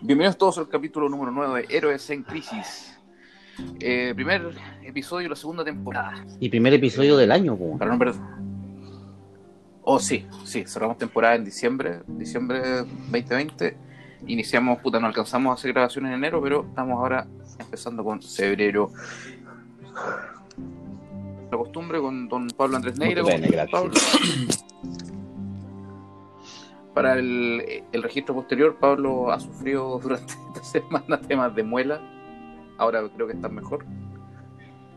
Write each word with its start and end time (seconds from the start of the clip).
Bienvenidos 0.00 0.38
todos 0.38 0.58
al 0.58 0.68
capítulo 0.68 1.08
número 1.08 1.32
9 1.32 1.66
de 1.66 1.76
Héroes 1.76 2.08
en 2.10 2.22
Crisis. 2.22 2.96
Eh, 3.80 4.12
primer 4.14 4.54
episodio 4.84 5.24
de 5.24 5.30
la 5.30 5.36
segunda 5.36 5.64
temporada. 5.64 6.24
Y 6.38 6.48
primer 6.48 6.72
episodio 6.72 7.16
del 7.16 7.32
año, 7.32 7.56
po. 7.56 7.76
Para 7.76 7.90
no 7.90 7.98
perder. 7.98 8.20
Oh, 9.82 9.98
sí, 9.98 10.24
sí, 10.44 10.64
cerramos 10.66 10.98
temporada 10.98 11.34
en 11.34 11.44
diciembre, 11.44 12.00
diciembre 12.06 12.60
2020. 13.10 13.76
Iniciamos, 14.28 14.78
puta, 14.78 15.00
no 15.00 15.08
alcanzamos 15.08 15.50
a 15.50 15.54
hacer 15.54 15.72
grabaciones 15.72 16.10
en 16.10 16.18
enero, 16.18 16.40
pero 16.40 16.64
estamos 16.68 16.96
ahora 16.96 17.26
empezando 17.58 18.04
con 18.04 18.22
febrero. 18.22 18.92
La 21.50 21.58
costumbre 21.58 21.98
con 21.98 22.28
don 22.28 22.46
Pablo 22.50 22.76
Andrés 22.76 22.96
Neira. 22.98 23.22
Muy 23.22 23.32
bien, 23.32 23.50
gracias. 23.50 23.70
Pablo. 23.70 23.92
Para 26.98 27.16
el, 27.16 27.84
el 27.92 28.02
registro 28.02 28.34
posterior, 28.34 28.74
Pablo 28.80 29.30
ha 29.30 29.38
sufrido 29.38 29.98
durante 30.02 30.32
esta 30.32 30.64
semana 30.64 31.20
temas 31.20 31.54
de 31.54 31.62
muela. 31.62 32.00
Ahora 32.76 33.08
creo 33.14 33.28
que 33.28 33.34
está 33.34 33.48
mejor. 33.48 33.84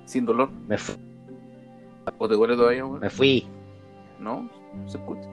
Sin 0.05 0.25
dolor. 0.25 0.49
Me, 0.67 0.79
fu- 0.79 0.93
¿O 2.17 2.27
te 2.27 2.33
duele 2.33 2.55
todavía, 2.55 2.87
weón? 2.87 3.01
me 3.01 3.09
fui. 3.11 3.45
¿No? 4.19 4.49
¿Se 4.87 4.97
escucha? 4.97 5.29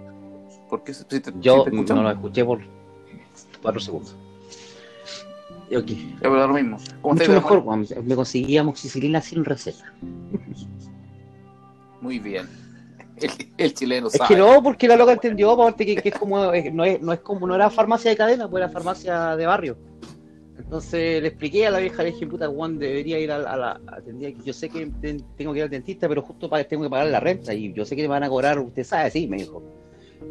¿Por 0.69 0.85
qué 0.85 0.93
se, 0.93 1.05
si 1.09 1.21
te, 1.21 1.33
Yo 1.41 1.65
si 1.65 1.71
te 1.71 1.77
escuchamos? 1.77 2.03
no 2.03 2.03
lo 2.03 2.11
escuché 2.11 2.45
por 2.45 2.61
cuatro 3.63 3.81
segundos. 3.81 4.15
Y 5.71 5.77
ok. 5.77 5.87
Ya, 5.87 6.19
pero 6.21 6.49
lo 6.49 6.53
mismo. 6.53 6.77
¿Cómo 7.01 7.15
Mucho 7.15 7.33
mejor, 7.33 7.65
me 8.05 8.15
conseguí 8.15 8.59
amoxicilina 8.59 9.23
sin 9.23 9.43
receta. 9.43 9.91
Muy 12.03 12.19
bien. 12.19 12.47
El, 13.21 13.31
el 13.59 13.75
chileno 13.75 14.07
Es 14.09 14.15
sabe. 14.15 14.35
que 14.35 14.37
no, 14.41 14.63
porque 14.63 14.87
la 14.89 14.97
loca 14.97 15.13
entendió, 15.13 15.51
aparte 15.51 15.85
que, 15.87 15.97
que 15.97 16.09
es 16.11 16.15
como, 16.15 16.53
es- 16.53 16.73
no, 16.73 16.85
es, 16.85 17.01
no 17.01 17.13
es 17.13 17.21
como, 17.21 17.47
no 17.47 17.55
era 17.55 17.71
farmacia 17.71 18.11
de 18.11 18.17
cadena, 18.17 18.49
pues 18.49 18.63
era 18.63 18.71
farmacia 18.71 19.37
de 19.37 19.47
barrio. 19.47 19.77
Entonces 20.59 21.23
le 21.23 21.29
expliqué 21.29 21.67
a 21.67 21.71
la 21.71 21.79
vieja, 21.79 22.03
le 22.03 22.11
dije, 22.13 22.27
puta, 22.27 22.49
Juan, 22.49 22.79
debería 22.79 23.19
ir 23.19 23.31
a, 23.31 23.39
la- 23.39 23.51
a 23.53 23.57
la, 23.57 23.81
a- 23.87 24.01
tendría 24.01 24.31
yo 24.45 24.53
sé 24.53 24.69
que 24.69 24.87
ten- 25.01 25.25
tengo 25.37 25.53
que 25.53 25.59
ir 25.61 25.63
al 25.65 25.71
dentista, 25.71 26.09
pero 26.09 26.23
justo 26.23 26.49
para, 26.51 26.65
tengo 26.65 26.83
que 26.83 26.91
pagar 26.91 27.07
la 27.09 27.21
renta, 27.21 27.55
y 27.55 27.73
yo 27.73 27.85
sé 27.85 27.95
que 27.97 28.03
me 28.03 28.09
van 28.09 28.25
a 28.25 28.29
cobrar, 28.29 28.59
usted 28.59 28.85
sabe, 28.85 29.11
sí, 29.11 29.27
me 29.29 29.37
dijo. 29.39 29.63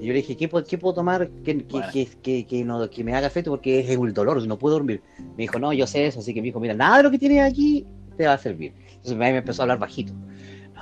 Y 0.02 0.06
yo 0.08 0.14
le 0.14 0.19
dije, 0.19 0.36
¿qué, 0.36 0.50
puedo- 0.50 0.66
qué 0.66 0.78
puedo 0.78 0.94
tomar 0.95 1.30
que, 1.45 1.58
que, 1.58 1.64
Bueno. 1.64 1.88
que, 1.94 2.08
que, 2.22 2.45
que 2.45 2.64
no, 2.66 2.90
que 2.90 3.03
me 3.06 3.16
haga 3.16 3.28
efecto? 3.28 3.52
Porque 3.52 3.80
es 3.80 3.90
el 3.90 4.14
dolor, 4.14 4.45
no 4.45 4.58
puedo 4.59 4.75
dormir. 4.75 5.02
Me 5.38 5.44
dijo, 5.44 5.59
no, 5.59 5.72
yo 5.72 5.88
sé 5.88 6.06
eso, 6.06 6.19
así 6.19 6.34
que 6.34 6.42
me 6.42 6.45
dijo, 6.47 6.59
mira, 6.59 6.73
nada 6.73 6.97
de 6.97 7.03
lo 7.03 7.12
que 7.12 7.17
tienes 7.17 7.42
aquí 7.50 7.86
te 8.17 8.28
va 8.28 8.34
a 8.34 8.38
servir. 8.38 8.73
Entonces 8.90 9.16
me 9.16 9.30
empezó 9.30 9.62
a 9.62 9.64
hablar 9.64 9.80
bajito. 9.80 10.12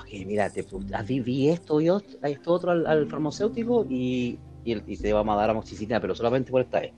Que 0.03 0.25
mira, 0.25 0.49
te, 0.49 0.65
vi, 1.07 1.19
vi 1.21 1.49
esto 1.49 1.79
y 1.81 1.85
ot- 1.85 2.17
esto 2.23 2.51
otro 2.53 2.71
al, 2.71 2.85
al 2.87 3.07
farmacéutico 3.07 3.85
y, 3.89 4.37
y, 4.63 4.71
el- 4.73 4.83
y 4.87 4.97
te 4.97 5.13
vamos 5.13 5.33
a 5.35 5.39
dar 5.39 5.49
amoxicilina, 5.51 5.99
pero 5.99 6.13
solamente 6.15 6.51
por 6.51 6.61
esta 6.61 6.81
vez. 6.81 6.91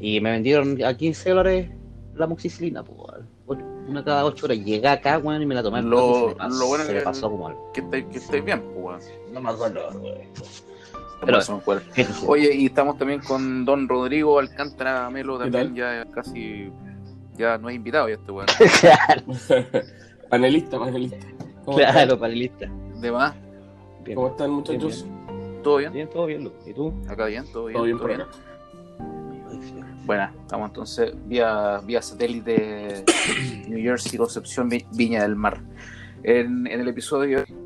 Y 0.00 0.20
me 0.20 0.30
vendieron 0.32 0.82
a 0.82 0.96
15 0.96 1.30
dólares 1.30 1.70
la 2.14 2.24
amoxicilina, 2.24 2.82
pues, 2.82 3.60
una 3.88 4.04
cada 4.04 4.24
8 4.24 4.46
horas. 4.46 4.58
Llegué 4.58 4.86
acá, 4.88 5.18
weón, 5.18 5.42
y 5.42 5.46
me 5.46 5.54
la 5.54 5.62
tomé. 5.62 5.82
Lo- 5.82 6.20
se 6.20 6.26
me 6.28 6.34
pasó, 6.36 6.58
lo 6.58 6.66
bueno 6.66 6.84
se 6.84 6.90
que- 6.92 6.98
me 6.98 7.02
pasó 7.04 7.30
como 7.30 7.48
algo. 7.48 7.72
Que 7.72 7.80
estés 7.80 8.04
que 8.06 8.18
estés 8.18 8.44
bien, 8.44 8.62
pues. 8.74 9.10
No 9.32 9.40
me 9.40 9.50
acuerdo, 9.50 9.88
weón. 10.00 10.18
Pero, 11.24 11.38
Oye, 12.26 12.54
y 12.54 12.66
estamos 12.66 12.96
también 12.96 13.20
con 13.20 13.64
don 13.66 13.88
Rodrigo 13.88 14.38
Alcántara 14.38 15.10
Melo, 15.10 15.38
¿Qué 15.38 15.50
también 15.50 15.74
ya 15.74 16.06
casi. 16.12 16.70
Ya 17.36 17.58
no 17.58 17.68
es 17.68 17.76
invitado 17.76 18.08
ya 18.08 18.14
este 18.14 18.32
weón. 18.32 18.46
panelista, 20.30 20.78
panelista. 20.78 21.26
¿Cómo, 21.64 21.76
claro, 21.76 22.18
panelista. 22.18 22.66
De 23.00 23.12
más, 23.12 23.34
Bien? 24.04 24.16
¿Cómo 24.16 24.28
están, 24.28 24.50
muchachos? 24.50 25.04
¿todo 25.62 25.76
bien? 25.76 25.92
bien, 25.92 26.08
todo 26.08 26.26
bien, 26.26 26.44
Lu. 26.44 26.52
¿Y 26.66 26.72
tú? 26.72 26.92
Acá 27.08 27.26
bien, 27.26 27.44
todo 27.52 27.66
bien. 27.66 27.74
Todo 27.74 27.84
bien 27.84 27.98
por 27.98 28.12
acá. 28.12 28.28
Bueno, 30.06 30.30
estamos 30.40 30.68
entonces 30.70 31.12
vía, 31.26 31.80
vía 31.84 32.00
satélite 32.02 33.04
New 33.68 33.78
Jersey, 33.82 34.18
Concepción, 34.18 34.68
Vi- 34.68 34.86
Viña 34.92 35.22
del 35.22 35.36
Mar. 35.36 35.60
En, 36.22 36.66
en 36.66 36.80
el 36.80 36.88
episodio 36.88 37.38
de 37.38 37.44
hoy, 37.44 37.56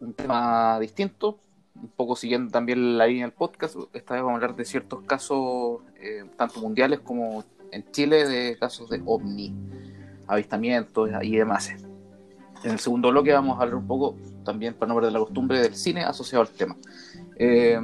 un 0.00 0.12
tema 0.14 0.78
distinto, 0.80 1.38
un 1.74 1.88
poco 1.88 2.16
siguiendo 2.16 2.50
también 2.50 2.96
la 2.98 3.06
línea 3.06 3.26
del 3.26 3.32
podcast. 3.34 3.76
Esta 3.92 4.14
vez 4.14 4.22
vamos 4.22 4.32
a 4.40 4.42
hablar 4.42 4.56
de 4.56 4.64
ciertos 4.64 5.02
casos, 5.02 5.80
eh, 6.00 6.24
tanto 6.36 6.60
mundiales 6.60 7.00
como 7.00 7.44
en 7.70 7.84
Chile, 7.92 8.26
de 8.26 8.56
casos 8.58 8.88
de 8.90 9.00
ovni, 9.04 9.54
avistamientos 10.26 11.10
y 11.22 11.36
demás. 11.36 11.70
En 12.62 12.72
el 12.72 12.78
segundo 12.78 13.10
bloque 13.10 13.32
vamos 13.32 13.58
a 13.58 13.62
hablar 13.62 13.76
un 13.76 13.86
poco, 13.86 14.16
también 14.44 14.74
para 14.74 14.88
no 14.88 14.94
perder 14.96 15.12
la 15.12 15.20
costumbre, 15.20 15.60
del 15.60 15.74
cine 15.74 16.04
asociado 16.04 16.42
al 16.42 16.50
tema. 16.50 16.76
Eh, 17.36 17.78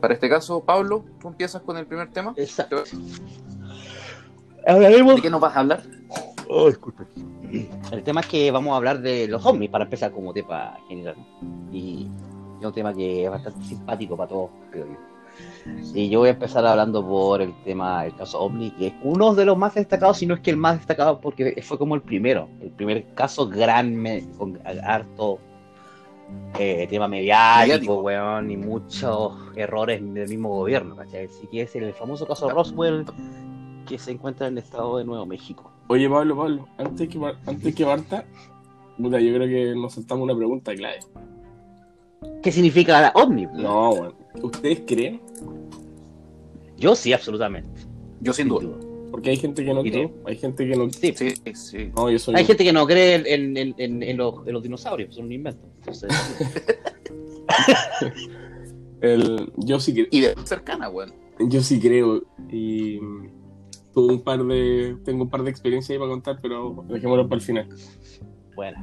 para 0.00 0.14
este 0.14 0.28
caso, 0.28 0.62
Pablo, 0.64 1.04
tú 1.20 1.28
empiezas 1.28 1.62
con 1.62 1.76
el 1.76 1.86
primer 1.86 2.10
tema. 2.10 2.34
Exacto. 2.36 2.84
Hablaremos 4.66 5.16
¿De 5.16 5.22
qué 5.22 5.30
nos 5.30 5.40
vas 5.40 5.56
a 5.56 5.60
hablar? 5.60 5.82
Oh, 6.48 6.66
disculpe. 6.66 7.04
El 7.92 8.02
tema 8.02 8.20
es 8.20 8.26
que 8.26 8.50
vamos 8.50 8.72
a 8.72 8.76
hablar 8.76 9.00
de 9.00 9.28
los 9.28 9.44
ovnis 9.46 9.70
para 9.70 9.84
empezar 9.84 10.12
como 10.12 10.32
tema 10.32 10.78
general. 10.88 11.16
Y 11.72 12.08
es 12.60 12.66
un 12.66 12.72
tema 12.72 12.92
que 12.92 13.24
es 13.24 13.30
bastante 13.30 13.64
simpático 13.64 14.16
para 14.16 14.28
todos, 14.28 14.50
creo 14.70 14.86
yo. 14.86 15.15
Y 15.94 16.08
yo 16.10 16.20
voy 16.20 16.28
a 16.28 16.32
empezar 16.32 16.66
hablando 16.66 17.06
por 17.06 17.40
el 17.40 17.54
tema 17.64 18.04
del 18.04 18.14
caso 18.14 18.40
ovni, 18.40 18.70
que 18.72 18.88
es 18.88 18.94
uno 19.02 19.34
de 19.34 19.46
los 19.46 19.56
más 19.56 19.74
destacados, 19.74 20.18
si 20.18 20.26
no 20.26 20.34
es 20.34 20.40
que 20.40 20.50
el 20.50 20.56
más 20.56 20.78
destacado, 20.78 21.20
porque 21.20 21.60
fue 21.62 21.78
como 21.78 21.94
el 21.94 22.02
primero, 22.02 22.48
el 22.60 22.70
primer 22.70 23.14
caso 23.14 23.48
gran, 23.48 24.04
con 24.36 24.60
harto 24.64 25.38
eh, 26.58 26.86
tema 26.90 27.08
mediático, 27.08 28.00
weón, 28.00 28.50
y 28.50 28.56
muchos 28.56 29.32
errores 29.54 30.00
del 30.14 30.28
mismo 30.28 30.50
gobierno, 30.50 30.96
¿cachai? 30.96 31.26
Así 31.26 31.46
que 31.46 31.62
es 31.62 31.74
el 31.76 31.92
famoso 31.94 32.26
caso 32.26 32.48
Roswell, 32.48 33.04
que 33.86 33.98
se 33.98 34.10
encuentra 34.10 34.48
en 34.48 34.54
el 34.54 34.58
estado 34.64 34.98
de 34.98 35.04
Nuevo 35.04 35.24
México. 35.26 35.70
Oye, 35.88 36.10
Pablo, 36.10 36.36
Pablo, 36.36 36.68
antes 36.78 37.08
que, 37.08 37.34
antes 37.46 37.74
que 37.74 37.86
Marta, 37.86 38.24
puta, 38.98 39.20
yo 39.20 39.34
creo 39.34 39.48
que 39.48 39.78
nos 39.78 39.94
saltamos 39.94 40.24
una 40.24 40.36
pregunta 40.36 40.74
clave. 40.74 40.98
¿Qué 42.42 42.50
significa 42.50 43.00
la 43.00 43.12
ovni? 43.14 43.46
No, 43.54 43.94
bueno. 43.94 44.14
¿Ustedes 44.42 44.82
creen? 44.86 45.20
Yo 46.76 46.94
sí, 46.94 47.12
absolutamente. 47.12 47.80
Yo 48.20 48.32
sin 48.32 48.48
duda. 48.48 48.68
Porque 49.10 49.30
hay 49.30 49.36
gente 49.36 49.64
que 49.64 49.72
no 49.72 49.84
¿Y 49.84 49.90
cree. 49.90 50.12
Hay 50.26 50.36
gente 50.36 50.68
que 50.68 50.76
no 50.76 50.90
Sí. 50.90 51.14
Sí, 51.16 51.34
sí. 51.54 51.90
No, 51.96 52.10
yo 52.10 52.18
soy. 52.18 52.34
Hay 52.34 52.44
gente 52.44 52.64
que 52.64 52.72
no 52.72 52.86
cree 52.86 53.14
en, 53.34 53.56
en- 53.56 53.74
en- 53.78 54.02
en 54.02 54.16
los, 54.16 54.46
en 54.46 54.52
los 54.52 54.62
dinosaurios, 54.62 55.14
son 55.14 55.26
un 55.26 55.32
invento. 55.32 55.66
Entonces, 55.78 56.10
el- 59.00 59.52
yo, 59.56 59.80
sí 59.80 59.94
cre- 59.94 60.08
Y 60.10 60.20
de 60.20 60.34
cercana, 60.44 60.88
weón. 60.88 61.14
yo 61.38 61.60
sí 61.62 61.80
creo. 61.80 62.22
Y. 62.50 62.98
mm, 63.00 63.30
Tuve 63.94 64.12
un 64.12 64.22
par 64.22 64.44
de. 64.44 64.96
Tengo 65.06 65.22
un 65.24 65.30
par 65.30 65.42
de 65.42 65.48
experiencias 65.50 65.90
ahí 65.94 65.98
para 65.98 66.10
contar, 66.10 66.38
pero 66.42 66.84
dejémoslo 66.88 67.26
para 67.28 67.38
el 67.38 67.42
final. 67.46 67.68
bueno, 68.54 68.76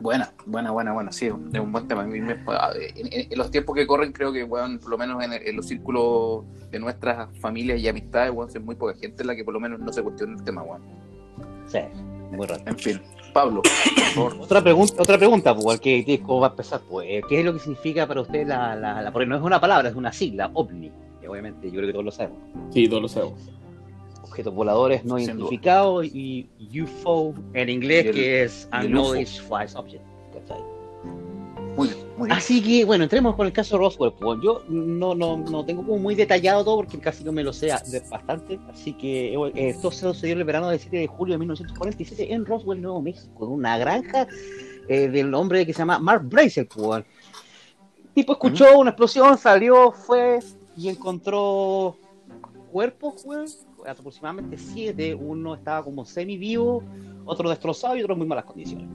Buena, 0.00 0.32
buena, 0.46 0.70
buena, 0.70 0.92
buena. 0.92 1.10
Sí, 1.12 1.26
es 1.26 1.32
un 1.60 1.72
buen 1.72 1.88
tema. 1.88 2.02
A 2.02 2.06
mí 2.06 2.20
me- 2.20 2.32
En, 2.34 3.12
en- 3.12 3.32
en 3.32 3.38
los 3.38 3.50
tiempos 3.50 3.74
que 3.74 3.86
corren, 3.86 4.12
creo 4.12 4.32
que, 4.32 4.44
weón, 4.44 4.78
por 4.78 4.90
lo 4.90 4.98
menos 4.98 5.22
en, 5.24 5.32
en 5.32 5.56
los 5.56 5.66
círculos 5.66 6.44
de 6.70 6.78
nuestras 6.78 7.28
familias 7.40 7.80
y 7.80 7.88
amistades, 7.88 8.30
weón, 8.32 8.48
es 8.48 8.60
muy 8.62 8.76
poca 8.76 8.94
gente 8.94 9.24
la 9.24 9.34
que 9.34 9.44
por 9.44 9.54
lo 9.54 9.60
menos 9.60 9.80
no 9.80 9.92
se 9.92 10.02
cuestiona 10.02 10.34
el 10.34 10.44
tema, 10.44 10.62
weón. 10.62 10.82
sí, 11.66 11.78
muy 12.30 12.46
raro. 12.46 12.62
En 12.66 12.78
fin. 12.78 13.00
Pablo, 13.32 13.62
por 13.62 14.30
favor. 14.30 14.36
Otra 14.40 14.62
pregunta, 14.62 14.94
otra 15.02 15.18
pregunta, 15.18 15.54
pues, 15.54 15.80
que, 15.80 16.04
que- 16.04 16.20
¿cómo 16.20 16.40
va 16.40 16.46
a 16.48 16.50
empezar? 16.50 16.80
Pues, 16.88 17.06
eh, 17.10 17.20
¿qué 17.28 17.40
es 17.40 17.44
lo 17.44 17.52
que 17.52 17.58
significa 17.58 18.06
para 18.06 18.20
usted 18.22 18.46
la, 18.46 18.74
la, 18.76 19.02
la- 19.02 19.12
porque 19.12 19.26
no 19.26 19.36
es 19.36 19.42
una 19.42 19.60
palabra, 19.60 19.88
es 19.88 19.94
una 19.96 20.12
sigla, 20.12 20.50
ovni, 20.54 20.90
que 21.20 21.28
obviamente 21.28 21.66
yo 21.70 21.74
creo 21.76 21.86
que 21.88 21.92
todos 21.92 22.04
lo 22.04 22.10
sabemos. 22.12 22.38
Sí, 22.70 22.88
todos 22.88 23.02
lo 23.02 23.08
sabemos. 23.08 23.50
Objetos 24.38 24.54
voladores 24.54 25.04
no 25.04 25.16
Sin 25.18 25.26
duda. 25.26 25.34
identificados 25.34 26.06
y 26.06 26.46
UFO 26.80 27.34
en 27.54 27.68
inglés, 27.68 28.06
el- 28.06 28.14
que 28.14 28.42
es. 28.44 28.68
Unknowledge 28.72 29.40
Flight 29.42 29.70
Object. 29.74 30.02
¿cachai? 30.32 30.62
Muy 31.76 31.88
bien, 31.88 31.98
muy 32.16 32.26
bien. 32.28 32.38
Así 32.38 32.62
que, 32.62 32.84
bueno, 32.84 33.02
entremos 33.02 33.34
con 33.34 33.48
el 33.48 33.52
caso 33.52 33.76
Roswell. 33.78 34.12
Pues 34.12 34.38
yo 34.40 34.62
no, 34.68 35.16
no, 35.16 35.38
no 35.38 35.64
tengo 35.64 35.84
como 35.84 35.98
muy 35.98 36.14
detallado 36.14 36.62
todo 36.64 36.76
porque 36.76 37.00
casi 37.00 37.24
no 37.24 37.32
me 37.32 37.42
lo 37.42 37.52
sé 37.52 37.66
de- 37.90 38.00
bastante. 38.08 38.60
Así 38.72 38.92
que 38.92 39.34
eh, 39.34 39.52
esto 39.56 39.90
se 39.90 40.00
sucedió 40.06 40.34
en 40.34 40.38
el 40.38 40.44
verano 40.44 40.68
del 40.68 40.78
7 40.78 40.98
de 40.98 41.06
julio 41.08 41.34
de 41.34 41.38
1947 41.38 42.32
en 42.32 42.46
Roswell, 42.46 42.80
Nuevo 42.80 43.02
México, 43.02 43.44
en 43.44 43.50
una 43.50 43.76
granja 43.76 44.28
eh, 44.88 45.08
del 45.08 45.34
hombre 45.34 45.66
que 45.66 45.72
se 45.72 45.80
llama 45.80 45.98
Mark 45.98 46.22
Brazel. 46.28 46.66
Pues. 46.68 47.04
El 48.06 48.14
tipo 48.14 48.34
escuchó 48.34 48.78
una 48.78 48.90
explosión, 48.90 49.36
salió, 49.36 49.90
fue 49.90 50.38
y 50.76 50.88
encontró 50.88 51.96
cuerpos, 52.70 53.22
pues, 53.24 53.64
aproximadamente 53.88 54.58
siete. 54.58 55.14
Uno 55.14 55.54
estaba 55.54 55.82
como 55.84 56.04
semi 56.04 56.36
vivo, 56.36 56.82
otro 57.24 57.48
destrozado 57.50 57.96
y 57.96 58.02
otro 58.02 58.14
en 58.14 58.18
muy 58.18 58.28
malas 58.28 58.44
condiciones. 58.44 58.88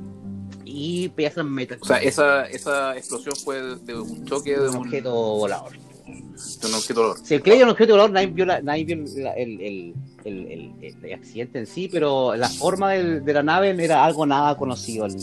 Y 0.65 1.09
piezas 1.09 1.45
metal. 1.45 1.77
O 1.81 1.85
sea, 1.85 1.97
esa, 1.97 2.45
esa 2.45 2.95
explosión 2.97 3.35
fue 3.43 3.61
de, 3.77 3.95
un 3.99 4.25
choque 4.25 4.57
de 4.57 4.69
un 4.69 4.75
un, 4.77 4.87
objeto 4.87 5.11
volador. 5.13 5.71
de 5.73 6.67
un 6.67 6.73
objeto 6.75 7.01
volador. 7.01 7.17
Si 7.25 7.33
el 7.35 7.41
que 7.43 7.55
era 7.55 7.65
un 7.65 7.71
objeto 7.71 7.93
volador, 7.93 8.11
nadie 8.11 8.27
vio, 8.27 8.45
la- 8.45 8.61
nadie 8.61 8.85
vio 8.85 8.97
la- 9.23 9.33
el, 9.33 9.59
el- 9.61 9.93
el- 10.23 10.71
el- 11.03 11.13
accidente 11.13 11.59
en 11.59 11.67
sí, 11.67 11.89
pero 11.91 12.35
la 12.35 12.47
forma 12.49 12.91
del- 12.91 13.23
de 13.25 13.33
la 13.33 13.43
nave 13.43 13.69
era 13.83 14.05
algo 14.05 14.25
nada 14.25 14.55
conocido 14.57 15.05
en, 15.05 15.17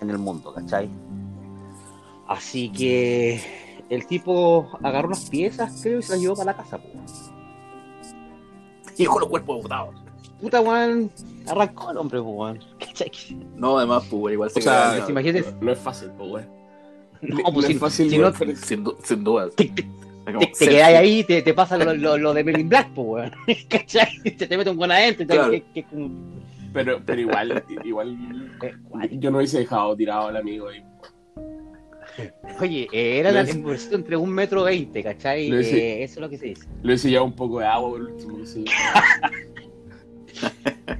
en 0.00 0.10
el 0.10 0.18
mundo, 0.18 0.52
¿cachai? 0.52 0.88
Así 2.26 2.70
que 2.70 3.40
el 3.88 4.06
tipo 4.06 4.68
agarró 4.82 5.08
unas 5.08 5.28
piezas, 5.30 5.80
creo, 5.82 5.98
y 5.98 6.02
se 6.02 6.12
las 6.12 6.20
llevó 6.20 6.34
para 6.36 6.52
la 6.52 6.56
casa. 6.56 6.78
po. 6.78 6.88
Y 9.00 9.06
con 9.06 9.20
los 9.20 9.28
cuerpos 9.30 9.62
botados. 9.62 9.94
Puta, 10.40 10.60
weón, 10.60 11.10
arrancó 11.48 11.90
el 11.90 11.96
hombre, 11.98 12.20
pues, 12.22 12.34
weón. 12.36 12.58
No, 13.56 13.78
además, 13.78 14.04
pues, 14.10 14.22
weón, 14.22 14.32
igual 14.34 14.50
se 14.50 14.58
O 14.60 14.62
sea, 14.62 15.06
imagínate- 15.08 15.52
no, 15.52 15.66
no 15.66 15.72
es 15.72 15.78
fácil, 15.78 16.10
pues, 16.16 16.30
weón. 16.30 16.48
No, 17.22 17.52
pues 17.52 17.68
es 17.70 17.78
fácil 17.78 18.10
si 18.10 18.16
no 18.16 18.22
no- 18.24 18.30
diferenciar. 18.32 18.66
sin, 18.68 18.84
du- 18.84 18.96
sin 19.02 19.24
duda. 19.24 19.50
Te, 19.50 19.64
te, 19.66 19.82
Como 20.24 20.38
te, 20.40 20.46
te 20.46 20.54
selfie. 20.54 20.76
quedas 20.76 20.94
ahí, 20.94 21.24
te, 21.24 21.42
te 21.42 21.52
pasa 21.54 21.76
lo, 21.76 21.92
lo, 21.94 22.16
lo 22.16 22.32
de 22.34 22.44
Men 22.44 22.60
in 22.60 22.68
Black, 22.68 22.88
pues, 22.94 23.06
weón. 23.08 23.32
¿Cachai? 23.68 24.22
Te, 24.22 24.46
te 24.46 24.56
mete 24.56 24.70
un 24.70 24.76
buen 24.76 24.90
adentro 24.90 25.24
y 25.24 25.26
Claro. 25.26 25.50
que, 25.50 25.62
que 25.74 25.84
como- 25.84 26.10
Pero, 26.72 27.00
pero 27.04 27.20
igual, 27.20 27.64
igual, 27.84 28.16
eh, 28.62 29.08
yo 29.18 29.30
no 29.30 29.38
hubiese 29.38 29.58
dejado 29.58 29.94
tirado 29.96 30.28
al 30.28 30.36
amigo 30.36 30.68
ahí. 30.68 30.82
Oye, 32.60 32.88
eh, 32.92 33.18
era 33.18 33.40
es- 33.40 33.50
embolsito 33.50 33.94
entre 33.96 34.16
un 34.16 34.30
metro 34.30 34.64
veinte, 34.64 35.02
¿cachai? 35.02 35.50
Eh, 35.52 36.02
eso 36.04 36.14
es 36.14 36.20
lo 36.20 36.28
que 36.28 36.38
se 36.38 36.46
dice. 36.46 36.66
Le 36.82 36.88
hubiese 36.88 37.08
llevado 37.08 37.26
un 37.26 37.36
poco 37.36 37.60
de 37.60 37.66
agua 37.66 37.90
por 37.90 38.00
último. 38.02 38.44
sí. 38.46 38.64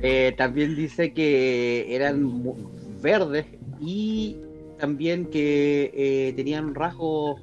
Eh, 0.03 0.35
también 0.37 0.75
dice 0.77 1.13
que 1.13 1.95
eran 1.95 2.43
verdes 3.03 3.47
y 3.81 4.37
también 4.79 5.27
que 5.27 5.91
eh, 5.95 6.33
tenían 6.35 6.75
rasgos. 6.75 7.41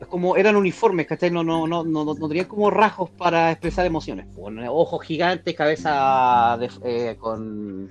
Es 0.00 0.06
como 0.06 0.36
eran 0.36 0.56
uniformes, 0.56 1.06
¿cachai? 1.06 1.30
No, 1.30 1.42
no, 1.42 1.66
no, 1.66 1.84
no, 1.84 2.04
no 2.04 2.28
tenían 2.28 2.46
como 2.46 2.70
rasgos 2.70 3.10
para 3.10 3.50
expresar 3.52 3.86
emociones. 3.86 4.26
Ojos 4.68 5.02
gigantes, 5.04 5.54
cabeza 5.54 6.58
de- 6.60 6.70
eh, 6.84 7.16
con, 7.18 7.88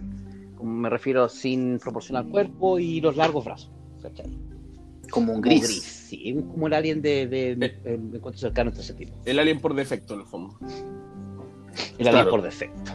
con- 0.56 0.80
Me 0.82 0.90
refiero 0.90 1.30
sin 1.30 1.80
proporción 1.80 2.18
al 2.18 2.28
cuerpo 2.30 2.78
y 2.80 3.02
los 3.02 3.16
largos 3.16 3.46
brazos, 3.46 3.72
¿cachai? 4.02 4.28
Como 5.10 5.34
un 5.34 5.42
Como 5.42 5.56
gris. 5.56 5.82
sí, 5.82 6.34
como 6.52 6.68
el 6.68 6.74
alien 6.74 7.02
de, 7.02 7.28
de, 7.28 7.56
de, 7.56 7.66
Eh. 7.66 7.80
en 7.86 8.16
encuentro 8.16 8.40
cercano 8.40 8.70
entre 8.70 8.84
ese 8.84 8.94
tipo. 8.94 9.14
El 9.26 9.40
alien 9.40 9.60
por 9.60 9.74
defecto, 9.74 10.14
en 10.14 10.20
el 10.22 10.26
fondo. 10.26 10.56
El 11.98 12.08
alien 12.08 12.30
por 12.30 12.42
defecto. 12.42 12.92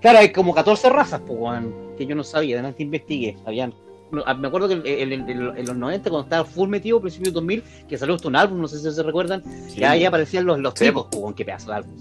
Claro, 0.00 0.18
hay 0.18 0.30
como 0.32 0.54
14 0.54 0.88
razas, 0.90 1.20
pues, 1.26 1.62
que 1.96 2.06
yo 2.06 2.14
no 2.14 2.22
sabía, 2.22 2.56
adelante 2.56 2.84
investigué. 2.84 3.36
Habían, 3.44 3.74
no, 4.12 4.22
ah, 4.26 4.34
me 4.34 4.46
acuerdo 4.46 4.68
que 4.68 4.74
en, 4.74 5.12
en- 5.12 5.28
en- 5.28 5.56
en 5.56 5.66
los 5.66 5.76
90, 5.76 6.08
cuando 6.08 6.24
estaba 6.26 6.44
full 6.44 6.68
metido, 6.68 7.00
principios 7.00 7.32
de 7.32 7.40
2000, 7.40 7.64
que 7.88 7.98
salió 7.98 8.14
hasta 8.14 8.28
un 8.28 8.36
álbum, 8.36 8.60
no 8.60 8.68
sé 8.68 8.78
si 8.78 8.90
se 8.94 9.02
recuerdan, 9.02 9.42
Sí. 9.68 9.80
ya 9.80 9.90
ahí 9.92 10.04
aparecían 10.04 10.44
los, 10.46 10.60
los 10.60 10.74
Sí. 10.76 10.84
tipos, 10.86 11.08
pues, 11.10 11.34
qué 11.34 11.44
pedazo 11.44 11.70
de 11.72 11.76
álbum. 11.78 11.96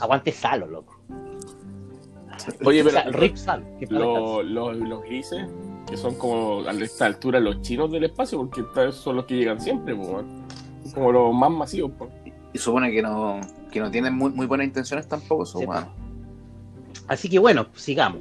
Aguante 0.00 0.32
Salo, 0.32 0.66
loco. 0.66 0.97
Oye, 2.64 2.82
O 2.82 2.90
sea, 2.90 3.04
pero 3.04 3.18
Rip 3.18 3.36
paz 3.44 3.60
lo- 3.90 4.42
lo- 4.42 4.72
los 4.72 5.02
grises, 5.02 5.46
que 5.88 5.96
son 5.96 6.14
como 6.16 6.60
a 6.66 6.72
esta 6.72 7.06
altura 7.06 7.40
los 7.40 7.60
chinos 7.62 7.90
del 7.90 8.04
espacio, 8.04 8.38
porque 8.38 8.60
estos 8.60 8.96
son 8.96 9.16
los 9.16 9.24
que 9.24 9.34
llegan 9.36 9.60
siempre, 9.60 9.94
weón. 9.94 10.46
Como 10.94 11.12
los 11.12 11.34
más 11.34 11.50
masivos, 11.50 11.92
pues. 11.98 12.10
Y 12.52 12.58
supone 12.58 12.90
que 12.90 13.02
no, 13.02 13.40
que 13.70 13.80
no 13.80 13.90
tienen 13.90 14.14
muy, 14.14 14.30
muy 14.30 14.46
buenas 14.46 14.66
intenciones 14.66 15.06
tampoco, 15.08 15.44
Sí. 15.44 15.58
humanos. 15.64 15.90
Así 17.06 17.28
que 17.28 17.38
bueno, 17.38 17.66
sigamos. 17.74 18.20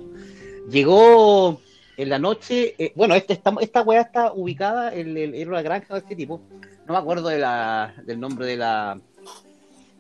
Llegó 0.69 1.60
en 1.96 2.10
la 2.10 2.19
noche, 2.19 2.75
eh, 2.78 2.92
bueno, 2.96 3.16
este, 3.16 3.34
esta, 3.34 3.54
esta 3.62 3.81
weá 3.81 4.02
está 4.02 4.34
ubicada 4.34 4.94
en, 4.94 5.18
el- 5.18 5.34
en 5.36 5.48
una 5.48 5.62
granja 5.62 5.94
de 5.94 6.00
este 6.02 6.16
tipo. 6.16 6.42
No 6.86 6.94
me 6.94 7.00
acuerdo 7.00 7.30
de 7.30 7.40
la, 7.40 7.94
del 8.06 8.19
nombre 8.19 8.46
de 8.46 8.58
la 8.58 9.00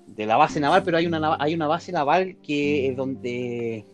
de 0.07 0.25
la 0.25 0.37
base 0.37 0.59
naval, 0.61 0.83
pero 0.83 0.97
hay 0.97 1.05
una 1.05 1.35
hay 1.37 1.53
una 1.53 1.67
base 1.67 1.91
naval 1.91 2.37
que 2.41 2.87
es 2.89 2.95
donde 2.97 3.85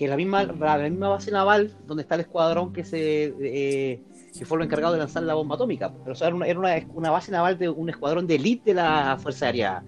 que 0.00 0.06
es 0.06 0.10
la 0.10 0.16
misma 0.16 0.44
la, 0.44 0.78
la 0.78 0.88
misma 0.88 1.10
base 1.10 1.30
naval 1.30 1.76
donde 1.86 2.04
está 2.04 2.14
el 2.14 2.22
escuadrón 2.22 2.72
que 2.72 2.84
se 2.84 3.34
eh, 3.42 4.02
que 4.34 4.46
fue 4.46 4.56
lo 4.56 4.64
encargado 4.64 4.94
de 4.94 4.98
lanzar 4.98 5.22
la 5.24 5.34
bomba 5.34 5.56
atómica. 5.56 5.92
Pero 5.92 6.12
o 6.12 6.14
sea, 6.14 6.28
era, 6.28 6.36
una, 6.36 6.46
era 6.46 6.58
una, 6.58 6.74
una 6.94 7.10
base 7.10 7.30
naval 7.30 7.58
de 7.58 7.68
un 7.68 7.90
escuadrón 7.90 8.26
de 8.26 8.36
élite 8.36 8.70
de 8.70 8.74
la 8.76 9.18
Fuerza 9.20 9.44
Aérea 9.44 9.84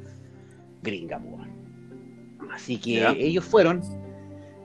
gringa. 0.83 1.19
po. 1.19 1.39
Así 2.53 2.77
que 2.77 3.09
ellos 3.19 3.43
fueron 3.43 3.81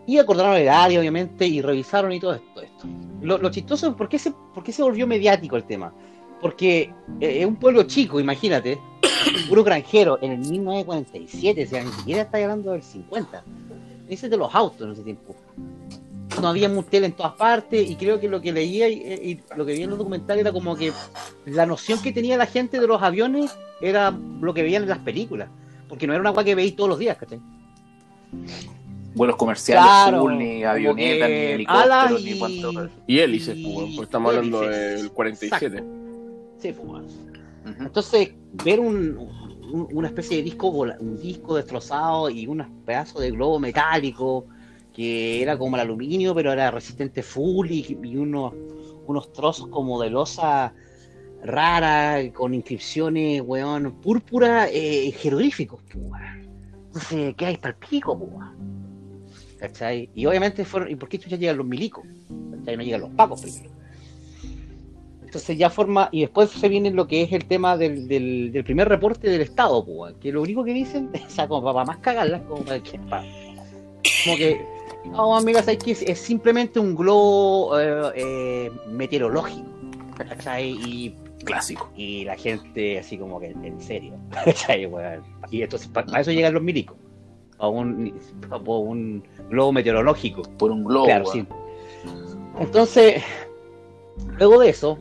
y 0.06 0.18
acordaron 0.18 0.58
el 0.58 0.68
área, 0.68 1.00
obviamente, 1.00 1.48
y 1.48 1.62
revisaron 1.62 2.12
y 2.12 2.20
todo 2.20 2.34
esto. 2.34 2.62
esto. 2.62 2.86
Lo, 3.22 3.38
lo 3.38 3.50
chistoso 3.50 3.88
es 3.88 3.96
por 3.96 4.10
qué, 4.10 4.20
se, 4.20 4.32
por 4.54 4.66
qué 4.66 4.74
se 4.74 4.84
volvió 4.84 5.08
mediático 5.08 5.56
el 5.56 5.64
tema. 5.64 5.94
Porque 6.42 6.94
eh, 7.22 7.40
es 7.40 7.46
un 7.46 7.56
pueblo 7.56 7.84
chico, 7.84 8.20
imagínate, 8.20 8.78
puro 9.48 9.64
granjero, 9.64 10.20
en 10.22 10.34
el 10.34 10.40
1947, 10.40 11.64
o 11.64 11.68
sea, 11.68 11.84
ni 11.86 11.92
siquiera 11.94 12.24
está 12.24 12.38
hablando 12.38 12.74
del 12.74 12.84
50. 12.84 13.46
Ese 14.10 14.30
de 14.30 14.38
los 14.38 14.54
autos 14.56 14.82
en 14.88 14.94
ese 14.94 15.04
tiempo. 15.04 15.36
No 16.42 16.48
había 16.50 16.70
un 16.70 16.84
tele 16.84 17.08
en 17.08 17.14
todas 17.14 17.34
partes, 17.34 17.90
y 17.90 17.96
creo 17.96 18.20
que 18.20 18.28
lo 18.30 18.40
que 18.42 18.52
leía 18.52 18.88
y, 18.88 18.94
y 18.96 19.40
lo 19.56 19.66
que 19.66 19.74
vi 19.74 19.82
en 19.84 19.90
los 19.90 19.98
documentales 20.00 20.42
era 20.42 20.52
como 20.52 20.76
que 20.76 20.92
la 21.46 21.66
noción 21.66 22.02
que 22.02 22.12
tenía 22.12 22.38
la 22.38 22.46
gente 22.46 22.80
de 22.80 22.86
los 22.88 23.02
aviones 23.02 23.56
era 23.82 24.12
lo 24.42 24.54
que 24.54 24.62
veían 24.64 24.84
en 24.84 24.90
las 24.90 25.00
películas. 25.00 25.50
Porque 25.90 26.06
no 26.06 26.14
era 26.14 26.20
una 26.22 26.30
agua 26.30 26.44
que 26.44 26.54
veis 26.54 26.76
todos 26.76 26.90
los 26.92 27.00
días, 27.00 27.18
¿cachai? 27.18 27.40
Vuelos 29.16 29.36
comerciales, 29.36 29.84
Claro, 29.84 30.22
full, 30.22 30.34
ni 30.38 30.64
avionetas, 30.64 31.30
ni 31.30 31.36
helicópteros, 31.36 31.86
alas 31.92 32.12
ni 32.24 32.30
y- 32.32 32.38
cuanto. 32.40 32.90
Y 33.08 33.20
hélices, 33.20 33.58
Y- 33.58 33.64
pues, 33.64 33.88
porque 33.96 34.04
estamos 34.04 34.30
hablando 34.36 34.64
hélices. 34.64 35.02
del 35.02 35.12
47. 35.12 35.84
Sí, 36.60 36.74
pues. 36.74 37.04
Entonces, 37.80 38.32
ver 38.64 38.80
un, 38.80 39.18
un- 39.72 39.88
una 39.92 40.08
especie 40.08 40.38
de 40.38 40.44
disco, 40.44 40.70
un 40.70 41.18
disco 41.22 41.56
destrozado 41.56 42.30
y 42.30 42.48
unos 42.48 42.68
pedazos 42.86 43.22
de 43.22 43.32
globo 43.32 43.60
metálico 43.60 44.46
que 44.94 45.42
era 45.44 45.58
como 45.58 45.76
el 45.76 45.82
aluminio, 45.82 46.34
pero 46.34 46.52
era 46.52 46.72
resistente 46.72 47.22
full 47.22 47.70
y, 47.70 47.96
unos, 48.18 48.54
unos 49.06 49.32
trozos 49.32 49.68
como 49.68 50.02
de 50.02 50.10
losa 50.10 50.74
rara 51.44 52.18
con 52.34 52.54
inscripciones, 52.56 53.42
weón, 53.46 53.94
púrpura, 54.02 54.68
eh, 54.72 55.12
jeroglíficos, 55.12 55.82
weón. 55.96 56.48
Entonces, 56.88 57.36
¿qué 57.36 57.46
hay 57.46 57.58
para 57.58 57.76
el 57.80 57.88
pico, 57.88 58.14
weón? 58.14 58.58
¿Cachai? 59.60 60.10
Y 60.16 60.26
obviamente 60.26 60.66
fueron, 60.66 60.90
¿y 60.90 60.96
por 60.96 61.10
qué 61.10 61.18
ya 61.20 61.38
llegan 61.38 61.58
los 61.58 61.66
milicos? 61.68 62.04
¿Cachai? 62.58 62.78
No 62.78 62.84
llegan 62.84 63.02
los 63.02 63.10
pacos 63.12 63.42
primero. 63.42 63.70
Entonces 65.28 65.58
ya 65.58 65.70
forma, 65.70 66.08
y 66.14 66.22
después 66.22 66.50
se 66.52 66.70
viene 66.70 66.90
lo 66.90 67.06
que 67.06 67.22
es 67.22 67.34
el 67.34 67.44
tema 67.46 67.76
del, 67.76 68.08
del, 68.08 68.50
del 68.54 68.64
primer 68.64 68.88
reporte 68.88 69.30
del 69.30 69.42
Estado, 69.42 69.84
pues, 69.84 70.16
que 70.22 70.32
lo 70.32 70.42
único 70.42 70.64
que 70.64 70.74
dicen, 70.74 71.10
o 71.28 71.30
sea, 71.30 71.50
como 71.50 71.74
para 71.74 71.86
más 71.86 71.98
cagarla, 71.98 72.42
como 72.44 72.64
para 72.64 72.82
que, 72.82 72.98
pa- 72.98 73.26
como 74.24 74.38
que, 74.38 74.62
no, 75.12 75.36
amigas, 75.36 75.66
¿sabes 75.66 75.84
qué? 75.84 75.92
Es, 75.92 76.02
es 76.04 76.18
simplemente 76.20 76.80
un 76.80 76.96
globo 76.96 77.78
eh, 77.78 78.12
eh, 78.16 78.72
meteorológico, 78.90 79.68
¿cachai? 80.18 80.70
Y, 80.72 81.14
Clásico. 81.44 81.90
y 81.98 82.24
la 82.24 82.38
gente 82.38 82.98
así 83.00 83.18
como 83.18 83.38
que, 83.42 83.48
en 83.48 83.82
serio. 83.82 84.14
Y 85.52 85.62
entonces, 85.62 85.90
pa- 85.90 86.06
para 86.06 86.22
eso 86.22 86.32
llegan 86.32 86.54
los 86.54 86.64
milicos, 86.64 86.96
a 87.58 87.68
un, 87.68 88.14
pa- 88.50 88.58
un 88.60 89.22
globo 89.50 89.74
meteorológico. 89.74 90.44
Por 90.58 90.72
un 90.72 90.86
globo. 90.86 91.04
Claro, 91.06 91.26
sí. 91.26 91.46
Entonces, 92.62 93.22
luego 94.38 94.62
de 94.62 94.70
eso, 94.70 94.98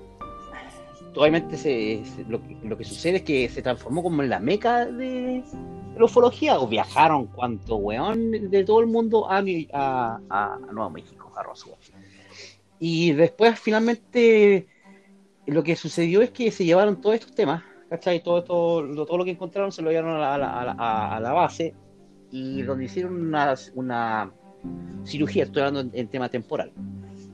obviamente 1.16 1.56
se, 1.56 2.02
se- 2.04 2.24
lo, 2.28 2.42
que- 2.42 2.56
lo 2.62 2.76
que 2.76 2.84
sucede 2.84 3.16
es 3.18 3.22
que 3.22 3.48
se 3.48 3.62
transformó 3.62 4.02
como 4.02 4.22
en 4.22 4.28
la 4.30 4.38
meca 4.40 4.86
de, 4.86 5.42
la 5.96 6.04
ufología, 6.04 6.58
o 6.60 6.66
viajaron 6.68 7.26
cuanto 7.26 7.76
weón 7.76 8.50
de 8.50 8.64
todo 8.64 8.80
el 8.80 8.86
mundo 8.86 9.30
a, 9.30 9.38
a, 10.30 10.58
Nuevo 10.72 10.90
México, 10.90 11.32
a 11.36 11.42
Roswell. 11.42 11.76
Y 12.78 13.12
después 13.12 13.58
finalmente 13.58 14.66
lo 15.46 15.62
que 15.62 15.76
sucedió 15.76 16.20
es 16.22 16.30
que 16.30 16.50
se 16.50 16.64
llevaron 16.64 17.00
todos 17.00 17.14
estos 17.14 17.34
temas, 17.34 17.62
¿cachai? 17.88 18.22
Todo, 18.22 18.38
esto, 18.38 18.82
lo- 18.82 19.06
todo 19.06 19.16
lo 19.18 19.24
que 19.24 19.30
encontraron 19.30 19.72
se 19.72 19.80
lo 19.80 19.90
llevaron 19.90 20.16
a 20.16 20.18
la, 20.18 20.34
a 20.34 20.38
la- 20.38 20.60
a 20.60 20.64
la- 20.64 20.72
a- 20.78 21.16
a 21.16 21.20
la 21.20 21.32
base 21.32 21.74
y 22.30 22.60
donde 22.62 22.84
hicieron 22.86 23.14
una, 23.28 23.54
una 23.74 24.30
cirugía, 25.04 25.44
estoy 25.44 25.62
hablando 25.62 25.80
en, 25.80 25.90
en 25.98 26.08
tema 26.08 26.28
temporal. 26.28 26.72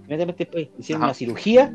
Inmediatamente 0.04 0.46
pues, 0.46 0.68
hicieron 0.78 1.02
Ajá. 1.02 1.08
una 1.10 1.14
cirugía 1.14 1.74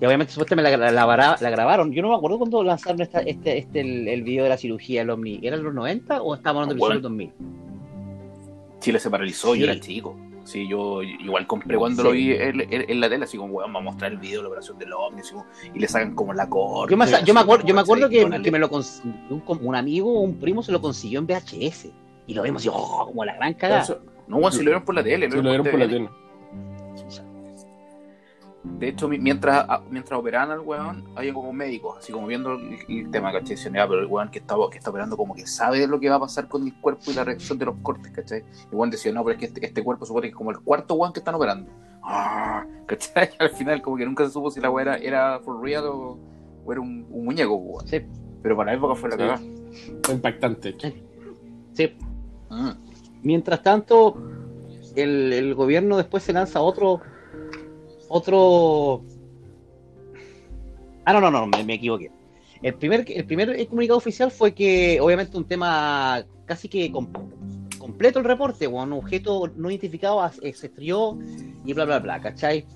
y 0.00 0.04
obviamente 0.06 0.32
supuestamente 0.32 0.70
la, 0.70 0.76
la, 0.76 0.90
la 0.92 1.04
vara- 1.04 1.36
la 1.40 1.50
grabaron. 1.50 1.92
Yo 1.92 2.02
no 2.02 2.08
me 2.10 2.14
acuerdo 2.16 2.38
cuándo 2.38 2.62
lanzaron 2.62 3.00
esta, 3.00 3.20
este, 3.20 3.58
este 3.58 3.80
el, 3.80 4.08
el 4.08 4.22
video 4.22 4.44
de 4.44 4.50
la 4.50 4.56
cirugía 4.56 5.00
del 5.00 5.10
OVNI. 5.10 5.40
¿Era 5.42 5.56
en 5.56 5.64
los 5.64 5.74
90 5.74 6.22
o 6.22 6.34
estábamos 6.34 6.62
hablando 6.62 6.74
del 6.74 6.78
Bueno. 6.80 6.94
del 6.94 7.02
2000? 7.02 7.32
Chile 8.80 9.00
se 9.00 9.10
paralizó, 9.10 9.54
Sí. 9.54 9.60
yo 9.60 9.64
era 9.66 9.80
chico. 9.80 10.16
Sí, 10.44 10.66
yo 10.66 11.02
igual 11.02 11.46
compré 11.46 11.76
cuando 11.76 12.00
Sí. 12.02 12.08
lo 12.08 12.12
vi 12.12 12.32
en, 12.32 12.60
en- 12.72 12.90
en 12.90 13.00
la 13.00 13.08
tele, 13.10 13.24
así 13.24 13.36
como, 13.36 13.52
weón, 13.54 13.74
va 13.74 13.80
a 13.80 13.82
mostrar 13.82 14.12
el 14.12 14.18
video 14.18 14.38
de 14.38 14.42
la 14.44 14.48
operación 14.48 14.78
del 14.78 14.92
ovni, 14.94 15.20
así 15.20 15.32
como- 15.32 15.44
y 15.74 15.78
le 15.78 15.88
sacan 15.88 16.14
como 16.14 16.32
la 16.32 16.48
corte. 16.48 16.92
Yo 16.92 16.96
me, 16.96 17.04
yo 17.24 17.34
me 17.34 17.40
acuerdo, 17.40 17.66
yo 17.66 17.74
me 17.74 17.80
acuerdo 17.82 18.08
que, 18.08 18.24
que 18.42 18.50
me 18.50 18.58
lo 18.58 18.68
un, 18.70 19.42
un 19.60 19.74
amigo 19.74 20.10
o 20.10 20.20
un 20.22 20.36
primo 20.38 20.62
se 20.62 20.72
lo 20.72 20.80
consiguió 20.80 21.18
en 21.18 21.26
VHS 21.26 21.90
y 22.26 22.32
lo 22.34 22.42
vimos 22.44 22.64
y 22.64 22.68
oh, 22.72 23.06
como 23.08 23.24
la 23.26 23.34
gran 23.34 23.52
cagada. 23.54 23.82
Eso- 23.82 24.00
No, 24.26 24.36
weón, 24.38 24.52
si 24.52 24.58
lo 24.60 24.64
vieron 24.70 24.84
por 24.84 24.94
la 24.94 25.02
tele. 25.02 25.30
Sí, 25.30 25.36
lo 25.36 25.42
dieron 25.50 25.66
por 25.66 25.78
la 25.80 25.88
tele. 25.88 26.08
De 28.78 28.88
hecho, 28.88 29.08
mi- 29.08 29.18
mientras, 29.18 29.66
mientras 29.90 30.18
operaban 30.20 30.50
al 30.52 30.60
weón, 30.60 31.04
había 31.16 31.32
como 31.34 31.52
médicos, 31.52 31.98
así 31.98 32.12
como 32.12 32.26
viendo 32.28 32.52
el, 32.52 32.78
el 32.88 33.10
tema, 33.10 33.32
¿cachai? 33.32 33.56
Decían, 33.56 33.74
"Ya, 33.74 33.88
pero 33.88 34.00
el 34.00 34.06
weón 34.06 34.30
que 34.30 34.38
está, 34.38 34.54
que 34.70 34.78
está 34.78 34.90
operando 34.90 35.16
como 35.16 35.34
que 35.34 35.46
sabe 35.46 35.86
lo 35.88 35.98
que 35.98 36.08
va 36.08 36.16
a 36.16 36.20
pasar 36.20 36.46
con 36.48 36.64
el 36.64 36.74
cuerpo 36.80 37.10
y 37.10 37.14
la 37.14 37.24
reacción 37.24 37.58
de 37.58 37.64
los 37.64 37.74
cortes, 37.82 38.12
¿cachai? 38.12 38.44
Y 38.70 38.74
weón 38.74 38.90
decía, 38.90 39.12
no, 39.12 39.24
pero 39.24 39.34
es 39.34 39.38
que 39.40 39.46
este, 39.46 39.66
este 39.66 39.82
cuerpo 39.82 40.06
supone 40.06 40.26
que 40.26 40.30
es 40.30 40.36
como 40.36 40.50
el 40.52 40.60
cuarto 40.60 40.94
weón 40.94 41.12
que 41.12 41.18
están 41.20 41.34
operando. 41.34 41.70
Ah, 42.04 42.64
¿cachai? 42.86 43.30
Al 43.40 43.50
final 43.50 43.82
como 43.82 43.96
que 43.96 44.04
nunca 44.06 44.24
se 44.24 44.30
supo 44.30 44.50
si 44.50 44.60
la 44.60 44.70
weá 44.70 44.82
era, 44.82 44.96
era 44.98 45.40
for 45.40 45.60
real 45.60 45.84
o, 45.86 46.18
o 46.64 46.72
era 46.72 46.80
un, 46.80 47.04
un 47.10 47.24
muñeco, 47.24 47.54
weón. 47.56 47.86
Sí. 47.88 48.00
Pero 48.42 48.56
para 48.56 48.70
la 48.70 48.76
época 48.78 48.94
fue 48.94 49.08
la 49.10 49.16
Sí. 49.16 49.22
cagada. 49.22 49.40
Fue 50.04 50.14
impactante. 50.14 50.76
Sí. 51.72 51.96
Mm. 52.50 52.70
Mientras 53.22 53.62
tanto, 53.64 54.16
el, 54.94 55.32
el 55.32 55.54
gobierno 55.56 55.96
después 55.96 56.22
se 56.22 56.32
lanza 56.32 56.60
otro. 56.60 57.00
Otro. 58.08 59.02
Ah, 61.04 61.12
no, 61.12 61.20
no, 61.20 61.30
no, 61.30 61.46
me, 61.46 61.64
me 61.64 61.74
equivoqué. 61.74 62.10
El 62.62 62.74
primer, 62.74 63.04
el 63.08 63.24
primer 63.24 63.68
comunicado 63.68 63.98
oficial 63.98 64.30
fue 64.30 64.52
que, 64.52 65.00
obviamente, 65.00 65.36
un 65.36 65.44
tema 65.44 66.24
casi 66.44 66.68
que 66.68 66.90
com- 66.90 67.08
completo 67.78 68.18
el 68.18 68.24
reporte, 68.24 68.66
un 68.66 68.92
objeto 68.92 69.50
no 69.56 69.70
identificado 69.70 70.24
eh, 70.42 70.52
se 70.52 70.66
estrelló 70.66 71.16
y 71.64 71.72
bla, 71.72 71.84
bla, 71.84 71.98
bla, 72.00 72.20
¿cachai? 72.20 72.66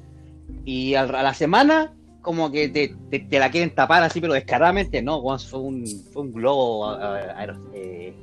Y 0.65 0.95
al- 0.95 1.15
a 1.15 1.23
la 1.23 1.35
semana, 1.35 1.93
como 2.21 2.51
que 2.53 2.69
te, 2.69 2.95
te- 3.11 3.19
te 3.21 3.39
la 3.39 3.51
quieren 3.51 3.75
tapar 3.75 4.03
así, 4.05 4.21
pero 4.21 4.35
descaradamente, 4.35 5.03
no, 5.03 5.21
fue 5.39 5.59
un, 5.61 5.85
fue 6.13 6.23
un 6.23 6.33
globo 6.33 6.87
a- 6.91 7.45
eh, 7.75 8.15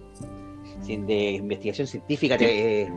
de 0.87 1.31
investigación 1.33 1.85
científica 1.87 2.35
eh, 2.39 2.87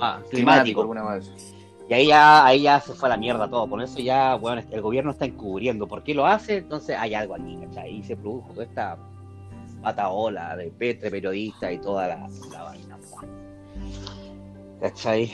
ah, 0.00 0.20
Climático, 0.30 0.30
climático. 0.30 0.80
alguna 0.80 1.14
vez. 1.14 1.30
Y 1.90 1.94
ahí 1.94 2.06
ya, 2.06 2.46
ahí 2.46 2.62
ya 2.62 2.80
se 2.80 2.94
fue 2.94 3.08
a 3.08 3.10
la 3.10 3.16
mierda 3.16 3.50
todo. 3.50 3.68
Con 3.68 3.80
eso 3.80 3.98
ya, 3.98 4.36
bueno, 4.36 4.62
el 4.70 4.80
gobierno 4.80 5.10
está 5.10 5.24
encubriendo. 5.24 5.88
¿Por 5.88 6.04
qué 6.04 6.14
lo 6.14 6.24
hace? 6.24 6.58
Entonces 6.58 6.96
hay 6.96 7.14
algo 7.14 7.34
aquí, 7.34 7.58
¿cachai? 7.60 7.96
Y 7.96 8.04
se 8.04 8.16
produjo 8.16 8.52
toda 8.52 8.64
esta 8.64 8.96
pataola 9.82 10.56
de 10.56 10.70
Petre, 10.70 11.10
periodistas 11.10 11.72
y 11.72 11.78
toda 11.78 12.06
la, 12.06 12.28
la 12.52 12.62
vaina, 12.62 12.96
po. 12.96 13.26
¿cachai? 14.80 15.32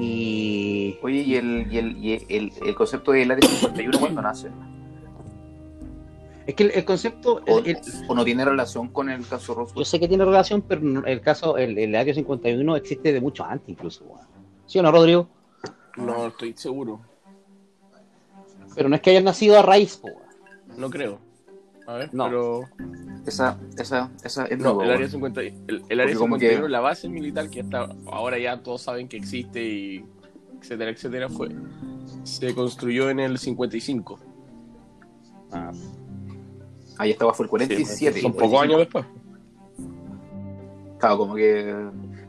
Y 0.00 0.96
Oye, 1.00 1.18
¿y 1.18 1.36
el, 1.36 1.68
y 1.72 1.78
el, 1.78 2.04
y 2.04 2.12
el, 2.28 2.52
el 2.66 2.74
concepto 2.74 3.12
del 3.12 3.30
área 3.30 3.48
51 3.48 4.00
cuándo 4.00 4.22
nace? 4.22 4.50
es 6.44 6.54
que 6.56 6.64
el, 6.64 6.70
el 6.72 6.84
concepto, 6.84 7.40
¿O, 8.08 8.14
no 8.14 8.24
tiene 8.24 8.44
relación 8.44 8.88
con 8.88 9.10
el 9.10 9.24
caso 9.26 9.54
yo 9.54 9.60
Roswell? 9.60 9.86
sé 9.86 10.00
que 10.00 10.08
tiene 10.08 10.24
relación, 10.24 10.62
pero 10.62 11.06
el 11.06 11.20
caso, 11.20 11.56
el, 11.56 11.94
área 11.94 12.14
51 12.14 12.76
existe 12.76 13.12
de 13.12 13.20
mucho 13.20 13.44
antes 13.44 13.68
incluso. 13.68 14.04
¿Sí 14.66 14.80
o 14.80 14.82
no, 14.82 14.90
Rodrigo? 14.90 15.35
No 15.96 16.26
estoy 16.26 16.54
seguro. 16.56 17.00
Pero 18.74 18.88
no 18.88 18.96
es 18.96 19.00
que 19.02 19.10
hayan 19.10 19.24
nacido 19.24 19.58
a 19.58 19.62
raíz, 19.62 19.96
po. 19.96 20.10
No 20.76 20.90
creo. 20.90 21.18
A 21.86 21.94
ver, 21.94 22.14
No. 22.14 22.24
pero. 22.26 22.60
Esa, 23.26 23.58
esa, 23.76 24.10
esa 24.22 24.44
es 24.46 24.58
No, 24.58 24.74
nueva, 24.74 24.84
el 24.84 24.90
área 24.90 25.00
weón. 25.06 25.10
50, 25.10 25.40
el, 25.40 25.54
el 25.88 26.00
área 26.00 26.04
Porque 26.14 26.14
como 26.18 26.36
51, 26.36 26.62
que- 26.66 26.68
la 26.68 26.80
base 26.80 27.08
militar 27.08 27.50
que 27.50 27.60
hasta 27.62 27.88
ahora 28.06 28.38
ya 28.38 28.62
todos 28.62 28.82
saben 28.82 29.08
que 29.08 29.16
existe 29.16 29.62
y 29.64 30.04
etcétera, 30.60 30.90
etcétera, 30.90 31.28
fue 31.28 31.48
se 32.24 32.54
construyó 32.54 33.10
en 33.10 33.20
el 33.20 33.38
55. 33.38 34.18
Ah, 35.52 35.72
Ahí 36.98 37.10
estaba, 37.10 37.34
fue 37.34 37.44
el 37.46 37.50
47. 37.50 38.20
Son 38.22 38.32
pocos 38.32 38.62
años 38.62 38.78
después. 38.78 39.04
Claro, 40.98 41.18
como 41.18 41.34
que. 41.34 41.74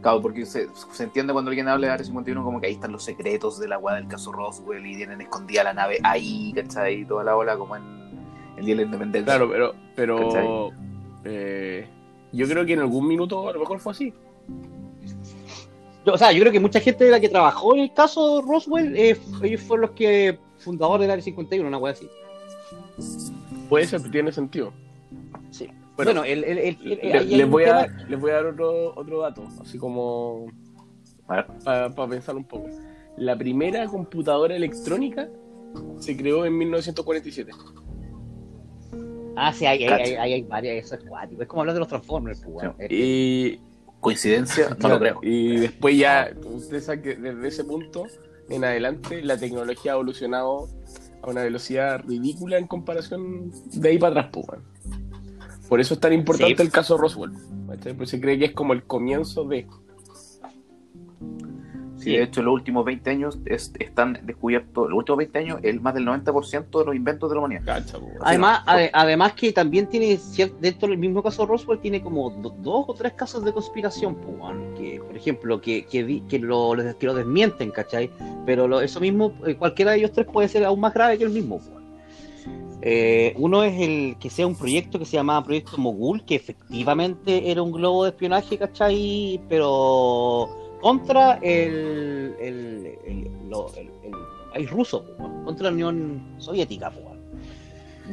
Claro, 0.08 0.22
porque 0.22 0.46
se, 0.46 0.68
se 0.74 1.04
entiende 1.04 1.34
cuando 1.34 1.50
alguien 1.50 1.68
habla 1.68 1.88
de 1.88 1.94
Área 1.94 2.06
51 2.06 2.44
como 2.44 2.62
que 2.62 2.68
ahí 2.68 2.74
están 2.74 2.92
los 2.94 3.04
secretos 3.04 3.60
de 3.60 3.68
la 3.68 3.78
weá 3.78 3.96
del 3.96 4.08
caso 4.08 4.32
Roswell 4.32 4.86
y 4.86 4.96
tienen 4.96 5.20
escondida 5.22 5.64
la 5.64 5.74
nave 5.74 6.00
ahí, 6.04 6.54
¿cachai? 6.56 7.02
Y 7.02 7.06
toda 7.06 7.24
la 7.24 7.36
ola 7.36 7.58
como 7.58 7.76
en 7.76 7.84
el 8.58 8.66
Día 8.66 8.76
de 8.76 8.82
la 8.82 8.82
Independencia. 8.84 9.26
Claro, 9.36 9.50
pero, 9.52 9.74
pero 9.96 10.70
eh, 11.26 11.88
yo 12.32 12.48
creo 12.48 12.66
que 12.66 12.74
en 12.74 12.80
algún 12.80 13.08
minuto 13.08 13.50
a 13.50 13.54
lo 13.54 13.60
mejor 13.60 13.80
fue 13.80 13.92
así. 13.92 14.14
Yo- 16.06 16.14
o 16.14 16.18
sea, 16.18 16.32
yo 16.32 16.40
creo 16.40 16.54
que 16.54 16.60
mucha 16.62 16.80
gente 16.80 17.04
de 17.04 17.12
la 17.12 17.20
que 17.20 17.28
trabajó 17.28 17.76
en 17.76 17.82
el 17.82 17.94
caso 17.94 18.42
Roswell, 18.42 18.96
eh, 18.96 19.18
ellos 19.44 19.62
fueron 19.62 19.82
los 19.88 19.92
que 19.92 20.40
fundadores 20.60 21.02
del 21.02 21.12
Área 21.12 21.24
51, 21.24 21.68
una 21.68 21.78
wea 21.78 21.92
así. 21.94 22.08
Puede 23.68 23.86
ser, 23.88 24.10
tiene 24.10 24.32
sentido. 24.32 24.72
Sí. 25.52 25.70
Bueno, 25.98 26.12
Bueno, 26.12 26.24
el, 26.24 26.44
el- 26.44 26.58
el- 26.60 26.78
el- 26.84 26.90
Le- 26.90 27.02
ahí 27.02 27.12
hay 27.34 27.36
les, 27.38 27.50
voy 27.50 27.64
a, 27.66 27.86
tema- 27.88 28.04
les 28.08 28.20
voy 28.20 28.32
a 28.32 28.34
dar 28.36 28.46
otro, 28.46 28.94
otro 28.96 29.20
dato, 29.22 29.44
así 29.62 29.78
como 29.78 30.46
para 31.28 31.48
pensar 32.08 32.36
un 32.36 32.44
poco. 32.46 32.70
La 33.18 33.36
primera 33.38 33.86
computadora 33.88 34.56
electrónica 34.56 35.28
se 36.00 36.16
creó 36.16 36.46
en 36.46 36.56
1947. 36.58 37.52
Ah, 39.36 39.54
sí, 39.54 39.66
hay, 39.66 39.84
hay, 39.86 40.14
hay, 40.16 40.34
hay- 40.34 40.42
varias, 40.44 40.86
eso 40.86 40.96
es 40.96 41.04
cuático. 41.04 41.42
Es 41.42 41.48
como 41.48 41.62
hablar 41.62 41.74
de 41.76 41.80
los 41.80 41.88
Transformers, 41.90 42.42
pues, 42.44 42.70
Y, 42.90 43.60
¿Coincidencia? 44.00 44.76
No 44.80 44.90
lo 44.90 45.00
creo. 45.00 45.20
y 45.24 45.58
después 45.58 45.98
ya, 45.98 46.32
usted 46.46 46.82
sabe 46.82 47.02
que 47.02 47.16
desde 47.16 47.48
ese 47.48 47.64
punto 47.64 48.06
en 48.50 48.64
adelante 48.64 49.22
la 49.24 49.38
tecnología 49.38 49.92
ha 49.92 49.96
evolucionado 49.96 50.70
a 51.22 51.30
una 51.30 51.42
velocidad 51.44 52.02
ridícula 52.08 52.58
en 52.58 52.68
comparación 52.68 53.52
de 53.74 53.90
ahí 53.90 53.98
para 53.98 54.22
atrás. 54.22 54.30
pues. 54.32 54.62
Por 55.70 55.80
eso 55.82 55.94
es 55.96 56.00
tan 56.00 56.14
importante 56.14 56.56
Sí. 56.56 56.62
el 56.64 56.72
caso 56.72 56.98
Roswell. 56.98 57.32
se 58.06 58.22
cree 58.22 58.40
que 58.40 58.46
es 58.46 58.52
como 58.54 58.74
el 58.74 58.84
comienzo 58.84 59.44
de... 59.46 59.68
Sí, 61.98 62.12
de 62.12 62.24
hecho, 62.24 62.44
los 62.44 62.54
últimos 62.54 62.86
20 62.86 63.10
años 63.10 63.40
es- 63.46 63.74
están 63.80 64.20
descubiertos, 64.24 64.88
los 64.88 64.98
últimos 65.00 65.18
20 65.18 65.40
años, 65.40 65.60
el 65.64 65.82
más 65.82 65.94
del 65.96 66.06
90% 66.06 66.80
de 66.80 66.86
los 66.86 66.96
inventos 66.96 67.28
de 67.30 67.36
la 67.36 67.40
humanidad. 67.42 67.64
Cacha. 67.66 67.98
Además, 68.22 68.62
no. 68.66 68.72
además 68.94 69.34
que 69.34 69.52
también 69.52 69.88
tiene 69.88 70.18
dentro 70.62 70.88
del 70.90 71.00
mismo 71.00 71.22
caso 71.24 71.46
Roswell 71.48 71.80
tiene 71.80 72.02
como 72.02 72.30
do- 72.30 72.56
dos 72.62 72.86
o 72.88 72.94
tres 72.94 73.14
casos 73.14 73.44
de 73.44 73.52
conspiración, 73.52 74.16
pues, 74.16 74.38
que 74.78 75.02
por 75.06 75.18
ejemplo 75.18 75.60
que, 75.60 75.86
que, 75.88 76.04
di- 76.06 76.22
que, 76.30 76.38
lo, 76.40 76.76
que 76.98 77.06
lo 77.08 77.14
desmienten, 77.16 77.72
¿cachai? 77.72 78.12
Pero 78.46 78.68
lo- 78.68 78.80
eso 78.80 79.00
mismo, 79.02 79.34
eh, 79.46 79.56
cualquiera 79.56 79.92
de 79.92 79.98
ellos 79.98 80.12
tres 80.14 80.28
puede 80.32 80.48
ser 80.48 80.64
aún 80.66 80.80
más 80.80 80.94
grave 80.94 81.18
que 81.18 81.24
el 81.26 81.32
mismo. 81.32 81.60
Eh, 82.82 83.34
uno 83.38 83.64
es 83.64 83.80
el 83.82 84.16
que 84.20 84.30
sea 84.30 84.46
un 84.48 84.56
proyecto 84.56 85.00
que 85.00 85.06
se 85.06 85.18
llamaba 85.18 85.44
Proyecto 85.44 85.78
Mogul, 85.78 86.24
que 86.26 86.36
efectivamente 86.36 87.50
era 87.52 87.62
un 87.62 87.72
globo 87.72 88.04
de 88.04 88.12
espionaje, 88.12 88.58
¿cachai? 88.58 89.42
Pero 89.50 90.48
contra 90.82 91.34
el, 91.42 92.36
el, 92.40 92.98
el, 93.06 93.32
lo- 93.50 93.74
el- 93.76 93.90
el 94.04 94.12
país 94.54 94.70
ruso, 94.70 95.04
contra 95.44 95.66
la 95.70 95.74
Unión 95.74 96.36
Soviética. 96.38 96.90
weón 96.96 97.18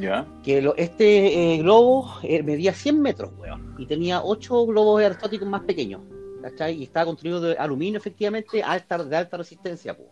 ¿Ya? 0.01 0.25
que 0.43 0.61
lo- 0.61 0.75
este 0.75 1.53
eh, 1.53 1.57
globo 1.59 2.11
eh, 2.23 2.41
medía 2.43 2.73
100 2.73 3.01
metros, 3.01 3.31
weón, 3.39 3.75
y 3.77 3.85
tenía 3.85 4.21
8 4.23 4.65
globos 4.65 4.99
aerostáticos 5.01 5.47
más 5.47 5.61
pequeños, 5.61 6.01
¿cachai? 6.41 6.79
Y 6.79 6.83
estaba 6.83 7.05
construido 7.05 7.39
de 7.39 7.53
aluminio, 7.55 7.97
efectivamente, 7.99 8.61
alta, 8.63 9.01
de 9.03 9.15
alta 9.15 9.37
resistencia, 9.37 9.95
po. 9.95 10.05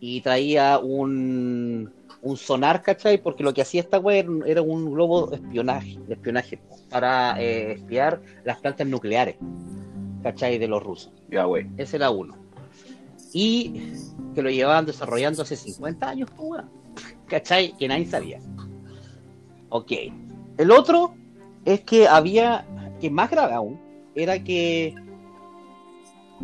Y 0.00 0.20
traía 0.20 0.78
un, 0.80 1.90
un 2.22 2.36
sonar, 2.36 2.82
¿cachai? 2.82 3.20
Porque 3.20 3.42
lo 3.42 3.52
que 3.52 3.62
hacía 3.62 3.80
esta 3.80 3.98
weá 3.98 4.24
era 4.46 4.62
un- 4.62 4.92
globo 4.92 5.26
de 5.26 5.36
espionaje, 5.36 5.98
de 6.06 6.14
espionaje 6.14 6.60
para 6.88 7.40
eh, 7.42 7.72
espiar 7.72 8.20
las 8.44 8.58
plantas 8.60 8.86
nucleares, 8.86 9.36
¿cachai? 10.22 10.58
De 10.58 10.68
los 10.68 10.82
rusos. 10.82 11.12
Ya, 11.30 11.44
güey. 11.44 11.66
Ese 11.76 11.96
era 11.96 12.10
uno. 12.10 12.36
Y 13.34 13.92
que 14.34 14.42
lo 14.42 14.50
llevaban 14.50 14.86
desarrollando 14.86 15.42
hace 15.42 15.56
50 15.56 16.08
años, 16.08 16.28
weón. 16.38 16.68
¿Cachai? 17.26 17.76
Que 17.76 17.88
nadie 17.88 18.06
sabía. 18.06 18.38
Ok. 19.70 19.92
El 20.58 20.70
otro 20.70 21.14
es 21.64 21.80
que 21.80 22.06
había, 22.06 22.66
que 23.00 23.10
más 23.10 23.30
grave 23.30 23.54
aún, 23.54 23.80
era 24.14 24.44
que 24.44 24.94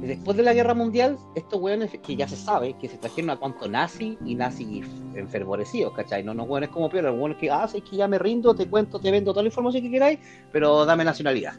después 0.00 0.36
de 0.36 0.42
la 0.42 0.52
guerra 0.52 0.74
mundial, 0.74 1.18
estos 1.34 1.60
weones 1.60 1.90
que 1.90 2.16
ya 2.16 2.28
se 2.28 2.36
sabe 2.36 2.74
que 2.74 2.88
se 2.88 2.98
trajeron 2.98 3.30
a 3.30 3.36
cuanto 3.36 3.68
nazi 3.68 4.18
y 4.24 4.34
nazi 4.34 4.82
enfervorecidos, 5.14 5.92
¿cachai? 5.94 6.22
No, 6.22 6.34
no 6.34 6.44
weones 6.44 6.70
como 6.70 6.88
peor, 6.88 7.04
los 7.04 7.14
weones 7.14 7.38
que, 7.38 7.50
ah, 7.50 7.68
es 7.72 7.82
que 7.82 7.96
ya 7.96 8.08
me 8.08 8.18
rindo, 8.18 8.54
te 8.54 8.68
cuento, 8.68 8.98
te 8.98 9.10
vendo 9.10 9.32
toda 9.32 9.42
la 9.42 9.48
información 9.48 9.82
que 9.82 9.90
queráis, 9.90 10.18
pero 10.52 10.84
dame 10.84 11.04
nacionalidad. 11.04 11.54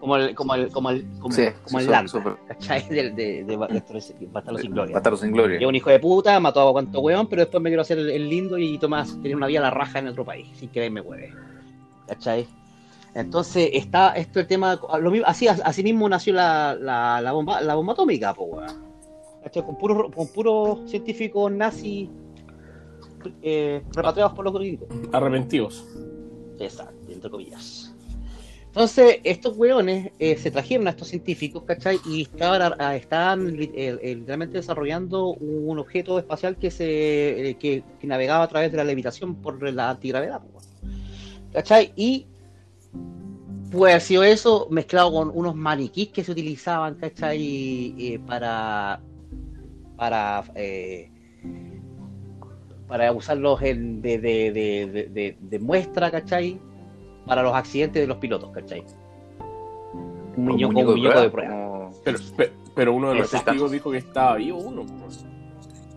Como 0.00 0.16
el, 0.16 0.34
como 0.34 0.54
el, 0.54 0.68
como 0.68 0.90
el, 0.90 1.06
como, 1.18 1.34
Sí, 1.34 1.46
como 1.62 1.78
sí, 1.78 1.86
el 1.86 1.90
Landa, 1.90 2.38
¿cachai? 2.46 2.86
De, 2.88 3.10
de, 3.10 3.44
de, 3.44 3.44
de 3.44 4.26
Bastardos 4.26 4.60
sin 4.60 4.72
Gloria. 4.72 4.94
Bastardos 4.94 5.20
sin 5.20 5.32
gloria. 5.32 5.58
Es 5.58 5.66
un 5.66 5.74
hijo 5.74 5.88
de 5.88 5.98
puta, 5.98 6.38
mató 6.40 6.68
a 6.68 6.72
cuanto 6.72 7.00
weón, 7.00 7.26
pero 7.26 7.40
después 7.40 7.62
me 7.62 7.70
quiero 7.70 7.82
hacer 7.82 7.98
el, 7.98 8.10
el 8.10 8.28
lindo 8.28 8.58
y 8.58 8.78
tomás, 8.78 9.14
tener 9.22 9.36
una 9.36 9.46
vida 9.46 9.60
a 9.60 9.62
la 9.62 9.70
raja 9.70 10.00
en 10.00 10.08
otro 10.08 10.24
país, 10.24 10.46
sin 10.58 10.68
que 10.68 10.90
me 10.90 11.00
hueve. 11.00 11.32
¿Cachai? 12.06 12.46
Entonces 13.14 13.70
está 13.72 14.10
esto 14.16 14.40
el 14.40 14.46
tema, 14.46 14.80
lo 15.00 15.10
mismo, 15.10 15.26
así, 15.26 15.46
así 15.46 15.82
mismo 15.84 16.08
nació 16.08 16.34
la, 16.34 16.76
la, 16.80 17.20
la 17.20 17.32
bomba, 17.32 17.60
la 17.60 17.74
bomba 17.74 17.92
atómica, 17.92 18.34
po. 18.34 18.60
Con 19.52 19.78
puros 19.78 20.10
con 20.14 20.26
puros 20.28 20.90
científicos 20.90 21.52
nazis 21.52 22.08
eh, 23.42 23.82
repatriados 23.94 24.32
por 24.32 24.44
los 24.44 24.54
gringos. 24.54 24.88
Arrepentidos. 25.12 25.84
Exacto, 26.58 27.12
entre 27.12 27.30
comillas. 27.30 27.94
Entonces, 28.66 29.20
estos 29.22 29.56
weones 29.56 30.10
eh, 30.18 30.36
se 30.36 30.50
trajeron 30.50 30.88
a 30.88 30.90
estos 30.90 31.06
científicos, 31.06 31.62
¿cachai? 31.62 32.00
Y 32.06 32.22
estaban, 32.22 33.54
eh, 33.60 33.70
eh, 33.76 34.14
literalmente 34.16 34.56
desarrollando 34.56 35.28
un 35.28 35.78
objeto 35.78 36.18
espacial 36.18 36.56
que 36.56 36.72
se 36.72 37.56
que, 37.60 37.84
que 38.00 38.06
navegaba 38.08 38.42
a 38.42 38.48
través 38.48 38.72
de 38.72 38.78
la 38.78 38.82
levitación 38.82 39.36
por 39.36 39.62
la 39.72 39.90
antigravedad. 39.90 40.40
¿cachai? 41.52 41.92
Y 41.94 42.26
puede 43.70 43.92
haber 43.94 44.02
sido 44.02 44.22
eso 44.24 44.68
mezclado 44.70 45.12
con 45.12 45.30
unos 45.34 45.54
maniquís 45.54 46.08
que 46.10 46.22
se 46.24 46.32
utilizaban, 46.32 46.94
¿cachai? 46.94 47.94
Eh, 47.98 48.20
para 48.26 49.00
para 49.96 50.44
eh, 50.54 51.10
para 52.86 53.10
usarlos 53.12 53.62
en, 53.62 54.02
de, 54.02 54.18
de, 54.18 54.52
de, 54.52 54.86
de, 54.86 55.06
de- 55.08 55.36
de 55.40 55.58
muestra, 55.58 56.10
¿cachai? 56.10 56.60
Para 57.26 57.42
los 57.42 57.54
accidentes 57.54 58.02
de 58.02 58.06
los 58.06 58.18
pilotos, 58.18 58.50
¿cachai? 58.50 58.84
Un 60.36 60.44
muñeco, 60.44 60.68
un 60.78 60.84
muñeco 60.86 61.20
de 61.20 61.30
prueba. 61.30 61.90
Pero, 62.04 62.18
pe- 62.36 62.52
pero 62.74 62.92
uno 62.92 63.08
de 63.10 63.14
los 63.16 63.26
Exacto. 63.26 63.46
testigos 63.52 63.70
dijo 63.72 63.90
que 63.90 63.98
estaba 63.98 64.36
vivo 64.36 64.58
uno. 64.58 64.84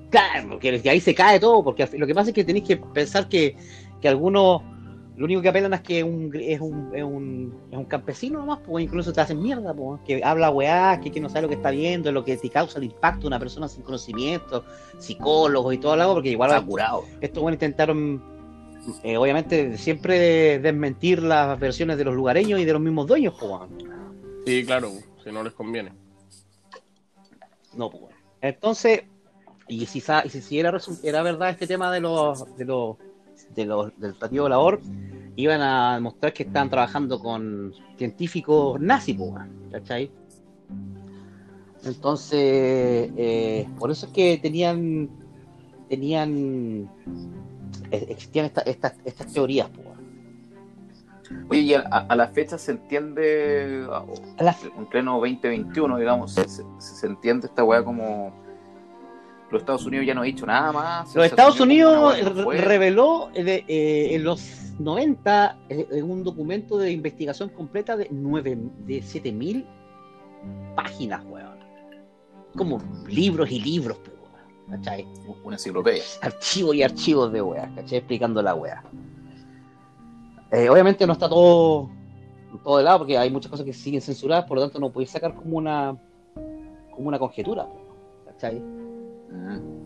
Claro, 0.09 0.57
de 0.57 0.89
ahí 0.89 1.01
se 1.01 1.13
cae 1.13 1.39
todo, 1.39 1.61
porque 1.63 1.87
lo 1.97 2.07
que 2.07 2.15
pasa 2.15 2.29
es 2.29 2.33
que 2.33 2.45
tenéis 2.45 2.65
que 2.65 2.77
pensar 2.77 3.27
que, 3.27 3.57
que 3.99 4.07
algunos, 4.07 4.61
lo 5.17 5.25
único 5.25 5.41
que 5.41 5.49
apelan 5.49 5.73
es 5.73 5.81
que 5.81 6.03
un, 6.03 6.31
es, 6.35 6.61
un, 6.61 6.91
es, 6.93 7.03
un, 7.03 7.51
es 7.71 7.77
un 7.77 7.85
campesino 7.85 8.37
nomás, 8.37 8.59
pues 8.63 8.83
incluso 8.83 9.11
te 9.11 9.19
hacen 9.19 9.41
mierda, 9.41 9.73
pues, 9.73 9.99
que 10.05 10.23
habla 10.23 10.51
weá, 10.51 10.99
que, 11.01 11.11
que 11.11 11.19
no 11.19 11.27
sabe 11.27 11.41
lo 11.41 11.47
que 11.49 11.55
está 11.55 11.71
viendo, 11.71 12.11
lo 12.11 12.23
que 12.23 12.37
te 12.37 12.49
causa 12.51 12.77
el 12.77 12.85
impacto 12.85 13.21
de 13.21 13.27
una 13.27 13.39
persona 13.39 13.67
sin 13.67 13.81
conocimiento, 13.81 14.63
psicólogos 14.99 15.73
y 15.73 15.79
todo 15.79 15.95
lo 15.95 16.13
porque 16.13 16.29
igual 16.29 16.51
Está 16.51 16.63
curado. 16.63 17.03
estos 17.19 17.41
bueno 17.41 17.55
intentaron, 17.55 18.21
eh, 19.03 19.17
obviamente, 19.17 19.75
siempre 19.79 20.59
desmentir 20.59 21.23
las 21.23 21.59
versiones 21.59 21.97
de 21.97 22.03
los 22.03 22.13
lugareños 22.13 22.59
y 22.59 22.65
de 22.65 22.73
los 22.73 22.81
mismos 22.81 23.07
dueños, 23.07 23.33
pues. 23.39 23.53
Sí, 24.45 24.63
claro, 24.65 24.91
si 25.23 25.31
no 25.31 25.43
les 25.43 25.53
conviene. 25.53 25.93
No, 27.73 27.89
pues. 27.89 28.13
Entonces, 28.39 29.01
y 29.67 29.83
si, 29.87 29.97
y 29.97 30.29
si, 30.29 30.41
si 30.41 30.59
era, 30.59 30.77
era 31.01 31.23
verdad 31.23 31.49
este 31.49 31.65
tema 31.65 31.91
de 31.91 32.01
los, 32.01 32.55
de 32.55 32.65
los, 32.65 32.97
de 33.55 33.65
los 33.65 33.91
del 33.99 34.13
platillo 34.15 34.43
volador, 34.43 34.81
iban 35.35 35.61
a 35.61 35.95
demostrar 35.95 36.33
que 36.33 36.43
estaban 36.43 36.69
trabajando 36.69 37.19
con 37.19 37.73
científicos 37.97 38.79
nazis, 38.79 39.15
pues, 39.17 39.31
¿cachai? 39.71 40.11
Entonces, 41.83 43.11
eh, 43.15 43.67
por 43.79 43.91
eso 43.91 44.07
es 44.07 44.11
que 44.11 44.37
tenían, 44.41 45.09
tenían, 45.89 46.89
eh, 47.91 48.05
existían 48.09 48.45
esta- 48.47 48.61
estas 48.61 48.93
estas 49.05 49.27
teorías, 49.31 49.69
pues. 49.69 49.85
weón. 49.87 49.97
Oye, 51.49 51.59
y 51.61 51.73
a, 51.73 51.81
a 51.81 52.15
la 52.15 52.27
fecha 52.27 52.57
se 52.57 52.71
entiende, 52.71 53.85
a- 53.91 54.03
A 54.39 54.43
la- 54.43 54.55
en 54.77 54.85
pleno 54.87 55.13
2021, 55.19 55.97
digamos, 55.97 56.33
se, 56.33 56.47
se- 56.49 56.63
se 56.79 57.07
entiende 57.07 57.47
esta 57.47 57.63
weá 57.63 57.83
como 57.83 58.33
los 59.51 59.61
Estados 59.61 59.85
Unidos 59.85 60.05
ya 60.05 60.13
no 60.13 60.21
ha 60.21 60.25
dicho 60.25 60.45
nada 60.45 60.71
más. 60.71 61.15
Los 61.15 61.25
Estados 61.25 61.59
Unidos 61.59 62.19
reveló 62.57 63.29
eh, 63.33 63.43
de- 63.43 63.65
eh, 63.67 64.15
en 64.15 64.23
los 64.23 64.73
90 64.79 65.57
eh, 65.69 66.03
un 66.03 66.23
documento 66.23 66.77
de 66.77 66.91
investigación 66.91 67.49
completa 67.49 67.95
de 67.95 68.07
9, 68.11 68.57
de 68.85 69.01
7000 69.01 69.65
páginas, 70.75 71.23
weón. 71.25 71.57
Como 72.55 72.79
libros 73.07 73.49
y 73.51 73.59
libros, 73.59 73.97
pues, 74.03 74.15
weón, 74.17 74.79
¿cachai? 74.81 75.07
una 75.43 75.55
enciclopedia. 75.55 76.03
Archivos 76.21 76.75
y 76.75 76.83
archivos 76.83 77.31
de 77.31 77.41
weas, 77.41 77.69
¿cachai? 77.75 77.99
Explicando 77.99 78.41
la 78.41 78.53
wea. 78.55 78.83
Eh, 80.51 80.69
obviamente 80.69 81.05
no 81.05 81.13
está 81.13 81.27
todo, 81.27 81.89
todo 82.63 82.77
de 82.77 82.83
lado 82.83 82.99
porque 82.99 83.17
hay 83.17 83.29
muchas 83.29 83.49
cosas 83.51 83.65
que 83.65 83.73
siguen 83.73 84.01
censuradas, 84.01 84.45
por 84.45 84.57
lo 84.57 84.63
tanto 84.63 84.79
no 84.79 84.91
podéis 84.91 85.11
sacar 85.11 85.35
como 85.35 85.57
una 85.57 85.97
como 86.91 87.09
una 87.09 87.19
conjetura, 87.19 87.67
¿cachai? 88.25 88.59
Mm. 89.31 89.77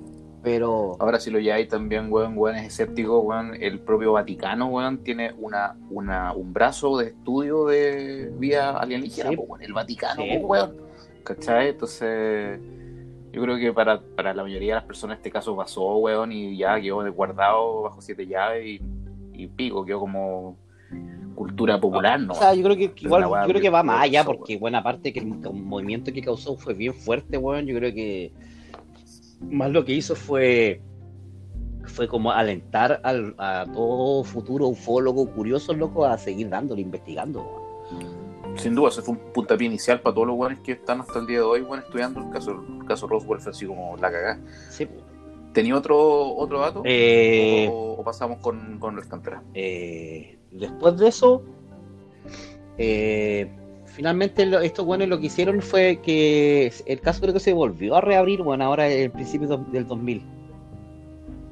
Pero 0.43 0.95
Ahora 1.00 1.19
si 1.19 1.29
lo 1.29 1.39
lleváis 1.39 1.67
también, 1.67 2.12
weón, 2.12 2.33
weón 2.36 2.55
es 2.55 2.65
escéptico, 2.67 3.19
weón, 3.19 3.53
el 3.62 3.79
propio 3.79 4.13
Vaticano, 4.13 4.67
weón, 4.69 4.98
tiene 5.03 5.33
una, 5.38 5.75
una, 5.91 6.33
un 6.33 6.51
brazo 6.51 6.98
de 6.98 7.07
estudio 7.10 7.65
de 7.67 8.31
vía 8.39 8.71
alienígena, 8.71 9.29
Sí. 9.29 9.36
weón, 9.36 9.62
el 9.62 9.74
Vaticano, 9.74 10.24
Sí. 10.24 10.38
weón, 10.41 10.77
¿cachai? 11.24 11.69
Entonces, 11.69 12.60
yo 13.31 13.41
creo 13.43 13.57
que 13.57 13.71
para, 13.71 14.01
para 14.01 14.33
la 14.33 14.41
mayoría 14.41 14.74
de 14.74 14.79
las 14.79 14.86
personas 14.86 15.17
este 15.17 15.29
caso 15.29 15.55
pasó, 15.55 15.98
weón, 15.98 16.31
y 16.31 16.57
ya 16.57 16.81
quedó 16.81 17.12
guardado 17.13 17.83
bajo 17.83 18.01
siete 18.01 18.25
llaves 18.25 18.65
y, 18.65 18.81
y 19.33 19.48
pico, 19.48 19.86
quedó 19.86 20.00
como 20.00 20.57
cultura 21.36 21.79
popular, 21.79 22.19
¿no? 22.19 22.33
O 22.33 22.36
sea, 22.36 22.53
yo 22.55 22.63
creo 22.63 22.75
que 22.75 22.91
igual, 22.98 23.24
yo 23.24 23.48
creo 23.48 23.61
que 23.61 23.70
va 23.70 23.83
más 23.83 24.01
allá, 24.01 24.24
porque 24.24 24.57
buena 24.57 24.81
parte 24.83 25.13
que 25.13 25.20
el 25.20 25.27
mo- 25.27 25.53
movimiento 25.53 26.11
que 26.11 26.22
causó 26.22 26.55
fue 26.57 26.74
bien 26.74 26.94
fuerte, 26.96 27.37
weón. 27.37 27.65
Yo 27.68 27.75
creo 27.77 27.94
que 27.94 28.31
más 29.49 29.71
lo 29.71 29.83
que 29.85 29.93
hizo 29.93 30.15
fue 30.15 30.81
fue 31.85 32.07
como 32.07 32.31
alentar 32.31 33.01
al, 33.03 33.35
a 33.37 33.65
todo 33.73 34.23
futuro 34.23 34.67
ufólogo 34.67 35.29
curioso, 35.31 35.73
loco, 35.73 36.05
a 36.05 36.17
seguir 36.17 36.49
dándole, 36.49 36.81
investigando. 36.81 37.59
Sin 38.55 38.75
duda, 38.75 38.89
ese 38.89 39.01
fue 39.01 39.15
un 39.15 39.19
puntapié 39.33 39.67
inicial 39.67 40.01
para 40.01 40.13
todos 40.13 40.27
los 40.27 40.37
weones 40.37 40.59
que 40.59 40.73
están 40.73 41.01
hasta 41.01 41.19
el 41.19 41.25
día 41.25 41.37
de 41.37 41.43
hoy, 41.43 41.61
weón, 41.61 41.79
estudiando 41.79 42.19
el 42.19 42.29
caso, 42.29 42.51
el 42.51 42.85
caso 42.85 43.07
Roswell, 43.07 43.39
fue 43.39 43.51
así 43.51 43.65
como 43.65 43.95
la 43.97 44.11
cagada. 44.11 44.39
Sí. 44.69 44.87
¿Tenía 45.53 45.75
otro, 45.75 46.35
otro 46.35 46.59
dato? 46.59 46.81
Eh, 46.85 47.67
o, 47.71 47.93
o 47.93 48.03
pasamos 48.03 48.37
con, 48.39 48.77
con 48.79 48.97
el 48.97 49.07
cantera? 49.07 49.43
eh, 49.53 50.37
después 50.51 50.97
de 50.97 51.07
eso, 51.07 51.43
eh, 52.77 53.51
finalmente 53.93 54.45
lo- 54.45 54.59
estos 54.59 54.85
buenos 54.85 55.07
lo 55.07 55.19
que 55.19 55.27
hicieron 55.27 55.61
fue 55.61 55.99
que 56.01 56.71
el 56.85 56.99
caso 57.01 57.21
creo 57.21 57.33
que 57.33 57.39
se 57.39 57.53
volvió 57.53 57.95
a 57.95 58.01
reabrir, 58.01 58.41
bueno, 58.41 58.63
ahora 58.65 58.89
en 58.89 59.03
el 59.03 59.11
principio 59.11 59.47
do- 59.47 59.65
del 59.71 59.85
2000, 59.87 60.23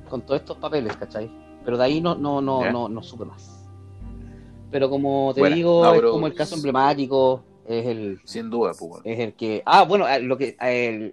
con 0.10 0.22
todos 0.22 0.40
estos 0.42 0.58
papeles, 0.58 0.96
¿cachai? 0.98 1.30
Pero 1.64 1.78
de 1.78 1.84
ahí 1.84 2.02
no, 2.02 2.16
no, 2.16 2.42
no, 2.42 2.64
no, 2.72 2.90
no 2.90 3.04
supe 3.04 3.26
más. 3.26 3.66
Pero 4.72 4.90
como 4.90 5.34
te 5.34 5.42
Bueno, 5.42 5.56
digo, 5.56 5.84
no, 5.84 5.94
es 5.94 6.02
como 6.04 6.28
el 6.28 6.34
caso 6.36 6.56
emblemático, 6.56 7.44
es 7.68 7.86
el, 7.86 8.20
Sin 8.24 8.50
duda, 8.50 8.72
pues, 8.78 9.02
es 9.04 9.20
el 9.20 9.34
que. 9.34 9.62
Ah, 9.66 9.84
bueno, 9.84 10.06
lo 10.22 10.38
que 10.38 10.56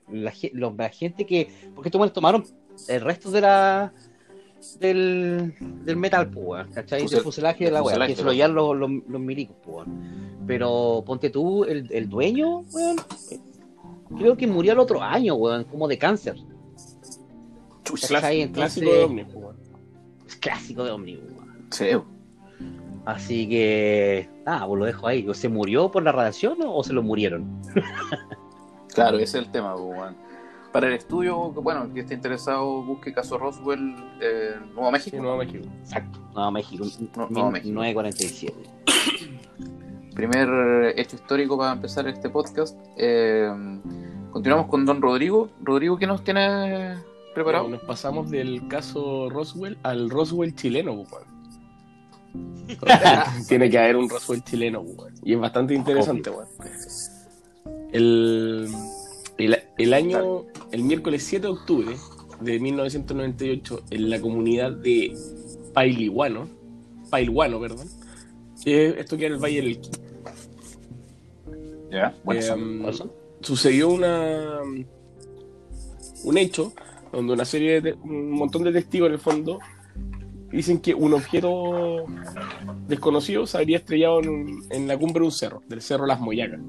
la, 0.09 0.33
los- 0.53 0.77
la 0.77 0.89
gente 0.91 1.27
que. 1.27 1.49
Porque 1.75 1.89
estos 1.89 1.99
buenos 1.99 2.13
tomaron 2.15 2.45
el 2.89 3.01
resto 3.01 3.31
de 3.31 3.41
la. 3.41 3.93
Del, 4.81 5.55
del 5.85 5.97
metal, 5.97 6.29
pues, 6.31 6.67
¿cachai? 6.75 7.03
Fusel- 7.03 7.11
del 7.11 7.21
fuselaje 7.23 7.65
de 7.67 7.71
la 7.71 7.83
weá, 7.83 8.07
que 8.07 8.17
se 8.17 8.23
lo 8.25 8.33
llevan 8.33 8.55
los, 8.55 8.77
los, 8.77 8.91
los 9.09 9.21
milicos, 9.21 9.57
pues, 9.63 9.87
weón. 9.87 10.37
Pero 10.47 11.03
ponte 11.07 11.31
tú, 11.31 11.65
el, 11.65 11.87
el 11.91 12.09
dueño, 12.09 12.61
weón, 12.73 12.97
creo 14.17 14.37
que 14.37 14.47
murió 14.47 14.73
el 14.73 14.79
otro 14.79 15.03
año, 15.03 15.35
weón, 15.35 15.65
como 15.65 15.89
de 15.89 15.99
cáncer. 15.99 16.37
Entonces- 17.79 18.09
Clásico 18.53 18.91
de 18.93 19.05
Omni, 19.05 19.23
weón. 19.33 19.57
Es 20.27 20.37
clásico 20.37 20.85
de 20.85 20.91
Omnibus, 20.91 21.25
weón. 21.37 21.67
Sí, 21.71 21.87
Así 23.05 23.49
que, 23.49 24.29
nada, 24.45 24.67
pues 24.67 24.79
lo 24.81 24.85
dejo 24.85 25.07
ahí. 25.07 25.29
¿O 25.29 25.33
¿Se 25.35 25.49
murió 25.49 25.91
por 25.93 26.03
la 26.03 26.11
radiación 26.11 26.59
o 26.67 26.83
se 26.83 26.93
lo 26.93 27.03
murieron? 27.05 27.63
claro, 28.93 29.17
ese 29.19 29.39
es 29.39 29.45
el 29.47 29.51
tema, 29.53 29.77
weón. 29.77 30.17
Para 30.77 30.89
el 30.89 30.93
estudio, 30.93 31.53
bueno, 31.53 31.85
el 31.85 31.95
que 31.95 32.01
esté 32.01 32.13
interesado, 32.13 32.83
busque 32.83 33.11
caso 33.11 33.39
Roswell 33.39 33.97
eh, 34.21 34.57
Nuevo 34.75 34.91
México. 34.91 35.17
Sí, 35.17 35.23
Nuevo 35.23 35.39
México. 35.39 35.67
Exacto. 35.81 36.19
Nuevo 36.35 36.51
México, 36.51 36.85
No- 37.17 37.29
Nuevo 37.31 37.51
México. 37.51 37.69
1947. 37.81 38.55
Primer 40.15 40.93
hecho 40.99 41.17
histórico 41.17 41.57
para 41.57 41.73
empezar 41.73 42.07
este 42.09 42.29
podcast. 42.29 42.77
Eh, 42.99 43.51
continuamos 44.31 44.67
con 44.67 44.85
Don 44.85 45.01
Rodrigo. 45.01 45.49
Rodrigo, 45.63 45.97
¿qué 45.97 46.07
nos 46.07 46.23
tiene 46.23 46.97
preparado? 47.35 47.69
Nos 47.69 47.81
pasamos 47.81 48.31
del 48.31 48.69
caso 48.69 49.31
Roswell 49.31 49.79
al 49.83 50.11
Roswell 50.11 50.55
chileno, 50.55 50.95
po, 51.05 51.17
weón. 51.17 52.67
Tiene 53.49 53.71
que 53.71 53.79
haber 53.79 53.97
un 53.97 54.11
Roswell 54.11 54.45
chileno, 54.45 54.85
po, 54.85 55.05
weón. 55.05 55.15
Y 55.23 55.33
es 55.33 55.41
bastante 55.41 55.73
interesante, 55.73 56.29
weón. 56.29 56.49
El, 57.93 58.69
el, 59.79 59.95
año, 59.95 60.45
el 60.73 60.83
miércoles 60.83 61.25
7 61.25 61.47
de 61.47 61.53
octubre 61.53 61.97
de 62.41 62.59
1998, 62.59 63.83
en 63.91 64.11
la 64.11 64.21
comunidad 64.21 64.73
de 64.73 65.17
Pailihuano, 65.73 66.49
Pailhuano, 67.11 67.61
perdón, 67.61 67.89
eh, 68.65 68.97
esto 68.99 69.17
queda 69.17 69.29
en 69.29 69.33
el 69.35 69.39
Valle 69.39 69.63
del. 69.63 69.81
Ya, 71.91 72.15
bueno, 72.25 72.41
Eh, 72.41 72.93
sucedió 73.41 73.89
una 73.89 74.61
un 76.25 76.39
hecho 76.39 76.73
donde 77.13 77.33
una 77.33 77.45
serie 77.45 77.81
de 77.81 77.93
un 77.93 78.33
montón 78.33 78.65
de 78.65 78.73
testigos 78.73 79.07
en 79.07 79.13
el 79.15 79.21
fondo 79.21 79.59
dicen 80.51 80.81
que 80.81 80.95
un 80.95 81.15
objeto 81.15 82.05
desconocido 82.89 83.47
se 83.47 83.59
habría 83.59 83.79
estrellado 83.79 84.21
en, 84.23 84.59
en 84.71 84.89
la 84.89 84.99
cumbre 84.99 85.21
de 85.21 85.27
un 85.27 85.33
cerro, 85.33 85.63
del 85.69 85.81
cerro 85.81 86.07
Las 86.07 86.21
Moyacas. 86.21 86.61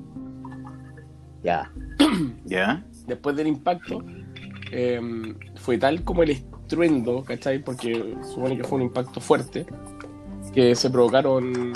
Ya. 1.44 1.72
ya. 2.46 2.86
Después 3.08 3.36
del 3.36 3.48
impacto, 3.48 4.04
eh, 4.72 5.00
fue 5.56 5.78
tal 5.78 6.04
como 6.04 6.24
el 6.24 6.32
estruendo, 6.32 7.24
¿cachai? 7.24 7.60
Porque 7.60 8.16
supone 8.22 8.58
que 8.58 8.64
fue 8.64 8.78
un 8.78 8.84
impacto 8.84 9.22
fuerte, 9.22 9.66
que 10.54 10.76
se 10.76 10.90
provocaron 10.90 11.74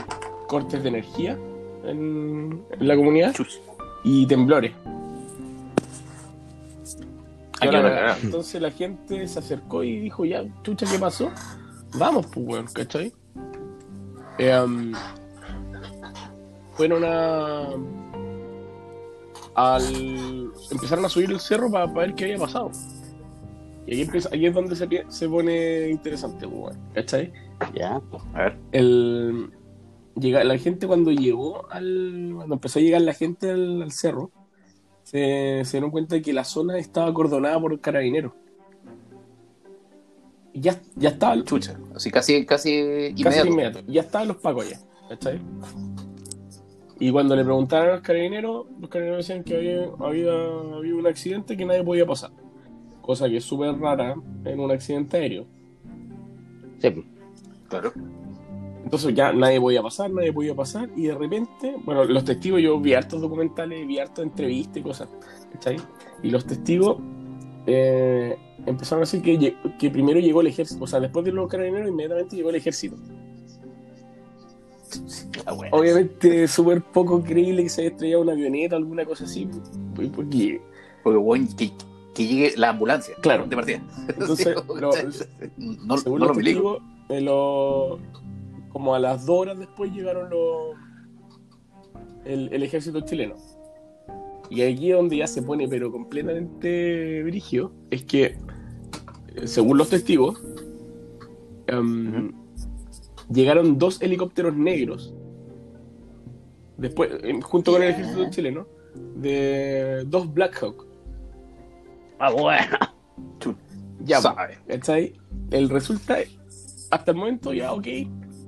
cortes 0.48 0.84
de 0.84 0.90
energía 0.90 1.38
en, 1.86 2.64
en 2.72 2.88
la 2.88 2.96
comunidad 2.96 3.34
y 4.04 4.28
temblores. 4.28 4.74
Aquí 7.62 7.76
Ahora, 7.76 7.80
una 7.80 8.18
entonces 8.18 8.62
la 8.62 8.72
gente 8.72 9.28
se 9.28 9.40
acercó 9.40 9.84
y 9.84 10.00
dijo, 10.00 10.26
ya, 10.26 10.44
chucha, 10.64 10.86
¿qué 10.92 10.98
pasó? 10.98 11.32
Vamos, 11.96 12.26
pues, 12.34 12.46
weón, 12.48 12.66
¿cachai? 12.74 13.14
Em, 14.38 14.94
fueron 16.74 17.04
a... 17.06 17.70
Al... 19.56 20.52
Empezaron 20.72 21.06
a 21.06 21.10
subir 21.10 21.32
el 21.32 21.40
cerro 21.40 21.70
para 21.70 21.86
ver 21.88 22.14
qué 22.16 22.26
había 22.26 22.38
pasado. 22.38 22.72
Y 23.88 23.94
aquí, 23.94 24.02
empieza, 24.04 24.30
aquí 24.30 24.46
es 24.46 24.54
donde 24.54 24.76
se, 24.76 24.88
se 25.08 25.28
pone 25.28 25.90
interesante, 25.90 26.48
pues, 26.48 26.76
weón, 26.76 26.80
¿cachai? 26.94 27.34
Ya. 27.76 28.02
A 28.34 28.44
ver. 28.44 28.58
El, 28.72 29.52
llega, 30.16 30.44
la 30.44 30.58
gente 30.58 30.88
cuando 30.88 31.12
llegó 31.12 31.70
al. 31.72 32.32
Cuando 32.36 32.56
empezó 32.56 32.80
a 32.80 32.82
llegar 32.82 33.02
la 33.02 33.14
gente 33.14 33.50
al, 33.50 33.82
al 33.82 33.92
cerro, 33.92 34.32
se, 35.04 35.62
se 35.66 35.72
dieron 35.72 35.92
cuenta 35.92 36.16
de 36.16 36.22
que 36.22 36.32
la 36.32 36.44
zona 36.44 36.78
estaba 36.78 37.08
acordonada 37.08 37.60
por 37.60 37.80
carabineros. 37.82 38.34
Y 40.54 40.62
ya, 40.62 40.80
ya 40.96 41.10
estaba. 41.10 41.44
Chucha. 41.44 41.80
Así 41.96 42.12
casi, 42.12 42.46
casi 42.46 42.72
inmediato. 42.76 43.24
Casi 43.24 43.48
inmediato. 43.48 43.80
Ya 43.88 44.02
estaban 44.02 44.28
los 44.28 44.38
pacos 44.38 44.70
ya. 44.70 44.80
¿Cachai? 45.10 45.42
Y 47.02 47.10
cuando 47.10 47.36
le 47.36 47.44
preguntaron 47.44 47.90
a 47.90 47.92
los 47.94 48.02
carabineros, 48.02 48.68
los 48.80 48.88
carabineros 48.88 49.28
decían 49.28 49.44
que 49.44 49.56
había, 49.56 49.90
había, 50.00 50.34
había 50.78 50.96
un 50.96 51.08
accidente 51.08 51.58
que 51.58 51.66
nadie 51.66 51.84
podía 51.84 52.06
pasar. 52.06 52.30
Cosa 53.02 53.28
que 53.28 53.38
es 53.38 53.44
súper 53.44 53.76
rara 53.80 54.14
en 54.46 54.60
un 54.60 54.70
accidente 54.70 55.18
aéreo. 55.18 55.48
Sí. 56.78 57.04
Claro. 57.70 57.92
Entonces 58.84 59.16
ya 59.16 59.34
nadie 59.34 59.60
podía 59.60 59.82
pasar, 59.82 60.12
nadie 60.12 60.32
podía 60.32 60.54
pasar, 60.54 60.92
y 60.96 61.08
de 61.08 61.16
repente, 61.16 61.76
bueno, 61.84 62.04
los 62.04 62.24
testigos, 62.24 62.62
yo 62.62 62.80
vi 62.80 62.94
hartos 62.94 63.20
documentales, 63.20 63.88
vi 63.88 63.98
hartas 63.98 64.24
entrevistas 64.24 64.78
y 64.78 64.82
cosas, 64.82 65.10
¿cachai? 65.54 65.78
Y 66.22 66.30
los 66.30 66.46
testigos 66.46 66.98
eh, 67.66 68.38
empezaron 68.68 69.02
a 69.02 69.08
decir 69.10 69.24
que 69.80 69.90
primero 69.90 70.20
llegó 70.20 70.42
el 70.42 70.48
ejército, 70.48 70.84
o 70.84 70.88
sea, 70.88 71.00
después 71.00 71.26
de 71.26 71.32
los 71.32 71.50
carabineros, 71.50 71.90
inmediatamente 71.90 72.36
llegó 72.36 72.52
el 72.52 72.58
ejército. 72.58 72.96
Ah. 75.46 75.56
Obviamente, 75.72 76.48
súper 76.48 76.82
poco 76.82 77.22
creíble 77.24 77.64
que 77.64 77.70
se 77.70 77.82
haya 77.82 77.90
estrellado 77.92 78.22
una 78.24 78.34
avioneta 78.34 78.76
o 78.76 78.80
alguna 78.80 79.06
cosa 79.06 79.24
así, 79.26 79.48
pues, 79.96 80.10
porque 80.10 80.62
Porque, 81.04 81.18
bueno, 81.18 81.48
que, 81.58 81.72
que 82.14 82.28
llegue 82.28 82.54
la 82.58 82.70
ambulancia. 82.70 83.16
Claro. 83.22 83.46
De 83.48 83.56
partida. 83.56 83.82
Entonces, 84.08 84.56
lo- 84.68 84.92
no, 85.58 85.98
según 85.98 86.20
no 86.20 86.26
los 86.28 86.28
lo 86.28 86.34
testigos, 86.34 86.78
eh, 87.10 87.22
lo- 87.22 88.00
como 88.70 88.96
a 88.96 89.00
las 89.00 89.26
dos 89.26 89.40
horas 89.40 89.60
después 89.60 89.92
llegaron 89.92 90.30
los 90.30 90.76
el, 92.26 92.50
el 92.54 92.64
ejército 92.64 93.02
chileno. 93.02 93.36
Y 94.50 94.62
aquí 94.64 94.92
es 94.92 94.98
donde 94.98 95.18
ya 95.18 95.28
se 95.28 95.42
pone, 95.42 95.68
pero 95.68 95.92
completamente 95.92 97.24
brigio, 97.24 97.72
es 97.90 98.04
que, 98.04 98.38
eh, 99.36 99.48
según 99.48 99.78
los 99.78 99.90
testigos, 99.90 100.42
em, 101.68 102.32
llegaron 103.34 103.78
dos 103.78 104.02
helicópteros 104.02 104.56
negros, 104.56 105.14
después, 106.78 107.10
junto 107.44 107.72
con 107.74 107.84
el 107.84 107.90
ejército 107.90 108.30
chileno, 108.30 108.68
de 109.16 110.04
dos 110.08 110.32
Black 110.34 110.58
Hawk. 110.62 110.86
Ah, 112.20 112.32
bueno. 112.32 112.78
Ya, 114.04 114.20
pues, 114.22 114.34
Sabe. 114.36 114.58
¿Cachai? 114.68 115.14
El 115.52 115.70
resulta, 115.70 116.18
hasta 116.90 117.12
el 117.12 117.18
momento 117.18 117.54
ya, 117.54 117.72
ok. 117.74 117.86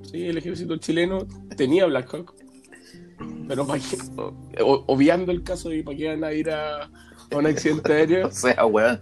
Sí, 0.02 0.26
el 0.26 0.36
ejército 0.38 0.76
chileno 0.76 1.26
tenía 1.56 1.86
Black 1.86 2.12
Hawk. 2.12 2.34
Pero 3.48 3.66
pa' 3.66 3.78
qué- 3.78 4.62
obviando 4.62 5.30
el 5.32 5.42
caso 5.42 5.68
de 5.68 5.82
para 5.82 5.96
qué 5.96 6.08
van 6.08 6.24
a 6.24 6.32
ir 6.32 6.50
a, 6.50 6.84
a 6.84 7.36
un 7.36 7.46
accidente 7.46 7.92
aéreo. 7.92 8.26
O 8.28 8.30
sea, 8.32 8.66
weón. 8.66 9.00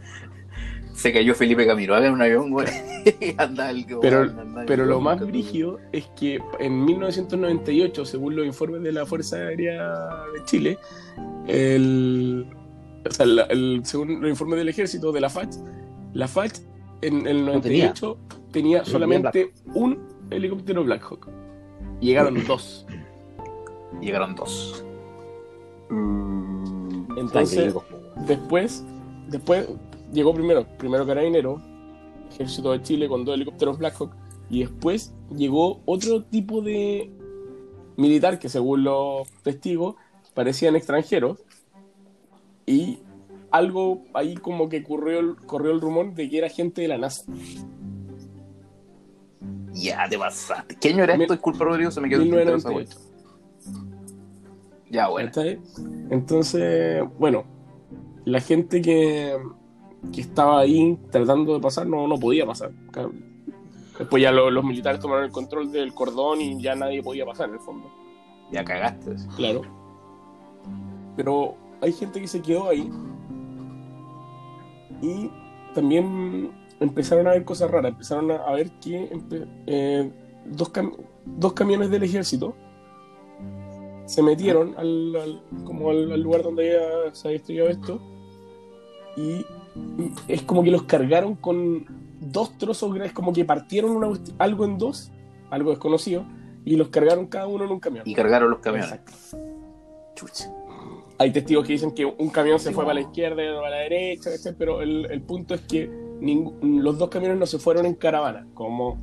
Se 0.94 1.12
cayó 1.12 1.34
Felipe 1.34 1.66
Camiroaga 1.66 2.06
en 2.06 2.12
un 2.14 2.22
avión, 2.22 2.52
weón. 2.52 2.68
y 3.20 3.34
anda 3.38 3.70
el 3.70 3.86
que, 3.86 3.96
Pero, 3.96 4.22
anda 4.22 4.64
pero 4.66 4.84
lo 4.86 5.00
más 5.00 5.20
brígido 5.26 5.78
es 5.90 6.06
que 6.18 6.38
en 6.60 6.84
1998, 6.84 8.04
según 8.04 8.36
los 8.36 8.46
informes 8.46 8.82
de 8.82 8.92
la 8.92 9.06
Fuerza 9.06 9.36
Aérea 9.36 9.88
de 10.34 10.44
Chile, 10.44 10.78
el, 11.48 12.46
o 13.08 13.10
sea, 13.10 13.26
el- 13.48 13.80
según 13.84 14.20
los 14.20 14.30
informes 14.30 14.58
del 14.58 14.68
ejército, 14.68 15.12
de 15.12 15.20
la 15.20 15.30
FACH, 15.30 15.56
la 16.12 16.28
FACH 16.28 16.58
en 17.00 17.26
el 17.26 17.44
No 17.46 17.60
tenía. 17.60 17.86
98 17.86 18.18
tenía, 18.52 18.84
solamente 18.84 19.52
un 19.74 19.98
helicóptero 20.30 20.84
Black 20.84 21.02
Hawk. 21.10 21.28
Llegaron 22.00 22.46
dos. 22.46 22.86
Llegaron 24.00 24.34
dos. 24.34 24.84
Mm, 25.88 27.18
Entonces, 27.18 27.74
después, 28.26 28.84
después 29.28 29.68
llegó 30.12 30.34
primero, 30.34 30.66
primero 30.78 31.06
Carabinero, 31.06 31.60
Ejército 32.30 32.72
de 32.72 32.82
Chile 32.82 33.08
con 33.08 33.24
dos 33.24 33.34
helicópteros 33.34 33.78
Black 33.78 33.96
Hawk, 33.98 34.14
y 34.50 34.60
después 34.60 35.14
llegó 35.34 35.80
otro 35.86 36.22
tipo 36.24 36.60
de 36.60 37.10
militar 37.96 38.38
que 38.38 38.48
según 38.48 38.84
los 38.84 39.28
testigos 39.42 39.96
parecían 40.34 40.76
extranjeros, 40.76 41.38
y 42.66 43.00
algo 43.50 44.04
ahí 44.14 44.34
como 44.34 44.68
que 44.68 44.82
corrió 44.82 45.20
el, 45.20 45.36
corrió 45.36 45.72
el 45.72 45.80
rumor 45.80 46.14
de 46.14 46.28
que 46.28 46.38
era 46.38 46.48
gente 46.48 46.82
de 46.82 46.88
la 46.88 46.98
NASA. 46.98 47.24
Ya 49.74 50.08
te 50.08 50.18
pasaste. 50.18 50.76
¿Qué 50.80 50.90
año 50.90 51.04
era 51.04 51.14
esto? 51.14 51.32
Disculpa, 51.32 51.64
Rodrigo, 51.64 51.90
se 51.90 52.00
me 52.00 52.08
quedó 52.08 52.22
el 52.22 52.28
tintero 52.28 52.56
esa 52.56 52.68
1998. 52.68 52.98
weá. 52.98 53.12
Ya, 54.90 55.08
bueno. 55.08 55.30
Entonces, 56.10 57.02
bueno, 57.18 57.44
la 58.24 58.40
gente 58.40 58.82
que, 58.82 59.36
que 60.12 60.20
estaba 60.22 60.60
ahí 60.60 60.98
tratando 61.10 61.54
de 61.54 61.60
pasar 61.60 61.86
no, 61.86 62.06
no 62.08 62.18
podía 62.18 62.44
pasar. 62.46 62.70
Después 63.98 64.22
ya 64.22 64.32
lo- 64.32 64.50
los 64.50 64.64
militares 64.64 65.00
tomaron 65.00 65.24
el 65.24 65.30
control 65.30 65.70
del 65.70 65.92
cordón 65.94 66.40
y 66.40 66.60
ya 66.60 66.74
nadie 66.74 67.02
podía 67.02 67.24
pasar 67.26 67.48
en 67.48 67.54
el 67.54 67.60
fondo. 67.60 67.88
Ya 68.50 68.64
cagaste. 68.64 69.14
Claro. 69.36 69.62
Pero 71.16 71.54
hay 71.80 71.92
gente 71.92 72.20
que 72.20 72.26
se 72.26 72.40
quedó 72.42 72.68
ahí. 72.70 72.90
Y 75.00 75.30
también 75.74 76.52
empezaron 76.80 77.26
a 77.26 77.30
ver 77.30 77.44
cosas 77.44 77.70
raras. 77.70 77.92
Empezaron 77.92 78.30
a, 78.30 78.50
ver 78.52 78.70
que 78.80 79.10
eh, 79.66 80.10
dos, 80.46 80.72
cam- 80.72 80.96
dos 81.24 81.52
camiones 81.52 81.90
del 81.90 82.02
ejército 82.02 82.54
se 84.06 84.22
metieron 84.22 84.74
al, 84.76 85.16
al- 85.16 85.42
como 85.64 85.90
al, 85.90 86.10
al 86.12 86.20
lugar 86.20 86.42
donde 86.42 86.76
había- 86.76 87.14
se 87.14 87.28
había 87.28 87.36
estrellado 87.38 87.68
esto. 87.70 88.00
Y 89.16 89.44
es 90.28 90.42
como 90.42 90.62
que 90.62 90.70
los 90.70 90.82
cargaron 90.84 91.34
con 91.36 91.86
dos 92.20 92.56
trozos 92.58 92.92
grandes, 92.92 93.12
como 93.12 93.32
que 93.32 93.44
partieron 93.44 93.90
una 93.92 94.12
algo 94.38 94.64
en 94.64 94.78
dos, 94.78 95.10
algo 95.50 95.70
desconocido, 95.70 96.24
y 96.64 96.76
los 96.76 96.88
cargaron 96.88 97.26
cada 97.26 97.46
uno 97.46 97.64
en 97.64 97.70
un 97.72 97.80
camión. 97.80 98.04
Y 98.06 98.14
cargaron 98.14 98.50
los 98.50 98.60
camiones. 98.60 98.92
Exacto. 98.92 99.12
Chucha. 100.14 100.52
Hay 101.18 101.30
testigos 101.30 101.66
que 101.66 101.72
dicen 101.74 101.92
que 101.92 102.04
un 102.04 102.30
camión 102.30 102.58
se 102.58 102.68
Sí, 102.68 102.74
fue 102.74 102.84
wow. 102.84 102.90
para 102.90 103.00
la 103.00 103.06
izquierda 103.06 103.44
y 103.44 103.48
otro 103.48 103.60
para 103.62 103.76
la 103.76 103.82
derecha, 103.82 104.30
¿cachai? 104.30 104.54
pero 104.58 104.80
el, 104.82 105.06
el 105.10 105.22
punto 105.22 105.54
es 105.54 105.60
que 105.62 105.90
los 106.62 106.98
dos 106.98 107.08
camiones 107.10 107.38
no 107.38 107.46
se 107.46 107.58
fueron 107.58 107.86
en 107.86 107.94
caravana, 107.94 108.46
como 108.54 108.98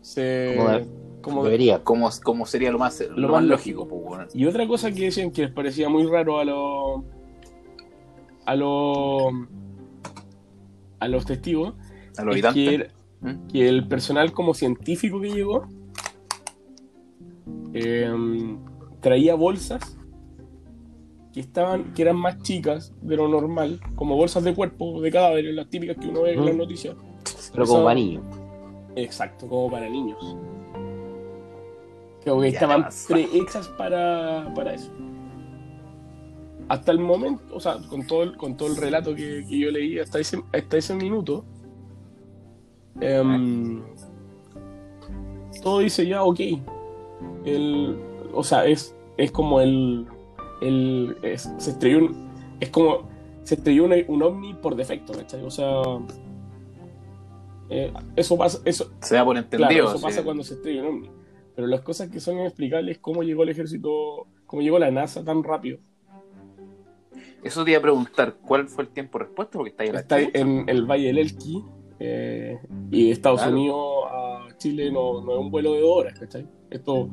se... 0.00 0.54
Como 0.56 0.68
de- 0.70 0.86
como- 1.22 1.44
Debería. 1.44 1.84
¿Cómo, 1.84 2.08
cómo 2.24 2.46
sería 2.46 2.70
lo 2.72 2.78
más, 2.78 3.00
lo 3.00 3.28
más 3.28 3.42
más 3.42 3.44
lógico, 3.44 3.82
weón? 3.84 4.26
Y 4.32 4.46
otra 4.46 4.66
cosa 4.66 4.90
que 4.90 5.04
decían 5.04 5.30
que 5.30 5.42
les 5.42 5.50
parecía 5.52 5.88
muy 5.88 6.06
raro 6.06 6.38
a 6.38 6.44
los 6.44 7.02
a 8.46 8.56
los 8.56 9.32
a 10.98 11.08
los 11.08 11.24
testigos 11.24 11.74
A 12.16 12.24
los 12.24 12.36
es 12.36 12.46
que, 12.54 12.90
¿Mm? 13.20 13.46
que 13.48 13.68
el 13.68 13.86
personal 13.88 14.32
como 14.32 14.54
científico 14.54 15.20
que 15.20 15.30
llegó 15.30 15.66
eh, 17.72 18.56
traía 19.00 19.34
bolsas 19.34 19.96
que 21.32 21.40
estaban 21.40 21.92
que 21.94 22.02
eran 22.02 22.16
más 22.16 22.42
chicas 22.42 22.92
de 23.02 23.16
lo 23.16 23.28
normal 23.28 23.80
como 23.94 24.16
bolsas 24.16 24.42
de 24.42 24.54
cuerpo 24.54 25.00
de 25.00 25.10
cadáveres 25.10 25.54
las 25.54 25.68
típicas 25.68 25.96
que 25.96 26.08
uno 26.08 26.22
ve 26.22 26.34
en 26.34 26.44
las 26.44 26.56
noticias. 26.56 26.96
Pero 27.52 27.66
como 27.66 27.84
para 27.84 27.94
niños. 27.94 28.24
exacto 28.96 29.46
como 29.46 29.70
para 29.70 29.88
niños. 29.88 30.18
Como 32.24 32.42
que 32.42 32.50
Ya 32.50 32.58
estaban 32.58 32.88
prehechas 33.08 33.68
para, 33.68 34.52
para 34.54 34.74
eso 34.74 34.92
hasta 36.70 36.92
el 36.92 37.00
momento 37.00 37.42
o 37.54 37.60
sea 37.60 37.78
con 37.88 38.06
todo 38.06 38.22
el, 38.22 38.36
con 38.36 38.56
todo 38.56 38.68
el 38.68 38.76
relato 38.76 39.14
que, 39.14 39.44
que 39.48 39.58
yo 39.58 39.70
leí 39.70 39.98
hasta 39.98 40.18
ese 40.20 40.42
hasta 40.52 40.76
ese 40.78 40.94
minuto 40.94 41.44
em, 43.00 43.82
todo 45.62 45.80
dice 45.80 46.06
ya 46.06 46.22
ok 46.22 46.40
el, 47.44 47.96
o 48.32 48.42
sea 48.44 48.66
es 48.66 48.94
es 49.16 49.30
como 49.32 49.60
el, 49.60 50.06
el 50.62 51.16
es- 51.22 51.50
se 51.58 51.70
estrelló 51.70 51.98
un, 51.98 52.30
es 52.60 52.70
como 52.70 53.08
se 53.44 53.54
estrelló 53.56 53.84
un, 53.84 53.94
un 54.08 54.22
ovni 54.22 54.54
por 54.54 54.76
defecto 54.76 55.12
¿cachai? 55.12 55.42
o 55.44 55.50
sea 55.50 55.82
eh, 57.68 57.92
eso 58.16 58.36
pasa 58.36 58.58
eso 58.64 58.90
Se 59.00 59.14
da 59.14 59.24
por 59.24 59.36
entendido. 59.36 59.68
Claro, 59.68 59.88
eso 59.90 59.98
sí. 59.98 60.02
pasa 60.04 60.24
cuando 60.24 60.42
se 60.42 60.54
estrella 60.54 60.82
un 60.82 60.88
ovni. 60.88 61.10
Pero 61.54 61.66
las 61.68 61.82
cosas 61.82 62.08
que 62.10 62.20
son 62.20 62.38
inexplicables, 62.38 62.98
cómo 62.98 63.22
llegó 63.22 63.42
el 63.44 63.50
ejército, 63.50 64.26
cómo 64.46 64.62
llegó 64.62 64.78
la 64.78 64.90
NASA 64.90 65.24
tan 65.24 65.42
rápido. 65.44 65.78
Eso 67.42 67.64
te 67.64 67.70
iba 67.70 67.78
a 67.78 67.82
preguntar, 67.82 68.34
¿cuál 68.46 68.68
fue 68.68 68.84
el 68.84 68.90
tiempo 68.90 69.18
de 69.18 69.24
respuesta? 69.24 69.52
Porque 69.58 69.70
está 69.70 69.82
ahí 69.84 69.90
la 69.92 70.00
Está 70.00 70.20
chucha. 70.24 70.38
en 70.38 70.68
el 70.68 70.84
Valle 70.84 71.06
del 71.06 71.18
Elqui 71.18 71.64
eh, 71.98 72.58
y 72.90 73.04
de 73.06 73.10
Estados 73.12 73.40
Claro. 73.40 73.56
Unidos 73.56 74.04
a 74.10 74.46
Chile 74.58 74.90
no, 74.92 75.20
no 75.22 75.32
es 75.32 75.38
un 75.38 75.50
vuelo 75.50 75.72
de 75.72 75.80
dos 75.80 75.90
horas, 75.96 76.18
¿cachai? 76.18 76.46
Esto, 76.70 77.08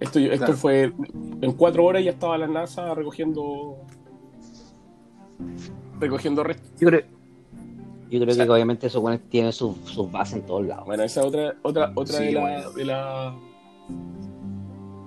esto, 0.00 0.18
esto 0.18 0.36
Claro. 0.44 0.52
fue 0.54 0.92
en 1.40 1.52
cuatro 1.52 1.84
horas 1.84 2.04
ya 2.04 2.10
estaba 2.10 2.36
la 2.38 2.46
NASA 2.46 2.94
recogiendo 2.94 3.78
recogiendo 6.00 6.44
restos. 6.44 6.70
Yo 6.80 6.88
creo, 6.88 7.00
yo 8.10 8.20
creo 8.20 8.30
O 8.30 8.34
sea- 8.34 8.44
que 8.44 8.50
obviamente 8.52 8.86
esos 8.86 9.00
buenos 9.02 9.20
tienen 9.28 9.52
sus 9.52 9.76
sus 9.84 10.10
bases 10.10 10.36
en 10.40 10.46
todos 10.46 10.66
lados. 10.66 10.86
Bueno, 10.86 11.02
esa 11.04 11.20
es 11.20 11.26
otra, 11.26 11.54
otra, 11.62 11.92
otra 11.94 12.18
Sí, 12.18 12.24
de, 12.26 12.32
la, 12.32 12.40
bueno. 12.40 12.70
de 12.72 12.84
la 12.84 13.34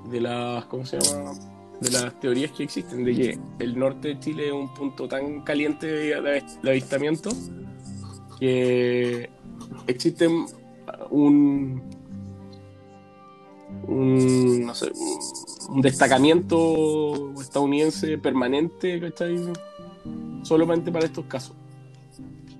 de 0.09 0.21
las 0.21 0.65
¿cómo 0.65 0.85
se 0.85 0.99
llama? 0.99 1.31
De 1.81 1.89
las 1.91 2.19
teorías 2.19 2.51
que 2.51 2.63
existen 2.63 3.03
de 3.03 3.15
que 3.15 3.39
el 3.59 3.77
norte 3.77 4.09
de 4.09 4.19
Chile 4.19 4.47
es 4.47 4.53
un 4.53 4.73
punto 4.73 5.07
tan 5.07 5.41
caliente 5.41 5.87
de, 5.87 6.21
de- 6.21 6.43
de 6.61 6.69
avistamiento 6.69 7.29
que 8.39 9.29
existe 9.87 10.27
un 11.09 11.81
un, 13.87 14.65
no 14.65 14.75
sé, 14.75 14.91
un 15.69 15.81
destacamiento 15.81 17.31
estadounidense 17.39 18.17
permanente, 18.17 18.99
¿cachai? 18.99 19.39
Solamente 20.43 20.91
para 20.91 21.05
estos 21.05 21.25
casos. 21.25 21.55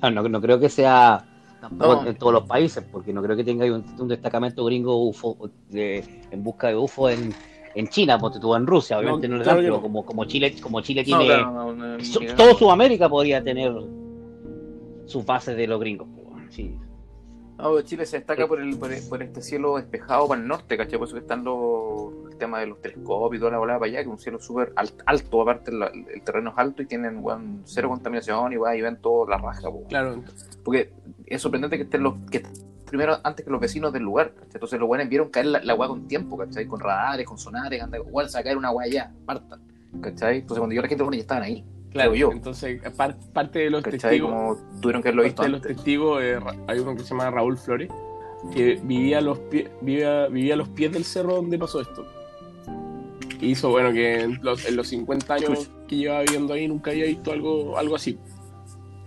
Ah, 0.02 0.10
no, 0.10 0.28
no 0.28 0.42
creo 0.42 0.60
que 0.60 0.70
sea 0.70 1.26
No. 1.72 2.08
en 2.08 2.16
todos 2.16 2.34
los 2.34 2.44
países, 2.48 2.84
porque 2.92 3.14
no 3.14 3.22
creo 3.22 3.36
que 3.36 3.44
tenga 3.44 3.66
un, 3.66 3.84
un 4.00 4.08
destacamento 4.08 4.64
gringo 4.66 4.96
UFO 5.10 5.38
de- 5.70 6.04
en 6.32 6.44
busca 6.44 6.70
de 6.70 6.76
UFO 6.78 7.10
en, 7.10 7.34
en 7.76 7.88
China, 7.88 8.18
porque 8.18 8.40
tú 8.40 8.54
en 8.56 8.66
Rusia, 8.68 8.98
obviamente 9.00 9.28
No, 9.28 9.34
no, 9.36 9.40
le 9.40 9.44
claro 9.44 9.62
no. 9.62 9.82
como, 9.82 10.06
como 10.06 10.26
Chile, 10.26 10.56
como 10.62 10.82
Chile 10.82 11.02
No, 11.02 11.06
tiene 11.20 11.26
claro, 11.26 11.52
no, 11.52 11.74
no, 11.74 12.04
so- 12.04 12.20
mira, 12.20 12.36
todo 12.36 12.56
Sudamérica 12.56 13.08
podría 13.10 13.44
tener 13.44 13.74
sus 15.06 15.26
bases 15.26 15.56
de 15.58 15.68
los 15.68 15.80
gringos. 15.80 16.08
Sí. 16.50 16.76
No, 17.58 17.80
Chile 17.82 18.06
se 18.08 18.18
destaca 18.18 18.48
por, 18.48 18.60
el, 18.60 18.76
por, 18.78 18.90
por 19.08 19.22
este 19.22 19.42
cielo 19.42 19.76
despejado 19.78 20.28
para 20.28 20.42
el 20.42 20.48
norte, 20.48 20.78
¿cachai? 20.78 20.98
Por 20.98 21.08
eso 21.08 21.16
que 21.16 21.22
están 21.22 21.44
los, 21.44 22.12
el 22.32 22.38
tema 22.38 22.60
de 22.60 22.66
los 22.66 22.82
telescopios 22.82 23.38
y 23.38 23.40
toda 23.40 23.52
la 23.52 23.60
bola 23.60 23.74
para 23.78 23.86
allá, 23.86 23.98
que 24.00 24.04
es 24.04 24.08
un 24.08 24.18
cielo 24.18 24.40
súper 24.40 24.74
al- 24.76 24.90
alto, 25.06 25.42
aparte 25.44 25.70
el, 25.72 26.24
terreno 26.24 26.50
es 26.50 26.58
alto 26.58 26.82
y 26.82 26.88
tienen 26.88 27.24
cero 27.66 27.90
contaminación 27.90 28.52
y, 28.54 28.58
weón, 28.58 28.76
y 28.78 28.82
ven 28.82 28.98
todo 29.00 29.28
la 29.28 29.38
raja, 29.38 29.70
po. 29.70 29.84
Claro, 29.90 30.24
Porque 30.64 30.92
es 31.28 31.40
sorprendente 31.42 31.78
que 31.78 31.84
estén 31.84 32.02
los 32.02 32.16
que 32.32 32.42
primero 32.92 33.18
antes 33.24 33.44
que 33.44 33.50
los 33.52 33.60
vecinos 33.60 33.92
del 33.92 34.04
lugar, 34.04 34.34
¿cachai? 34.36 34.52
Entonces 34.54 34.80
los 34.80 34.88
buenos 34.88 35.10
vieron 35.10 35.30
caer 35.30 35.48
la, 35.48 35.64
la 35.64 35.74
weá 35.74 35.88
con 35.90 36.08
tiempo, 36.08 36.38
¿cachai? 36.38 36.68
Con 36.68 36.80
radares, 36.80 37.26
con 37.26 37.38
sonares, 37.40 37.82
anda, 37.82 37.98
igual 37.98 38.28
caer 38.32 38.58
una 38.58 38.70
weá 38.72 38.86
allá, 38.86 39.12
partan, 39.26 39.62
¿cachai? 40.02 40.40
Entonces 40.40 40.60
cuando 40.60 40.74
llegó 40.74 40.84
la 40.84 40.88
gente, 40.90 41.04
bueno, 41.04 41.16
ya 41.16 41.22
estaban 41.22 41.44
ahí, 41.44 41.66
claro. 41.92 42.14
yo, 42.14 42.32
Entonces, 42.32 42.82
par- 42.96 43.18
parte 43.34 43.60
de 43.60 43.70
los 43.72 43.82
¿cachai? 43.84 44.00
testigos. 44.00 44.30
Como 44.32 44.58
tuvieron 44.82 45.02
que 45.02 45.08
haberlo 45.10 45.24
visto 45.24 45.42
Parte 45.42 45.52
de 45.52 45.58
los 45.58 45.62
testigos, 45.68 46.22
eh, 46.22 46.38
hay 46.68 46.80
uno 46.80 46.96
que 46.96 47.04
se 47.04 47.10
llama 47.10 47.32
Raúl 47.32 47.58
Flores, 47.58 47.90
que 48.54 48.80
vivía 48.84 49.20
a 49.20 49.22
los, 49.22 49.40
pie- 49.50 49.70
vivía, 49.82 50.28
vivía 50.28 50.54
a 50.54 50.58
los 50.58 50.70
pies 50.70 50.92
del 50.92 51.06
cerro 51.06 51.36
donde 51.38 51.58
pasó 51.58 51.82
esto. 51.82 52.06
Hizo, 53.40 53.70
bueno, 53.70 53.92
que 53.92 54.22
en 54.22 54.40
los, 54.44 54.66
en 54.68 54.76
los 54.76 54.88
50 54.90 55.34
años 55.34 55.70
que 55.88 55.96
llevaba 55.96 56.22
viviendo 56.22 56.54
ahí 56.54 56.68
nunca 56.68 56.92
había 56.92 57.06
visto 57.06 57.32
algo, 57.32 57.76
algo 57.78 57.96
así. 57.96 58.20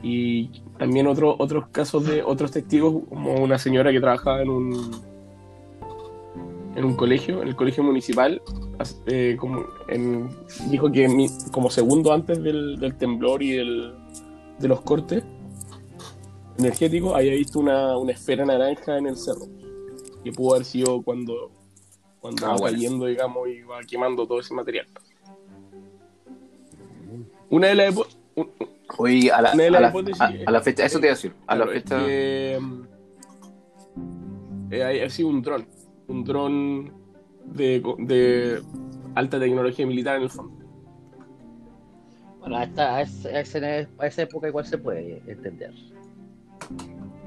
Y 0.06 0.50
también 0.78 1.06
otro, 1.06 1.34
otros 1.38 1.68
casos 1.68 2.04
de 2.06 2.22
otros 2.22 2.50
testigos, 2.50 3.04
como 3.08 3.36
una 3.42 3.58
señora 3.58 3.90
que 3.90 4.00
trabajaba 4.00 4.42
en 4.42 4.50
un, 4.50 4.90
en 6.76 6.84
un 6.84 6.94
colegio, 6.94 7.40
en 7.40 7.48
el 7.48 7.56
colegio 7.56 7.82
municipal, 7.82 8.42
eh, 9.06 9.34
como 9.40 9.64
en- 9.88 10.28
dijo 10.70 10.92
que 10.92 11.08
mi- 11.08 11.30
como 11.52 11.70
segundo 11.70 12.12
antes 12.12 12.42
del, 12.42 12.78
del 12.78 12.96
temblor 12.98 13.42
y 13.42 13.52
del, 13.52 13.94
de 14.58 14.68
los 14.68 14.82
cortes, 14.82 15.24
energético, 16.58 17.14
había 17.16 17.32
visto 17.32 17.58
una, 17.58 17.96
una 17.96 18.12
esfera 18.12 18.44
naranja 18.44 18.98
en 18.98 19.06
el 19.06 19.16
cerro. 19.16 19.46
Que 20.22 20.32
pudo 20.32 20.54
haber 20.54 20.66
sido 20.66 21.00
cuando, 21.02 21.50
cuando 22.20 22.44
Ah, 22.46 22.50
va 22.50 22.56
bueno. 22.58 22.76
cayendo, 22.76 23.06
digamos, 23.06 23.48
y 23.48 23.62
va 23.62 23.80
quemando 23.88 24.26
todo 24.26 24.40
ese 24.40 24.52
material. 24.52 24.86
Una 27.48 27.68
de 27.68 27.74
las 27.74 27.94
Hoy 28.98 29.28
a 29.30 29.40
la, 29.40 29.50
a 29.52 29.54
la- 29.56 29.88
a- 30.46 30.50
la 30.50 30.60
fecha, 30.60 30.84
eso 30.84 31.00
te 31.00 31.06
iba 31.06 31.12
a 31.12 31.16
decir, 31.16 31.34
a 31.46 31.56
la 31.56 31.64
es 31.64 31.70
fecha... 31.72 31.98
que, 31.98 32.58
mm, 32.60 32.82
eh, 34.70 35.04
ha 35.04 35.10
sido 35.10 35.28
un 35.28 35.42
dron. 35.42 35.66
Un 36.06 36.24
dron 36.24 36.92
de, 37.46 37.82
de 37.98 38.62
alta 39.14 39.38
tecnología 39.40 39.86
militar 39.86 40.16
en 40.16 40.22
el 40.24 40.30
fondo. 40.30 40.64
Bueno, 42.40 42.58
a, 42.58 42.64
esta- 42.64 42.96
a 42.96 43.00
esa, 43.02 44.22
época 44.22 44.48
igual 44.48 44.66
se 44.66 44.76
puede 44.76 45.22
entender. 45.26 45.72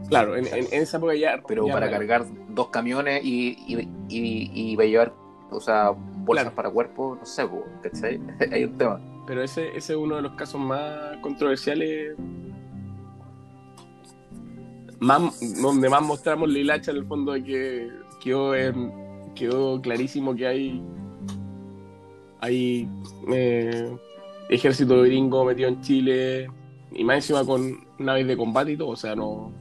Claro, 0.09 0.35
en, 0.37 0.45
en- 0.47 0.67
en 0.71 0.81
esa 0.83 0.97
época 0.97 1.15
ya. 1.15 1.41
pero 1.47 1.65
ya 1.67 1.73
para 1.73 1.89
cargar 1.89 2.25
dos 2.49 2.67
camiones 2.69 3.23
y, 3.25 3.57
y, 3.67 3.79
y, 4.09 4.51
y 4.71 4.75
va 4.75 4.83
a 4.83 4.87
llevar, 4.87 5.13
o 5.49 5.59
sea, 5.59 5.89
bolsas 5.89 6.43
Claro. 6.45 6.55
para 6.55 6.69
cuerpo, 6.69 7.15
no 7.19 7.25
sé, 7.25 7.47
¿cachai? 7.81 8.19
Hay 8.51 8.63
un 8.65 8.77
tema. 8.77 9.01
Pero 9.27 9.43
ese, 9.43 9.67
ese 9.75 9.93
es 9.93 9.99
uno 9.99 10.15
de 10.15 10.21
los 10.23 10.31
casos 10.33 10.59
más 10.59 11.17
controversiales. 11.21 12.15
Más, 14.99 15.61
donde 15.61 15.89
más 15.89 16.01
mostramos 16.01 16.49
la 16.51 16.57
hilacha 16.57 16.89
en 16.91 16.97
el 16.97 17.05
fondo 17.05 17.33
de 17.33 17.43
que 17.43 17.89
quedó, 18.19 18.55
en- 18.55 18.91
quedó 19.35 19.79
clarísimo 19.81 20.35
que 20.35 20.47
hay 20.47 20.83
hay 22.39 22.87
eh, 23.31 23.95
ejército 24.49 25.01
gringo 25.01 25.43
metido 25.45 25.69
en 25.69 25.81
Chile 25.81 26.47
y 26.91 27.03
más 27.03 27.17
encima 27.17 27.43
con 27.45 27.77
naves 27.99 28.27
de 28.27 28.37
combate 28.37 28.71
y 28.71 28.77
todo, 28.77 28.89
o 28.89 28.95
sea, 28.95 29.15
no 29.15 29.25
o 29.27 29.51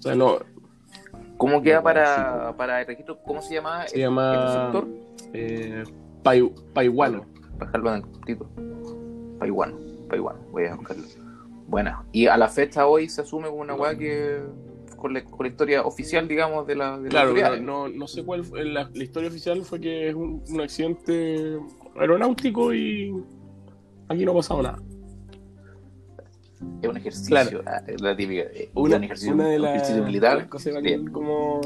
sea, 0.00 0.14
no 0.14 0.38
¿Cómo 1.36 1.62
queda 1.62 1.82
para, 1.82 2.54
para 2.56 2.80
el 2.80 2.86
registro? 2.86 3.18
¿Cómo 3.22 3.40
se 3.40 3.54
llama 3.54 3.80
se 3.82 3.86
este 3.86 4.00
llama 4.00 4.72
sector? 4.72 4.88
eh, 5.34 5.84
pai- 6.22 6.52
paiwano. 6.74 7.24
Para 7.58 7.66
dejarlo 7.66 7.94
en 7.94 8.02
el 8.04 8.20
título. 8.24 8.50
Paiwano, 9.38 9.76
Paiwano, 10.08 10.38
voy 10.50 10.64
a 10.64 10.74
buscarlo. 10.74 11.04
Buena. 11.66 12.04
Y 12.12 12.26
a 12.26 12.36
la 12.36 12.48
fecha 12.48 12.86
hoy 12.86 13.08
se 13.08 13.20
asume 13.22 13.48
como 13.48 13.60
una 13.60 13.74
weá 13.74 13.96
que. 13.96 14.40
Con 14.96 15.14
la, 15.14 15.24
con 15.24 15.44
la 15.44 15.48
historia 15.48 15.82
oficial, 15.82 16.26
digamos, 16.26 16.66
de 16.66 16.74
la. 16.76 16.98
De 16.98 17.04
la 17.10 17.30
Claro, 17.32 17.56
no, 17.88 18.08
sé 18.08 18.24
cuál 18.24 18.42
fue. 18.44 18.64
La, 18.64 18.90
la 18.92 19.04
historia 19.04 19.28
oficial 19.28 19.62
fue 19.62 19.80
que 19.80 20.08
es 20.08 20.14
un, 20.14 20.42
un 20.48 20.60
accidente 20.60 21.58
aeronáutico 21.96 22.74
y 22.74 23.14
aquí 24.08 24.24
no 24.24 24.32
ha 24.32 24.36
pasado 24.36 24.62
nada. 24.62 24.78
Es 26.82 26.88
un 26.88 26.96
ejercicio. 26.96 27.28
Claro. 27.28 27.62
ah, 27.66 27.82
la 28.00 28.16
típica. 28.16 28.42
eh, 28.42 28.70
Una, 28.74 28.96
un 28.96 29.04
ejercicio, 29.04 29.34
una 29.34 29.48
de 29.48 29.56
un 29.56 29.62
las, 29.62 29.74
ejercicio 29.76 30.04
militar. 30.04 30.36
las 30.38 30.46
cosas 30.48 30.74
que 30.82 31.04
como. 31.12 31.60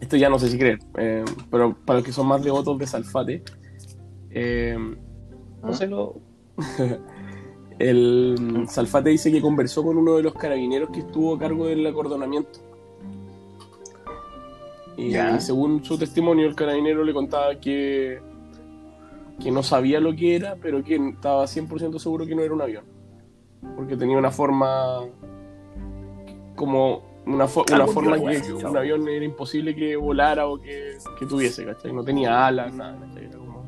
Esto 0.00 0.16
ya 0.16 0.28
no 0.28 0.38
sé 0.38 0.48
si 0.48 0.58
creer, 0.58 0.78
eh, 0.98 1.24
pero 1.50 1.74
para 1.84 1.98
los 2.00 2.06
que 2.06 2.12
son 2.12 2.26
más 2.26 2.42
devotos 2.42 2.78
de 2.78 2.86
Salfate, 2.86 3.42
eh, 4.30 4.76
¿Ah? 5.62 5.66
no 5.68 5.72
sé, 5.72 5.86
lo- 5.86 6.16
el 7.78 8.66
Salfate 8.68 9.10
dice 9.10 9.32
que 9.32 9.40
conversó 9.40 9.82
con 9.82 9.96
uno 9.96 10.16
de 10.16 10.22
los 10.22 10.34
carabineros 10.34 10.90
que 10.90 11.00
estuvo 11.00 11.34
a 11.34 11.38
cargo 11.38 11.66
del 11.66 11.86
acordonamiento. 11.86 12.60
Y 14.98 15.10
Ya. 15.10 15.38
según 15.40 15.84
su 15.84 15.98
testimonio, 15.98 16.46
el 16.46 16.54
carabinero 16.54 17.04
le 17.04 17.12
contaba 17.12 17.54
que, 17.60 18.18
que 19.42 19.50
no 19.50 19.62
sabía 19.62 20.00
lo 20.00 20.14
que 20.16 20.36
era, 20.36 20.56
pero 20.60 20.82
que 20.82 20.96
estaba 20.96 21.44
100% 21.46 21.98
seguro 21.98 22.24
que 22.26 22.34
no 22.34 22.42
era 22.42 22.54
un 22.54 22.62
avión. 22.62 22.84
Porque 23.76 23.96
tenía 23.96 24.16
una 24.16 24.30
forma 24.30 25.00
como 26.54 27.02
una, 27.26 27.46
fo- 27.46 27.64
una 27.74 27.86
forma 27.86 28.16
que, 28.18 28.52
un 28.52 28.76
avión 28.76 29.08
era 29.08 29.24
imposible 29.24 29.74
que 29.74 29.96
volara 29.96 30.46
o 30.46 30.60
que, 30.60 30.96
que 31.18 31.26
tuviese, 31.26 31.64
¿cachai? 31.64 31.92
No 31.92 32.04
tenía 32.04 32.46
alas, 32.46 32.72
nada, 32.72 32.98
¿cachai? 33.00 33.24
Era 33.26 33.38
como- 33.38 33.64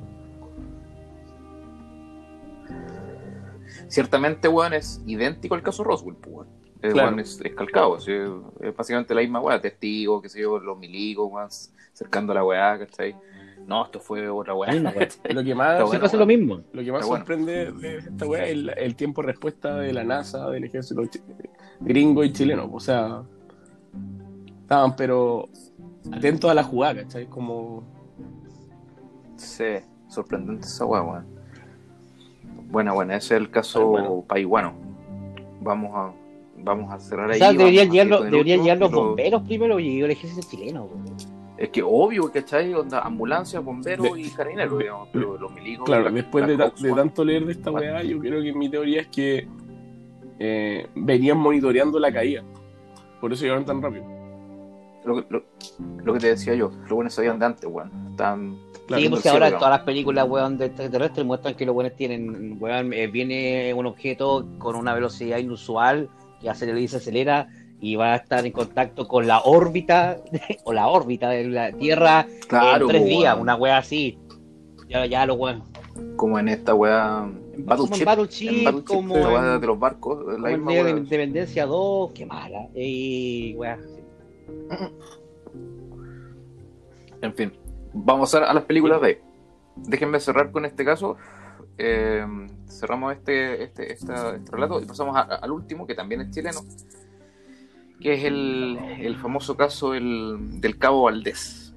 Ciertamente, 3.88 4.48
weón, 4.48 4.74
es 4.74 5.02
idéntico 5.06 5.54
al 5.54 5.62
caso 5.62 5.82
Roswell, 5.84 6.16
pues, 6.16 6.34
weón. 6.34 6.48
El 6.82 6.92
Claro. 6.92 7.08
weón 7.08 7.20
es, 7.20 7.40
es 7.42 7.54
calcado, 7.54 7.96
así, 7.96 8.12
es 8.12 8.76
básicamente 8.76 9.12
la 9.14 9.20
misma 9.22 9.40
weá, 9.40 9.60
testigos, 9.60 10.22
qué 10.22 10.28
sé 10.28 10.40
yo, 10.42 10.58
los 10.60 10.78
milicos, 10.78 11.28
weón, 11.30 11.48
cercando 11.92 12.32
a 12.32 12.36
la 12.36 12.44
weá, 12.44 12.78
¿cachai? 12.78 13.16
No, 13.66 13.84
esto 13.84 13.98
fue 14.00 14.28
otra 14.28 14.54
weá. 14.54 14.72
Lo 14.74 15.44
que 15.44 15.54
más, 15.54 15.82
bueno, 15.84 16.04
hace 16.06 16.16
lo 16.16 16.24
mismo. 16.26 16.60
lo 16.72 16.82
que 16.82 16.92
más 16.92 17.00
Está 17.00 17.08
bueno. 17.08 17.24
sorprende 17.26 17.72
de 17.72 17.98
esta 17.98 18.26
weá 18.26 18.44
es 18.44 18.50
el, 18.52 18.70
el 18.76 18.94
tiempo 18.94 19.20
de 19.22 19.26
respuesta 19.28 19.76
de 19.76 19.92
la 19.92 20.04
NASA, 20.04 20.48
del 20.50 20.64
ejército 20.64 21.02
gringo 21.80 22.24
y 22.24 22.32
chileno. 22.32 22.70
O 22.72 22.80
sea, 22.80 23.22
estaban 24.68 24.94
pero 24.96 25.48
atentos 26.12 26.50
a 26.50 26.52
la 26.54 26.62
jugada, 26.62 27.02
¿cachai? 27.02 27.26
Como 27.26 27.82
Sí, 29.36 29.64
sorprendente 30.08 30.66
esa 30.66 30.84
weá, 30.84 31.00
weón. 31.02 31.26
Bueno, 32.70 32.94
bueno, 32.94 33.14
ese 33.14 33.36
es 33.36 33.40
el 33.40 33.50
caso 33.50 33.92
Paiwano. 33.92 34.24
paiwano. 34.28 34.72
Vamos 35.62 35.90
a, 35.94 36.12
vamos 36.58 36.92
a 36.92 36.98
cerrar 37.00 37.30
O 37.30 37.32
ahí. 37.32 37.38
sea, 37.38 37.46
vamos 37.48 37.58
deberían 37.60 37.90
llegar, 37.90 38.06
los, 38.08 38.18
con 38.18 38.26
el 38.26 38.32
deberían 38.32 38.58
último, 38.60 38.64
llegar 38.64 38.78
los 38.78 38.90
pero- 38.90 39.04
bomberos 39.06 39.42
primero 39.44 39.78
y 39.80 40.00
el 40.02 40.10
ejército 40.10 40.46
chileno. 40.50 40.84
weón. 40.84 41.04
Es 41.56 41.70
que 41.70 41.82
obvio, 41.82 42.30
¿cachai? 42.30 42.74
Onda, 42.74 43.00
ambulancia, 43.00 43.60
bomberos 43.60 44.12
De- 44.12 44.20
y 44.20 44.28
carabineros, 44.30 44.78
digamos, 44.78 45.08
pero 45.12 45.38
los 45.38 45.50
milicos. 45.52 45.86
Claro, 45.86 46.10
después 46.10 46.46
de, 46.46 46.56
tanto 46.94 47.24
leer 47.24 47.46
de 47.46 47.52
esta 47.52 47.70
weá, 47.70 48.02
yo 48.02 48.18
creo 48.18 48.42
que 48.42 48.52
mi 48.52 48.68
teoría 48.68 49.00
es 49.00 49.08
que 49.08 49.48
eh, 50.38 50.86
venían 50.94 51.38
monitoreando 51.38 51.98
la 51.98 52.12
caída. 52.12 52.44
Por 53.20 53.32
eso 53.32 53.42
llegaron 53.44 53.64
tan 53.64 53.80
rápido. 53.80 54.04
Lo, 55.04 55.16
que- 55.16 55.26
lo, 55.32 55.42
lo 56.04 56.12
que 56.12 56.18
te 56.20 56.26
decía 56.28 56.54
yo, 56.54 56.70
lo 56.88 56.94
bueno 56.96 57.10
sabían 57.10 57.38
de 57.38 57.46
antes, 57.46 57.70
weón. 57.70 57.90
Están. 58.10 58.56
Claro, 58.86 59.02
sí, 59.02 59.08
pues 59.10 59.22
cielo, 59.22 59.34
ahora 59.34 59.46
digamos. 59.46 59.60
todas 59.60 59.78
las 59.78 59.84
películas, 59.86 60.26
weón, 60.28 60.58
de 60.58 60.66
extraterrestres 60.66 61.26
muestran 61.26 61.54
que 61.54 61.66
los 61.66 61.74
buenos 61.74 61.94
tienen, 61.96 62.56
weón, 62.60 62.92
eh, 62.92 63.06
viene 63.06 63.72
un 63.74 63.86
objeto 63.86 64.46
con 64.58 64.76
una 64.76 64.94
velocidad 64.94 65.38
inusual 65.38 66.08
que 66.40 66.48
acelera 66.50 66.78
y 66.80 66.88
se 66.88 66.96
acelera 66.96 67.48
y 67.80 67.96
va 67.96 68.14
a 68.14 68.16
estar 68.16 68.44
en 68.44 68.52
contacto 68.52 69.06
con 69.06 69.26
la 69.26 69.40
órbita 69.40 70.18
o 70.64 70.72
la 70.72 70.88
órbita 70.88 71.28
de 71.30 71.44
la 71.48 71.70
Tierra 71.72 72.26
Claro, 72.48 72.86
en 72.86 72.88
tres 72.88 73.04
días, 73.04 73.34
weón. 73.34 73.42
una 73.42 73.56
wea 73.56 73.78
así. 73.78 74.18
Ya, 74.88 75.04
ya 75.06 75.26
lo 75.26 75.36
bueno. 75.36 75.64
Como 76.16 76.38
en 76.38 76.48
esta 76.48 76.74
weá. 76.74 77.28
Como 77.66 77.94
en 77.94 78.04
Battleship, 78.04 78.48
en 78.48 78.64
Battleship, 78.64 78.86
como 78.86 79.16
la 79.16 79.28
weá 79.28 79.54
en- 79.54 79.60
de 79.60 79.66
los 79.66 79.78
barcos. 79.78 80.18
La 80.26 80.34
Como 80.34 80.46
misma 80.48 80.70
weá. 80.72 80.90
Independencia 80.90 81.66
2, 81.66 82.12
qué 82.14 82.24
mala. 82.24 82.68
Y 82.74 83.54
wea. 83.56 83.78
En 87.20 87.34
fin, 87.34 87.52
vamos 87.92 88.34
a, 88.34 88.52
las 88.52 88.64
películas 88.64 89.00
de. 89.00 89.20
Déjenme 89.76 90.20
cerrar 90.20 90.50
con 90.50 90.64
este 90.64 90.84
caso. 90.84 91.16
Eh, 91.76 92.24
cerramos 92.68 93.12
este, 93.14 93.62
este, 93.62 93.92
este 93.92 94.12
relato 94.50 94.80
y 94.80 94.84
pasamos 94.86 95.16
al 95.16 95.50
último, 95.52 95.86
que 95.86 95.94
también 95.94 96.20
es 96.22 96.30
chileno, 96.30 96.60
que 98.00 98.14
es 98.14 98.24
el, 98.24 98.78
el 99.00 99.16
famoso 99.16 99.56
caso 99.56 99.94
el- 99.94 100.60
del 100.60 100.78
Cabo 100.78 101.02
Valdés. 101.02 101.74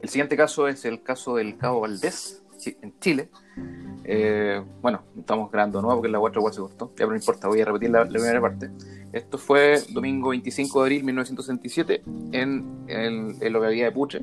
El 0.00 0.08
siguiente 0.08 0.36
caso 0.36 0.68
es 0.68 0.84
el 0.84 1.02
caso 1.02 1.36
del 1.36 1.58
Cabo 1.58 1.80
Valdés, 1.80 2.42
en 2.66 2.98
Chile. 3.00 3.28
Eh, 4.04 4.62
bueno, 4.80 5.02
estamos 5.18 5.50
grabando 5.50 5.80
nuevo 5.82 5.96
porque 5.98 6.10
la 6.10 6.20
otra 6.20 6.38
igual 6.40 6.52
se 6.54 6.60
cortó. 6.60 6.88
Ya, 6.90 6.94
pero 6.96 7.10
no 7.10 7.16
importa, 7.16 7.48
voy 7.48 7.60
a 7.60 7.64
repetir 7.64 7.90
la, 7.90 8.04
la 8.04 8.10
primera 8.10 8.40
parte. 8.40 8.70
Esto 9.12 9.38
fue 9.38 9.82
domingo 9.90 10.30
25 10.30 10.78
de 10.80 10.84
abril 10.84 10.98
de 11.00 11.04
1967 11.06 12.02
en, 12.32 12.84
en 12.88 13.38
la 13.40 13.48
localidad 13.50 13.86
de 13.86 13.92
Puche, 13.92 14.22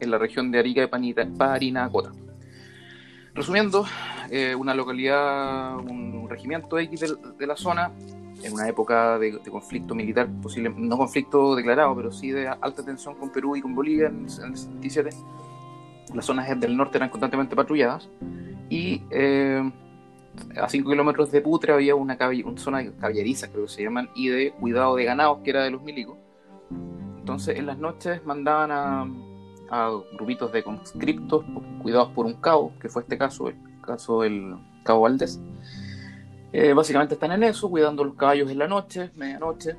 en 0.00 0.10
la 0.10 0.18
región 0.18 0.50
de 0.50 0.58
Arica 0.60 0.80
de 0.80 0.88
Panita- 0.88 1.26
Parinacota. 1.36 2.12
Resumiendo, 3.34 3.84
eh, 4.30 4.54
una 4.54 4.74
localidad, 4.74 5.76
un 5.78 6.26
regimiento 6.28 6.78
X 6.78 7.00
de, 7.00 7.14
de 7.38 7.46
la 7.46 7.56
zona, 7.56 7.92
en 8.42 8.52
una 8.52 8.68
época 8.68 9.18
de, 9.18 9.32
de 9.32 9.50
conflicto 9.50 9.94
militar, 9.94 10.28
posible, 10.42 10.72
no 10.76 10.96
conflicto 10.96 11.54
declarado, 11.56 11.94
pero 11.96 12.10
sí 12.12 12.30
de 12.30 12.48
alta 12.48 12.84
tensión 12.84 13.14
con 13.16 13.30
Perú 13.30 13.56
y 13.56 13.60
con 13.60 13.74
Bolivia 13.74 14.06
en, 14.08 14.26
en 14.26 14.44
el 14.52 14.56
67. 14.56 15.10
Las 16.14 16.24
zonas 16.24 16.48
del 16.58 16.76
norte 16.76 16.98
eran 16.98 17.10
constantemente 17.10 17.54
patrulladas 17.54 18.08
y 18.70 19.02
eh, 19.10 19.70
a 20.60 20.68
5 20.68 20.90
kilómetros 20.90 21.30
de 21.30 21.40
Putre 21.40 21.72
había 21.72 21.94
una, 21.94 22.16
una 22.44 22.60
zona 22.60 22.78
de 22.78 22.92
caballerizas, 22.92 23.50
creo 23.50 23.64
que 23.64 23.72
se 23.72 23.82
llaman, 23.82 24.08
y 24.14 24.28
de 24.28 24.52
cuidado 24.52 24.96
de 24.96 25.04
ganados, 25.04 25.38
que 25.42 25.50
era 25.50 25.64
de 25.64 25.70
los 25.70 25.82
milicos. 25.82 26.16
Entonces, 27.18 27.58
en 27.58 27.66
las 27.66 27.78
noches 27.78 28.24
mandaban 28.24 28.70
a, 28.70 29.06
a 29.70 30.00
grupitos 30.14 30.52
de 30.52 30.62
conscriptos 30.62 31.44
cuidados 31.82 32.10
por 32.10 32.26
un 32.26 32.34
cabo, 32.34 32.72
que 32.80 32.88
fue 32.88 33.02
este 33.02 33.18
caso, 33.18 33.48
el 33.48 33.56
caso 33.80 34.22
del 34.22 34.56
Cabo 34.82 35.02
Valdés. 35.02 35.40
Eh, 36.52 36.72
básicamente 36.72 37.14
están 37.14 37.32
en 37.32 37.42
eso, 37.42 37.68
cuidando 37.68 38.04
los 38.04 38.14
caballos 38.14 38.50
en 38.50 38.58
la 38.58 38.68
noche, 38.68 39.10
medianoche, 39.14 39.76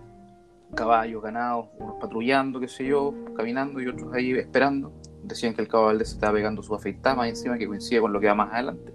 caballos, 0.75 1.21
ganados, 1.21 1.67
unos 1.79 1.95
patrullando, 1.99 2.60
qué 2.60 2.67
sé 2.67 2.86
yo, 2.86 3.13
caminando 3.36 3.82
y 3.82 3.88
otros 3.88 4.13
ahí 4.13 4.32
esperando. 4.32 4.93
Decían 5.23 5.53
que 5.53 5.62
el 5.62 5.67
Cabo 5.67 5.86
Valdés 5.86 6.10
se 6.10 6.15
estaba 6.15 6.34
pegando 6.34 6.63
su 6.63 6.73
afeitada 6.73 7.15
más 7.15 7.29
encima, 7.29 7.58
que 7.58 7.67
coincide 7.67 8.01
con 8.01 8.13
lo 8.13 8.19
que 8.19 8.27
va 8.27 8.36
más 8.36 8.53
adelante. 8.53 8.93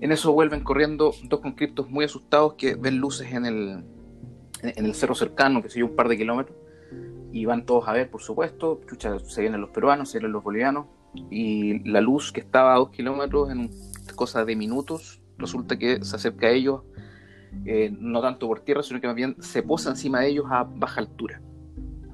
En 0.00 0.12
eso 0.12 0.32
vuelven 0.32 0.62
corriendo 0.62 1.14
dos 1.24 1.40
conscriptos 1.40 1.88
muy 1.88 2.04
asustados 2.04 2.54
que 2.54 2.74
ven 2.74 2.98
luces 2.98 3.32
en 3.32 3.46
el, 3.46 3.84
en, 4.62 4.84
el 4.84 4.94
cerro 4.94 5.14
cercano, 5.14 5.62
que 5.62 5.70
sé 5.70 5.80
yo, 5.80 5.86
un 5.86 5.96
par 5.96 6.08
de 6.08 6.16
kilómetros, 6.16 6.56
y 7.32 7.44
van 7.44 7.64
todos 7.66 7.88
a 7.88 7.92
ver, 7.92 8.10
por 8.10 8.22
supuesto. 8.22 8.80
Chucha, 8.88 9.18
se 9.18 9.40
vienen 9.40 9.60
los 9.60 9.70
peruanos, 9.70 10.10
se 10.10 10.18
vienen 10.18 10.32
los 10.32 10.42
bolivianos, 10.42 10.86
y 11.30 11.88
la 11.88 12.00
luz 12.00 12.32
que 12.32 12.40
estaba 12.40 12.74
a 12.74 12.78
dos 12.78 12.90
kilómetros 12.90 13.50
en 13.50 13.70
cosa 14.14 14.44
de 14.44 14.56
minutos, 14.56 15.20
resulta 15.38 15.78
que 15.78 16.04
se 16.04 16.16
acerca 16.16 16.46
a 16.46 16.50
ellos, 16.50 16.82
eh, 17.64 17.94
no 17.98 18.20
tanto 18.20 18.46
por 18.46 18.60
tierra, 18.60 18.82
sino 18.82 19.00
que 19.00 19.06
más 19.06 19.16
bien 19.16 19.36
se 19.40 19.62
posa 19.62 19.90
encima 19.90 20.20
de 20.20 20.28
ellos 20.28 20.46
a 20.50 20.64
baja 20.64 21.00
altura. 21.00 21.40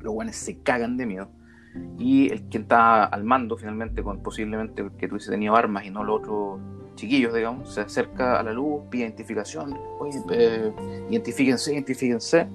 Los 0.01 0.13
guanes 0.13 0.37
se 0.37 0.59
cagan 0.59 0.97
de 0.97 1.07
miedo. 1.07 1.29
Y 1.99 2.31
el 2.31 2.43
quien 2.43 2.63
está 2.63 3.05
al 3.05 3.25
mando, 3.25 3.57
finalmente, 3.57 4.03
con 4.03 4.23
posiblemente 4.23 4.91
que 4.99 5.09
tuviese 5.09 5.31
tenido 5.31 5.55
armas 5.55 5.85
y 5.85 5.91
no 5.91 6.03
los 6.03 6.21
otros 6.21 6.61
chiquillos, 6.97 7.33
digamos, 7.33 7.73
se 7.73 7.83
acerca 7.83 8.39
a 8.39 8.43
la 8.43 8.53
luz, 8.53 8.83
pide 8.91 9.05
identificación, 9.05 9.79
oye, 9.99 10.21
eh, 10.33 10.73
identifíquense, 11.09 11.73
identifíquense, 11.73 12.47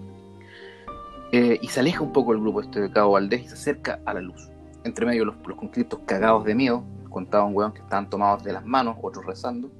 eh, 1.31 1.57
y 1.61 1.67
se 1.67 1.79
aleja 1.79 2.01
un 2.01 2.11
poco 2.11 2.33
el 2.33 2.39
grupo 2.39 2.61
este 2.61 2.81
de 2.81 2.91
Cabo 2.91 3.13
Valdés 3.13 3.43
y 3.43 3.47
se 3.47 3.53
acerca 3.53 3.99
a 4.05 4.13
la 4.13 4.21
luz. 4.21 4.49
Entre 4.83 5.05
medio 5.05 5.25
los, 5.25 5.35
los 5.47 5.57
conscriptos 5.57 6.01
cagados 6.05 6.45
de 6.45 6.53
miedo, 6.53 6.83
contaba 7.09 7.45
un 7.45 7.55
weón 7.55 7.73
que 7.73 7.79
estaban 7.79 8.09
tomados 8.09 8.43
de 8.43 8.53
las 8.53 8.65
manos, 8.65 8.97
otros 9.01 9.25
rezando, 9.25 9.71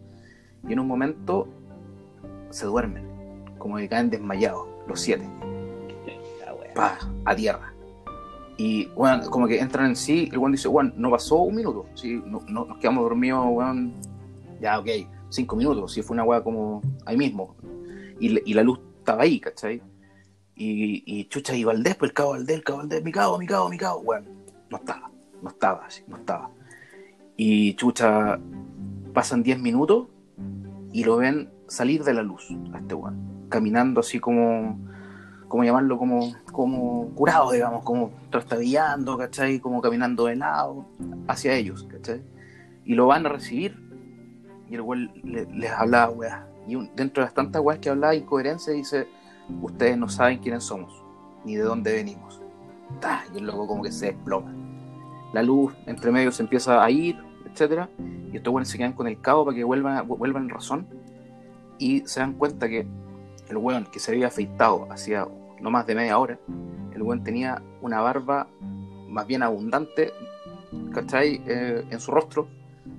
y 0.67 0.73
en 0.73 0.79
un 0.79 0.87
momento 0.87 1.47
se 2.55 2.65
duermen, 2.67 3.03
como 3.57 3.75
que 3.75 3.89
caen 3.89 4.09
desmayados, 4.09 4.65
los 4.87 4.99
siete 5.01 5.27
pa, 6.73 6.97
a 7.25 7.35
tierra. 7.35 7.73
Y, 8.57 8.85
bueno, 8.95 9.29
como 9.29 9.47
que 9.47 9.59
entran 9.59 9.87
en 9.87 9.95
sí, 9.95 10.29
el 10.31 10.37
weón 10.37 10.51
dice, 10.53 10.67
bueno, 10.67 10.91
no 10.95 11.09
pasó 11.11 11.37
un 11.37 11.55
minuto, 11.55 11.85
¿sí? 11.95 12.21
no, 12.25 12.41
no- 12.47 12.65
nos 12.65 12.77
quedamos 12.77 13.03
dormidos, 13.03 13.45
weón, 13.49 13.93
ya, 14.61 14.79
ok, 14.79 14.87
cinco 15.29 15.55
minutos, 15.55 15.93
si 15.93 16.01
fue 16.01 16.15
una 16.15 16.23
weá 16.23 16.41
como 16.43 16.81
ahí 17.05 17.17
mismo. 17.17 17.55
Y, 18.19 18.29
la- 18.29 18.41
y 18.45 18.53
la 18.53 18.63
luz 18.63 18.79
estaba 18.99 19.23
ahí, 19.23 19.39
¿cachai? 19.39 19.81
Y, 20.55 21.03
y 21.05 21.25
chucha, 21.25 21.53
y 21.55 21.63
Valdés, 21.65 21.95
pues 21.95 22.09
el 22.11 22.15
cabo 22.15 22.31
Valdés, 22.31 22.55
el 22.57 22.63
cabo 22.63 22.77
Valdés, 22.79 23.03
mi 23.03 23.11
cabo, 23.11 23.37
mi 23.37 23.45
cabo, 23.47 23.69
mi 23.69 23.77
cabo, 23.77 23.99
weón, 24.01 24.25
no 24.69 24.77
estaba, 24.77 25.11
no 25.41 25.49
estaba, 25.49 25.85
así, 25.85 26.03
no 26.07 26.15
estaba. 26.17 26.49
Y 27.35 27.73
chucha, 27.75 28.39
pasan 29.13 29.43
diez 29.43 29.59
minutos 29.59 30.07
y 30.93 31.03
lo 31.03 31.17
ven 31.17 31.49
salir 31.67 32.03
de 32.03 32.13
la 32.13 32.23
luz 32.23 32.47
a 32.73 32.77
este 32.79 32.93
weón, 32.95 33.47
caminando 33.49 33.99
así 33.99 34.19
como 34.19 34.77
como 35.47 35.63
llamarlo, 35.63 35.97
como, 35.99 36.33
como 36.51 37.09
curado, 37.13 37.51
digamos, 37.51 37.83
como 37.83 38.11
trastabillando, 38.31 39.15
¿cachai? 39.17 39.59
Como 39.59 39.79
caminando 39.79 40.25
de 40.25 40.35
lado 40.35 40.85
hacia 41.27 41.53
ellos, 41.53 41.87
¿cachai? 41.89 42.23
Y 42.83 42.95
lo 42.95 43.07
van 43.07 43.25
a 43.27 43.29
recibir. 43.29 43.79
Y 44.67 44.73
el 44.75 44.81
güey 44.81 45.07
le- 45.23 45.45
les 45.45 45.71
hablaba, 45.71 46.11
weá. 46.11 46.47
Y 46.67 46.75
un- 46.75 46.89
dentro 46.95 47.21
de 47.21 47.27
las 47.27 47.33
tantas 47.35 47.61
weas 47.61 47.79
que 47.79 47.89
hablaba, 47.91 48.15
incoherencia, 48.15 48.73
dice, 48.73 49.07
ustedes 49.61 49.97
no 49.97 50.09
saben 50.09 50.39
quiénes 50.39 50.63
somos, 50.63 51.03
ni 51.45 51.55
de 51.55 51.61
dónde 51.63 51.93
venimos. 51.93 52.41
Ta, 52.99 53.23
Y 53.33 53.37
el 53.37 53.45
loco 53.45 53.67
como 53.67 53.83
que 53.83 53.91
se 53.91 54.07
desploma. 54.07 54.51
La 55.31 55.43
luz 55.43 55.73
entre 55.85 56.11
medio 56.11 56.31
se 56.31 56.41
empieza 56.41 56.83
a 56.83 56.89
ir, 56.89 57.17
etcétera 57.49 57.87
Y 58.31 58.37
estos 58.37 58.51
güeyes 58.51 58.67
se 58.67 58.77
quedan 58.79 58.93
con 58.93 59.07
el 59.07 59.21
cabo 59.21 59.45
para 59.45 59.55
que 59.55 59.63
vuelvan, 59.63 60.07
vuelvan 60.07 60.43
en 60.45 60.49
razón. 60.49 60.87
Y 61.77 62.01
se 62.07 62.19
dan 62.19 62.33
cuenta 62.33 62.67
que 62.69 62.87
el 63.49 63.57
weón 63.57 63.85
que 63.91 63.99
se 63.99 64.11
había 64.11 64.27
afeitado 64.27 64.87
hacía 64.91 65.27
no 65.61 65.71
más 65.71 65.85
de 65.87 65.95
media 65.95 66.17
hora, 66.17 66.39
el 66.93 67.01
weón 67.01 67.23
tenía 67.23 67.61
una 67.81 68.01
barba 68.01 68.47
más 69.07 69.27
bien 69.27 69.43
abundante, 69.43 70.11
¿cachai? 70.93 71.41
Eh, 71.47 71.83
en 71.89 71.99
su 71.99 72.11
rostro, 72.11 72.47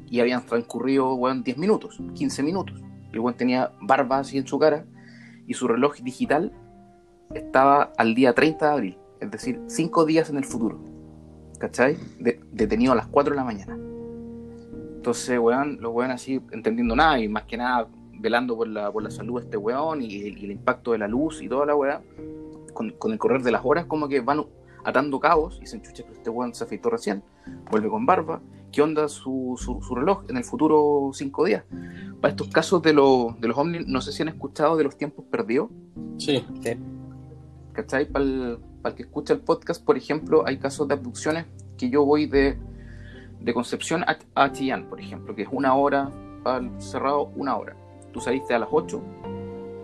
y 0.09 0.21
habían 0.21 0.45
transcurrido, 0.47 1.15
weón, 1.15 1.43
10 1.43 1.59
minutos, 1.59 2.01
15 2.15 2.43
minutos. 2.43 2.83
El 3.13 3.21
weón 3.21 3.37
tenía 3.37 3.73
barba 3.81 4.19
así 4.19 4.39
en 4.39 4.47
su 4.47 4.59
cara, 4.59 4.85
y 5.47 5.55
su 5.55 5.69
reloj 5.69 5.97
digital 6.03 6.53
estaba 7.35 7.93
al 7.97 8.15
día 8.15 8.35
30 8.35 8.67
de 8.67 8.73
abril, 8.73 8.99
es 9.21 9.31
decir, 9.31 9.61
5 9.67 10.05
días 10.05 10.31
en 10.31 10.37
el 10.37 10.45
futuro, 10.45 10.79
¿cachai? 11.59 11.97
De- 12.19 12.41
detenido 12.53 12.93
a 12.93 12.97
las 12.97 13.07
4 13.09 13.33
de 13.33 13.37
la 13.37 13.45
mañana. 13.45 13.77
Entonces, 14.97 15.39
weón, 15.39 15.79
los 15.81 15.93
weón 15.93 16.11
así 16.11 16.41
entendiendo 16.53 16.97
nada, 16.97 17.19
y 17.21 17.29
más 17.29 17.45
que 17.45 17.57
nada 17.57 17.89
velando 18.19 18.57
por 18.57 18.69
la, 18.69 18.91
por 18.93 19.03
la 19.03 19.11
salud 19.11 19.41
de 19.41 19.45
este 19.45 19.57
weón 19.57 20.03
y, 20.03 20.07
y 20.07 20.45
el 20.45 20.51
impacto 20.51 20.93
de 20.93 20.99
la 20.99 21.09
luz 21.09 21.43
y 21.43 21.49
toda 21.49 21.67
la 21.67 21.75
weá, 21.75 22.03
con, 22.73 22.91
con 22.93 23.13
el 23.13 23.19
correr 23.19 23.43
de 23.43 23.53
las 23.53 23.63
horas 23.65 23.87
como 23.87 24.09
que 24.09 24.21
van 24.21 24.45
atando 24.85 25.19
cabos 25.19 25.57
y 25.57 25.61
dicen, 25.61 25.83
chucha, 25.83 26.05
pero 26.05 26.15
este 26.17 26.31
weón 26.31 26.55
se 26.55 26.65
afeitó 26.65 26.91
recién, 26.91 27.23
vuelve 27.71 27.89
con 27.89 28.07
barba, 28.07 28.41
¿qué 28.71 28.83
onda 28.83 29.09
su, 29.09 29.57
su, 29.59 29.81
su 29.83 29.95
reloj 29.95 30.25
en 30.29 30.37
el 30.37 30.45
futuro 30.45 31.11
cinco 31.13 31.45
días? 31.45 31.65
Para 32.21 32.31
estos 32.33 32.49
casos 32.49 32.83
de, 32.83 32.93
los 32.93 33.39
de 33.41 33.49
los 33.49 33.59
ovnis, 33.59 33.87
no 33.87 34.01
sé 34.01 34.13
si 34.13 34.23
han 34.23 34.29
escuchado 34.29 34.77
de 34.77 34.85
los 34.85 34.97
tiempos 34.97 35.25
perdidos, 35.31 35.71
Sí. 36.19 36.45
Sí. 36.63 36.73
¿cachai? 37.73 38.07
Para 38.11 38.25
el, 38.25 38.59
para 38.81 38.93
el 38.93 38.97
que 38.97 39.03
escucha 39.03 39.35
el 39.35 39.41
podcast, 39.41 39.85
por 39.85 39.97
ejemplo, 39.97 40.45
hay 40.47 40.59
casos 40.59 40.89
de 40.89 40.95
abducciones 40.95 41.47
que 41.77 41.91
yo 41.91 42.05
voy 42.07 42.27
de, 42.27 42.57
de 43.41 43.55
Concepción 43.55 44.03
a, 44.05 44.17
a 44.35 44.53
Chillán, 44.53 44.87
por 44.89 45.01
ejemplo, 45.01 45.35
que 45.35 45.43
es 45.43 45.49
una 45.53 45.75
hora, 45.75 46.11
al 46.45 46.81
cerrado 46.81 47.33
una 47.37 47.57
hora. 47.57 47.77
Tú 48.17 48.23
saliste 48.23 48.55
a 48.55 48.59
las 48.59 48.71
8 48.73 49.03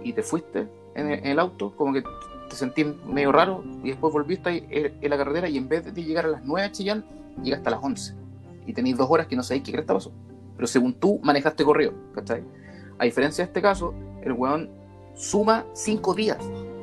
y 0.04 0.14
te 0.14 0.22
fuiste 0.22 0.66
en 0.94 1.26
el, 1.26 1.38
auto, 1.38 1.76
como 1.76 1.92
que 1.92 2.02
te 2.48 2.56
sentís 2.56 2.86
medio 3.04 3.30
raro 3.30 3.62
y 3.84 3.90
después 3.90 4.10
volviste 4.10 4.48
ahí 4.48 4.66
en, 4.70 4.94
en 5.02 5.10
la 5.10 5.18
carretera 5.18 5.50
y 5.50 5.58
en 5.58 5.68
vez 5.68 5.94
de 5.94 6.02
llegar 6.02 6.24
a 6.24 6.28
las 6.28 6.42
9 6.42 6.66
a 6.66 6.72
Chillán, 6.72 7.04
llegaste 7.42 7.68
a 7.68 7.72
las 7.72 7.84
11 7.84 8.14
y 8.66 8.72
tenéis 8.72 8.96
dos 8.96 9.10
horas 9.10 9.26
que 9.26 9.36
no 9.36 9.42
sabéis 9.42 9.64
qué 9.64 9.72
cresta 9.72 9.92
pasó. 9.92 10.12
Pero 10.56 10.66
según 10.66 10.94
tú 10.94 11.20
manejaste 11.22 11.62
correo, 11.62 11.92
¿cachai? 12.14 12.42
A 12.98 13.04
diferencia 13.04 13.44
de 13.44 13.48
este 13.48 13.60
caso, 13.60 13.92
el 14.22 14.32
weón 14.32 14.70
suma 15.14 15.66
5 15.74 16.14
días, 16.14 16.38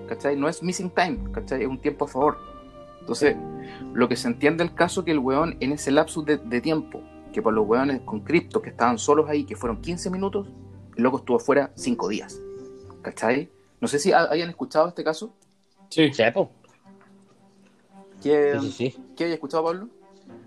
¿cachai? 0.07 0.35
No 0.35 0.49
es 0.49 0.61
missing 0.61 0.91
time, 0.91 1.31
¿cachai? 1.31 1.63
Es 1.63 1.67
un 1.67 1.81
tiempo 1.81 2.05
a 2.05 2.09
favor. 2.09 2.37
Entonces, 2.99 3.35
lo 3.91 4.07
que 4.07 4.15
se 4.15 4.27
entiende 4.27 4.63
el 4.63 4.75
caso 4.75 5.03
que 5.03 5.09
el 5.09 5.17
weón 5.17 5.57
en 5.61 5.71
ese 5.71 5.89
lapsus 5.89 6.25
de, 6.25 6.61
tiempo 6.61 7.01
que 7.33 7.41
por 7.41 7.53
los 7.53 7.67
hueones 7.67 8.01
con 8.01 8.19
criptos 8.19 8.61
que 8.61 8.69
estaban 8.69 8.99
solos 8.99 9.27
ahí, 9.27 9.45
que 9.45 9.55
fueron 9.55 9.81
15 9.81 10.11
minutos, 10.11 10.47
el 10.99 11.03
loco 11.03 11.17
estuvo 11.19 11.39
fuera 11.39 11.71
5 11.75 12.07
días. 12.09 12.39
¿Cachai? 13.01 13.49
No 13.81 13.87
sé 13.87 13.97
si 13.99 14.11
ha- 14.11 14.29
hayan 14.29 14.49
escuchado 14.49 14.89
este 14.89 15.03
caso. 15.03 15.33
Sí. 15.89 16.13
Sí, 16.13 16.23
po. 16.33 16.51
¿Qué, 18.21 18.57
Sí, 18.59 18.71
sí, 18.71 18.91
sí. 18.91 18.97
¿qué 19.15 19.23
haya 19.25 19.33
escuchado, 19.35 19.63
Pablo? 19.63 19.87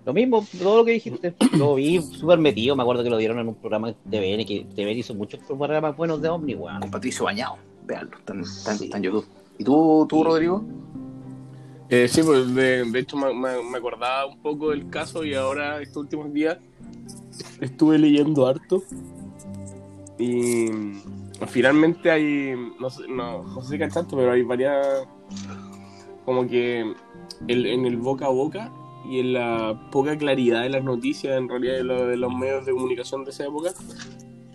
Lo 0.05 0.13
mismo, 0.13 0.45
todo 0.61 0.79
lo 0.79 0.85
que 0.85 0.93
dijiste. 0.93 1.35
Lo 1.57 1.75
vi 1.77 2.01
súper 2.03 2.39
metido. 2.39 2.77
Me 2.77 2.83
acuerdo 2.83 3.03
que 3.03 3.11
lo 3.11 3.17
dieron 3.17 3.39
en 3.39 3.49
un 3.49 3.55
programa 3.55 3.89
de 3.89 3.95
TVN, 3.95 4.45
que 4.47 4.65
TVN 4.77 4.99
hizo 4.99 5.15
muchos 5.15 5.41
programas 5.41 5.97
buenos 5.97 6.21
de 6.21 6.29
Omni, 6.29 6.55
weón. 6.55 6.81
Con 6.81 6.91
Patricio 6.91 7.25
Bañado. 7.25 7.57
Veanlo, 7.87 8.17
está, 8.19 8.97
en- 8.97 9.03
YouTube. 9.03 9.27
¿Y 9.59 9.65
tú, 9.65 10.07
tú 10.09 10.19
Sí. 10.19 10.25
Rodrigo? 10.25 10.65
Eh, 11.89 12.09
sí, 12.09 12.23
pues 12.23 12.55
de, 12.55 12.85
de 12.85 12.99
hecho 12.99 13.17
me, 13.17 13.33
me- 13.35 13.63
me 13.63 13.79
acordaba 13.79 14.27
un 14.27 14.39
poco 14.41 14.71
del 14.71 14.89
caso 14.91 15.25
y 15.25 15.35
ahora 15.35 15.81
estos 15.81 16.03
últimos 16.05 16.33
días 16.33 16.59
estuve 17.61 17.99
leyendo 17.99 18.47
harto 18.47 18.83
y 20.23 20.71
mm, 20.71 21.03
finalmente 21.49 22.11
hay, 22.11 22.55
no 22.81 22.91
sé, 22.91 23.03
no, 23.09 23.43
no 23.43 23.63
sé 23.63 23.71
si 23.73 23.79
cachaste, 23.79 24.15
pero 24.17 24.33
hay 24.33 24.43
varias, 24.43 25.07
como 26.25 26.47
que 26.47 26.93
el- 27.49 27.67
en 27.67 27.87
el 27.87 27.97
boca 27.97 28.27
a 28.27 28.31
boca 28.31 28.71
y 29.09 29.19
en 29.21 29.33
la 29.33 29.89
poca 29.91 30.17
claridad 30.17 30.63
de 30.63 30.69
las 30.71 30.85
noticias, 30.85 31.37
en 31.37 31.49
realidad 31.49 31.75
de, 31.75 31.85
lo- 31.85 32.07
de 32.07 32.17
los 32.17 32.33
medios 32.35 32.65
de 32.65 32.73
comunicación 32.73 33.25
de 33.25 33.31
esa 33.31 33.45
época, 33.45 33.71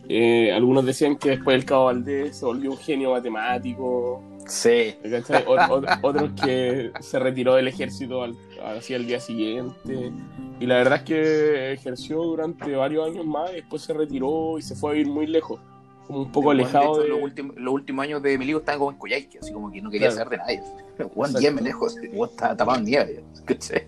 eh, 0.09 0.53
algunos 0.53 0.86
decían 0.86 1.18
que 1.18 1.32
después 1.32 1.57
el 1.57 1.65
Cabo 1.65 1.86
Valdés 1.86 2.38
se 2.38 2.45
volvió 2.45 2.72
un 2.72 2.78
genio 2.78 3.11
matemático, 3.11 4.24
Sí. 4.48 4.95
¿Cachai? 5.10 5.45
Ot- 5.45 5.68
ot- 5.70 6.00
otros 6.02 6.32
que 6.43 6.91
se 7.02 7.20
retiró 7.20 7.56
del 7.56 7.68
ejército 7.68 8.24
al, 8.24 8.36
hacia 8.78 8.95
el 8.95 9.06
día 9.08 9.20
siguiente. 9.20 10.12
Y 10.60 10.66
la 10.66 10.76
verdad 10.78 10.98
es 11.00 11.04
que 11.04 11.72
ejerció 11.74 12.24
durante 12.24 12.76
varios 12.76 13.08
años 13.08 13.26
más 13.26 13.52
y 13.52 13.56
después 13.58 13.82
se 13.82 13.93
retiró 13.93 14.58
y 14.58 14.62
se 14.62 14.76
fue 14.76 14.91
a 14.91 14.93
vivir 14.93 15.08
muy 15.12 15.28
lejos. 15.28 15.60
Como 16.08 16.22
un 16.22 16.32
poco 16.32 16.54
De 16.54 16.62
alejado 16.62 16.93
hecho, 16.93 17.02
de... 17.04 17.10
los, 17.10 17.22
últimos, 17.22 17.56
los 17.58 17.74
últimos 17.74 18.04
años 18.04 18.22
de 18.24 18.38
Miligo 18.38 18.60
estaba 18.60 18.78
como 18.78 18.91
en 18.91 18.98
Coyhaique, 18.98 19.39
así 19.39 19.52
como 19.52 19.70
que 19.72 19.82
no 19.82 19.89
quería 19.89 20.08
Claro. 20.10 20.24
saber 20.24 20.39
de 20.39 20.45
nadie. 20.45 20.62
Juan 21.14 21.30
Exacto. 21.32 21.39
10 21.39 21.54
me 21.54 21.62
lejos, 21.62 21.95
weón 22.14 22.30
estaba 22.30 22.56
tapado 22.56 22.78
en 22.80 22.86
nieve. 22.86 23.24
¿cachai? 23.45 23.84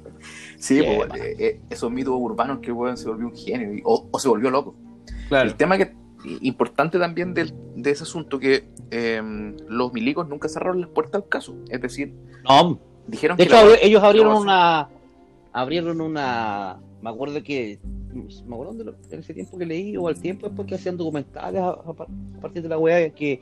Sí, 0.58 0.82
pues, 0.84 1.10
eh, 1.40 1.62
esos 1.70 1.90
mitos 1.90 2.14
urbanos 2.18 2.60
que 2.60 2.72
weón 2.74 2.98
se 2.98 3.08
volvió 3.08 3.28
un 3.28 3.36
genio 3.36 3.74
y- 3.74 3.82
o, 3.86 4.08
o 4.12 4.20
se 4.20 4.28
volvió 4.28 4.50
loco. 4.52 4.76
Claro, 5.30 5.48
El 5.48 5.56
tema 5.56 5.78
que 5.78 5.94
importante 6.42 7.00
también 7.00 7.34
del- 7.34 7.54
de 7.76 7.92
ese 7.92 8.04
asunto 8.04 8.40
que 8.40 8.70
eh, 8.92 9.22
los 9.68 9.94
milicos 9.94 10.28
nunca 10.28 10.50
cerraron 10.50 10.82
las 10.82 10.90
puertas 10.90 11.22
al 11.24 11.30
caso. 11.30 11.56
Es 11.70 11.82
decir, 11.82 12.14
No, 12.48 12.80
dijeron 13.08 13.38
de 13.38 13.48
que 13.48 13.54
hecho, 13.54 13.70
la- 13.70 13.76
ellos 13.82 14.04
abrieron 14.04 14.36
una. 14.38 14.90
Abrieron 15.54 16.02
una. 16.02 16.78
Me 17.02 17.10
acuerdo 17.10 17.42
que. 17.44 17.80
Me 18.14 18.54
acuerdo 18.56 18.74
de 18.74 18.84
lo- 18.86 18.96
en 19.12 19.20
ese 19.20 19.34
tiempo 19.34 19.58
que 19.58 19.66
leí, 19.66 19.96
o 19.98 20.08
al 20.08 20.20
tiempo 20.20 20.48
después 20.48 20.68
que 20.68 20.76
hacían 20.76 20.98
documentales 20.98 21.62
a, 21.62 21.70
a 21.70 21.94
par- 21.94 22.08
a 22.38 22.42
partir 22.42 22.64
de 22.64 22.70
la 22.70 22.78
weá, 22.78 23.10
que, 23.12 23.40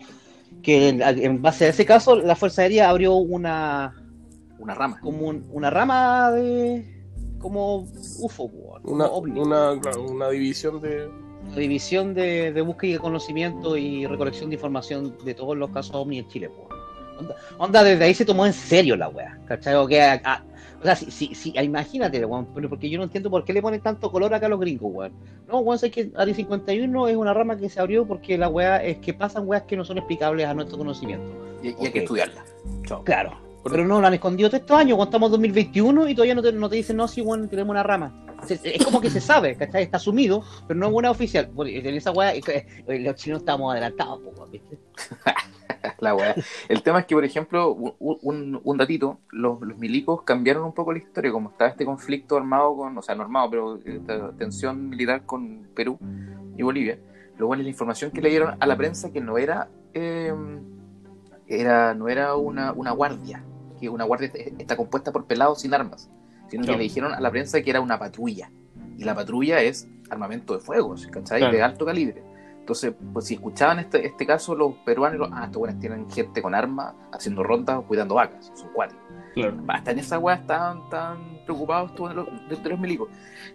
que 0.62 0.90
en, 0.90 1.02
en 1.02 1.42
base 1.42 1.66
a 1.66 1.70
ese 1.70 1.86
caso, 1.86 2.16
la 2.16 2.36
Fuerza 2.36 2.62
Aérea 2.64 2.90
abrió 2.90 3.16
una. 3.16 3.96
una 4.60 4.74
rama. 4.76 5.00
como 5.02 5.28
un- 5.30 5.46
una 5.52 5.70
rama 5.70 6.32
de. 6.32 6.86
como 7.40 7.88
UFO, 8.20 8.50
como 8.50 8.80
una, 8.96 9.06
ovni. 9.06 9.40
una, 9.40 9.72
una 10.10 10.30
división 10.30 10.82
de... 10.82 11.08
División 11.58 12.14
de, 12.14 12.52
de 12.54 12.62
búsqueda 12.62 12.94
de 12.94 13.00
conocimiento 13.00 13.76
y 13.78 14.06
recolección 14.06 14.50
de 14.50 14.56
información 14.56 15.16
de 15.26 15.34
todos 15.34 15.58
los 15.58 15.70
casos 15.72 15.96
OVNI 15.96 16.20
en 16.20 16.28
Chile. 16.28 16.50
po. 16.50 16.68
Onda, 17.20 17.36
onda, 17.58 17.84
desde 17.84 18.04
ahí 18.06 18.14
se 18.14 18.26
tomó 18.26 18.46
en 18.46 18.54
serio 18.54 18.96
la 18.96 19.10
wea. 19.10 19.38
¿Cachai? 19.48 19.76
O, 19.76 19.88
que, 19.88 20.02
a- 20.02 20.22
a- 20.24 20.44
o 20.80 20.84
sea, 20.84 20.96
si, 20.96 21.10
si, 21.10 21.34
si- 21.34 21.54
imagínate, 21.58 22.24
weón, 22.24 22.46
porque 22.70 22.88
yo 22.90 23.00
no 23.00 23.06
entiendo 23.06 23.32
por 23.32 23.44
qué 23.44 23.52
le 23.54 23.62
ponen 23.62 23.82
tanto 23.82 24.12
color 24.12 24.32
acá 24.36 24.46
a 24.46 24.50
los 24.50 24.60
gringos, 24.60 24.92
weón. 24.94 25.12
No, 25.48 25.60
weón, 25.60 25.80
sé 25.80 25.90
que 25.90 26.12
Área 26.16 26.36
51 26.36 27.08
es 27.08 27.16
una 27.16 27.34
rama 27.34 27.58
que 27.58 27.70
se 27.70 27.80
abrió 27.80 28.06
porque 28.06 28.38
la 28.38 28.50
wea 28.50 28.84
es 28.84 29.00
que 29.00 29.14
pasan 29.16 29.48
weas 29.48 29.64
que 29.64 29.76
no 29.76 29.84
son 29.84 29.98
explicables 29.98 30.46
a 30.46 30.54
nuestro 30.54 30.78
conocimiento. 30.78 31.26
Y, 31.64 31.70
y 31.70 31.76
hay 31.86 31.92
que 31.92 32.00
estudiarla. 32.00 32.44
Claro. 33.04 33.32
Pero 33.64 33.86
no, 33.86 34.00
lo 34.00 34.08
han 34.08 34.14
escondido 34.14 34.50
todos 34.50 34.62
estos 34.62 34.78
años, 34.78 34.96
cuando 34.96 35.10
estamos 35.10 35.28
en 35.28 35.32
2021 35.32 36.08
y 36.10 36.14
todavía 36.16 36.36
no 36.36 36.42
te, 36.44 36.54
no 36.54 36.70
te 36.70 36.76
dicen, 36.78 36.96
no, 36.96 37.08
sí, 37.08 37.22
bueno, 37.22 37.48
tenemos 37.50 37.72
una 37.72 37.84
rama. 37.84 38.27
Es 38.50 38.84
como 38.86 39.02
que 39.02 39.10
se 39.10 39.22
sabe, 39.22 39.56
¿cachai? 39.56 39.84
Está 39.84 39.98
asumido, 39.98 40.44
pero 40.68 40.80
no 40.80 40.88
es 40.88 40.94
una 40.94 41.12
oficial. 41.12 41.50
En 41.66 41.96
esa 41.96 42.12
weá, 42.12 42.34
eh, 42.36 42.42
eh, 42.48 43.00
los 43.00 43.16
chinos 43.16 43.40
estamos 43.40 43.72
adelantados, 43.72 44.20
¿viste? 44.52 44.78
La 46.00 46.16
weá. 46.16 46.36
El 46.70 46.82
tema 46.84 47.00
es 47.00 47.06
que, 47.06 47.16
por 47.16 47.24
ejemplo, 47.24 47.72
un, 47.74 48.60
un- 48.64 48.78
datito, 48.78 49.20
los, 49.32 49.62
los 49.62 49.78
milicos 49.78 50.24
cambiaron 50.24 50.64
un 50.64 50.74
poco 50.74 50.92
la 50.92 51.00
historia, 51.00 51.32
como 51.32 51.50
estaba 51.50 51.70
este 51.70 51.86
conflicto 51.86 52.36
armado 52.38 52.76
con, 52.76 52.98
o 52.98 53.02
sea, 53.02 53.16
no 53.16 53.24
armado, 53.24 53.50
pero 53.50 53.80
esta 53.84 54.32
tensión 54.34 54.90
militar 54.90 55.24
con 55.26 55.68
Perú 55.76 55.98
y 56.58 56.64
Bolivia. 56.64 57.00
Lo 57.38 57.48
bueno 57.48 57.62
es 57.62 57.66
la 57.66 57.70
información 57.72 58.12
que 58.12 58.22
le 58.22 58.30
dieron 58.30 58.56
a 58.60 58.66
la 58.66 58.76
prensa 58.76 59.12
que 59.12 59.22
no 59.22 59.38
era, 59.38 59.70
eh, 59.94 60.34
era 61.48 61.94
no 61.94 62.10
era 62.10 62.36
una, 62.36 62.74
una 62.74 62.92
guardia, 62.92 63.44
que 63.80 63.90
una 63.90 64.04
guardia 64.06 64.32
está 64.58 64.76
compuesta 64.76 65.12
por 65.12 65.26
pelados 65.26 65.62
sin 65.62 65.74
armas, 65.74 66.10
sino 66.50 66.64
Claro. 66.64 66.74
que 66.74 66.78
le 66.78 66.84
dijeron 66.84 67.14
a 67.14 67.20
la 67.20 67.32
prensa 67.32 67.62
que 67.62 67.70
era 67.70 67.82
una 67.82 67.98
patrulla. 68.00 68.50
Y 68.98 69.04
la 69.04 69.14
patrulla 69.16 69.62
es 69.62 69.88
armamento 70.10 70.54
de 70.54 70.60
fuego, 70.60 70.96
¿cachai? 71.12 71.40
Claro. 71.40 71.54
De 71.56 71.62
alto 71.62 71.86
calibre. 71.86 72.24
Entonces, 72.60 72.94
pues 73.14 73.26
si 73.26 73.36
escuchaban 73.36 73.80
este, 73.80 74.06
este 74.06 74.26
caso, 74.26 74.54
los 74.54 74.74
peruanos, 74.86 75.20
los- 75.20 75.30
ah, 75.32 75.46
estos 75.46 75.60
buenos 75.60 75.80
tienen 75.80 76.10
gente 76.10 76.42
con 76.42 76.54
armas, 76.54 76.94
haciendo 77.14 77.42
rondas, 77.44 77.80
cuidando 77.88 78.16
vacas, 78.16 78.52
son 78.56 78.70
cuáticos. 78.74 79.04
Claro. 79.36 79.56
Hasta 79.68 79.92
en 79.92 80.00
esa 80.00 80.20
weá 80.20 80.36
estaban 80.36 80.90
tan 80.90 81.40
preocupados 81.46 81.94
todos 81.96 82.14
los, 82.16 82.28
de, 82.50 82.70
los 82.70 82.80
milicos. 82.80 83.08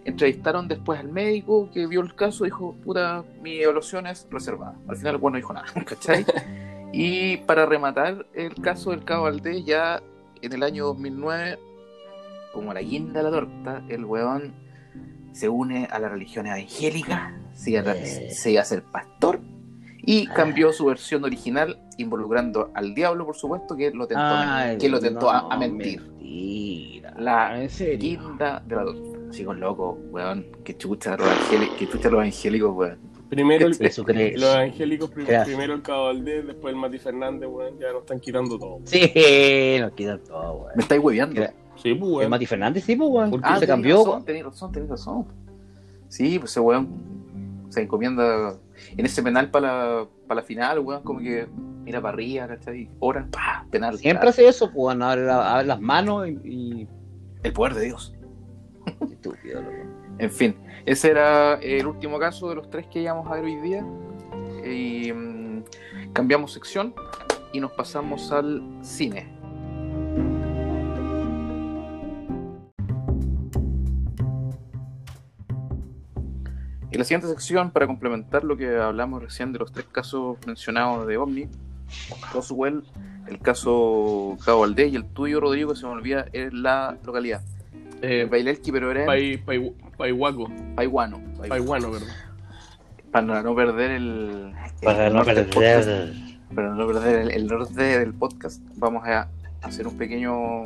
Entrevistaron 0.05 0.67
después 0.67 0.99
al 0.99 1.09
médico 1.09 1.69
que 1.71 1.85
vio 1.85 2.01
el 2.01 2.15
caso, 2.15 2.43
dijo, 2.45 2.73
puta, 2.83 3.23
mi 3.41 3.59
evaluación 3.61 4.07
es 4.07 4.27
reservada. 4.31 4.75
Al 4.87 4.95
final 4.95 5.15
el 5.15 5.21
weón 5.21 5.33
no 5.33 5.37
dijo 5.37 5.53
nada, 5.53 5.67
¿cachai? 5.85 6.25
y 6.93 7.37
para 7.37 7.65
rematar 7.65 8.25
el 8.33 8.55
caso 8.55 8.91
del 8.91 9.03
Cabo 9.03 9.23
Valdés, 9.23 9.63
ya 9.65 10.01
en 10.41 10.53
el 10.53 10.63
año 10.63 10.85
2009, 10.85 11.59
como 12.53 12.73
la 12.73 12.81
guinda 12.81 13.19
de 13.19 13.23
la 13.23 13.31
torta, 13.31 13.83
el 13.89 14.05
weón 14.05 14.53
se 15.31 15.49
une 15.49 15.87
a 15.91 15.99
la 15.99 16.09
religión 16.09 16.45
evangélica, 16.45 17.35
se 17.53 17.71
iba 17.71 17.81
a, 17.91 17.95
Eh. 17.95 18.29
se 18.31 18.51
iba 18.51 18.61
a 18.61 18.65
ser 18.65 18.83
pastor 18.83 19.39
y 20.05 20.27
cambió 20.27 20.71
su 20.73 20.85
versión 20.85 21.23
original 21.23 21.79
involucrando 21.97 22.71
al 22.75 22.93
diablo, 22.93 23.25
por 23.25 23.35
supuesto, 23.35 23.75
que 23.75 23.89
lo 23.91 24.05
tentó, 24.05 24.23
Ay, 24.23 24.77
que 24.77 24.89
lo 24.89 24.99
tentó 24.99 25.29
a, 25.29 25.57
mentir. 25.57 26.01
Mentira. 26.01 27.13
La 27.17 27.61
en 27.61 27.69
serio. 27.69 27.97
Guinda 27.99 28.61
de 28.65 28.75
la 28.75 28.83
torta. 28.85 29.19
Así 29.29 29.43
con 29.43 29.59
loco, 29.59 29.97
weón. 30.11 30.45
Que 30.63 30.77
chucha 30.77 31.17
los 31.17 31.25
evangélicos, 31.27 31.75
que 31.77 31.87
chucha 31.87 32.09
los 32.09 32.13
evangélicos, 32.19 32.75
weón. 32.75 32.99
Primero 33.29 33.65
el, 33.65 33.75
Eso 33.79 34.03
crees. 34.03 34.39
los 34.39 34.53
evangélicos, 34.53 35.09
prim- 35.09 35.25
Gracias. 35.25 35.47
primero 35.47 35.73
el 35.73 35.81
Cabo 35.81 36.05
Valdés, 36.05 36.45
después 36.45 36.71
el 36.73 36.79
Mati 36.79 36.99
Fernández, 36.99 37.49
weón, 37.51 37.79
ya 37.79 37.91
nos 37.91 38.01
están 38.01 38.19
quitando 38.19 38.59
todo. 38.59 38.79
Sí, 38.85 39.11
nos 39.79 39.91
quitan 39.93 40.19
todo, 40.23 40.53
weón. 40.53 40.71
Me 40.75 40.83
estáis 40.83 41.01
hueveando. 41.01 41.41
Sí, 41.83 41.93
pues. 41.93 42.29
Mati 42.29 42.45
Fernández, 42.45 42.83
sí, 42.85 42.95
pues, 42.95 43.09
weón. 43.09 43.39
Ah, 43.43 43.55
se 43.55 43.59
tenés 43.61 43.67
cambió. 43.67 43.97
razón, 43.97 44.25
tenés 44.25 44.43
razón, 44.45 44.71
tenés 44.71 44.89
razón. 44.89 45.25
Sí, 46.07 46.39
pues 46.39 46.51
ese 46.51 46.59
weón 46.59 46.87
se 47.69 47.81
encomienda 47.81 48.55
en 48.95 49.05
ese 49.05 49.21
penal 49.23 49.49
para 49.51 49.67
la, 50.01 50.07
para 50.27 50.41
la 50.41 50.45
final, 50.47 50.79
weón, 50.79 51.03
como 51.03 51.19
que 51.19 51.47
mira 51.83 52.01
para 52.01 52.13
arriba, 52.13 52.47
¿cachai? 52.47 52.89
Hora, 52.99 53.27
pa, 53.31 53.65
penal. 53.69 53.97
Siempre 53.97 54.19
claro. 54.21 54.29
hace 54.29 54.47
eso, 54.47 54.65
pues, 54.67 54.77
weón, 54.77 55.01
abre, 55.01 55.25
la- 55.25 55.53
abre 55.55 55.67
las 55.67 55.81
manos 55.81 56.27
y. 56.27 56.31
y- 56.81 56.87
El 57.43 57.51
poder 57.53 57.73
de 57.73 57.85
Dios. 57.85 58.13
Qué 58.85 59.13
estúpido, 59.13 59.61
loco. 59.61 59.75
En 60.19 60.29
fin, 60.31 60.55
ese 60.85 61.09
era 61.11 61.55
el 61.55 61.87
último 61.87 62.19
caso 62.19 62.47
de 62.49 62.55
los 62.55 62.69
tres 62.69 62.85
que 62.87 63.01
íbamos 63.01 63.29
a 63.29 63.35
ver 63.35 63.45
hoy 63.45 63.55
día. 63.57 63.83
Y 64.65 65.11
mm, 65.11 65.63
cambiamos 66.13 66.53
sección 66.53 66.93
y 67.51 67.59
nos 67.59 67.71
pasamos 67.73 68.31
al 68.31 68.61
cine. 68.81 69.32
En 76.93 76.99
la 76.99 77.05
siguiente 77.05 77.27
sección, 77.27 77.71
para 77.71 77.87
complementar 77.87 78.43
lo 78.43 78.55
que 78.55 78.77
hablamos 78.77 79.23
recién 79.23 79.51
de 79.51 79.57
los 79.57 79.71
tres 79.71 79.87
casos 79.91 80.37
mencionados 80.45 81.07
de 81.07 81.17
OVNI, 81.17 81.49
Roswell, 82.31 82.83
el 83.25 83.39
caso 83.39 84.37
Cabo 84.45 84.59
Valdés 84.59 84.93
y 84.93 84.95
el 84.97 85.05
tuyo, 85.05 85.39
Rodrigo, 85.39 85.75
se 85.75 85.87
me 85.87 85.93
olvida, 85.93 86.27
es 86.33 86.53
la 86.53 86.95
localidad. 87.03 87.41
Eh, 88.03 88.27
Bailelki, 88.29 88.71
pero 88.71 88.91
era 88.91 89.07
Pai, 89.07 89.37
Pai, 89.37 89.73
Paihuaco. 89.97 90.51
Paihuano. 90.75 91.19
Paihuano, 91.49 91.91
perdón. 91.93 92.09
Para 93.11 93.41
no 93.41 93.55
perder 93.55 93.89
el. 93.89 94.53
el 94.53 94.85
Para 94.85 95.09
no 95.09 95.15
norte 95.15 95.33
del 95.33 95.45
podcast, 95.45 95.87
perder. 95.87 96.13
para 96.53 96.69
no 96.75 96.85
perder 96.85 97.21
el, 97.21 97.31
el 97.31 97.47
norte 97.47 97.81
del 97.81 98.13
podcast, 98.13 98.61
vamos 98.75 99.03
a 99.07 99.29
hacer 99.63 99.87
un 99.87 99.97
pequeño. 99.97 100.65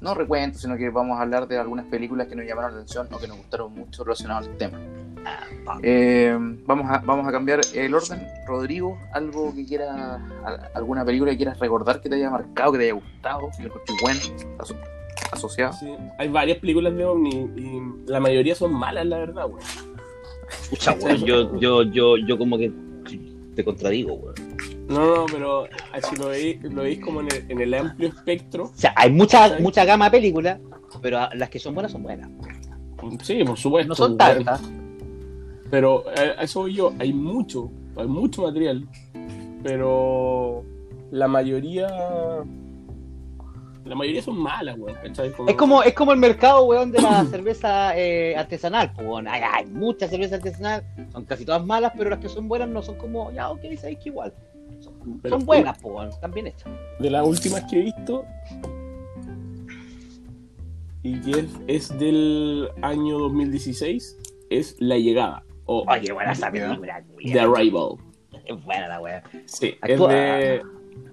No 0.00 0.14
recuento, 0.14 0.58
sino 0.58 0.78
que 0.78 0.88
vamos 0.88 1.18
a 1.18 1.22
hablar 1.22 1.46
de 1.48 1.58
algunas 1.58 1.84
películas 1.84 2.28
que 2.28 2.34
nos 2.34 2.46
llamaron 2.46 2.70
la 2.70 2.78
atención 2.78 3.08
o 3.12 3.18
que 3.18 3.28
nos 3.28 3.36
gustaron 3.36 3.74
mucho 3.74 4.04
relacionadas 4.04 4.48
al 4.48 4.56
tema. 4.56 4.78
Eh, 5.82 6.36
vamos, 6.66 6.90
a, 6.90 6.98
vamos 6.98 7.26
a 7.26 7.32
cambiar 7.32 7.60
el 7.74 7.94
orden. 7.94 8.26
Rodrigo, 8.46 8.98
algo 9.12 9.54
que 9.54 9.64
quieras, 9.64 10.20
al- 10.44 10.70
alguna 10.74 11.04
película 11.04 11.30
que 11.32 11.36
quieras 11.38 11.58
recordar 11.58 12.00
que 12.00 12.08
te 12.08 12.16
haya 12.16 12.30
marcado, 12.30 12.72
que 12.72 12.78
te 12.78 12.84
haya 12.84 12.94
gustado, 12.94 13.50
que 13.56 13.64
encontré 13.64 13.94
buena. 14.02 14.20
Asu- 14.58 14.76
asociadas. 15.32 15.78
Sí, 15.80 15.94
hay 16.18 16.28
varias 16.28 16.58
películas 16.58 16.94
de 16.96 17.04
ovni 17.04 17.30
y 17.56 18.10
la 18.10 18.20
mayoría 18.20 18.54
son 18.54 18.72
malas, 18.74 19.06
la 19.06 19.18
verdad, 19.18 19.46
weón. 19.46 19.60
Pucha, 20.70 20.92
weón, 21.00 21.16
yo, 21.24 21.58
yo, 21.58 21.82
yo, 21.84 22.16
yo 22.18 22.38
como 22.38 22.58
que 22.58 22.72
te 23.54 23.64
contradigo, 23.64 24.14
weón. 24.14 24.34
No, 24.88 25.16
no, 25.16 25.26
pero 25.32 25.66
si 26.10 26.16
lo 26.16 26.28
veis, 26.28 26.62
lo 26.62 26.82
veis 26.82 27.00
como 27.00 27.22
en 27.22 27.28
el, 27.32 27.50
en 27.50 27.60
el 27.62 27.72
amplio 27.74 28.08
espectro. 28.08 28.64
O 28.64 28.72
sea, 28.74 28.92
hay 28.96 29.10
mucha, 29.10 29.58
mucha 29.60 29.82
gama 29.86 30.04
de 30.06 30.10
películas, 30.10 30.58
pero 31.00 31.20
las 31.34 31.48
que 31.48 31.58
son 31.58 31.72
buenas 31.74 31.90
son 31.90 32.02
buenas. 32.02 32.28
Sí, 33.22 33.42
por 33.44 33.56
supuesto. 33.56 33.88
No 33.88 33.94
son 33.94 34.18
tantas. 34.18 34.60
Pero 35.74 36.04
a 36.06 36.40
a 36.40 36.44
eso 36.44 36.68
yo, 36.68 36.92
hay 37.00 37.12
mucho, 37.12 37.68
hay 37.96 38.06
mucho 38.06 38.42
material, 38.42 38.86
pero 39.60 40.62
la 41.10 41.26
mayoría, 41.26 41.88
la 43.84 43.94
mayoría 43.96 44.22
son 44.22 44.38
malas, 44.38 44.78
weón, 44.78 44.96
¿cachai? 45.02 45.32
Es 45.48 45.56
como, 45.56 45.82
es 45.82 45.92
como 45.94 46.12
el 46.12 46.18
mercado, 46.20 46.62
weón, 46.66 46.92
de 46.92 47.02
la 47.02 47.24
cerveza 47.28 47.98
eh, 47.98 48.36
artesanal. 48.36 48.92
Weón. 48.96 49.26
hay, 49.26 49.42
hay 49.42 49.66
mucha 49.66 50.06
cerveza 50.06 50.36
artesanal, 50.36 50.84
son 51.12 51.24
casi 51.24 51.44
todas 51.44 51.66
malas, 51.66 51.90
pero 51.98 52.08
las 52.08 52.20
que 52.20 52.28
son 52.28 52.46
buenas 52.46 52.68
no 52.68 52.80
son 52.80 52.94
como, 52.94 53.32
ya, 53.32 53.50
ok, 53.50 53.62
sabéis 53.76 53.98
que 53.98 54.10
igual. 54.10 54.32
Son, 54.78 54.92
Pero- 55.22 55.38
son 55.38 55.44
buenas, 55.44 55.76
pues, 55.82 55.92
weón, 55.92 56.08
están 56.10 56.30
bien 56.30 56.46
hechas. 56.46 56.70
de 57.00 57.10
las 57.10 57.26
últimas 57.26 57.64
que 57.64 57.80
he 57.80 57.82
visto 57.82 58.24
y 61.02 61.20
que 61.20 61.32
es, 61.40 61.50
es 61.66 61.98
del 61.98 62.68
año 62.80 63.18
2016 63.18 64.18
es 64.50 64.76
La 64.78 64.98
Llegada 64.98 65.42
o 65.66 65.84
Oye, 65.90 66.12
buena 66.12 66.32
esa 66.32 66.50
película, 66.50 67.02
The. 67.22 67.40
Arrival. 67.40 67.96
Es 68.46 68.64
buena 68.64 68.88
la 68.88 69.00
weá. 69.00 69.22
Sí, 69.46 69.74
Actúa- 69.80 70.12
es 70.12 70.62
de 70.62 70.62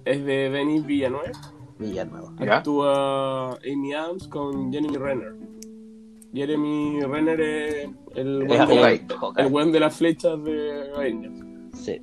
es 0.06 0.26
de 0.26 0.50
Denis 0.50 0.86
Villanueva. 0.86 1.32
Villanueva. 1.80 2.56
Actúa 2.58 3.52
Amy 3.58 3.94
Adams 3.94 4.28
con 4.28 4.72
Jeremy 4.72 4.98
Renner. 4.98 5.34
Jeremy 6.34 7.02
Renner 7.02 7.42
es 7.42 7.90
el 8.16 8.38
weón 8.44 8.48
de, 8.50 8.58
Hawkeye, 8.58 9.06
la- 9.08 9.18
Hawkeye. 9.20 9.46
el 9.46 9.52
weón 9.54 9.72
de 9.72 9.80
las 9.80 9.96
flechas 9.96 10.44
de 10.44 10.92
Avengers. 10.96 11.40
Sí. 11.74 12.02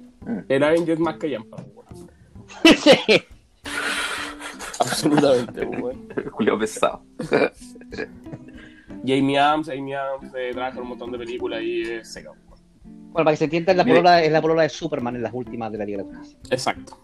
Era 0.49 0.69
Avengers 0.69 1.01
más 1.01 1.17
que 1.19 1.31
Yampa, 1.31 1.57
weón. 1.75 2.09
sí. 2.77 3.23
Absolutamente, 4.81 5.65
weón. 5.67 6.09
Julio 6.33 6.59
pesado. 6.59 7.03
Y 9.05 9.19
Amy 9.19 9.37
Adams, 9.37 9.69
Amy 9.69 9.95
Adams 9.95 10.33
eh, 10.37 10.51
trabaja 10.53 10.77
en 10.77 10.83
un 10.83 10.89
montón 10.91 11.13
de 11.13 11.19
películas 11.19 11.63
y 11.63 11.83
es 11.83 12.13
seca. 12.13 12.31
weón. 12.31 12.41
Bueno, 12.85 13.25
para 13.25 13.31
que 13.31 13.37
se 13.37 13.45
entienda, 13.45 13.73
es 13.73 13.79
la 13.79 13.85
polola, 13.85 14.23
es 14.23 14.33
la 14.33 14.41
polola 14.43 14.63
de 14.63 14.69
Superman 14.69 15.17
en 15.17 15.23
las 15.23 15.33
últimas 15.33 15.71
de 15.73 15.79
la 15.79 15.85
Liga 15.85 16.03
de 16.03 16.13
la 16.13 16.19
Justicia. 16.19 16.39
Exacto. 16.51 16.99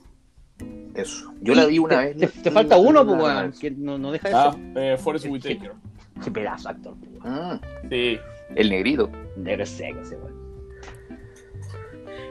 Eso. 0.95 1.33
Yo 1.41 1.55
la 1.55 1.67
vi 1.67 1.79
una 1.79 2.01
te, 2.01 2.15
vez. 2.15 2.17
Te, 2.33 2.41
te 2.43 2.51
falta 2.51 2.77
uno, 2.77 3.05
pues, 3.07 3.21
weón, 3.23 3.53
que 3.53 3.71
no, 3.71 3.99
no 3.99 4.13
deja 4.13 4.29
de 4.29 4.35
Ah, 4.35 4.53
ser. 4.53 4.79
eh, 4.93 4.97
Forrest 4.97 5.27
Whitaker. 5.27 5.73
Qué 6.23 6.31
pedazo 6.31 6.69
actor, 6.69 6.95
pues, 6.99 7.11
ah, 7.25 7.61
Sí. 7.91 8.19
el 8.55 8.71
negrito. 8.71 9.11
Negro 9.37 9.67
seco 9.67 10.01
ese, 10.01 10.17
weón. 10.17 10.35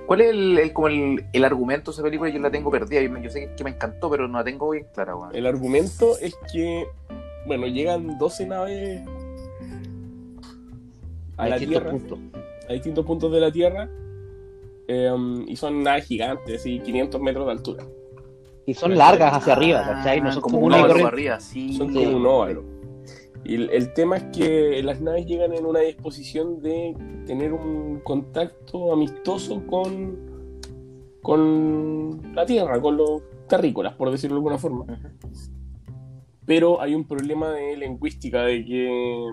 ¿Cuál 0.05 0.21
es 0.21 0.29
el, 0.31 0.57
el- 0.59 0.73
como 0.73 0.87
el, 0.89 1.25
el 1.33 1.43
argumento 1.45 1.91
de 1.91 1.95
esa 1.95 2.03
película? 2.03 2.29
Yo 2.29 2.39
la 2.39 2.51
tengo 2.51 2.69
perdida. 2.69 3.01
Yo, 3.21 3.29
sé 3.29 3.49
que 3.55 3.63
me 3.63 3.71
encantó, 3.71 4.09
pero 4.09 4.27
no 4.27 4.37
la 4.37 4.43
tengo 4.43 4.69
bien 4.69 4.85
clara, 4.93 5.15
weón. 5.15 5.35
El 5.35 5.45
argumento 5.45 6.17
es 6.21 6.35
que, 6.51 6.85
bueno, 7.47 7.67
llegan 7.67 8.17
12 8.17 8.45
naves 8.45 9.01
a 11.37 11.47
la 11.49 11.57
Tierra, 11.57 11.91
puntos. 11.91 12.19
a 12.69 12.73
distintos 12.73 13.05
puntos 13.05 13.31
de 13.31 13.39
la 13.39 13.51
Tierra, 13.51 13.89
eh, 14.87 15.11
y 15.47 15.55
son 15.55 15.83
naves 15.83 16.05
gigantes, 16.05 16.59
así 16.61 16.79
500 16.79 17.21
metros 17.21 17.45
de 17.45 17.51
altura. 17.51 17.85
Y 18.65 18.73
son 18.73 18.97
largas 18.97 19.33
hacia 19.33 19.53
arriba, 19.53 19.83
¿cachai? 19.83 20.21
No 20.21 20.29
Ah, 20.29 20.31
son 20.33 20.41
como 20.41 20.55
como 20.55 20.67
un 20.67 20.71
una 20.73 20.77
y 20.77 20.79
óvalo 20.83 20.93
corriente. 20.93 21.15
arriba, 21.15 21.39
sí. 21.39 21.73
Son 21.73 21.91
Sí. 21.91 22.03
como 22.03 22.17
un 22.17 22.25
óvalo. 22.25 22.63
Y 23.45 23.55
el, 23.55 23.69
el 23.71 23.93
tema 23.93 24.15
es 24.17 24.23
que 24.37 24.81
las 24.83 25.01
naves 25.01 25.25
llegan 25.25 25.53
en 25.53 25.65
una 25.65 25.79
disposición 25.81 26.61
de 26.61 26.95
tener 27.25 27.51
un 27.51 27.99
contacto 27.99 28.93
amistoso 28.93 29.61
con, 29.67 30.17
con 31.21 32.21
la 32.33 32.45
Tierra, 32.45 32.79
con 32.79 32.95
los 32.95 33.21
terrícolas, 33.49 33.95
por 33.95 34.11
decirlo 34.11 34.35
de 34.35 34.39
alguna 34.39 34.57
forma. 34.57 34.85
Pero 36.45 36.79
hay 36.81 36.95
un 36.95 37.05
problema 37.05 37.51
de 37.51 37.75
lingüística, 37.77 38.43
de 38.43 38.63
que 38.65 39.29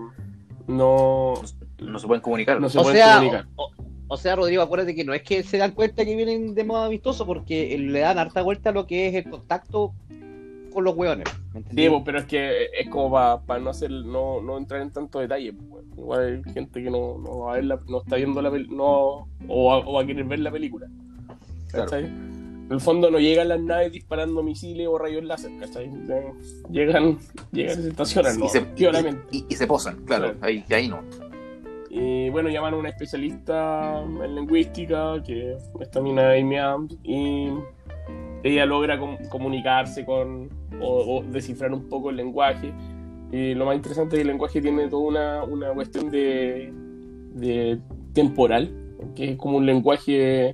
no, 0.67 1.33
No 1.81 1.99
se 1.99 2.07
pueden 2.07 2.21
comunicar. 2.21 2.61
no 2.61 2.69
se 2.69 2.79
O 2.79 2.83
pueden 2.83 2.97
sea, 2.97 3.15
comunicar. 3.17 3.47
o, 3.55 3.71
o 4.07 4.17
sea, 4.17 4.35
Rodrigo, 4.35 4.61
acuérdate 4.61 4.95
que 4.95 5.03
no 5.03 5.13
es 5.13 5.23
que 5.23 5.43
se 5.43 5.57
dan 5.57 5.71
cuenta 5.71 6.05
que 6.05 6.15
vienen 6.15 6.53
de 6.55 6.63
modo 6.63 6.83
amistoso, 6.85 7.25
porque 7.25 7.77
le 7.77 7.99
dan 7.99 8.17
harta 8.19 8.41
vuelta 8.41 8.69
a 8.69 8.73
lo 8.73 8.85
que 8.87 9.07
es 9.07 9.15
el 9.15 9.29
contacto 9.29 9.93
con 10.71 10.83
los 10.85 10.95
hueones. 10.95 11.27
Sí, 11.75 11.89
pues, 11.89 12.01
pero 12.05 12.19
es 12.19 12.25
que 12.25 12.65
es 12.79 12.89
como 12.89 13.11
para 13.11 13.59
no 13.59 13.69
hacer, 13.71 13.91
no, 13.91 14.41
no 14.41 14.57
entrar 14.57 14.81
en 14.81 14.91
tanto 14.91 15.19
detalle. 15.19 15.51
pues. 15.53 15.83
Igual 15.97 16.43
hay 16.47 16.53
gente 16.53 16.81
que 16.81 16.89
no, 16.89 17.17
no 17.17 17.39
va 17.39 17.53
a 17.53 17.55
ver 17.55 17.65
la- 17.65 17.79
no 17.89 18.01
está 18.01 18.15
viendo 18.15 18.41
la 18.41 18.49
película, 18.49 18.77
no, 18.77 19.27
o, 19.49 19.65
va, 19.69 19.77
o 19.79 19.93
va 19.93 20.01
a 20.01 20.05
querer 20.05 20.23
ver 20.23 20.39
la 20.39 20.51
película. 20.51 20.87
¿Cachai? 21.71 22.05
En 22.05 22.67
el 22.71 22.79
fondo 22.79 23.11
no 23.11 23.19
llegan 23.19 23.49
las 23.49 23.59
naves 23.59 23.91
disparando 23.91 24.41
misiles 24.43 24.87
o 24.87 24.97
rayos 24.97 25.23
láser, 25.25 25.51
¿cachai? 25.59 25.89
Llegan, 26.69 27.17
llegan 27.51 27.79
y 27.79 27.81
se 27.83 27.89
estacionan, 27.89 28.39
¿no? 28.39 28.45
y, 28.45 28.49
se, 28.49 28.59
y- 28.77 29.37
y- 29.39 29.45
y 29.49 29.55
se 29.55 29.67
posan, 29.67 29.97
claro. 30.05 30.31
Claro. 30.33 30.37
Ahí, 30.41 30.63
ahí 30.69 30.87
no. 30.87 31.01
Y 31.93 32.29
bueno, 32.29 32.47
llaman 32.49 32.73
a 32.73 32.77
una 32.77 32.87
especialista 32.89 34.01
en 34.01 34.35
lingüística, 34.35 35.21
que 35.23 35.57
es 35.79 35.91
también 35.91 36.19
Amy 36.19 36.55
Adams, 36.57 36.97
y 37.03 37.49
ella 38.43 38.65
logra 38.65 38.97
com- 38.97 39.17
comunicarse 39.29 40.05
con 40.05 40.49
o, 40.79 41.17
o 41.19 41.23
descifrar 41.23 41.73
un 41.73 41.89
poco 41.89 42.09
el 42.09 42.15
lenguaje. 42.15 42.71
Y 43.31 43.53
lo 43.55 43.65
más 43.65 43.75
interesante 43.75 44.15
es 44.15 44.19
que 44.19 44.21
el 44.21 44.27
lenguaje 44.29 44.61
tiene 44.61 44.87
toda 44.87 45.03
una, 45.03 45.43
una 45.43 45.73
cuestión 45.73 46.09
de, 46.09 46.71
de 47.35 47.77
temporal, 48.13 48.71
que 49.15 49.31
es 49.31 49.35
como 49.37 49.57
un 49.57 49.65
lenguaje 49.65 50.53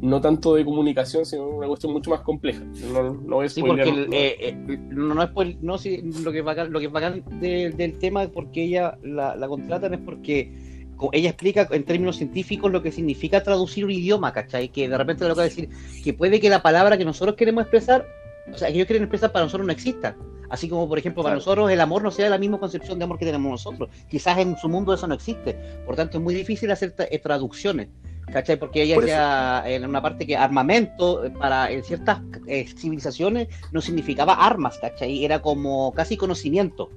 no 0.00 0.20
tanto 0.20 0.54
de 0.54 0.64
comunicación, 0.64 1.26
sino 1.26 1.48
una 1.48 1.66
cuestión 1.66 1.92
mucho 1.92 2.10
más 2.10 2.20
compleja. 2.20 2.62
No, 2.92 3.14
no 3.14 3.48
Sí, 3.48 3.62
porque 3.62 3.82
el- 3.82 4.08
no. 4.10 4.12
eh, 4.16 4.36
eh, 4.40 4.56
no, 4.90 5.12
no 5.14 5.22
es 5.24 5.30
por, 5.30 5.44
no, 5.60 5.76
sí, 5.76 6.02
lo 6.22 6.30
que 6.30 6.38
es 6.38 6.44
bacán, 6.44 6.72
lo 6.72 6.78
que 6.78 6.86
es 6.86 6.92
bacán 6.92 7.24
de- 7.40 7.70
del 7.70 7.98
tema 7.98 8.22
es 8.22 8.28
porque 8.28 8.62
ella 8.62 8.96
la, 9.02 9.34
la 9.34 9.48
contratan 9.48 9.94
es 9.94 10.00
porque 10.00 10.67
ella 11.12 11.30
explica 11.30 11.68
en 11.70 11.84
términos 11.84 12.16
científicos 12.16 12.70
lo 12.70 12.82
que 12.82 12.92
significa 12.92 13.42
traducir 13.42 13.84
un 13.84 13.90
idioma, 13.90 14.32
¿cachai? 14.32 14.68
Que 14.68 14.88
de 14.88 14.98
repente 14.98 15.24
lo 15.24 15.30
que 15.30 15.36
va 15.36 15.42
a 15.42 15.44
decir 15.44 15.68
que 16.02 16.12
puede 16.12 16.40
que 16.40 16.50
la 16.50 16.62
palabra 16.62 16.98
que 16.98 17.04
nosotros 17.04 17.36
queremos 17.36 17.62
expresar, 17.62 18.06
o 18.52 18.56
sea, 18.58 18.68
que 18.68 18.74
ellos 18.74 18.86
quieren 18.86 19.04
expresar 19.04 19.32
para 19.32 19.44
nosotros 19.44 19.66
no 19.66 19.72
exista. 19.72 20.16
Así 20.50 20.68
como, 20.68 20.88
por 20.88 20.98
ejemplo, 20.98 21.22
para 21.22 21.34
Claro. 21.34 21.40
nosotros 21.40 21.70
el 21.70 21.80
amor 21.80 22.02
no 22.02 22.10
sea 22.10 22.30
la 22.30 22.38
misma 22.38 22.58
concepción 22.58 22.98
de 22.98 23.04
amor 23.04 23.18
que 23.18 23.26
tenemos 23.26 23.50
nosotros. 23.50 23.90
Quizás 24.08 24.38
en 24.38 24.56
su 24.56 24.68
mundo 24.68 24.94
eso 24.94 25.06
no 25.06 25.14
existe. 25.14 25.54
Por 25.84 25.94
tanto, 25.94 26.16
es 26.18 26.24
muy 26.24 26.34
difícil 26.34 26.70
hacer 26.70 26.94
eh, 26.98 27.18
traducciones. 27.18 27.88
¿Cachai? 28.32 28.58
Porque 28.58 28.82
ella 28.82 28.94
Por 28.94 29.04
decía 29.04 29.62
en 29.66 29.86
una 29.86 30.02
parte 30.02 30.26
que 30.26 30.36
armamento 30.36 31.24
eh, 31.24 31.30
para 31.30 31.70
en 31.70 31.82
ciertas 31.82 32.20
eh, 32.46 32.66
civilizaciones 32.66 33.48
no 33.72 33.80
significaba 33.80 34.34
armas, 34.34 34.78
¿cachai? 34.78 35.24
Era 35.24 35.40
como 35.40 35.92
casi 35.94 36.16
conocimiento. 36.16 36.90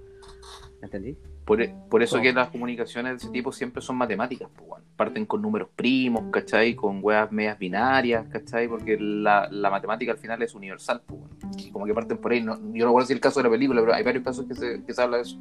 ¿Entendí? 0.81 1.15
Por, 1.51 1.69
por 1.89 2.01
eso 2.01 2.15
No. 2.15 2.23
que 2.23 2.31
las 2.31 2.49
comunicaciones 2.49 3.11
de 3.11 3.17
ese 3.17 3.29
tipo 3.29 3.51
siempre 3.51 3.81
son 3.81 3.97
matemáticas, 3.97 4.47
pues, 4.55 4.69
weón. 4.69 4.81
Parten 4.95 5.25
con 5.25 5.41
números 5.41 5.67
primos, 5.75 6.23
¿cachai? 6.31 6.75
Con 6.75 6.99
weas 7.01 7.29
medias 7.29 7.59
binarias, 7.59 8.25
¿cachai? 8.29 8.69
Porque 8.69 8.97
la, 8.97 9.49
la 9.51 9.69
matemática 9.69 10.13
al 10.13 10.17
final 10.17 10.41
es 10.41 10.55
universal, 10.55 11.01
pues. 11.05 11.19
Y 11.57 11.71
como 11.71 11.85
que 11.85 11.93
parten 11.93 12.19
por 12.19 12.31
ahí. 12.31 12.41
No, 12.41 12.55
yo 12.73 12.85
no 12.85 12.93
voy 12.93 13.01
a 13.01 13.03
decir 13.03 13.17
el 13.17 13.21
caso 13.21 13.41
de 13.41 13.43
la 13.43 13.49
película, 13.49 13.81
pero 13.81 13.93
hay 13.93 14.03
varios 14.03 14.23
casos 14.23 14.45
que 14.45 14.55
se, 14.55 14.81
que 14.85 14.93
se 14.93 15.01
habla 15.01 15.17
de 15.17 15.23
eso. 15.23 15.37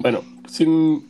Bueno, 0.00 0.20
sin. 0.46 1.08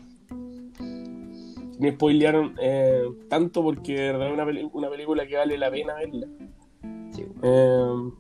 Me 1.81 1.91
spoilearon 1.93 2.55
eh, 2.61 3.03
tanto 3.29 3.65
porque 3.65 3.95
de 3.95 4.13
verdad 4.13 4.29
es 4.29 4.69
una 4.73 4.89
película 4.91 5.27
que 5.27 5.37
vale 5.37 5.59
la 5.59 5.71
pena 5.73 5.95
verla. 5.95 6.27
Sí. 7.11 7.27
Eh, 7.43 8.11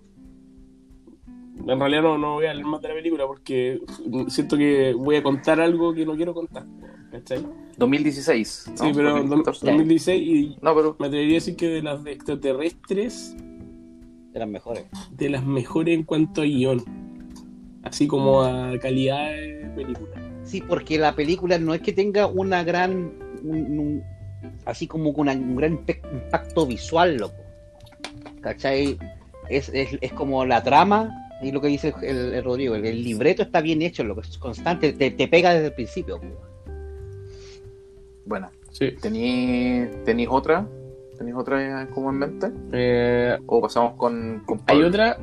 en 1.67 1.81
realidad 1.81 2.03
no, 2.03 2.19
no 2.19 2.35
voy 2.35 2.47
a 2.47 2.51
hablar 2.51 2.67
más 2.67 2.83
de 2.83 2.89
la 2.89 2.95
película 2.95 3.27
porque 3.27 3.81
siento 4.29 4.57
que 4.57 4.93
voy 4.95 5.17
a 5.17 5.23
contar 5.23 5.61
algo 5.61 5.93
que 5.95 6.05
no 6.07 6.15
quiero 6.17 6.35
contar. 6.35 6.65
¿Cachai? 7.11 7.45
2016. 7.79 8.67
¿no? 8.71 8.77
Sí, 8.77 8.93
pero 8.95 9.11
en 9.17 9.29
2014. 9.29 9.67
2016 9.67 10.23
y 10.29 10.57
No, 10.61 10.75
pero 10.75 10.97
me 10.99 11.07
atrevería 11.07 11.35
a 11.35 11.41
decir 11.41 11.57
que 11.57 11.69
de 11.69 11.83
las 11.83 12.03
de 12.05 12.13
extraterrestres, 12.13 13.37
De 14.33 14.39
las 14.39 14.49
mejores. 14.49 14.85
de 15.13 15.31
las 15.31 15.45
mejores 15.45 15.95
en 15.95 16.03
cuanto 16.05 16.43
a 16.43 16.45
guion. 16.45 16.83
Así 17.83 18.07
como 18.09 18.43
a 18.43 18.77
calidad 18.81 19.31
de 19.31 19.71
película. 19.77 20.11
Sí, 20.43 20.61
porque 20.67 20.99
la 20.99 21.15
película 21.15 21.59
no 21.59 21.73
es 21.75 21.81
que 21.81 21.93
tenga 21.93 22.27
una 22.27 22.63
gran. 22.65 23.13
un- 23.43 23.79
un- 23.79 24.03
así 24.65 24.87
como 24.89 25.13
con 25.15 25.29
una- 25.29 25.33
un 25.39 25.55
gran 25.57 25.73
impacto 26.13 26.67
visual, 26.67 27.17
loco. 27.17 27.35
¿Cachai? 28.41 28.99
Es, 29.49 29.69
es, 29.69 29.91
es 30.01 30.13
como 30.13 30.45
la 30.45 30.63
trama 30.63 31.26
y 31.43 31.53
lo 31.53 31.61
que 31.61 31.68
dice 31.68 31.95
el, 32.03 32.34
el 32.34 32.45
Rodrigo. 32.45 32.74
El, 32.74 32.84
el 32.87 33.03
libreto 33.03 33.43
está 33.43 33.61
bien 33.61 33.82
hecho, 33.82 34.05
lo 34.05 34.14
que 34.14 34.22
es 34.22 34.39
constante, 34.39 34.93
te, 34.93 35.11
te 35.11 35.28
pega 35.28 35.53
desde 35.53 35.66
el 35.66 35.72
principio. 35.74 36.20
bueno, 38.24 38.51
Sí. 38.70 38.91
¿tenéis 39.01 40.28
otra? 40.30 40.66
¿Tenéis 41.16 41.37
otra 41.37 41.89
como 41.95 42.11
en 42.11 42.16
mente? 42.18 42.51
Eh, 42.72 43.39
¿O 43.47 43.61
pasamos 43.62 43.95
con, 43.95 44.43
con 44.47 44.61
Hay 44.66 44.82
otra, 44.82 45.16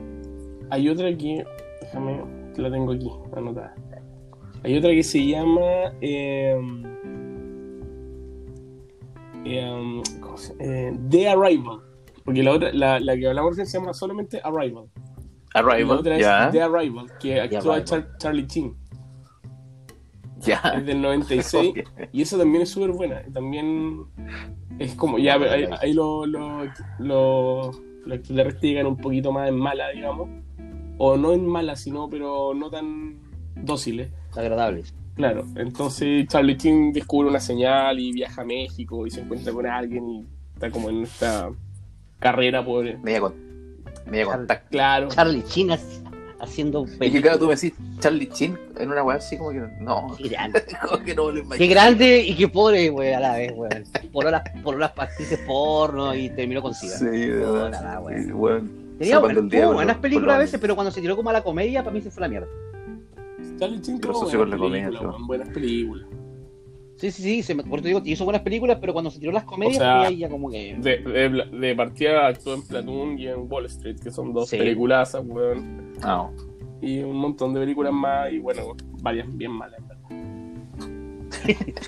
hay 0.71 0.89
otra 0.89 1.15
que, 1.15 1.43
déjame, 1.81 2.23
que 2.55 2.61
la 2.63 2.71
tengo 2.71 2.93
aquí, 2.93 3.11
anotada. 3.35 3.75
Hay 4.63 4.77
otra 4.77 4.89
que 4.91 5.03
se 5.03 5.23
llama. 5.25 5.93
eh, 6.01 6.57
eh, 9.45 10.01
¿cómo 10.21 10.37
se- 10.37 10.55
eh, 10.59 10.97
The 11.09 11.29
Arrival. 11.29 11.79
Porque 12.23 12.41
la 12.41 12.51
otra, 12.53 12.71
la, 12.73 12.99
la 12.99 13.17
que 13.17 13.27
hablamos 13.27 13.51
recién 13.51 13.67
se 13.67 13.77
llama 13.77 13.93
solamente 13.93 14.39
Arrival. 14.43 14.85
Arrival, 15.53 15.99
otra 15.99 16.17
ya, 16.17 16.45
es 16.47 16.51
The 16.51 16.61
Arrival, 16.61 17.05
que 17.19 17.39
actúa. 17.41 17.83
Char- 17.83 18.17
Charlie 18.17 18.47
Chin. 18.47 18.75
ya. 20.39 20.59
Es 20.75 20.85
del 20.85 21.01
96. 21.01 21.73
Y 22.11 22.21
esa 22.21 22.37
también 22.37 22.63
es 22.63 22.69
súper 22.69 22.91
buena. 22.91 23.21
También 23.31 24.05
es 24.79 24.95
como, 24.95 25.17
ya, 25.17 25.35
ahí, 25.35 25.65
ahí 25.81 25.93
lo, 25.93 26.25
lo, 26.25 26.63
lo, 26.99 27.71
los 28.05 28.17
extraterrestres 28.17 28.63
llegan 28.63 28.87
un 28.87 28.97
poquito 28.97 29.31
más 29.31 29.49
en 29.49 29.55
mala, 29.55 29.89
digamos. 29.89 30.29
O 30.97 31.17
no 31.17 31.33
en 31.33 31.47
mala, 31.47 31.75
sino, 31.75 32.09
pero 32.09 32.53
no 32.53 32.69
tan 32.69 33.17
dóciles. 33.55 34.09
Agradables. 34.35 34.93
Claro, 35.15 35.45
entonces 35.55 36.27
Charlie 36.27 36.57
Chin 36.57 36.91
descubre 36.91 37.29
una 37.29 37.39
señal 37.39 37.99
y 37.99 38.11
viaja 38.11 38.41
a 38.41 38.45
México 38.45 39.05
y 39.05 39.11
se 39.11 39.21
encuentra 39.21 39.53
con 39.53 39.67
alguien 39.67 40.09
y 40.09 40.25
está 40.55 40.71
como 40.71 40.89
en 40.89 41.03
esta 41.03 41.51
carrera 42.17 42.65
por... 42.65 42.83
Media, 42.99 43.21
con, 43.21 43.35
media 44.05 44.25
contacto. 44.25 44.67
Claro, 44.69 45.09
Charlie 45.09 45.43
Chin 45.43 45.71
ha- 45.71 45.79
haciendo 46.39 46.85
Y 46.99 47.09
que 47.11 47.21
claro, 47.21 47.39
tú 47.39 47.47
me 47.47 47.55
decís 47.55 47.73
Charlie 47.99 48.27
Chin 48.29 48.57
en 48.77 48.91
una 48.91 49.01
weá 49.03 49.15
así 49.17 49.37
como 49.37 49.51
que 49.51 49.61
no, 49.79 50.13
Qué 50.17 50.27
grande. 50.29 50.61
como 50.89 51.03
que 51.03 51.15
no 51.15 51.31
me 51.31 51.41
lo 51.41 51.49
Qué 51.49 51.67
grande 51.67 52.19
y 52.23 52.35
qué 52.35 52.47
pobre, 52.49 52.89
güey, 52.89 53.13
a 53.13 53.19
la 53.21 53.33
vez, 53.35 53.53
güey. 53.53 53.69
Por 54.11 54.29
las, 54.29 54.43
por 54.61 54.77
las 54.77 54.91
actrices 54.97 55.39
porno 55.47 56.13
y 56.13 56.29
terminó 56.31 56.61
con 56.61 56.73
SIDA. 56.73 56.97
Sí, 56.97 57.05
de 57.05 57.29
verdad. 57.29 58.01
Sí, 58.09 58.31
weón. 58.33 58.83
Tenía 58.99 59.19
diablo 59.21 59.73
buenas 59.73 59.97
películas 59.97 60.35
a 60.35 60.39
veces, 60.39 60.59
pero 60.59 60.75
cuando 60.75 60.91
se 60.91 61.01
tiró 61.01 61.15
como 61.15 61.29
a 61.29 61.33
la 61.33 61.43
comedia, 61.43 61.81
para 61.83 61.93
mí 61.93 62.01
se 62.01 62.11
fue 62.11 62.21
la 62.21 62.27
mierda. 62.27 62.47
Charlie 63.59 63.81
Chin 63.81 63.99
asocio 64.09 64.39
buenas 64.39 64.59
películas, 64.59 65.15
buenas 65.27 65.49
películas. 65.49 66.07
Sí, 67.03 67.11
sí, 67.11 67.21
sí, 67.21 67.43
se 67.43 67.53
me, 67.53 67.63
por 67.63 67.79
eso 67.79 67.87
digo, 67.89 68.01
hizo 68.05 68.23
buenas 68.23 68.43
películas, 68.43 68.77
pero 68.79 68.93
cuando 68.93 69.11
se 69.11 69.19
tiró 69.19 69.33
las 69.33 69.43
comedias, 69.43 69.75
O 69.77 69.79
sea, 69.81 70.01
ahí 70.03 70.19
ya 70.19 70.29
como 70.29 70.49
que. 70.49 70.75
De, 70.79 70.97
de, 70.99 71.29
de 71.59 71.75
partida 71.75 72.27
actuó 72.27 72.53
en 72.53 72.61
Platoon 72.65 73.19
y 73.19 73.27
en 73.27 73.51
Wall 73.51 73.65
Street, 73.65 73.97
que 74.01 74.09
son 74.09 74.31
dos 74.33 74.47
Sí. 74.47 74.57
peliculazas, 74.57 75.21
weón. 75.25 75.91
No. 76.01 76.31
Y 76.81 76.99
un 77.03 77.17
montón 77.17 77.53
de 77.53 77.59
películas 77.59 77.91
más, 77.91 78.31
y 78.31 78.39
bueno, 78.39 78.75
varias 79.01 79.27
bien 79.35 79.51
malas, 79.51 79.81
en 79.81 79.87
verdad. 79.89 80.03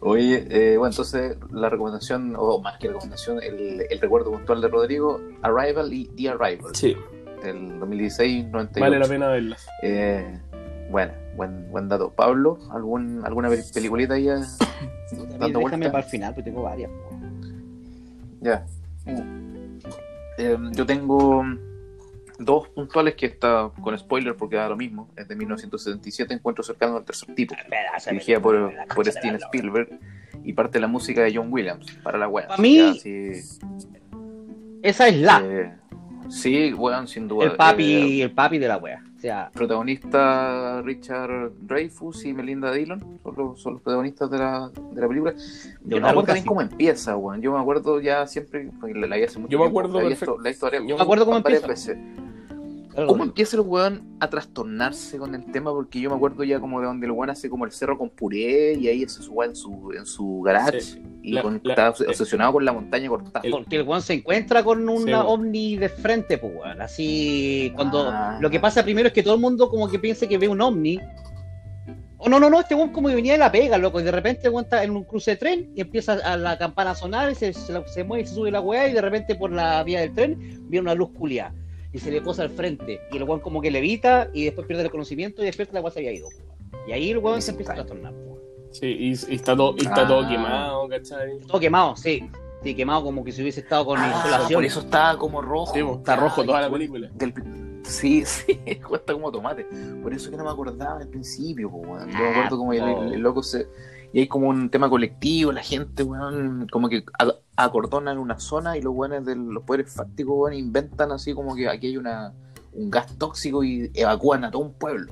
Oye, 0.00 0.46
eh, 0.50 0.76
bueno, 0.78 0.90
entonces 0.90 1.36
la 1.52 1.68
recomendación, 1.68 2.34
o 2.36 2.60
más 2.60 2.76
que 2.78 2.88
recomendación, 2.88 3.40
el, 3.40 3.82
el 3.88 4.00
recuerdo 4.00 4.32
puntual 4.32 4.60
de 4.60 4.66
Rodrigo, 4.68 5.20
Arrival 5.42 5.92
y 5.92 6.06
The 6.16 6.30
Arrival, 6.30 6.74
Sí, 6.74 6.96
del 7.44 7.78
2016-98. 7.78 8.80
vale 8.80 8.98
la 8.98 9.06
pena 9.06 9.28
verlas. 9.28 9.64
Eh, 9.84 10.40
bueno, 10.92 11.12
buen, 11.36 11.68
buen 11.72 11.88
dato. 11.88 12.12
Pablo, 12.12 12.58
¿algún, 12.70 13.22
¿alguna 13.24 13.48
pe- 13.48 13.64
peliculita 13.74 14.16
ya 14.18 14.36
También 15.10 15.38
dando 15.40 15.58
déjame 15.58 15.60
vuelta? 15.88 15.92
para 15.92 16.04
el 16.04 16.10
final, 16.10 16.34
porque 16.34 16.50
tengo 16.50 16.62
varias. 16.62 16.90
Ya. 18.40 18.64
Eh, 20.38 20.56
yo 20.72 20.86
tengo 20.86 21.44
dos 22.38 22.68
puntuales 22.68 23.14
que 23.14 23.26
está 23.26 23.70
con 23.82 23.96
spoiler 23.98 24.36
porque 24.36 24.56
da 24.56 24.68
lo 24.68 24.76
mismo. 24.76 25.08
Es 25.16 25.28
de 25.28 25.36
1977, 25.36 26.34
Encuentro 26.34 26.62
cercano 26.64 26.96
al 26.96 27.04
tercer 27.04 27.34
tipo. 27.34 27.54
Dirigida 28.08 28.40
por, 28.40 28.72
por 28.94 29.06
Steven 29.06 29.36
Spielberg 29.36 29.98
y 30.44 30.52
parte 30.54 30.74
de 30.78 30.80
la 30.80 30.88
música 30.88 31.22
de 31.22 31.34
John 31.36 31.52
Williams 31.52 31.86
para 32.02 32.18
la 32.18 32.28
web. 32.28 32.48
Pa' 32.48 32.56
mí- 32.56 32.98
Esa 34.82 35.08
es 35.08 35.16
la. 35.20 35.42
Eh, 35.44 35.72
sí, 36.28 36.72
weón, 36.74 37.06
sin 37.06 37.28
duda. 37.28 37.44
el 37.46 37.52
papi, 37.56 38.20
Eh, 38.20 38.22
el 38.24 38.32
papi 38.32 38.58
de 38.58 38.68
la 38.68 38.78
wea. 38.78 39.04
Sea, 39.22 39.52
protagonista 39.54 40.82
Richard 40.82 41.52
Dreyfus 41.60 42.24
y 42.24 42.32
Melinda 42.32 42.72
Dillon 42.72 43.20
son 43.22 43.34
los, 43.36 43.60
son 43.62 43.74
los 43.74 43.82
protagonistas 43.82 44.28
de 44.28 44.38
la, 44.38 44.68
de 44.92 45.00
la 45.00 45.06
película. 45.06 45.32
Yo 45.84 46.00
no 46.00 46.06
me 46.06 46.10
acuerdo 46.10 46.32
bien 46.32 46.44
cómo 46.44 46.60
empieza, 46.60 47.16
weón. 47.16 47.40
Yo 47.40 47.52
me 47.52 47.60
acuerdo 47.60 48.00
ya 48.00 48.26
siempre, 48.26 48.68
porque 48.80 48.94
la, 48.98 49.06
la 49.06 49.14
hace 49.24 49.38
mucho 49.38 49.52
Yo 49.52 49.58
me 49.60 49.64
tiempo, 49.66 49.78
acuerdo 49.80 50.00
esto- 50.08 50.38
la 50.42 50.50
historia 50.50 50.80
Yo 50.84 50.96
me 50.96 51.02
acuerdo 51.02 51.24
cómo 51.24 51.40
varias 51.40 51.62
empieza. 51.62 51.92
veces. 51.92 52.04
Claro, 52.92 53.06
¿Cómo 53.08 53.24
empieza 53.24 53.56
el 53.56 53.62
weón 53.62 54.16
a 54.20 54.28
trastornarse 54.30 55.18
con 55.18 55.34
el 55.34 55.44
tema? 55.50 55.70
Porque 55.70 56.00
yo 56.00 56.10
me 56.10 56.16
acuerdo 56.16 56.44
ya 56.44 56.60
como 56.60 56.80
de 56.80 56.86
donde 56.86 57.06
el 57.06 57.12
weón 57.12 57.30
hace 57.30 57.48
como 57.50 57.64
el 57.64 57.72
cerro 57.72 57.98
con 57.98 58.10
puré 58.10 58.74
y 58.74 58.88
ahí 58.88 59.04
hace 59.04 59.22
su 59.22 59.32
weón 59.32 59.50
en 59.50 59.56
su, 59.56 59.92
en 59.96 60.06
su 60.06 60.40
garage 60.42 60.80
Sí. 60.80 61.02
y 61.22 61.32
La- 61.32 61.42
con- 61.42 61.60
la- 61.64 61.72
está 61.72 61.92
obs- 61.92 62.06
obsesionado 62.08 62.52
con 62.52 62.64
la 62.64 62.72
montaña 62.72 63.08
cortada. 63.08 63.40
el- 63.44 63.50
Porque 63.52 63.76
el 63.76 63.82
weón 63.82 64.02
se 64.02 64.14
encuentra 64.14 64.62
con 64.62 64.88
una 64.88 65.20
Sí, 65.22 65.26
ovni 65.26 65.76
de 65.76 65.88
frente, 65.88 66.38
pues 66.38 66.52
weón. 66.54 66.80
Así, 66.80 67.72
cuando 67.74 68.08
Ah. 68.10 68.38
lo 68.40 68.50
que 68.50 68.60
pasa 68.60 68.82
primero 68.82 69.08
es 69.08 69.12
que 69.14 69.22
todo 69.22 69.34
el 69.34 69.40
mundo 69.40 69.68
como 69.68 69.88
que 69.88 69.98
piensa 69.98 70.26
que 70.26 70.38
ve 70.38 70.48
un 70.48 70.60
ovni. 70.60 70.98
Oh, 72.24 72.28
no, 72.28 72.38
no, 72.38 72.48
no, 72.48 72.60
este 72.60 72.76
weón 72.76 72.90
como 72.92 73.08
que 73.08 73.16
venía 73.16 73.32
de 73.32 73.38
la 73.40 73.50
pega, 73.50 73.78
loco, 73.78 73.98
y 73.98 74.04
de 74.04 74.12
repente 74.12 74.46
el 74.46 74.52
weón 74.52 74.64
está 74.64 74.84
en 74.84 74.92
un 74.92 75.02
cruce 75.02 75.32
de 75.32 75.36
tren 75.38 75.72
y 75.74 75.80
empieza 75.80 76.12
a 76.12 76.36
la 76.36 76.56
campana 76.56 76.92
a 76.92 76.94
sonar 76.94 77.32
y 77.32 77.34
se, 77.34 77.52
se, 77.52 77.82
se 77.88 78.04
mueve 78.04 78.22
y 78.22 78.26
se 78.28 78.34
sube 78.34 78.50
la 78.52 78.60
weá 78.60 78.86
y 78.88 78.92
de 78.92 79.00
repente 79.00 79.34
por 79.34 79.50
la 79.50 79.82
vía 79.82 80.00
del 80.00 80.14
tren 80.14 80.36
viene 80.68 80.82
una 80.84 80.94
luz 80.94 81.10
culiada 81.18 81.52
y 81.92 81.98
se 81.98 82.10
le 82.10 82.20
posa 82.22 82.42
al 82.42 82.50
frente 82.50 83.00
y 83.12 83.16
el 83.16 83.24
weón 83.24 83.40
como 83.40 83.60
que 83.60 83.70
levita 83.70 84.30
y 84.32 84.44
después 84.44 84.66
pierde 84.66 84.82
el 84.84 84.90
conocimiento 84.90 85.42
y 85.42 85.46
despierta 85.46 85.74
la 85.74 85.80
weá 85.82 85.92
se 85.92 85.98
había 86.00 86.12
ido. 86.12 86.28
weón. 86.28 86.42
Y 86.88 86.92
ahí 86.92 87.10
el 87.10 87.18
weón 87.18 87.42
se 87.42 87.50
empieza 87.50 87.72
a 87.72 87.76
trastornar. 87.76 88.12
weón. 88.12 88.38
Sí, 88.70 88.86
y, 88.86 89.08
y 89.10 89.34
está, 89.34 89.54
todo, 89.54 89.74
y 89.76 89.82
está 89.82 90.02
Ah. 90.02 90.06
todo 90.08 90.28
quemado, 90.28 90.88
¿cachai? 90.88 91.38
Todo 91.46 91.60
quemado, 91.60 91.96
sí. 91.96 92.28
Sí, 92.62 92.74
quemado 92.76 93.02
como 93.02 93.24
que 93.24 93.32
si 93.32 93.42
hubiese 93.42 93.60
estado 93.60 93.84
con 93.84 93.98
Ah, 93.98 94.12
insolación. 94.24 94.58
por 94.58 94.64
eso 94.64 94.80
está 94.80 95.16
como 95.18 95.42
rojo. 95.42 95.74
Sí, 95.74 95.80
está 95.80 96.16
rojo 96.16 96.44
toda 96.44 96.60
la 96.62 96.70
película. 96.70 97.10
del- 97.14 97.34
sí, 97.84 98.24
sí, 98.24 98.60
está 98.64 99.12
como 99.12 99.30
tomate. 99.32 99.66
Por 100.02 100.14
eso 100.14 100.30
que 100.30 100.36
no 100.36 100.44
me 100.44 100.50
acordaba 100.50 101.00
al 101.00 101.08
principio, 101.08 101.70
po, 101.70 101.78
weón. 101.78 102.08
Yo 102.10 102.18
me 102.18 102.28
acuerdo 102.28 102.56
como 102.58 102.72
el, 102.72 102.80
no. 102.80 103.02
el 103.12 103.20
loco 103.20 103.42
se. 103.42 103.66
Y 104.14 104.20
hay 104.20 104.28
como 104.28 104.48
un 104.48 104.68
tema 104.68 104.90
colectivo, 104.90 105.52
la 105.52 105.62
gente, 105.62 106.02
weón, 106.02 106.66
como 106.70 106.88
que 106.88 107.02
acordonan 107.56 108.18
una 108.18 108.38
zona 108.38 108.76
y 108.76 108.82
los 108.82 108.94
weones 108.94 109.24
de 109.24 109.36
los 109.36 109.62
poderes 109.64 109.90
fácticos, 109.92 110.34
weón, 110.36 110.52
inventan 110.54 111.12
así 111.12 111.32
como 111.32 111.54
que 111.54 111.68
aquí 111.68 111.86
hay 111.88 111.96
una, 111.96 112.32
un 112.74 112.90
gas 112.90 113.06
tóxico 113.16 113.64
y 113.64 113.90
evacúan 113.94 114.44
a 114.44 114.50
todo 114.50 114.62
un 114.62 114.72
pueblo. 114.74 115.10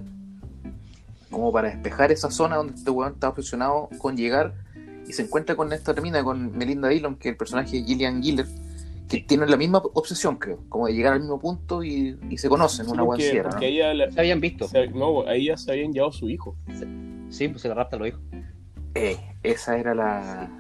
Como 1.30 1.52
para 1.52 1.68
despejar 1.70 2.10
esa 2.12 2.30
zona 2.30 2.56
donde 2.56 2.74
este 2.74 2.90
weón 2.90 3.12
está 3.14 3.28
obsesionado 3.28 3.88
con 3.98 4.16
llegar 4.16 4.52
y 5.06 5.12
se 5.12 5.22
encuentra 5.22 5.54
con 5.54 5.72
esta 5.72 5.94
termina 5.94 6.22
con 6.24 6.56
Melinda 6.56 6.88
Dillon, 6.88 7.16
que 7.16 7.28
es 7.28 7.32
el 7.32 7.36
personaje 7.38 7.76
de 7.78 7.84
Gillian 7.84 8.22
Giller, 8.22 8.46
que 9.08 9.20
tienen 9.22 9.50
la 9.50 9.56
misma 9.56 9.78
obsesión, 9.94 10.36
creo, 10.36 10.58
como 10.68 10.86
de 10.86 10.92
llegar 10.94 11.14
al 11.14 11.20
mismo 11.20 11.38
punto 11.40 11.82
y, 11.82 12.18
y 12.28 12.36
se 12.38 12.48
conocen, 12.48 12.84
Sí, 12.86 12.92
una 12.92 13.02
buena 13.02 13.18
porque, 13.18 13.30
sierra, 13.30 13.50
porque 13.50 13.66
ahí 13.66 13.76
ya 13.78 13.94
la- 13.94 14.10
Se 14.10 14.20
habían 14.20 14.40
visto. 14.40 14.68
se- 14.68 14.88
no, 14.88 15.26
ahí 15.26 15.46
ya 15.46 15.56
se 15.56 15.70
habían 15.72 15.92
llevado 15.92 16.12
su 16.12 16.28
hijo. 16.28 16.54
Sí, 17.30 17.48
pues 17.48 17.62
se 17.62 17.68
la 17.68 17.74
rapta 17.74 17.96
lo 17.96 18.04
dijo. 18.04 18.20
Eh, 18.94 19.18
esa 19.42 19.78
era 19.78 19.94
la 19.94 20.50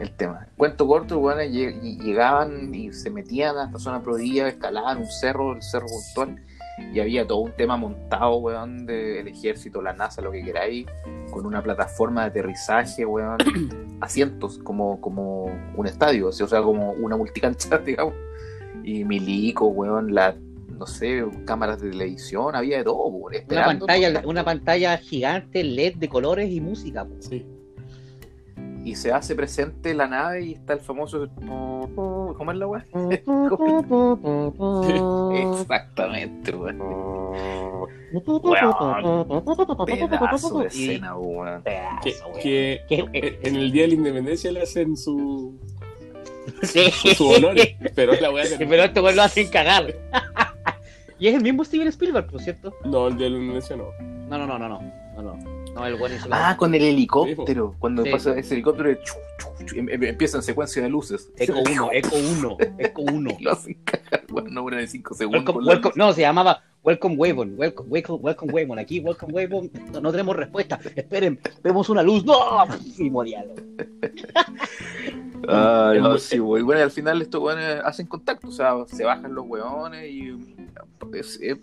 el 0.00 0.10
tema. 0.12 0.46
Cuento 0.56 0.86
corto, 0.86 1.22
y- 1.42 1.98
llegaban 1.98 2.74
y 2.74 2.92
se 2.92 3.10
metían 3.10 3.56
a 3.56 3.66
esta 3.66 3.78
zona 3.78 4.02
prohibida, 4.02 4.48
escalaban 4.48 4.98
un 4.98 5.06
cerro, 5.06 5.54
el 5.54 5.62
cerro 5.62 5.86
puntual, 5.86 6.42
y 6.92 6.98
había 7.00 7.26
todo 7.26 7.38
un 7.38 7.52
tema 7.52 7.76
montado, 7.76 8.36
weón, 8.36 8.86
del 8.86 9.28
ejército, 9.28 9.82
la 9.82 9.92
NASA, 9.92 10.22
lo 10.22 10.32
que 10.32 10.42
queráis, 10.42 10.86
con 11.30 11.46
una 11.46 11.62
plataforma 11.62 12.22
de 12.22 12.28
aterrizaje, 12.28 13.04
weón, 13.04 13.38
asientos, 14.00 14.58
como, 14.58 15.00
como 15.00 15.44
un 15.76 15.86
estadio, 15.86 16.28
o 16.28 16.32
sea, 16.32 16.62
como 16.62 16.92
una 16.92 17.16
multicancha, 17.16 17.78
digamos, 17.84 18.14
y 18.82 19.04
milico, 19.04 19.66
weón, 19.68 20.14
la 20.14 20.34
no 20.82 20.86
sé, 20.88 21.24
cámaras 21.44 21.80
de 21.80 21.90
televisión, 21.90 22.56
había 22.56 22.78
de 22.78 22.84
todo, 22.84 23.04
weón, 23.06 23.34
Una 23.34 23.38
esperando 23.38 23.86
pantalla, 23.86 24.22
una 24.26 24.44
pantalla 24.44 24.98
gigante 24.98 25.62
LED 25.62 25.94
de 25.94 26.08
colores 26.08 26.50
y 26.50 26.60
música. 26.60 27.04
po. 27.04 27.14
Sí. 27.20 27.46
y 28.84 28.96
se 28.96 29.12
hace 29.12 29.36
presente 29.36 29.94
la 29.94 30.08
nave 30.08 30.44
y 30.44 30.52
está 30.54 30.72
el 30.72 30.80
famoso 30.80 31.28
¿cómo 31.36 32.50
es 32.50 32.56
la 32.58 32.66
weá? 32.66 32.84
Exactamente, 35.60 36.56
weón. 36.56 36.78
Pedazo 39.86 40.58
de 40.58 40.66
escena, 40.66 41.16
weón. 41.16 41.62
Que, 42.42 42.80
en 42.90 43.54
el 43.54 43.70
día 43.70 43.82
de 43.82 43.88
la 43.88 43.94
independencia 43.94 44.50
le 44.50 44.62
hacen 44.62 44.96
su, 44.96 45.54
Sí. 46.62 46.90
su 47.14 47.28
honor, 47.28 47.56
pero 47.94 48.12
la 48.20 48.30
weá 48.30 48.44
Pero 48.58 48.84
este 48.84 49.00
weón 49.00 49.16
lo 49.16 49.22
hacen 49.22 49.48
cagar. 49.48 49.94
y 51.22 51.28
es 51.28 51.34
el 51.36 51.42
mismo 51.42 51.64
Steven 51.64 51.86
Spielberg, 51.86 52.26
por 52.26 52.40
cierto. 52.42 52.74
No, 52.84 53.06
el 53.06 53.16
de 53.16 53.30
la 53.30 53.36
independencia 53.36 53.76
no. 53.76 53.84
No, 54.28 54.38
no, 54.38 54.46
no, 54.46 54.58
no, 54.58 54.68
no. 54.68 54.80
No, 55.14 55.22
no. 55.22 55.36
No, 55.72 55.86
el 55.86 55.96
la- 56.28 56.50
Ah, 56.50 56.56
con 56.56 56.74
el 56.74 56.82
helicóptero. 56.82 57.76
Cuando 57.78 58.02
Sí. 58.02 58.10
pasa 58.10 58.36
ese 58.36 58.54
helicóptero, 58.54 58.92
chu, 58.94 59.12
chu, 59.38 59.64
chu, 59.66 59.78
em- 59.78 59.88
em- 59.88 60.02
empieza 60.02 60.38
en 60.38 60.42
secuencia 60.42 60.82
de 60.82 60.88
luces. 60.88 61.30
Eco 61.36 61.60
1, 61.60 61.90
Eco 61.92 62.16
1, 62.16 62.56
Eco 62.78 63.02
1. 63.02 63.30
Y 63.38 63.42
lo 63.44 63.52
hacen 63.52 63.74
cagar, 63.84 64.24
weón, 64.30 64.52
no 64.52 64.64
una 64.64 64.78
de 64.78 64.86
5 64.88 65.14
segundos. 65.14 65.44
Welcome, 65.44 65.66
welcome- 65.66 65.92
no, 65.96 66.12
se 66.12 66.22
llamaba 66.22 66.62
Welcome 66.84 67.14
Wavon. 67.16 67.54
Welcome, 67.56 67.88
welcome, 67.88 68.18
welcome 68.22 68.52
Wavon. 68.52 68.78
Aquí, 68.78 68.98
Welcome 69.00 69.32
Wavon. 69.32 69.70
No, 69.92 70.00
no 70.00 70.10
tenemos 70.10 70.34
respuesta. 70.34 70.80
Esperen, 70.96 71.38
vemos 71.62 71.88
una 71.88 72.02
luz. 72.02 72.24
¡No! 72.24 72.34
Y 72.98 73.08
moría. 73.08 73.44
loco. 73.44 73.62
Ah, 75.48 75.92
no, 76.00 76.18
sí, 76.18 76.38
güey. 76.38 76.62
Bueno, 76.62 76.80
y 76.80 76.84
al 76.84 76.90
final 76.90 77.22
estos 77.22 77.40
weones 77.40 77.80
hacen 77.84 78.06
contacto, 78.06 78.48
o 78.48 78.52
sea, 78.52 78.74
se 78.86 79.04
bajan 79.04 79.32
los 79.34 79.44
weones 79.46 80.10
y 80.10 80.30
es, 81.14 81.38
es- 81.40 81.58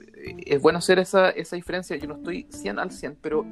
es 0.46 0.62
bueno 0.62 0.80
hacer 0.80 1.00
esa, 1.00 1.30
esa 1.32 1.56
diferencia. 1.58 1.96
Yo 1.98 2.08
no 2.08 2.16
estoy 2.16 2.46
100 2.50 2.80
al 2.80 2.92
100, 2.92 3.18
pero 3.22 3.46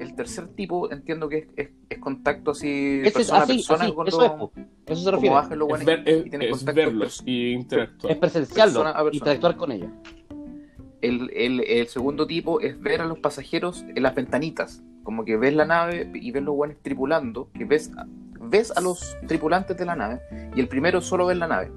el 0.00 0.14
tercer 0.14 0.48
tipo 0.48 0.90
entiendo 0.90 1.28
que 1.28 1.38
es, 1.38 1.46
es- 1.56 1.70
es 1.90 1.98
contacto 1.98 2.52
así, 2.52 3.00
Ese 3.02 3.10
persona 3.12 3.38
a 3.40 3.42
así, 3.42 3.54
persona, 3.54 3.84
así, 3.84 3.92
cuando- 3.92 4.08
eso 4.10 4.24
es, 4.24 4.30
po. 4.32 4.52
Eso 4.86 5.02
se 5.04 5.10
refiere. 5.10 5.34
bajan 5.34 5.58
los 5.58 5.68
Es, 5.68 5.72
weones 5.72 5.86
ver- 5.86 6.02
es- 6.08 6.26
y 6.26 6.30
tienen 6.30 6.50
contacto. 6.50 6.74
verlos 6.74 7.22
y 7.26 7.52
interactuar. 7.52 8.12
Es 8.12 8.18
presenciarlo, 8.18 8.72
Persona 8.74 8.90
a 8.90 8.94
persona. 9.04 9.14
interactuar 9.16 9.56
con 9.56 9.72
ellos. 9.72 9.90
El, 11.00 11.30
el- 11.34 11.60
el 11.60 11.86
segundo 11.88 12.26
tipo 12.26 12.60
es 12.60 12.80
ver 12.80 13.00
a 13.00 13.04
los 13.06 13.18
pasajeros 13.18 13.84
en 13.94 14.02
las 14.02 14.14
ventanitas. 14.14 14.82
Como 15.04 15.24
que 15.24 15.36
ves 15.36 15.54
la 15.54 15.64
nave 15.64 16.10
y 16.14 16.30
ves 16.32 16.42
los 16.42 16.54
buenos 16.54 16.76
tripulando, 16.82 17.48
que 17.54 17.64
ves, 17.64 17.90
ves 18.40 18.70
a 18.76 18.80
los 18.80 19.16
tripulantes 19.26 19.76
de 19.76 19.84
la 19.86 19.96
nave, 19.96 20.20
y 20.54 20.60
el 20.60 20.68
primero 20.68 21.00
solo 21.00 21.26
ve 21.26 21.34
la 21.34 21.46
nave. 21.46 21.70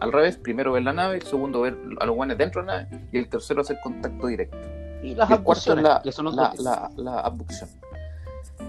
Al 0.00 0.12
revés, 0.12 0.36
primero 0.36 0.72
ver 0.72 0.82
la 0.84 0.92
nave, 0.92 1.16
el 1.16 1.22
segundo 1.22 1.60
ver 1.62 1.76
a 2.00 2.06
los 2.06 2.14
buenos 2.16 2.38
dentro 2.38 2.62
de 2.62 2.66
la 2.68 2.82
nave, 2.84 3.06
y 3.12 3.18
el 3.18 3.28
tercero 3.28 3.60
hacer 3.62 3.78
contacto 3.82 4.26
directo. 4.26 4.56
Y 5.02 5.14
las 5.14 5.28
Y 5.30 5.34
el 5.34 5.40
cuarto 5.42 5.72
es 5.74 5.78
abducciones, 5.78 6.34
la, 6.34 6.52
la, 6.62 6.90
la- 6.96 7.12
la 7.12 7.20
abducción. 7.20 7.68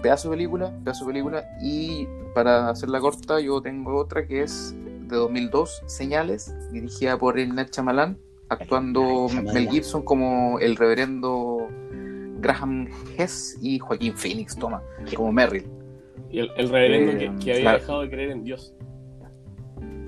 Pedazo 0.02 0.30
de 0.30 0.36
película, 0.36 0.70
pedazo 0.84 1.04
de 1.06 1.12
película, 1.12 1.44
y 1.62 2.06
para 2.34 2.68
hacerla 2.70 3.00
corta, 3.00 3.40
yo 3.40 3.60
tengo 3.60 3.96
otra 3.96 4.26
que 4.26 4.42
es 4.42 4.74
de 5.08 5.16
2002, 5.16 5.82
Señales, 5.86 6.54
dirigida 6.72 7.18
por 7.18 7.38
el 7.38 7.54
Night 7.54 7.70
Shyamalan, 7.74 8.16
actuando. 8.50 9.28
Mel 9.52 9.68
Gibson 9.70 10.02
como 10.02 10.58
el 10.58 10.76
reverendo 10.76 11.68
Graham 12.40 12.88
Hess 13.16 13.58
y 13.62 13.78
Joaquín 13.78 14.14
Phoenix, 14.16 14.56
toma, 14.56 14.82
como 15.16 15.32
Merrill. 15.32 15.66
Y 16.30 16.40
el, 16.40 16.50
el 16.56 16.68
reverendo 16.68 17.12
Eh, 17.12 17.18
que, 17.18 17.44
que 17.44 17.50
había 17.52 17.62
claro. 17.62 17.78
dejado 17.78 18.00
de 18.02 18.10
creer 18.10 18.30
en 18.30 18.44
Dios. 18.44 18.74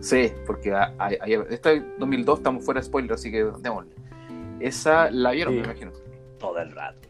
Sí, 0.01 0.32
porque 0.47 0.72
a- 0.72 0.93
a- 0.99 1.07
a- 1.09 1.26
esta 1.51 1.72
es 1.72 1.82
2002, 1.99 2.38
estamos 2.40 2.64
fuera 2.64 2.80
de 2.80 2.86
spoiler, 2.86 3.12
así 3.12 3.30
que 3.30 3.45
démosle. 3.61 3.95
Esa 4.61 5.11
la 5.11 5.30
vieron, 5.32 5.55
Sí. 5.55 5.61
me 5.61 5.64
imagino. 5.66 5.93
Todo 6.43 6.59
el 6.59 6.70
rato. 6.72 7.09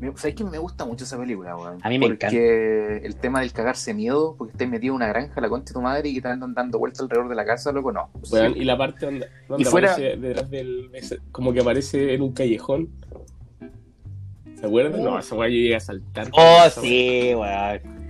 Me- 0.00 0.10
¿Sabes 0.16 0.34
que 0.34 0.42
me 0.42 0.58
gusta 0.58 0.84
mucho 0.84 1.04
esa 1.04 1.16
película, 1.16 1.54
weón? 1.56 1.78
A 1.80 1.88
mí 1.88 1.96
me 1.98 2.08
porque 2.08 2.96
el 3.04 3.14
tema 3.14 3.38
del 3.40 3.52
cagarse 3.52 3.94
miedo, 3.94 4.34
porque 4.36 4.50
estás 4.52 4.68
metido 4.68 4.92
en 4.94 4.96
una 4.96 5.06
granja, 5.06 5.40
la 5.40 5.48
concha 5.48 5.66
de 5.70 5.74
tu 5.74 5.80
madre, 5.80 6.08
y 6.08 6.14
que 6.14 6.22
te 6.22 6.28
andan 6.28 6.54
dando 6.54 6.80
vueltas 6.80 7.02
alrededor 7.02 7.28
de 7.28 7.36
la 7.36 7.44
casa, 7.44 7.70
loco, 7.70 7.92
no. 7.92 8.10
Y 8.56 8.64
la 8.64 8.76
parte 8.76 9.06
donde, 9.06 9.26
donde 9.48 9.62
Y 9.62 9.64
fuera- 9.66 9.92
aparece 9.92 10.16
detrás 10.16 10.50
del. 10.50 10.90
como 11.30 11.52
que 11.52 11.60
aparece 11.60 12.14
en 12.14 12.22
un 12.22 12.32
callejón. 12.32 12.88
¿Se 14.58 14.66
acuerdan? 14.66 15.02
No, 15.04 15.18
esa 15.18 15.34
weá 15.36 15.48
yo 15.48 15.54
llegué 15.56 15.76
a 15.76 15.80
saltar. 15.80 16.28
Oh, 16.32 16.64
sí, 16.70 17.32
weón. 17.34 18.01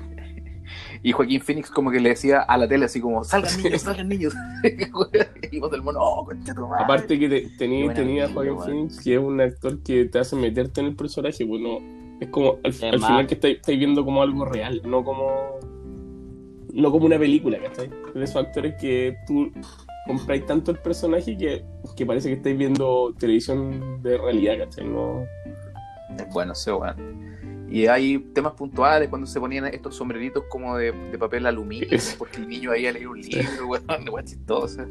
Y 1.05 1.13
Joaquín 1.13 1.41
Phoenix 1.41 1.71
como 1.71 1.91
que 1.91 1.99
le 1.99 2.11
decía 2.11 2.41
a 2.41 2.57
la 2.57 2.69
tele 2.69 2.85
así 2.85 3.01
como, 3.01 3.25
salgan 3.25 3.61
niños, 3.63 3.83
salgan 3.83 4.09
niños. 4.09 4.35
y 5.51 5.59
vos 5.59 5.71
del 5.71 5.83
mono, 5.83 5.99
oh, 6.01 6.25
concha 6.25 6.53
de 6.53 6.61
tu 6.61 6.69
madre. 6.69 6.85
Aparte 6.85 7.19
que 7.19 7.29
te- 7.29 7.49
tenía, 7.59 7.93
tenía 7.93 8.29
Joaquin 8.29 8.53
weón. 8.53 8.65
Phoenix, 8.65 9.01
que 9.01 9.15
es 9.15 9.21
un 9.21 9.41
actor 9.41 9.83
que 9.83 10.05
te 10.05 10.19
hace 10.21 10.37
meterte 10.37 10.81
en 10.81 10.87
el 10.87 10.95
personaje, 10.97 11.45
pues 11.45 11.61
no, 11.61 11.79
es 12.21 12.29
como 12.29 12.59
al, 12.63 12.73
final 12.73 13.27
que 13.27 13.35
estáis, 13.35 13.57
estáis 13.57 13.79
viendo 13.79 14.05
como 14.05 14.23
algo 14.23 14.45
real, 14.45 14.81
no 14.85 15.05
como 15.05 15.59
no 16.73 16.91
como 16.91 17.07
una 17.07 17.19
película, 17.19 17.59
¿cachai? 17.59 17.91
De 18.15 18.25
esos 18.25 18.37
actores 18.37 18.75
que 18.81 19.17
tú 19.27 19.53
compráis 20.07 20.47
tanto 20.47 20.71
el 20.71 20.79
personaje 20.79 21.37
que, 21.37 21.65
que 21.97 22.07
parece 22.07 22.29
que 22.29 22.35
estáis 22.37 22.57
viendo 22.57 23.13
televisión 23.19 24.03
de 24.03 24.19
realidad, 24.19 24.59
¿cachai? 24.59 24.87
No, 24.87 25.25
Es 26.19 26.33
bueno, 26.33 26.55
sí, 26.55 26.71
weón. 26.71 27.23
Y 27.73 27.87
hay 27.87 28.19
temas 28.35 28.53
puntuales 28.53 29.09
cuando 29.09 29.27
se 29.27 29.41
ponían 29.41 29.65
estos 29.67 29.97
sombreritos 29.97 30.45
como 30.51 30.77
de, 30.77 30.93
de 30.93 31.19
papel 31.19 31.47
aluminio, 31.47 31.89
porque 32.19 32.37
el 32.39 32.49
niño 32.49 32.71
ahí 32.71 32.87
a 32.87 32.93
leer 32.93 33.09
un 33.09 33.21
libro, 33.21 33.67
weón, 33.69 34.09
weón 34.11 34.25
chistosa. 34.27 34.87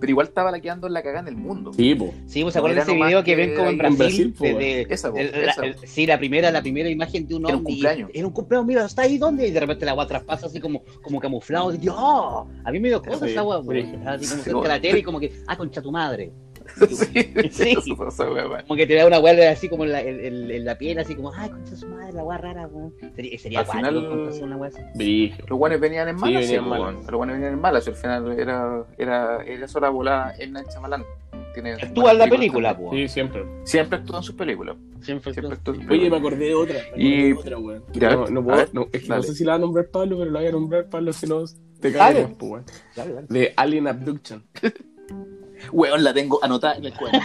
Pero 0.00 0.10
igual 0.10 0.28
estaba 0.28 0.52
la 0.52 0.60
quedando 0.60 0.86
en 0.86 0.92
la 0.92 1.02
cagada 1.02 1.22
en 1.22 1.28
el 1.28 1.36
mundo. 1.36 1.72
sí, 1.72 1.92
po. 1.94 2.14
Sí, 2.26 2.42
pues 2.42 2.52
se 2.52 2.58
acuerdan 2.60 2.86
de 2.86 2.92
ese 2.92 3.02
video 3.02 3.24
que 3.24 3.32
que 3.32 3.36
ven 3.36 3.54
como 3.56 3.68
en 3.70 3.72
en 3.72 3.78
Brasil. 3.78 3.96
Brasil, 3.98 4.34
po, 4.36 4.44
de- 4.58 4.86
Esa, 4.90 5.10
po, 5.10 5.16
el- 5.18 5.30
la- 5.32 5.50
esa. 5.52 5.64
el- 5.66 5.76
sí, 5.78 6.06
la 6.06 6.18
primera, 6.18 6.50
la 6.52 6.60
primera 6.62 6.88
imagen 6.88 7.26
de 7.26 7.34
un 7.34 7.46
Era 7.46 7.56
un 7.56 7.62
ovni. 7.64 7.72
cumpleaños. 7.72 8.10
Era 8.14 8.26
un 8.26 8.32
cumpleaños, 8.32 8.66
mira, 8.68 8.84
¿está 8.84 9.02
ahí 9.02 9.18
dónde? 9.18 9.48
Y 9.48 9.50
de 9.50 9.58
repente 9.58 9.84
la 9.86 9.92
agua 9.92 10.06
traspasa 10.06 10.46
así 10.46 10.60
como, 10.60 10.84
como 11.02 11.18
camuflado. 11.18 11.74
Y 11.74 11.78
yo, 11.78 11.94
¡oh! 11.96 12.46
A 12.64 12.70
mí 12.70 12.78
me 12.78 12.88
dio 12.88 13.02
cosas 13.02 13.22
Sí, 13.22 13.30
esa 13.30 13.40
agua. 13.40 13.56
Así 13.58 13.66
como 14.04 14.18
Sí, 14.18 14.26
cerca 14.44 14.60
de 14.62 14.68
la 14.68 14.80
tele 14.80 14.98
y 15.00 15.02
como 15.02 15.18
que, 15.18 15.32
ah, 15.48 15.56
concha 15.56 15.82
tu 15.82 15.90
madre. 15.90 16.30
sí, 16.88 17.32
Sí. 17.50 17.70
eso. 17.78 17.96
Como 17.96 18.76
que 18.76 18.86
te 18.86 18.94
da 18.94 19.06
una 19.06 19.18
huelga 19.20 19.50
así 19.50 19.68
como 19.68 19.84
en 19.84 19.92
la, 19.92 20.00
en- 20.02 20.64
la 20.64 20.76
piel, 20.78 20.98
así 20.98 21.14
como, 21.14 21.32
ay, 21.32 21.50
concha 21.50 21.76
su 21.76 21.86
madre, 21.88 22.12
la 22.12 22.20
agua 22.20 22.38
rara, 22.38 22.66
weón. 22.66 22.92
Sería, 23.14 23.38
sería 23.38 23.60
Al 23.60 23.66
guay, 23.66 23.76
final- 23.78 23.96
una 24.42 24.56
wea 24.56 24.70
así. 24.94 25.32
Los 25.48 25.58
guanes 25.58 25.80
venían 25.80 26.08
en 26.08 26.16
malas, 26.16 26.44
sí, 26.46 26.52
venían 26.52 26.68
malas. 26.68 26.94
Los 27.06 27.14
guanes 27.14 27.34
venían 27.36 27.52
en 27.54 27.60
malas, 27.60 27.86
y 27.86 27.90
al 27.90 27.96
final 27.96 28.38
era, 28.38 28.84
era, 28.98 29.42
era 29.44 29.68
sola 29.68 29.88
volada 29.90 30.34
en 30.38 30.52
Night 30.52 30.68
Shyamalan. 30.70 31.04
Tiene 31.54 31.72
Actúa 31.72 32.12
en 32.12 32.18
la 32.18 32.26
película, 32.28 32.76
po. 32.76 32.90
Sí, 32.92 33.08
siempre. 33.08 33.44
Siempre 33.64 33.98
actúa 33.98 34.18
en 34.18 34.22
sus 34.22 34.34
películas. 34.34 34.76
Siempre, 35.00 35.32
Siempre 35.32 35.54
actúa 35.56 35.74
en 35.74 35.80
sus 35.82 35.90
Oye, 35.90 36.10
me 36.10 36.16
acordé 36.18 36.44
de 36.46 36.54
otra. 36.54 36.74
Me 36.74 36.80
acordé 36.82 37.02
Y- 37.02 37.22
de 37.28 37.34
otra, 37.34 37.58
weón. 37.58 37.84
Ya, 37.94 38.10
No, 38.16 38.44
puedo, 38.44 38.56
ver, 38.58 38.68
no, 38.72 38.86
es 38.92 39.02
que 39.02 39.08
no 39.08 39.22
sé 39.22 39.34
si 39.34 39.44
la 39.44 39.52
va 39.52 39.56
a 39.56 39.58
nombrar 39.60 39.86
Pablo, 39.86 40.18
pero 40.18 40.30
la 40.30 40.40
voy 40.40 40.48
a 40.48 40.52
nombrar 40.52 40.88
Pablo, 40.88 41.12
si 41.12 41.26
no 41.26 41.42
te 41.80 41.92
cae 41.92 42.28
pues. 42.38 42.64
De 43.28 43.52
Alien 43.56 43.88
Abduction. 43.88 44.44
Weón, 45.72 46.04
la 46.04 46.12
tengo 46.14 46.42
anotada 46.42 46.76
en 46.76 46.84
el 46.86 46.94
cuaderno. 46.98 47.20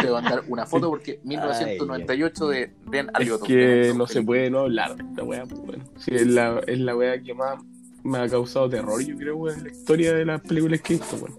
Te 0.00 0.06
voy 0.08 0.18
a 0.18 0.20
mandar- 0.22 0.42
una 0.48 0.66
foto 0.66 0.88
porque 0.90 1.20
1998 1.24 2.48
de 2.48 2.72
Ben 2.86 3.06
Es 3.08 3.14
Alioto. 3.14 3.44
que 3.44 3.92
no 3.96 4.06
se 4.06 4.22
puede 4.22 4.50
no 4.50 4.60
hablar 4.60 4.96
de 4.96 5.04
esta 5.04 5.22
weá, 5.22 5.44
pues, 5.46 5.60
weón. 5.60 5.88
Sí, 5.98 6.14
es 6.14 6.26
la, 6.26 6.60
es 6.66 6.78
la 6.78 6.96
weá 6.96 7.20
que 7.22 7.34
más 7.34 7.62
me 8.02 8.18
ha 8.18 8.28
causado 8.28 8.68
terror, 8.68 9.00
yo 9.04 9.16
creo, 9.16 9.36
weón, 9.36 9.58
en 9.58 9.64
la 9.64 9.70
historia 9.70 10.14
de 10.14 10.24
las 10.24 10.40
películas 10.40 10.80
que 10.80 10.94
he 10.94 10.96
visto, 10.96 11.16
weón. 11.16 11.38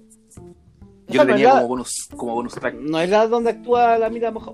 Yo 1.07 1.25
no 1.25 1.31
tenía 1.33 1.47
la- 1.47 1.53
como 1.55 1.67
bonus, 1.67 2.07
como 2.15 2.35
bonus 2.35 2.53
track. 2.53 2.75
¿No 2.75 2.99
es 2.99 3.09
la 3.09 3.27
donde 3.27 3.49
actúa 3.49 3.97
la 3.97 4.09
mira 4.09 4.31
moja? 4.31 4.51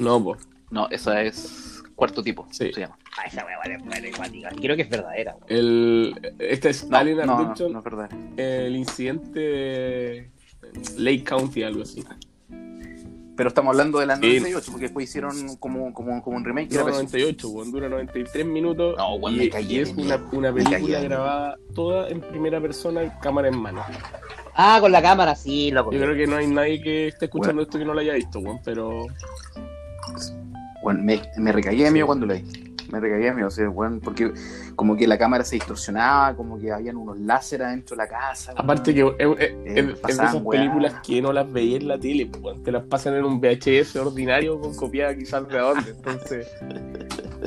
No, 0.00 0.22
pues. 0.24 0.48
No, 0.70 0.88
esa 0.90 1.22
es 1.22 1.82
cuarto 1.94 2.22
tipo, 2.22 2.46
Sí. 2.50 2.72
se 2.72 2.80
llama. 2.80 2.98
Ah, 3.18 3.26
esa 3.26 3.44
wea 3.44 3.56
vale, 3.58 3.78
vale. 3.78 4.10
Y 4.56 4.60
creo 4.60 4.76
que 4.76 4.82
es 4.82 4.88
verdadera, 4.90 5.34
weón. 5.36 5.46
El, 5.48 6.34
esta 6.38 6.68
es 6.70 6.88
No, 6.88 6.96
Alien 6.96 7.18
no, 7.18 7.24
no, 7.26 7.68
no 7.82 7.82
es 8.04 8.10
el 8.36 8.76
incidente 8.76 9.40
de 9.40 10.30
Lake 10.98 11.24
County, 11.24 11.62
algo 11.62 11.82
así. 11.82 12.04
Pero 13.36 13.48
estamos 13.50 13.72
hablando 13.72 13.98
de 13.98 14.06
la 14.06 14.16
Sí. 14.16 14.22
98, 14.22 14.70
porque 14.72 14.84
después 14.86 15.08
hicieron 15.08 15.56
como, 15.58 15.92
como, 15.92 16.22
como 16.22 16.36
un 16.38 16.44
remake. 16.44 16.68
que 16.70 16.76
No, 16.76 16.88
era 16.88 16.90
pésimo. 16.92 17.10
98, 17.10 17.48
weón, 17.50 17.70
dura 17.70 17.88
93 17.88 18.46
minutos. 18.46 18.96
No, 18.96 19.28
y, 19.28 19.36
me 19.36 19.48
cagué 19.50 19.74
y 19.74 19.78
es 19.80 19.90
una, 19.94 20.16
una 20.32 20.52
película 20.52 21.00
grabada 21.00 21.56
toda 21.74 22.08
en 22.08 22.22
primera 22.22 22.60
persona, 22.62 23.18
cámara 23.20 23.48
en 23.48 23.58
mano. 23.58 23.82
Ah, 24.54 24.78
con 24.80 24.90
la 24.90 25.02
cámara, 25.02 25.34
sí, 25.34 25.70
loco. 25.70 25.92
Yo 25.92 26.00
creo 26.00 26.16
que 26.16 26.26
no 26.26 26.36
hay 26.36 26.46
nadie 26.46 26.80
que 26.80 27.08
esté 27.08 27.26
escuchando 27.26 27.60
esto 27.60 27.78
que 27.78 27.84
no 27.84 27.92
lo 27.92 28.00
haya 28.00 28.14
visto, 28.14 28.38
weón, 28.38 28.58
pero 28.64 29.06
Bueno, 30.82 31.02
me, 31.02 31.20
me 31.36 31.52
recagué 31.52 31.84
de 31.84 31.90
miedo 31.90 32.06
cuando 32.06 32.24
leí. 32.24 32.65
Me 32.90 33.00
recagué 33.00 33.24
de 33.26 33.32
miedo, 33.34 33.48
o 33.48 33.50
sea, 33.50 33.68
weón, 33.68 34.00
porque 34.00 34.32
como 34.74 34.96
que 34.96 35.06
la 35.06 35.18
cámara 35.18 35.44
se 35.44 35.56
distorsionaba, 35.56 36.36
como 36.36 36.58
que 36.58 36.70
habían 36.72 36.96
unos 36.96 37.18
láseres 37.18 37.66
adentro 37.66 37.96
de 37.96 38.02
la 38.04 38.08
casa. 38.08 38.52
aparte 38.56 38.94
que 38.94 39.00
es, 39.18 39.50
es 39.64 39.86
de 39.86 39.94
pasaban 39.94 40.28
esas 40.30 40.42
weá. 40.42 40.60
películas 40.60 40.94
que 41.06 41.20
no 41.22 41.32
las 41.32 41.50
veía 41.52 41.76
en 41.78 41.88
la 41.88 41.98
tele, 41.98 42.26
pues, 42.26 42.42
weón, 42.42 42.62
te 42.62 42.72
las 42.72 42.84
pasan 42.84 43.14
en 43.16 43.24
un 43.24 43.40
VHS 43.40 43.96
ordinario 43.96 44.60
con 44.60 44.74
copiada 44.74 45.14
quizás 45.16 45.48
de 45.48 45.58
dónde, 45.58 45.90
entonces, 45.90 46.48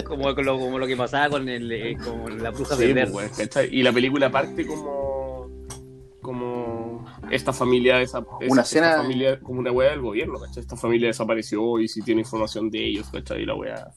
Como, 0.06 0.24
como 0.36 0.42
lo, 0.44 0.60
como 0.60 0.80
lo 0.80 0.88
que 0.88 0.98
pasaba 0.98 1.30
con, 1.30 1.48
el, 1.50 1.72
eh, 1.72 1.98
con 2.04 2.42
la 2.42 2.52
bruja 2.52 2.76
sí, 2.76 2.88
de 2.94 3.04
pues, 3.06 3.14
weón, 3.14 3.30
¿cachai? 3.38 3.70
y 3.72 3.84
la 3.84 3.92
película 3.92 4.32
parte 4.32 4.66
como 4.66 5.50
como 6.22 7.06
esta 7.32 7.54
familia 7.54 8.02
esa, 8.02 8.20
Una 8.20 8.38
esta 8.42 8.62
escena- 8.62 8.98
familia 8.98 9.40
como 9.40 9.60
una 9.62 9.72
weá 9.72 9.92
del 9.92 10.02
gobierno, 10.02 10.38
¿cachai? 10.40 10.62
Esta 10.62 10.76
familia 10.76 11.08
desapareció 11.08 11.80
y 11.80 11.88
si 11.88 12.02
tiene 12.02 12.22
información 12.22 12.70
de 12.70 12.86
ellos, 12.86 13.10
¿cachai? 13.12 13.42
Y 13.44 13.46
la 13.46 13.56
weá. 13.56 13.88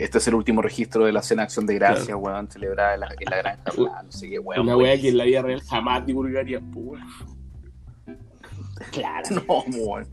Este 0.00 0.18
es 0.18 0.26
el 0.28 0.34
último 0.34 0.62
registro 0.62 1.04
de 1.04 1.12
la 1.12 1.20
cena 1.22 1.42
de 1.42 1.44
Acción 1.44 1.66
de 1.66 1.74
Gracia, 1.74 2.16
weón, 2.16 2.50
celebrada 2.50 2.94
en 2.94 3.00
la, 3.00 3.06
en 3.08 3.30
la 3.30 3.36
granja, 3.36 3.62
bla, 3.76 4.02
no 4.02 4.10
sé 4.12 4.28
qué, 4.30 4.38
weón. 4.38 4.62
una 4.62 4.76
weón. 4.76 4.88
weá 4.88 5.00
que 5.00 5.08
en 5.10 5.18
la 5.18 5.24
vida 5.24 5.42
real 5.42 5.60
jamás 5.62 6.06
divulgaría, 6.06 6.60
pues, 6.60 6.76
weón. 6.86 7.04
Claro. 8.92 9.28
No, 9.48 9.64
weón. 9.86 10.06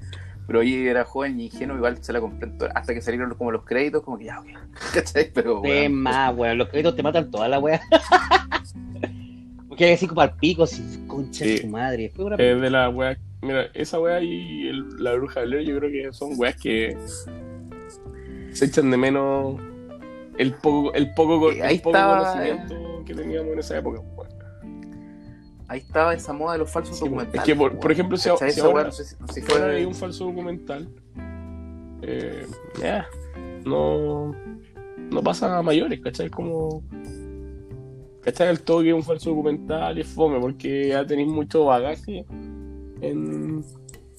Pero 0.46 0.62
ahí 0.62 0.88
era 0.88 1.04
joven 1.04 1.40
y 1.40 1.46
ingenuo, 1.46 1.76
igual 1.78 2.02
se 2.02 2.14
la 2.14 2.22
compré 2.22 2.50
hasta 2.74 2.94
que 2.94 3.02
salieron 3.02 3.34
como 3.36 3.52
los 3.52 3.66
créditos, 3.66 4.02
como 4.04 4.18
que 4.18 4.26
ya, 4.26 4.40
ok. 4.40 4.48
¿Cachai? 4.94 5.32
Pero, 5.34 5.60
weón, 5.62 5.94
más, 5.94 6.36
weón. 6.36 6.58
Los 6.58 6.70
créditos 6.70 6.96
te 6.96 7.04
matan 7.04 7.30
toda 7.32 7.48
la 7.48 7.60
wea. 7.60 7.82
Porque 9.68 9.86
hay 9.86 9.94
así 9.94 10.08
como 10.08 10.22
al 10.22 10.36
pico, 10.36 10.64
así, 10.64 11.06
concha 11.08 11.46
de 11.46 11.58
Sí. 11.58 11.64
su 11.64 11.68
madre. 11.68 12.12
Fue 12.16 12.26
una 12.26 12.36
Eh, 12.38 12.56
de 12.56 12.70
la 12.70 12.90
weá. 12.90 13.18
Mira, 13.42 13.68
esa 13.74 14.00
weá 14.00 14.20
y 14.22 14.68
el- 14.68 14.88
la 15.04 15.14
bruja 15.14 15.42
de 15.42 15.46
Blair, 15.48 15.68
yo 15.68 15.78
creo 15.78 15.92
que 15.92 16.12
son 16.14 16.32
weas 16.38 16.56
que 16.56 16.98
se 18.52 18.66
echan 18.66 18.90
de 18.90 18.98
menos 18.98 19.62
el 20.38 20.54
poco, 20.56 20.94
el 20.94 21.14
poco, 21.14 21.52
Eh, 21.52 21.62
ahí 21.64 21.80
poco 21.80 21.98
está, 21.98 22.18
conocimiento 22.34 23.04
que 23.06 23.14
teníamos 23.16 23.54
en 23.54 23.60
esa 23.60 23.78
época. 23.78 24.00
weón. 24.00 24.28
ahí 25.70 25.80
estaba 25.80 26.14
esa 26.14 26.32
moda 26.32 26.54
de 26.54 26.60
los 26.60 26.72
falsos 26.72 26.96
Sí, 26.96 27.02
pues, 27.02 27.12
documentales. 27.12 27.42
es 27.42 27.46
que, 27.46 27.56
por- 27.60 27.72
weón. 27.72 27.80
por 27.82 27.92
ejemplo, 27.92 28.16
si- 28.18 28.30
si 28.52 28.60
ahora- 28.62 28.74
weá, 28.76 28.84
no 28.86 28.92
sé 28.92 29.04
si, 29.04 29.16
no 29.20 29.28
sé 29.28 29.34
si 29.34 29.42
Si 29.42 29.48
fuera 29.48 29.66
de 29.68 29.86
un 29.86 29.94
falso 29.96 30.24
documental, 30.26 30.88
eh, 32.04 32.46
ya, 32.82 33.06
no, 33.66 34.34
no 35.12 35.24
pasa 35.24 35.58
a 35.58 35.62
mayores, 35.62 36.00
¿cachai? 36.00 36.30
Como. 36.30 36.84
¿Cachai? 38.22 38.50
El 38.50 38.62
toque 38.62 38.90
es 38.90 38.94
un 38.96 39.04
falso 39.04 39.30
documental 39.32 39.98
y 39.98 40.02
es 40.02 40.08
fome 40.08 40.40
porque 40.40 40.90
ya 40.90 41.06
tenéis 41.06 41.28
mucho 41.30 41.66
bagaje 41.66 42.26
en, 43.02 43.64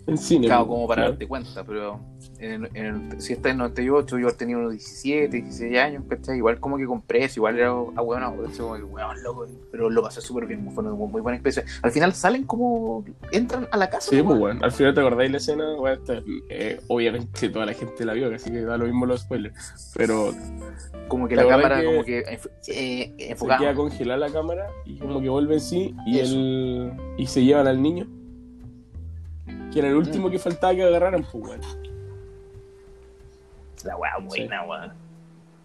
en 0.09 0.19
cine. 0.19 0.47
Claro, 0.47 0.67
como 0.67 0.87
para 0.89 1.03
claro. 1.03 1.11
darte 1.13 1.29
cuenta, 1.29 1.65
pero 1.65 2.01
en 2.39 2.65
el- 2.65 2.71
en 2.75 2.87
el- 3.13 3.21
si 3.21 3.35
está 3.35 3.51
en 3.51 3.59
98, 3.59 4.19
yo 4.19 4.31
tenía 4.35 4.57
unos 4.57 4.73
17, 4.73 5.37
16 5.43 5.79
años, 5.79 6.03
¿cachai? 6.09 6.39
Igual 6.39 6.59
como 6.61 6.77
que 6.79 6.87
compré 6.87 7.25
eso, 7.25 7.41
igual 7.41 7.59
era 7.59 7.69
a 7.69 8.03
hueón, 8.03 8.23
como 8.59 8.75
que 8.75 9.23
loco, 9.23 9.47
pero 9.71 9.91
lo 9.91 10.03
pasé 10.03 10.21
súper 10.21 10.47
bien, 10.47 10.71
fue 10.73 10.83
una 10.85 10.95
muy 10.95 11.21
buena 11.21 11.37
experiencia. 11.37 11.65
Al 11.83 11.91
final 11.93 12.15
salen 12.15 12.45
como, 12.45 13.05
entran 13.33 13.69
a 13.71 13.77
la 13.77 13.91
casa. 13.91 14.11
Sí, 14.11 14.23
pues 14.23 14.39
bueno, 14.39 14.61
al 14.63 14.73
final 14.73 14.95
te 14.95 15.01
acordáis 15.01 15.31
la 15.31 15.37
escena, 15.37 15.75
bueno, 15.77 15.97
esta, 16.01 16.23
eh, 16.49 16.81
obviamente 16.89 17.49
toda 17.51 17.67
la 17.67 17.75
gente 17.75 18.05
la 18.05 18.15
vio, 18.15 18.35
así 18.35 18.51
que 18.51 18.63
da 18.63 18.77
lo 18.79 18.87
mismo 18.87 19.05
los 19.07 19.21
spoilers, 19.21 19.93
pero 19.97 20.33
Como 21.09 21.27
que 21.27 21.37
¿Te 21.37 21.43
la 21.43 21.49
cámara 21.49 21.81
que 21.81 21.87
como 21.87 22.05
que 22.05 22.23
enf- 22.25 22.51
eh, 22.69 23.15
se 23.19 23.31
enfocada. 23.33 23.61
queda 23.61 23.75
congelada 23.75 24.19
la 24.19 24.31
cámara 24.31 24.67
y 24.85 24.99
como 24.99 25.21
que 25.23 25.29
vuelve 25.31 25.55
en 25.55 25.61
sí 25.61 25.95
y 26.07 26.19
Eso. 26.19 26.35
el 26.35 26.93
y 27.17 27.27
se 27.27 27.45
llevan 27.45 27.67
al 27.67 27.81
niño, 27.83 28.07
que 29.73 29.79
era 29.81 29.89
el 29.89 29.97
último 29.97 30.31
que 30.31 30.39
faltaba 30.39 30.75
que 30.75 30.83
agarraran, 30.85 31.25
pues 31.31 31.45
bueno. 31.45 31.62
La 33.85 33.97
weá 33.97 34.19
buena, 34.19 34.64
weá. 34.64 34.95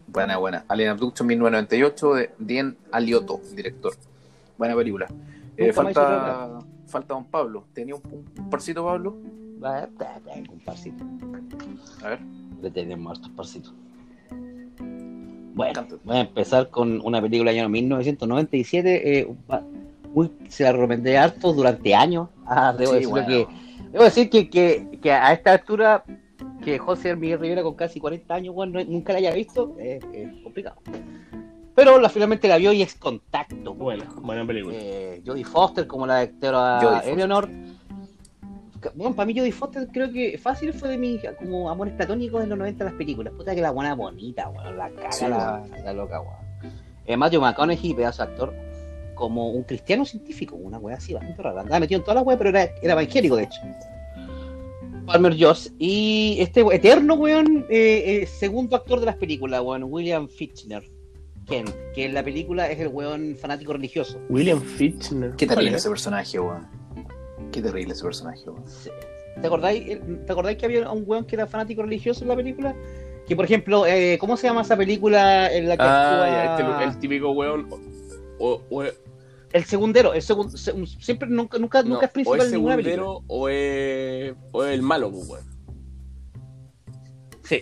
Buena, 0.08 0.38
buena. 0.38 0.66
Alien 0.68 0.90
Abduction 0.92 1.28
1998 1.28 2.14
de 2.14 2.30
Dien 2.38 2.78
Alioto, 2.92 3.40
director. 3.56 3.94
Buena 4.58 4.76
película. 4.76 5.08
Eh, 5.58 5.74
falta, 5.74 6.60
falta 6.88 7.14
Don 7.14 7.26
Pablo. 7.26 7.64
¿Tenía 7.74 7.96
un, 7.96 8.02
un 8.38 8.50
parcito, 8.50 8.84
Pablo? 8.86 9.16
Tengo 9.60 10.54
un 10.54 10.60
parcito. 10.60 11.04
A 12.04 12.10
ver. 12.10 12.20
Le 12.62 12.70
tenemos 12.70 13.18
hartos 13.18 13.32
parcitos. 13.32 13.74
Bueno, 15.56 15.86
voy 16.04 16.18
a 16.18 16.22
empezar 16.22 16.70
con 16.70 17.00
una 17.02 17.22
película 17.22 17.52
del 17.52 17.60
año 17.62 17.70
1997. 17.70 19.20
eh, 19.20 19.36
va- 19.50 19.64
muy, 20.14 20.32
se 20.50 20.64
la 20.64 20.72
recomendé 20.74 21.18
harto 21.18 21.54
durante 21.54 21.96
años. 21.96 22.30
Ah, 22.46 22.74
debo, 22.78 22.92
Sí, 22.92 22.98
decirlo 23.00 23.12
bueno. 23.24 23.28
que, 23.28 23.48
debo 23.94 24.04
decir 24.04 24.30
que, 24.30 24.50
que, 24.50 25.00
que 25.02 25.12
a 25.12 25.32
esta 25.32 25.54
altura, 25.54 26.04
que 26.64 26.78
José 26.80 27.16
Miguel 27.16 27.40
Rivera 27.40 27.64
con 27.64 27.76
casi 27.76 28.00
40 28.02 28.34
años, 28.36 28.54
bueno, 28.54 28.80
no- 28.80 28.86
nunca 28.86 29.14
la 29.14 29.20
haya 29.20 29.34
visto, 29.34 29.76
es 29.80 30.04
complicado. 30.44 30.76
Pero 31.76 31.98
la, 32.00 32.10
finalmente 32.10 32.48
la 32.48 32.58
vio 32.58 32.72
y 32.74 32.82
es 32.84 32.94
contacto. 32.96 33.74
Buena, 33.74 34.06
buena 34.22 34.46
película. 34.46 34.76
eh, 34.78 35.22
Jodie 35.26 35.44
Foster 35.46 35.88
como 35.88 36.06
la 36.06 36.22
Foster. 36.22 37.02
Eleanor. 37.06 37.50
Bueno, 38.96 39.16
para 39.16 39.26
mí 39.26 39.36
Jodie 39.38 39.52
Foster 39.54 39.88
creo 39.92 40.12
que 40.12 40.38
fácil 40.38 40.74
fue 40.74 40.90
de 40.90 40.98
mis 40.98 41.22
como 41.40 41.70
amores 41.70 41.94
platónicos 41.96 42.44
en 42.44 42.50
los 42.50 42.58
90 42.60 42.84
las 42.84 42.94
películas. 42.94 43.34
Puta 43.34 43.56
que 43.56 43.62
la 43.62 43.72
buena 43.72 43.96
bonita, 43.96 44.50
weón. 44.50 44.78
La 44.78 44.90
caga 44.92 45.12
Sí, 45.12 45.26
la, 45.28 45.64
la 45.84 45.94
loca, 45.94 46.20
weón. 46.20 46.36
Eh, 47.06 47.18
Matthew 47.18 47.42
McConaughey, 47.42 47.94
pedazo 47.94 48.24
de 48.26 48.32
actor, 48.32 48.54
como 49.16 49.50
un 49.52 49.64
cristiano 49.64 50.06
científico, 50.06 50.56
una 50.56 50.78
weá 50.80 50.98
así 50.98 51.14
bastante 51.14 51.42
rara. 51.42 51.62
Andaba 51.62 51.80
metido 51.80 52.00
en 52.00 52.04
toda 52.04 52.16
la 52.16 52.22
weá, 52.22 52.38
pero 52.38 52.50
era, 52.50 52.64
era 52.82 52.94
evangélico, 52.94 53.36
de 53.36 53.44
hecho. 53.44 53.60
Palmer 55.06 55.36
Joss. 55.38 55.72
Y 55.80 56.38
este 56.40 56.62
eterno, 56.72 57.16
weón, 57.16 57.66
eh, 57.70 58.22
eh, 58.24 58.26
segundo 58.28 58.76
actor 58.76 59.00
de 59.00 59.06
las 59.08 59.16
películas, 59.18 59.62
weón, 59.62 59.84
William 59.86 60.28
Fichtner. 60.28 60.84
Kent, 61.46 61.72
que 61.94 62.06
en 62.06 62.14
la 62.14 62.24
película 62.24 62.72
es 62.72 62.80
el 62.80 62.88
weón 62.88 63.36
fanático 63.36 63.74
religioso. 63.74 64.18
William 64.30 64.62
Fichtner. 64.62 65.32
Qué 65.36 65.46
¿Cuál 65.46 65.58
terrible 65.58 65.76
es? 65.76 65.82
ese 65.82 65.90
personaje, 65.90 66.40
weón. 66.40 66.68
Qué 67.52 67.62
terrible 67.62 67.94
ese 67.94 68.04
personaje, 68.04 68.50
weón. 68.50 68.64
¿Te 69.42 69.48
acordáis, 69.48 70.00
¿Te 70.26 70.32
acordáis 70.32 70.58
que 70.58 70.66
había 70.66 70.90
un 70.90 71.04
weón 71.06 71.26
que 71.26 71.36
era 71.36 71.46
fanático 71.46 71.82
religioso 71.84 72.22
en 72.24 72.30
la 72.30 72.36
película? 72.38 72.74
Que 73.28 73.36
por 73.36 73.44
ejemplo, 73.44 73.86
eh, 73.86 74.18
¿cómo 74.22 74.38
se 74.38 74.48
llama 74.48 74.62
esa 74.62 74.78
película 74.78 75.52
en 75.54 75.68
la 75.68 75.76
que 75.76 75.84
Ah, 75.84 76.12
actúa 76.12 76.30
ya, 76.30 76.72
este, 76.78 76.84
el 76.86 77.00
típico 77.00 77.32
weón. 77.32 77.68
O, 78.40 78.62
o- 78.70 78.84
el 79.54 79.64
segundero? 79.66 80.14
El 80.14 80.22
segun- 80.22 80.50
se- 80.50 80.72
un- 80.74 80.88
siempre 80.88 81.30
nunca 81.30 81.58
nunca, 81.58 81.82
no, 81.84 81.90
nunca 81.90 82.06
es 82.08 82.12
o 82.12 82.14
principal 82.14 82.40
es 82.42 82.46
en 82.48 82.52
ninguna 82.54 82.76
película. 82.76 82.96
segundero 82.96 83.24
o 83.28 83.50
es, 83.50 84.34
o 84.52 84.64
es 84.66 84.74
el 84.74 84.82
malo, 84.82 85.12
pues 85.12 85.30
weón. 85.30 85.46
Sí. 87.44 87.62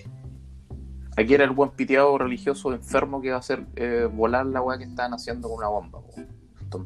Aquí 1.18 1.34
era 1.34 1.44
el 1.44 1.52
buen 1.52 1.72
piteado 1.72 2.18
religioso 2.18 2.74
enfermo 2.74 3.22
que 3.22 3.30
va 3.32 3.36
a 3.36 3.40
hacer 3.40 3.66
eh, 3.76 4.08
volar 4.12 4.46
la 4.46 4.62
weá 4.62 4.78
que 4.78 4.86
estaban 4.86 5.14
haciendo 5.14 5.50
con 5.50 5.58
una 5.58 5.68
bomba, 5.68 6.00
weón. 6.00 6.28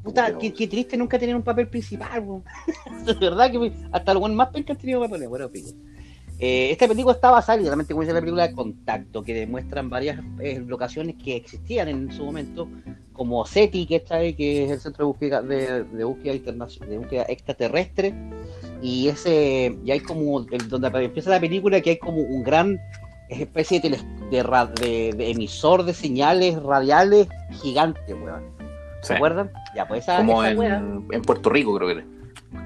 Puta, 0.02 0.36
qué, 0.40 0.50
triste 0.52 0.98
nunca 0.98 1.20
tener 1.20 1.36
un 1.36 1.44
papel 1.44 1.68
principal, 1.68 2.24
weón. 2.24 2.44
Es 3.08 3.20
verdad 3.20 3.52
que 3.52 3.72
hasta 3.92 4.14
los 4.16 4.32
más 4.34 4.50
pencas 4.50 4.76
han 4.76 4.82
tenido 4.82 5.00
papeles, 5.02 5.30
bueno, 5.30 5.50
pico. 5.50 5.70
Eh, 6.40 6.70
esta 6.72 6.88
película 6.88 7.14
está 7.16 7.32
basada 7.32 7.58
literalmente 7.58 7.94
como 7.94 8.02
dice 8.02 8.14
la 8.14 8.20
película 8.20 8.48
de 8.48 8.54
Contacto, 8.54 9.24
que 9.24 9.34
demuestran 9.34 9.90
varias 9.90 10.20
eh, 10.40 10.62
locaciones 10.68 11.16
que 11.24 11.38
existían 11.38 11.88
en 11.88 12.12
su 12.12 12.26
momento, 12.26 12.68
como 13.14 13.46
SETI, 13.46 13.86
que 13.86 13.96
está 13.98 14.16
ahí, 14.16 14.34
que 14.34 14.66
es 14.66 14.72
el 14.72 14.80
centro 14.82 15.06
de 15.06 15.08
búsqueda, 15.08 15.42
de, 15.42 15.84
de 15.86 16.04
búsqueda, 16.04 16.34
de 16.34 16.98
búsqueda 16.98 17.24
extraterrestre, 17.30 18.14
y 18.82 19.08
ese, 19.08 19.78
y 19.86 19.92
hay 19.92 20.02
como, 20.02 20.40
el- 20.42 20.68
donde 20.70 20.88
empieza 21.06 21.30
la 21.30 21.40
película, 21.40 21.80
que 21.80 21.92
hay 21.92 21.98
como 21.98 22.18
un 22.22 22.44
gran 22.44 22.78
especie 23.30 23.80
de, 23.80 23.90
de, 24.30 25.14
de- 25.16 25.32
emisor 25.32 25.84
de 25.86 25.94
señales 25.94 26.62
radiales 26.62 27.28
gigante, 27.62 28.14
weón. 28.14 28.44
¿Se 29.02 29.10
Sí. 29.10 29.14
acuerdan? 29.14 29.52
Ya, 29.76 29.88
pues 29.88 30.04
esa, 30.04 30.18
Como 30.18 30.44
esa 30.44 30.78
en, 30.78 31.06
en 31.12 31.22
Puerto 31.22 31.50
Rico, 31.50 31.76
creo 31.76 31.88
que 31.88 31.94
era. 31.94 32.06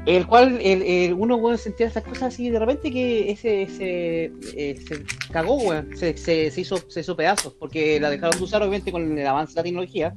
El 0.05 0.27
cual 0.27 0.59
el, 0.61 0.81
el- 0.83 1.13
uno 1.13 1.35
weón 1.37 1.57
sentía 1.57 1.87
esas 1.87 2.03
cosas 2.03 2.33
así 2.33 2.49
de 2.49 2.59
repente 2.59 2.91
que 2.91 3.31
ese, 3.31 3.63
ese 3.63 4.31
eh, 4.55 4.75
se 4.87 5.03
cagó 5.31 5.55
weón 5.55 5.89
se, 5.95 6.15
se, 6.17 6.51
se 6.51 6.61
hizo 6.61 6.77
se 6.89 6.99
hizo 7.01 7.15
pedazos 7.15 7.53
porque 7.53 7.99
la 7.99 8.09
dejaron 8.09 8.37
de 8.37 8.43
usar 8.43 8.61
obviamente 8.61 8.91
con 8.91 9.17
el 9.17 9.27
avance 9.27 9.53
de 9.53 9.59
la 9.59 9.63
tecnología 9.63 10.15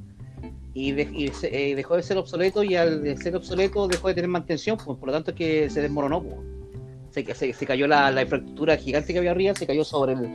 y, 0.73 0.91
de- 0.91 1.09
y 1.13 1.27
se- 1.29 1.71
eh, 1.71 1.75
dejó 1.75 1.95
de 1.95 2.03
ser 2.03 2.17
obsoleto 2.17 2.63
y 2.63 2.75
al 2.75 3.17
ser 3.17 3.35
obsoleto 3.35 3.87
dejó 3.87 4.07
de 4.09 4.15
tener 4.15 4.29
mantención 4.29 4.77
pues, 4.83 4.97
por 4.97 5.07
lo 5.07 5.13
tanto 5.13 5.31
es 5.31 5.37
que 5.37 5.69
se 5.69 5.81
desmoronó 5.81 6.23
pues. 6.23 7.37
se, 7.37 7.53
se, 7.53 7.65
cayó 7.65 7.87
la, 7.87 8.09
la 8.11 8.21
infraestructura 8.23 8.77
gigante 8.77 9.11
que 9.13 9.19
había 9.19 9.31
arriba 9.31 9.53
se 9.55 9.67
cayó 9.67 9.83
sobre 9.83 10.13
el 10.13 10.29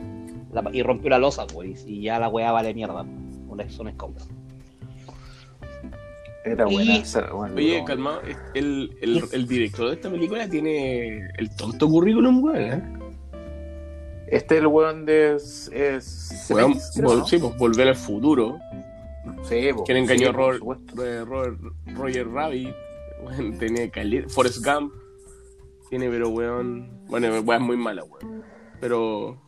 la- 0.53 0.69
y 0.73 0.81
rompió 0.81 1.09
la 1.11 1.19
losa 1.19 1.45
pues, 1.47 1.85
y 1.87 2.01
ya 2.03 2.17
la 2.19 2.27
weá 2.29 2.51
vale 2.51 2.73
mierda 2.73 3.05
una, 3.47 3.69
son 3.69 3.87
escombros 3.89 4.27
Era 6.45 6.69
Y- 6.69 6.73
buena. 6.73 6.95
esa- 6.97 7.31
bueno, 7.31 7.55
Oye, 7.55 7.79
no. 7.79 7.85
calmado, 7.85 8.21
el, 8.53 8.97
el, 9.01 9.23
el 9.31 9.47
director 9.47 9.87
de 9.89 9.95
esta 9.95 10.09
película 10.09 10.47
tiene 10.49 11.27
el 11.37 11.55
tonto 11.55 11.87
currículum, 11.89 12.43
weón, 12.43 12.57
¿eh? 12.61 12.83
Este 14.27 14.55
es 14.55 14.61
el 14.61 14.67
weón 14.67 15.05
de. 15.05 15.35
Es, 15.35 15.69
es 15.73 16.47
Weón, 16.49 16.73
Zemeckis, 16.73 16.91
creo, 16.95 17.09
vol- 17.09 17.17
¿no? 17.19 17.27
sí, 17.27 17.37
pues 17.39 17.57
volver 17.57 17.87
al 17.89 17.95
futuro. 17.95 18.59
Sí, 19.43 19.69
po. 19.75 19.83
Quien 19.83 19.97
engañó 19.97 20.19
Sí, 20.19 20.25
a 20.25 20.31
Robert, 20.31 20.61
eh, 21.03 21.25
Robert- 21.25 21.59
Roger 21.95 22.27
Rabbit. 22.29 22.69
Weón, 23.23 23.57
tenía. 23.57 23.89
Forrest 24.29 24.63
Gump. 24.63 24.93
Tiene, 25.89 26.09
pero 26.09 26.29
weón. 26.29 26.89
Bueno, 27.07 27.27
weón 27.41 27.61
es 27.61 27.67
muy 27.67 27.77
mala, 27.77 28.03
weón. 28.03 28.43
Pero. 28.79 29.41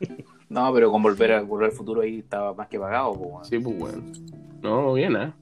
No, 0.48 0.72
pero 0.74 0.90
con 0.90 1.00
volver, 1.00 1.30
a, 1.32 1.42
volver 1.42 1.66
al 1.70 1.76
futuro 1.76 2.00
ahí 2.00 2.18
estaba 2.18 2.52
más 2.52 2.66
que 2.66 2.76
pagado, 2.76 3.12
po, 3.12 3.20
weón. 3.20 3.44
Sí, 3.44 3.56
pues 3.60 3.76
weón. 3.80 4.12
No, 4.60 4.94
bien, 4.94 5.14
¿eh? 5.14 5.32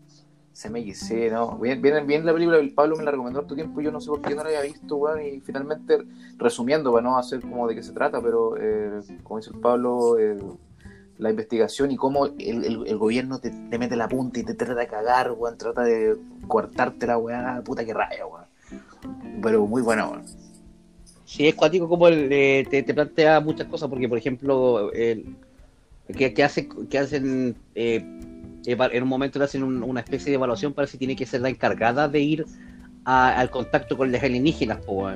CMX, 0.60 0.98
sí, 0.98 1.28
no. 1.30 1.56
Bien, 1.58 1.80
bien, 1.80 2.04
bien 2.06 2.26
la 2.26 2.32
película, 2.32 2.58
el 2.58 2.72
Pablo 2.74 2.96
me 2.96 3.04
la 3.04 3.12
recomendó 3.12 3.42
tu 3.44 3.54
tiempo, 3.54 3.80
yo 3.80 3.92
no 3.92 4.00
sé 4.00 4.08
por 4.08 4.20
qué 4.20 4.34
no 4.34 4.42
la 4.42 4.48
había 4.48 4.62
visto, 4.62 4.96
weón, 4.96 5.22
y 5.24 5.40
finalmente, 5.40 5.98
resumiendo, 6.36 6.92
para 6.92 7.02
no 7.04 7.16
hacer 7.16 7.40
como 7.40 7.68
de 7.68 7.76
qué 7.76 7.82
se 7.82 7.92
trata, 7.92 8.20
pero 8.20 8.56
eh, 8.58 9.00
como 9.22 9.38
dice 9.38 9.50
el 9.54 9.60
Pablo, 9.60 10.18
eh, 10.18 10.36
la 11.18 11.30
investigación 11.30 11.92
y 11.92 11.96
cómo 11.96 12.26
el, 12.26 12.84
el- 12.86 12.98
gobierno 12.98 13.38
te, 13.38 13.50
te 13.50 13.78
mete 13.78 13.94
la 13.94 14.08
punta 14.08 14.40
y 14.40 14.44
te 14.44 14.54
trata 14.54 14.74
de 14.74 14.86
cagar, 14.88 15.30
weón, 15.32 15.56
trata 15.56 15.82
de 15.82 16.16
cortarte 16.48 17.06
la 17.06 17.18
weá, 17.18 17.62
puta 17.64 17.84
que 17.84 17.94
raya, 17.94 18.26
weón. 18.26 18.46
Pero 19.40 19.64
muy 19.66 19.82
buena, 19.82 20.08
weón. 20.08 20.22
Sí, 21.24 21.46
es 21.46 21.54
cuático 21.54 21.88
como 21.88 22.08
el, 22.08 22.32
eh, 22.32 22.66
te, 22.68 22.82
te 22.82 22.94
plantea 22.94 23.38
muchas 23.38 23.68
cosas, 23.68 23.88
porque 23.88 24.08
por 24.08 24.18
ejemplo, 24.18 24.90
el, 24.92 25.36
que, 26.16 26.32
que, 26.34 26.42
hace, 26.42 26.68
que 26.90 26.98
hacen, 26.98 27.54
en 28.72 29.02
un 29.02 29.08
momento 29.08 29.38
le 29.38 29.46
hacen 29.46 29.62
un- 29.62 29.82
una 29.82 30.00
especie 30.00 30.30
de 30.30 30.34
evaluación 30.34 30.72
para 30.74 30.86
si 30.86 30.98
tiene 30.98 31.16
que 31.16 31.26
ser 31.26 31.40
la 31.40 31.48
encargada 31.48 32.08
de 32.08 32.20
ir 32.20 32.46
a- 33.04 33.38
al 33.38 33.50
contacto 33.50 33.96
con 33.96 34.12
los 34.12 34.22
alienígenas, 34.22 34.78
po, 34.84 35.08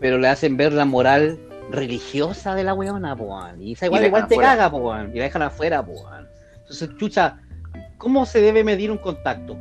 pero 0.00 0.18
le 0.18 0.28
hacen 0.28 0.56
ver 0.56 0.72
la 0.72 0.84
moral 0.84 1.38
religiosa 1.70 2.54
de 2.54 2.64
la 2.64 2.74
weona, 2.74 3.14
po, 3.14 3.38
y 3.58 3.72
esa 3.72 3.86
igual, 3.86 4.04
igual 4.04 4.26
te 4.26 4.34
afuera. 4.34 4.50
caga, 4.50 4.70
po, 4.70 4.94
y 4.96 5.18
la 5.18 5.24
dejan 5.24 5.42
afuera, 5.42 5.84
po, 5.84 5.94
entonces, 6.60 6.90
chucha, 6.96 7.38
¿cómo 7.98 8.26
se 8.26 8.40
debe 8.40 8.64
medir 8.64 8.90
un 8.90 8.98
contacto? 8.98 9.56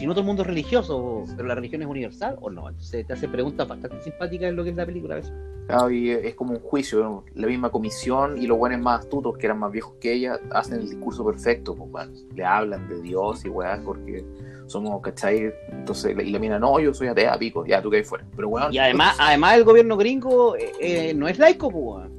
Si 0.00 0.06
no 0.06 0.14
todo 0.14 0.22
el 0.22 0.28
mundo 0.28 0.40
es 0.40 0.48
religioso, 0.48 1.24
pero 1.36 1.46
la 1.46 1.54
religión 1.54 1.82
es 1.82 1.88
universal 1.88 2.38
o 2.40 2.48
no, 2.48 2.70
entonces 2.70 3.06
te 3.06 3.12
hace 3.12 3.28
preguntas 3.28 3.68
bastante 3.68 4.00
simpáticas 4.02 4.48
en 4.48 4.56
lo 4.56 4.64
que 4.64 4.70
es 4.70 4.76
la 4.76 4.86
película 4.86 5.16
a 5.16 5.18
veces. 5.18 5.34
Claro, 5.66 5.90
y 5.90 6.08
es 6.08 6.34
como 6.36 6.52
un 6.54 6.60
juicio, 6.60 7.02
¿no? 7.02 7.24
la 7.34 7.46
misma 7.46 7.68
comisión 7.68 8.38
y 8.40 8.46
los 8.46 8.56
buenos 8.56 8.80
más 8.80 9.00
astutos, 9.00 9.36
que 9.36 9.44
eran 9.44 9.58
más 9.58 9.70
viejos 9.70 9.92
que 10.00 10.14
ella, 10.14 10.40
hacen 10.52 10.80
el 10.80 10.88
discurso 10.88 11.22
perfecto, 11.22 11.74
pues, 11.74 11.90
weón. 11.92 12.14
le 12.34 12.42
hablan 12.42 12.88
de 12.88 13.02
Dios 13.02 13.44
y 13.44 13.50
weá, 13.50 13.78
porque 13.84 14.24
somos, 14.68 15.02
¿cachai? 15.02 15.52
Entonces, 15.70 16.16
y 16.18 16.30
la 16.30 16.38
mina, 16.38 16.58
no, 16.58 16.80
yo 16.80 16.94
soy 16.94 17.08
atea, 17.08 17.36
pico, 17.38 17.66
ya, 17.66 17.82
tú 17.82 17.90
que 17.90 17.98
ahí 17.98 18.02
fuera. 18.04 18.24
Pero 18.34 18.48
weón, 18.48 18.72
Y 18.72 18.78
además, 18.78 19.18
además 19.20 19.58
el 19.58 19.64
gobierno 19.64 19.98
gringo 19.98 20.56
eh, 20.56 20.72
eh, 20.80 21.12
no 21.14 21.28
es 21.28 21.38
laico, 21.38 21.66
weón. 21.68 22.10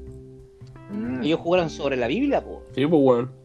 mm, 0.92 1.24
Ellos 1.24 1.40
jugaron 1.40 1.72
sobre 1.72 1.98
la 1.98 2.06
Biblia, 2.06 2.44
po. 2.44 2.62
Sí, 2.76 2.86
pues 2.86 3.02
weón. 3.04 3.41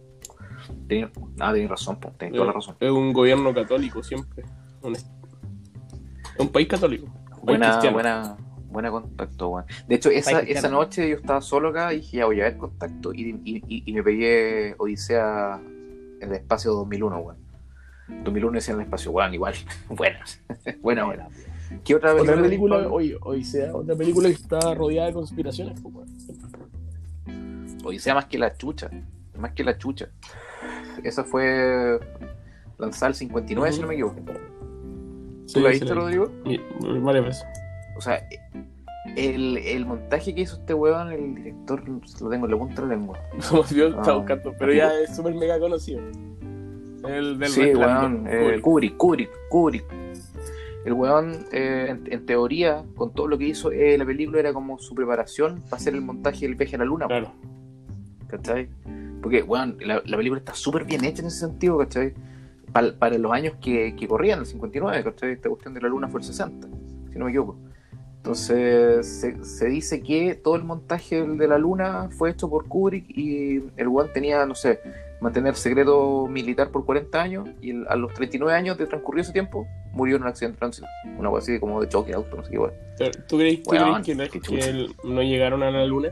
Tenía, 0.88 1.10
ah, 1.40 1.52
tenés 1.52 1.68
razón, 1.70 1.96
pues, 2.00 2.16
tenés 2.18 2.34
toda 2.34 2.46
la 2.46 2.52
razón. 2.52 2.76
Es 2.80 2.90
un 2.90 3.12
gobierno 3.12 3.52
católico 3.54 4.02
siempre. 4.02 4.44
Un, 4.82 4.94
es 4.94 5.06
un 6.38 6.48
país 6.48 6.68
católico. 6.68 7.06
un 7.06 7.46
Buena, 7.46 7.80
buena, 7.90 8.36
buena 8.68 8.90
contacto, 8.90 9.48
weón. 9.48 9.64
De 9.88 9.94
hecho, 9.94 10.10
esa, 10.10 10.40
esa 10.40 10.68
noche 10.68 11.08
yo 11.08 11.16
estaba 11.16 11.40
solo 11.40 11.68
acá 11.70 11.92
y 11.92 11.96
dije, 11.98 12.18
ya 12.18 12.26
voy 12.26 12.40
a 12.40 12.44
ver 12.44 12.56
contacto. 12.56 13.12
Y, 13.14 13.40
y, 13.44 13.62
y- 13.68 13.82
y 13.86 13.92
me 13.92 14.02
pegué 14.02 14.74
Odisea 14.78 15.60
en 16.20 16.28
el 16.30 16.34
espacio 16.34 16.72
2001, 16.72 17.18
weón. 17.18 17.36
2001 18.24 18.58
es 18.58 18.68
en 18.68 18.74
el 18.76 18.80
espacio, 18.82 19.10
weón, 19.12 19.34
igual. 19.34 19.54
Buenas. 19.88 20.40
buena, 20.82 21.04
buena. 21.06 21.28
¿Qué 21.84 21.94
otra 21.96 22.14
Otra 22.14 22.34
película? 22.40 22.76
película, 22.84 23.18
Odisea, 23.22 23.74
otra 23.74 23.96
película 23.96 24.28
que 24.28 24.34
está 24.34 24.74
rodeada 24.74 25.08
de 25.08 25.14
conspiraciones. 25.14 25.80
weón. 25.82 26.06
Odisea 27.84 28.14
más 28.14 28.26
que 28.26 28.38
la 28.38 28.56
chucha. 28.56 28.90
Más 29.38 29.52
que 29.52 29.64
la 29.64 29.76
chucha. 29.78 30.08
Esa 31.04 31.24
fue 31.24 31.98
lanzada 32.78 33.08
el 33.08 33.14
59, 33.14 33.72
si 33.72 33.80
no 33.80 33.86
me 33.88 33.94
equivoco. 33.94 34.16
Sí, 35.46 35.54
¿Tú 35.54 35.60
la 35.60 35.72
sí 35.72 35.78
viste, 35.80 35.94
Rodrigo? 35.94 36.30
Varias 37.02 37.24
veces. 37.24 37.44
O 37.96 38.00
sea, 38.00 38.20
el, 39.16 39.58
el 39.58 39.86
montaje 39.86 40.34
que 40.34 40.42
hizo 40.42 40.56
este 40.56 40.74
weón, 40.74 41.12
el 41.12 41.34
director, 41.36 41.82
lo 41.88 42.28
tengo 42.30 42.46
en 42.46 42.50
la 42.52 42.58
punta 42.58 42.82
de 42.82 42.88
la 42.88 42.94
lengua. 42.94 43.18
Estaba 43.38 43.62
Ah. 44.02 44.12
buscando, 44.16 44.52
pero 44.58 44.72
ya 44.72 44.90
es 45.00 45.14
súper 45.14 45.34
mega 45.34 45.58
conocido. 45.60 46.00
El 47.08 47.38
del 47.38 47.48
Sí, 47.48 47.60
Resplandor, 47.62 48.10
weón, 48.10 48.26
eh, 48.26 48.60
Kubrick. 48.60 48.96
Kubrick, 48.96 48.96
Kubrick, 48.96 49.30
Kubrick. 49.48 49.84
El 50.84 50.92
weón, 50.92 51.46
eh, 51.52 51.86
en, 51.90 52.12
en 52.12 52.26
teoría, 52.26 52.84
con 52.96 53.12
todo 53.12 53.26
lo 53.28 53.38
que 53.38 53.44
hizo 53.44 53.70
eh, 53.72 53.96
la 53.98 54.04
película, 54.04 54.38
era 54.40 54.52
como 54.52 54.78
su 54.78 54.94
preparación 54.94 55.60
para 55.62 55.76
hacer 55.76 55.94
el 55.94 56.00
montaje 56.00 56.46
del 56.46 56.54
viaje 56.56 56.76
a 56.76 56.80
la 56.80 56.84
luna, 56.84 57.06
Claro. 57.06 57.32
¿cachai? 58.28 58.68
Porque, 59.26 59.42
weón, 59.42 59.76
la, 59.80 60.00
la 60.06 60.16
película 60.16 60.38
está 60.38 60.54
súper 60.54 60.84
bien 60.84 61.04
hecha 61.04 61.20
en 61.20 61.26
ese 61.26 61.40
sentido, 61.40 61.76
¿cachai? 61.78 62.14
Pa- 62.72 62.92
para 62.96 63.18
los 63.18 63.32
años 63.32 63.54
que, 63.60 63.96
que 63.96 64.06
corrían, 64.06 64.38
el 64.38 64.46
59, 64.46 65.02
¿cachai? 65.02 65.32
Esta 65.32 65.48
cuestión 65.48 65.74
de 65.74 65.80
la 65.80 65.88
luna 65.88 66.06
fue 66.06 66.20
el 66.20 66.26
60, 66.26 66.68
si 67.12 67.18
no 67.18 67.24
me 67.24 67.32
equivoco. 67.32 67.56
Entonces, 68.18 69.04
se, 69.20 69.44
se 69.44 69.66
dice 69.66 70.00
que 70.00 70.36
todo 70.36 70.54
el 70.54 70.62
montaje 70.62 71.24
de 71.26 71.48
la 71.48 71.58
luna 71.58 72.08
fue 72.16 72.30
hecho 72.30 72.48
por 72.48 72.68
Kubrick 72.68 73.04
y 73.08 73.64
el 73.76 73.88
weón 73.88 74.12
tenía, 74.12 74.46
no 74.46 74.54
sé, 74.54 74.78
mantener 75.20 75.56
secreto 75.56 76.28
militar 76.28 76.70
por 76.70 76.84
40 76.84 77.20
años 77.20 77.48
y 77.60 77.70
el- 77.70 77.86
a 77.88 77.96
los 77.96 78.14
39 78.14 78.56
años 78.56 78.78
de 78.78 78.86
transcurrido 78.86 79.22
ese 79.22 79.32
tiempo 79.32 79.66
murió 79.92 80.14
en 80.14 80.22
un 80.22 80.28
accidente 80.28 80.54
de 80.54 80.58
tránsito. 80.60 80.86
Una 81.18 81.30
cosa 81.30 81.50
así 81.50 81.58
como 81.58 81.80
de 81.80 81.88
choque 81.88 82.10
de 82.10 82.16
auto, 82.16 82.36
no 82.36 82.44
sé 82.44 82.52
qué. 82.52 82.58
Pero, 82.96 83.10
¿Tú 83.26 83.38
crees, 83.38 83.62
tú 83.64 83.70
Weón, 83.70 84.02
crees 84.04 84.30
que, 84.30 84.38
no- 84.38 84.40
que 84.40 84.58
el- 84.70 84.94
no 85.02 85.20
llegaron 85.22 85.64
a 85.64 85.70
la 85.72 85.84
luna? 85.84 86.10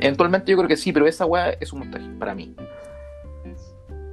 Eventualmente 0.00 0.50
yo 0.50 0.56
creo 0.58 0.68
que 0.68 0.76
sí, 0.76 0.92
pero 0.92 1.06
esa 1.06 1.24
weá 1.26 1.50
es 1.50 1.72
un 1.72 1.80
montaje, 1.80 2.08
para 2.18 2.34
mí. 2.34 2.54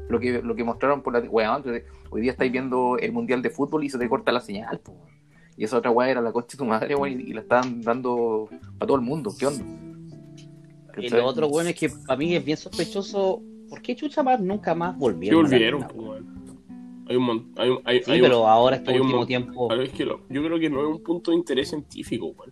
Lo 0.10 0.20
que, 0.20 0.42
lo 0.42 0.56
que 0.56 0.64
mostraron 0.64 1.02
por 1.02 1.14
la... 1.14 1.20
Weón, 1.30 1.64
hoy 2.10 2.22
día 2.22 2.32
estáis 2.32 2.52
viendo 2.52 2.98
el 2.98 3.12
Mundial 3.14 3.42
de 3.42 3.50
Fútbol 3.50 3.84
y 3.84 3.90
se 3.90 3.98
te 3.98 4.10
corta 4.10 4.32
la 4.32 4.42
señal, 4.42 4.80
po. 4.80 4.94
Y 5.58 5.64
esa 5.64 5.78
otra 5.78 5.92
weá 5.92 6.10
era 6.10 6.22
la 6.22 6.32
coche 6.32 6.50
de 6.54 6.58
tu 6.58 6.66
madre, 6.66 6.96
weón, 6.96 7.20
y, 7.20 7.24
y 7.24 7.34
la 7.34 7.42
estaban 7.42 7.82
dando 7.82 8.50
para 8.78 8.88
todo 8.88 8.96
el 8.98 9.04
mundo. 9.04 9.32
¿Qué 9.38 9.48
onda? 9.48 9.64
Y 10.98 11.08
lo 11.10 11.26
otro, 11.26 11.48
bueno, 11.48 11.70
es 11.70 11.76
que 11.76 11.90
para 12.06 12.18
mí 12.18 12.36
es 12.36 12.44
bien 12.44 12.58
sospechoso. 12.58 13.42
¿Por 13.70 13.82
qué 13.82 13.96
Chucha 13.96 14.22
más 14.24 14.40
nunca 14.42 14.76
más 14.76 14.94
Sí, 14.96 15.00
volvieron? 15.00 15.46
a 15.46 15.50
la 15.88 15.88
volvieron. 15.94 16.42
Hay 17.08 17.16
un 17.16 17.24
montón. 17.24 17.54
Hay, 17.58 17.70
un- 17.70 17.80
hay, 17.86 18.04
Sí, 18.04 18.12
hay 18.12 18.20
un- 18.22 18.26
pero 18.28 18.48
ahora 18.48 18.76
este 18.76 18.92
un 18.92 19.00
último 19.02 19.18
mon- 19.20 19.28
tiempo. 19.28 19.68
Pero 19.70 19.82
es 19.82 19.90
que 19.92 20.06
lo- 20.06 20.22
yo 20.30 20.44
creo 20.44 20.60
que 20.60 20.70
no 20.70 20.82
es 20.82 20.88
un 20.88 21.02
punto 21.04 21.32
de 21.32 21.38
interés 21.38 21.70
científico, 21.70 22.28
weón. 22.28 22.52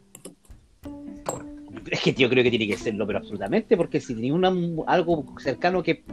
Es 1.92 2.02
que 2.02 2.14
yo 2.14 2.30
creo 2.30 2.44
que 2.44 2.50
tiene 2.50 2.68
que 2.68 2.78
serlo, 2.78 3.06
pero 3.08 3.20
absolutamente, 3.20 3.76
porque 3.78 4.00
si 4.00 4.14
tenéis 4.16 4.34
una, 4.34 4.54
algo 4.88 5.26
cercano 5.40 5.82
que, 5.84 6.04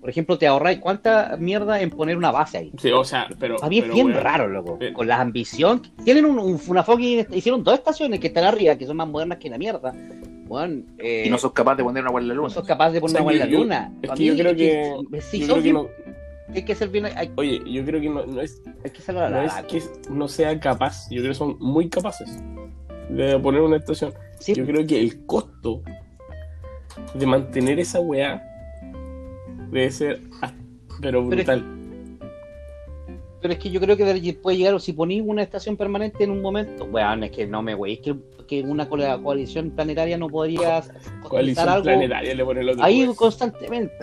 por 0.00 0.10
ejemplo, 0.10 0.36
te 0.38 0.46
ahorráis 0.46 0.78
cuánta 0.80 1.36
mierda 1.38 1.80
en 1.80 1.90
poner 1.90 2.16
una 2.16 2.30
base 2.32 2.58
ahí. 2.58 2.72
Sí, 2.78 2.90
o 2.90 3.04
sea, 3.04 3.28
pero. 3.38 3.56
Para 3.56 3.68
mí 3.68 3.78
es 3.78 3.82
pero, 3.84 3.94
bien 3.94 4.06
weón, 4.08 4.20
raro, 4.20 4.48
loco. 4.48 4.78
Eh. 4.80 4.92
Con 4.92 5.06
la 5.06 5.20
ambición. 5.20 5.82
Tienen 6.04 6.24
un, 6.24 6.38
un- 6.38 6.60
una 6.66 6.82
fucking. 6.82 7.26
Hicieron 7.32 7.62
dos 7.62 7.74
estaciones 7.74 8.18
que 8.20 8.26
están 8.28 8.44
arriba, 8.44 8.76
que 8.76 8.86
son 8.86 8.96
más 8.96 9.08
modernas 9.08 9.38
que 9.38 9.48
la 9.50 9.58
mierda. 9.58 9.94
Bueno, 10.46 10.82
eh, 10.98 11.24
Y 11.26 11.30
no 11.30 11.38
sos 11.38 11.52
capaz 11.52 11.76
de 11.76 11.82
poner 11.84 12.02
una 12.02 12.10
weá 12.12 12.22
en 12.22 12.28
la 12.28 12.34
no 12.34 12.40
luna. 12.42 12.52
sos 12.54 12.66
capaz 12.66 12.90
de 12.90 13.00
poner 13.00 13.10
O 13.10 13.12
sea, 13.12 13.20
agua 13.20 13.32
en 13.32 13.38
la 13.38 13.46
luna. 13.46 13.92
es 14.02 14.10
que 14.10 14.24
yo 14.24 14.34
creo 14.36 14.56
que- 14.56 15.20
Si 15.22 15.38
yo 15.40 15.46
son 15.46 15.54
creo 15.54 15.56
que 15.56 15.62
bien, 15.62 15.74
no. 15.74 16.54
hay 16.54 16.62
que 16.64 16.74
ser 16.74 16.88
bien. 16.90 17.06
Hay, 17.06 17.30
Oye, 17.36 17.62
yo 17.64 17.84
creo 17.84 18.00
que 18.00 18.10
no, 18.10 18.26
no 18.26 18.40
es, 18.42 18.60
hay 18.84 18.90
que 18.90 19.00
ser 19.00 19.14
la, 19.14 19.30
no 19.30 19.36
la- 19.36 19.44
es 19.46 19.54
que 19.66 19.82
no 20.10 20.28
sea 20.28 20.58
capaz. 20.60 21.08
Yo 21.10 21.20
creo 21.20 21.30
que 21.30 21.38
son 21.38 21.56
muy 21.60 21.88
capaces 21.88 22.38
de 23.08 23.38
poner 23.38 23.60
una 23.62 23.76
estación. 23.76 24.12
sí, 24.38 24.54
Yo 24.54 24.64
creo 24.66 24.86
que 24.86 25.00
el 25.00 25.24
costo 25.26 25.82
de 27.14 27.26
mantener 27.26 27.78
esa 27.78 28.00
weá 28.00 28.42
debe 29.70 29.90
ser. 29.90 30.20
Pero 31.00 31.00
Pero 31.00 31.20
es- 31.20 31.28
brutal. 31.28 31.64
Pero 33.40 33.54
es 33.54 33.58
que 33.60 33.70
yo 33.70 33.80
creo 33.80 33.96
que 33.96 34.04
de- 34.04 34.34
puede 34.34 34.56
llegar, 34.56 34.74
o 34.74 34.78
si 34.78 34.92
ponís 34.92 35.22
una 35.24 35.42
estación 35.42 35.76
permanente 35.76 36.22
en 36.22 36.30
un 36.30 36.40
momento, 36.40 36.84
weón, 36.84 37.24
es 37.24 37.32
que 37.32 37.44
no 37.46 37.60
me 37.60 37.74
wey, 37.74 37.94
es 37.94 38.00
que, 38.00 38.14
que 38.60 38.62
una 38.68 38.86
co- 38.88 38.98
coalición 39.22 39.70
planetaria 39.70 40.18
no 40.18 40.28
podría 40.28 40.82
Coalición 41.22 41.68
algo 41.68 41.84
planetaria 41.84 42.34
le 42.34 42.74
ahí 42.82 43.06
constantemente. 43.14 43.94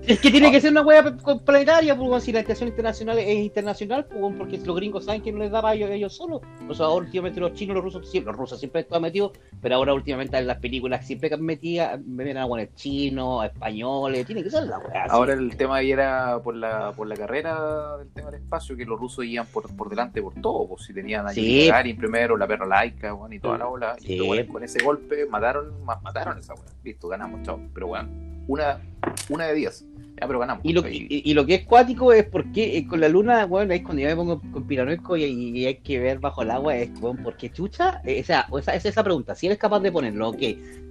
es 0.06 0.18
que 0.20 0.30
tiene 0.30 0.50
que 0.50 0.60
ser 0.60 0.72
una 0.72 0.84
pe- 0.84 1.12
planetaria, 1.44 1.96
pues, 1.96 2.24
si 2.24 2.32
la 2.32 2.40
estación 2.40 2.68
internacional 2.70 3.18
es 3.18 3.38
internacional, 3.38 4.06
pues, 4.06 4.34
porque 4.36 4.58
los 4.58 4.74
gringos 4.76 5.04
saben 5.04 5.22
que 5.22 5.30
no 5.30 5.38
les 5.38 5.50
daba 5.52 5.70
a 5.70 5.74
ellos, 5.74 5.90
ellos 5.90 6.16
solos. 6.16 6.40
O 6.68 6.74
sea, 6.74 6.86
ahora 6.86 7.04
últimamente 7.06 7.38
los 7.40 7.52
chinos, 7.52 7.74
los 7.76 7.84
rusos, 7.84 8.10
siempre, 8.10 8.32
los 8.32 8.40
rusos 8.40 8.58
siempre 8.58 8.80
están 8.80 9.02
metidos, 9.02 9.32
pero 9.60 9.76
ahora 9.76 9.94
últimamente 9.94 10.36
en 10.36 10.46
las 10.46 10.58
películas 10.58 11.06
siempre 11.06 11.28
que 11.28 11.36
metido, 11.36 11.86
me 12.06 12.24
a 12.36 12.44
buenos 12.46 12.74
chinos, 12.74 13.44
españoles, 13.44 14.26
tiene 14.26 14.42
que 14.42 14.50
ser 14.50 14.64
la 14.64 14.76
así. 14.78 15.08
Ahora 15.10 15.34
el 15.34 15.56
tema 15.56 15.76
ahí 15.76 15.92
era 15.92 16.40
por 16.42 16.56
la, 16.56 16.92
por 16.92 17.06
la 17.06 17.14
carrera 17.16 17.98
del 17.98 18.08
tema 18.12 18.30
del 18.30 18.42
espacio, 18.42 18.76
que 18.76 18.84
los 18.84 18.98
rusos 18.98 19.24
iban 19.24 19.46
por, 19.46 19.74
por 19.76 19.88
delante 19.88 20.20
por 20.22 20.34
todo, 20.40 20.66
pues 20.68 20.82
si 20.84 20.92
tenían 20.94 21.26
a 21.26 21.30
Sí. 21.30 21.66
Gagarin 21.68 21.96
primero, 21.96 22.36
la 22.36 22.46
perra 22.46 22.66
laica, 22.66 23.14
y 23.30 23.38
toda 23.38 23.58
la 23.60 23.68
ola. 23.68 23.96
Sí. 24.00 24.14
Y 24.14 24.16
los 24.16 24.46
con 24.46 24.64
ese 24.64 24.82
golpe 24.82 25.24
mataron, 25.26 25.84
ma- 25.84 26.00
mataron 26.02 26.36
esa 26.38 26.54
weón. 26.54 26.66
Listo, 26.82 27.06
ganamos, 27.08 27.42
chao. 27.42 27.60
Pero 27.72 27.86
weón, 27.86 28.42
una, 28.48 28.80
una 29.28 29.46
de 29.46 29.54
diez. 29.54 29.86
Ya, 30.20 30.26
pero 30.26 30.38
ganamos. 30.38 30.62
Y 30.66 30.72
lo, 30.74 30.82
Ahí- 30.84 31.06
y, 31.08 31.30
y 31.30 31.34
lo 31.34 31.46
que 31.46 31.54
es 31.54 31.64
cuático 31.64 32.12
es 32.12 32.24
porque 32.26 32.76
eh, 32.76 32.86
con 32.86 33.00
la 33.00 33.08
luna, 33.08 33.46
bueno, 33.46 33.72
ahí 33.72 33.78
es 33.78 33.84
cuando 33.84 34.02
yo 34.02 34.08
me 34.08 34.16
pongo 34.16 34.42
con 34.52 34.66
piranoico 34.66 35.16
y, 35.16 35.24
y 35.24 35.64
hay 35.66 35.76
que 35.76 35.98
ver 35.98 36.18
bajo 36.18 36.42
el 36.42 36.50
agua, 36.50 36.76
es, 36.76 36.92
bueno, 37.00 37.22
¿por 37.22 37.36
qué 37.38 37.50
chucha? 37.50 38.02
Eh, 38.04 38.20
o 38.20 38.24
sea, 38.24 38.44
o 38.50 38.58
esa, 38.58 38.74
es 38.74 38.84
esa 38.84 39.02
pregunta, 39.02 39.34
si 39.34 39.46
eres 39.46 39.56
capaz 39.56 39.80
de 39.80 39.90
ponerlo, 39.90 40.28
ok, 40.28 40.42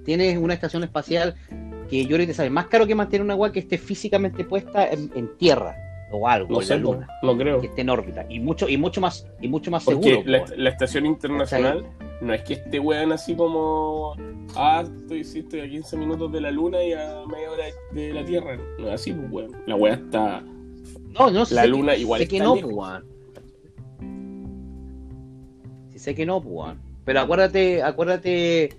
tienes 0.04 0.36
una 0.38 0.56
estación 0.56 0.84
espacial 0.84 1.36
que 1.92 2.02
yo 2.04 2.08
creo 2.08 2.20
que 2.22 2.28
te 2.28 2.34
sale 2.34 2.50
más 2.50 2.66
caro 2.68 2.88
que 2.88 2.96
mantener 2.96 3.24
una 3.24 3.34
agua 3.34 3.52
que 3.52 3.60
esté 3.60 3.78
físicamente 3.78 4.46
puesta 4.46 4.88
en, 4.90 5.12
en 5.14 5.38
tierra 5.38 5.76
o 6.12 6.28
algo, 6.28 6.54
No 6.54 6.62
en 6.62 6.68
sé, 6.68 6.74
la 6.76 6.80
luna, 6.82 7.08
no 7.22 7.38
creo. 7.38 7.62
que 7.62 7.68
esté 7.68 7.82
en 7.82 7.90
órbita, 7.90 8.26
y 8.30 8.40
mucho, 8.40 8.68
y 8.68 8.78
mucho 8.78 9.00
más, 9.00 9.28
y 9.42 9.48
mucho 9.48 9.70
más 9.70 9.84
Porque 9.84 10.10
seguro. 10.10 10.24
la, 10.28 10.44
la 10.58 10.70
estación 10.72 11.06
internacional 11.06 11.86
no 12.22 12.34
es 12.34 12.42
que 12.44 12.54
esté 12.54 12.80
weón 12.80 13.12
así 13.12 13.36
como. 13.36 14.14
Ah, 14.56 14.84
estoy, 14.86 15.24
sí, 15.24 15.40
estoy 15.40 15.62
a 15.62 15.70
15 15.70 15.96
minutos 15.98 16.32
de 16.32 16.42
la 16.42 16.52
luna 16.52 16.84
y 16.84 16.94
a 16.94 17.24
media 17.32 17.52
hora 17.52 17.66
de 17.94 18.14
la 18.14 18.26
Tierra. 18.26 18.58
No 18.80 18.88
es 18.88 18.94
así, 18.94 19.14
pues, 19.14 19.32
weón. 19.32 19.52
La 19.68 19.76
weá 19.76 19.94
está. 19.94 20.42
No, 21.18 21.30
no, 21.32 21.46
sí 21.46 21.56
La 21.56 21.62
sé 21.64 21.68
luna 21.68 21.94
que, 21.96 22.02
igual 22.02 22.22
sé 22.22 22.28
que 22.28 22.40
no, 22.40 22.56
lejos. 22.56 22.72
pues, 22.74 22.88
weón. 22.88 23.06
Sí 25.92 26.00
sé 26.00 26.16
que 26.16 26.26
no, 26.26 26.42
pues, 26.42 26.54
weón. 26.56 26.80
Pero 27.06 27.20
acuérdate, 27.22 27.82
acuérdate, 27.84 28.70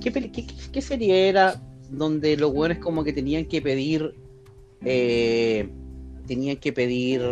¿qué, 0.00 0.10
peli- 0.10 0.30
qué, 0.30 0.46
qué- 0.46 0.54
qué 0.72 0.80
serie 0.82 1.28
era 1.28 1.60
donde 1.90 2.36
los 2.36 2.52
weones 2.52 2.78
como 2.78 3.02
que 3.04 3.12
tenían 3.12 3.44
que 3.46 3.60
pedir, 3.62 4.14
eh, 4.84 5.68
tenían 6.26 6.56
que 6.56 6.72
pedir 6.72 7.22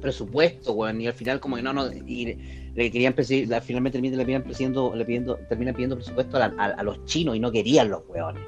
presupuesto, 0.00 0.72
weón, 0.72 1.00
y 1.00 1.06
al 1.06 1.12
final 1.14 1.40
como 1.40 1.56
que 1.56 1.62
no, 1.62 1.72
no, 1.72 1.86
y 1.92 2.36
le, 2.74 2.90
querían 2.90 3.14
la- 3.46 3.60
finalmente 3.60 4.00
le 4.00 4.24
pidieron, 4.24 4.42
pidiendo, 4.42 4.94
le 4.94 5.04
pidiendo, 5.04 5.36
terminan 5.48 5.74
pidiendo 5.74 5.96
presupuesto 5.96 6.36
a, 6.36 6.40
la- 6.48 6.54
a- 6.58 6.66
a 6.80 6.82
los 6.82 7.04
chinos 7.04 7.36
y 7.36 7.40
no 7.40 7.50
querían 7.52 7.90
los 7.90 8.02
weones. 8.08 8.42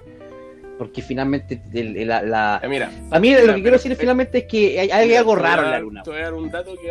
Porque 0.78 1.00
finalmente 1.00 1.62
la, 2.04 2.20
la- 2.22 2.56
Ah, 2.56 2.68
mira, 2.68 2.90
para 3.08 3.18
mí 3.20 3.28
Mira, 3.28 3.40
lo 3.44 3.54
que 3.54 3.62
quiero 3.62 3.76
decir 3.78 3.96
finalmente 3.96 4.38
es 4.38 4.44
que 4.44 4.78
hay, 4.78 4.90
algo 5.14 5.32
a 5.34 5.36
raro 5.38 5.62
en 5.64 5.70
la 5.70 5.78
luna. 5.78 6.02
Te 6.02 6.10
voy 6.10 6.18
a 6.18 6.22
dar 6.24 6.34
un 6.34 6.50
dato 6.50 6.74
que 6.76 6.88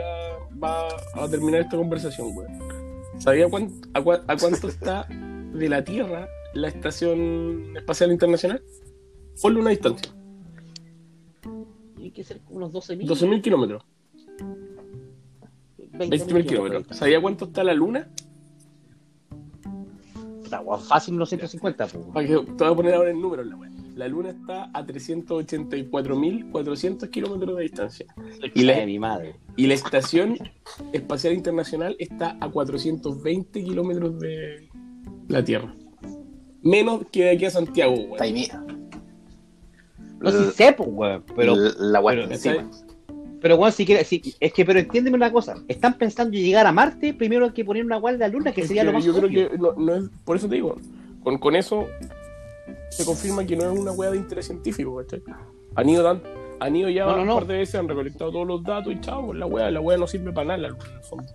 va, 0.57 0.88
va 1.17 1.23
a 1.23 1.29
terminar 1.29 1.61
esta 1.61 1.77
conversación, 1.77 2.29
weón. 2.36 2.59
¿Sabía 3.19 3.47
cuán- 3.47 3.71
a, 3.93 4.01
cua- 4.01 4.23
a 4.27 4.38
cuánto 4.38 4.67
está 4.67 5.07
de 5.09 5.69
la 5.69 5.83
Tierra 5.83 6.27
la 6.53 6.67
Estación 6.69 7.73
Espacial 7.77 8.11
Internacional? 8.11 8.63
Ponle 9.41 9.59
una 9.59 9.69
distancia: 9.69 10.11
Tiene 11.95 12.11
que 12.11 12.23
ser 12.23 12.39
como 12.41 12.57
unos 12.57 12.71
12.000. 12.71 13.05
12.000 13.07 13.41
kilómetros. 13.41 13.83
20.000 15.97 16.45
kilómetros. 16.45 16.85
¿Sabía 16.97 17.21
cuánto 17.21 17.45
está 17.45 17.63
la 17.63 17.73
Luna? 17.73 18.09
Weón, 20.63 20.79
Fácil 20.81 21.15
unos 21.15 21.27
150, 21.29 21.87
pues. 21.87 22.05
Para 22.13 22.25
que 22.27 22.33
te 22.33 22.63
voy 22.63 22.71
a 22.71 22.75
poner 22.75 22.93
ahora 22.93 23.09
el 23.11 23.19
número 23.19 23.41
en 23.41 23.49
la 23.49 23.55
web. 23.57 23.71
La 23.95 24.07
Luna 24.07 24.29
está 24.29 24.69
a 24.73 24.85
384.400 24.85 27.09
kilómetros 27.09 27.57
de 27.57 27.63
distancia. 27.63 28.05
Y 28.53 28.63
la- 28.63 28.75
de 28.77 28.85
mi 28.85 28.99
madre. 28.99 29.35
Y 29.57 29.67
la 29.67 29.73
Estación 29.73 30.37
Espacial 30.93 31.33
Internacional 31.33 31.95
está 31.99 32.37
a 32.39 32.49
420 32.49 33.63
kilómetros 33.63 34.17
de 34.19 34.69
la 35.27 35.43
Tierra. 35.43 35.73
Menos 36.61 37.01
que 37.11 37.25
de 37.25 37.31
aquí 37.31 37.45
a 37.45 37.49
Santiago, 37.51 37.93
Está 37.95 38.23
ahí 38.23 38.31
güey. 38.31 38.43
mira. 38.43 38.63
No 40.19 40.31
sé 40.31 40.71
pues, 40.73 40.89
weón. 40.91 41.23
Pero, 41.35 41.55
la, 41.55 41.71
la 41.77 41.99
weá 41.99 42.15
pero- 42.15 42.31
encima. 42.31 42.71
Pero 43.45 43.57
weón, 43.57 43.71
si 43.71 43.85
quiere, 43.85 44.03
si, 44.03 44.33
es 44.39 44.51
que, 44.53 44.65
pero 44.65 44.79
entiéndeme 44.79 45.17
una 45.17 45.31
cosa. 45.31 45.53
Están 45.67 45.99
pensando 45.99 46.35
en 46.35 46.43
llegar 46.43 46.65
a 46.65 46.71
Marte, 46.71 47.13
primero 47.13 47.45
hay 47.45 47.51
que 47.51 47.63
poner 47.63 47.85
una 47.85 47.97
guardia 47.97 48.25
de 48.25 48.31
la 48.31 48.33
luna, 48.39 48.51
que 48.51 48.61
Es 48.61 48.67
sería 48.67 48.81
que 48.81 48.87
lo 48.87 48.93
más 48.93 49.05
yo 49.05 49.13
creo 49.13 49.29
que 49.29 49.55
no, 49.59 49.73
no 49.73 49.95
es, 49.97 50.05
por 50.23 50.35
eso 50.37 50.49
te 50.49 50.55
digo, 50.55 50.77
con, 51.23 51.37
con 51.37 51.55
eso 51.55 51.85
se 52.89 53.05
confirma 53.05 53.45
que 53.45 53.55
no 53.55 53.71
es 53.71 53.77
una 53.79 53.91
weá 53.91 54.09
de 54.09 54.17
interés 54.17 54.47
científico, 54.47 54.95
¿cachai? 54.95 55.21
Han 55.75 55.87
ido, 55.87 56.01
tan, 56.03 56.23
han 56.59 56.75
ido 56.75 56.89
ya 56.89 57.05
No, 57.05 57.17
no, 57.17 57.21
un 57.21 57.27
no. 57.27 57.35
par 57.35 57.45
de 57.45 57.57
veces, 57.59 57.75
han 57.75 57.87
recolectado 57.87 58.31
todos 58.31 58.47
los 58.47 58.63
datos 58.63 58.91
y 58.91 58.99
chao, 59.01 59.23
pues 59.27 59.37
la 59.37 59.45
weá, 59.45 59.69
la 59.69 59.79
weá 59.79 59.95
no 59.99 60.07
sirve 60.07 60.31
para 60.31 60.47
nada, 60.47 60.57
la 60.57 60.67
luna, 60.69 60.83
en 60.89 60.97
el 60.97 61.03
fondo. 61.03 61.25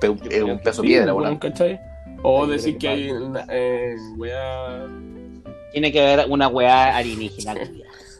Pe- 0.00 0.36
es 0.36 0.42
un 0.42 0.58
peso 0.60 0.80
de 0.80 0.88
piedra, 0.88 1.12
Sí, 1.12 1.18
weón. 1.18 1.36
¿cachai? 1.36 1.78
O 2.22 2.44
Ay, 2.44 2.50
decir 2.52 2.78
que 2.78 2.88
hay 2.88 3.10
una, 3.10 3.44
eh, 3.50 3.94
weá 4.16 4.86
Tiene 5.72 5.92
que 5.92 6.00
haber 6.00 6.30
una 6.30 6.48
weá 6.48 6.96
alienígena. 6.96 7.54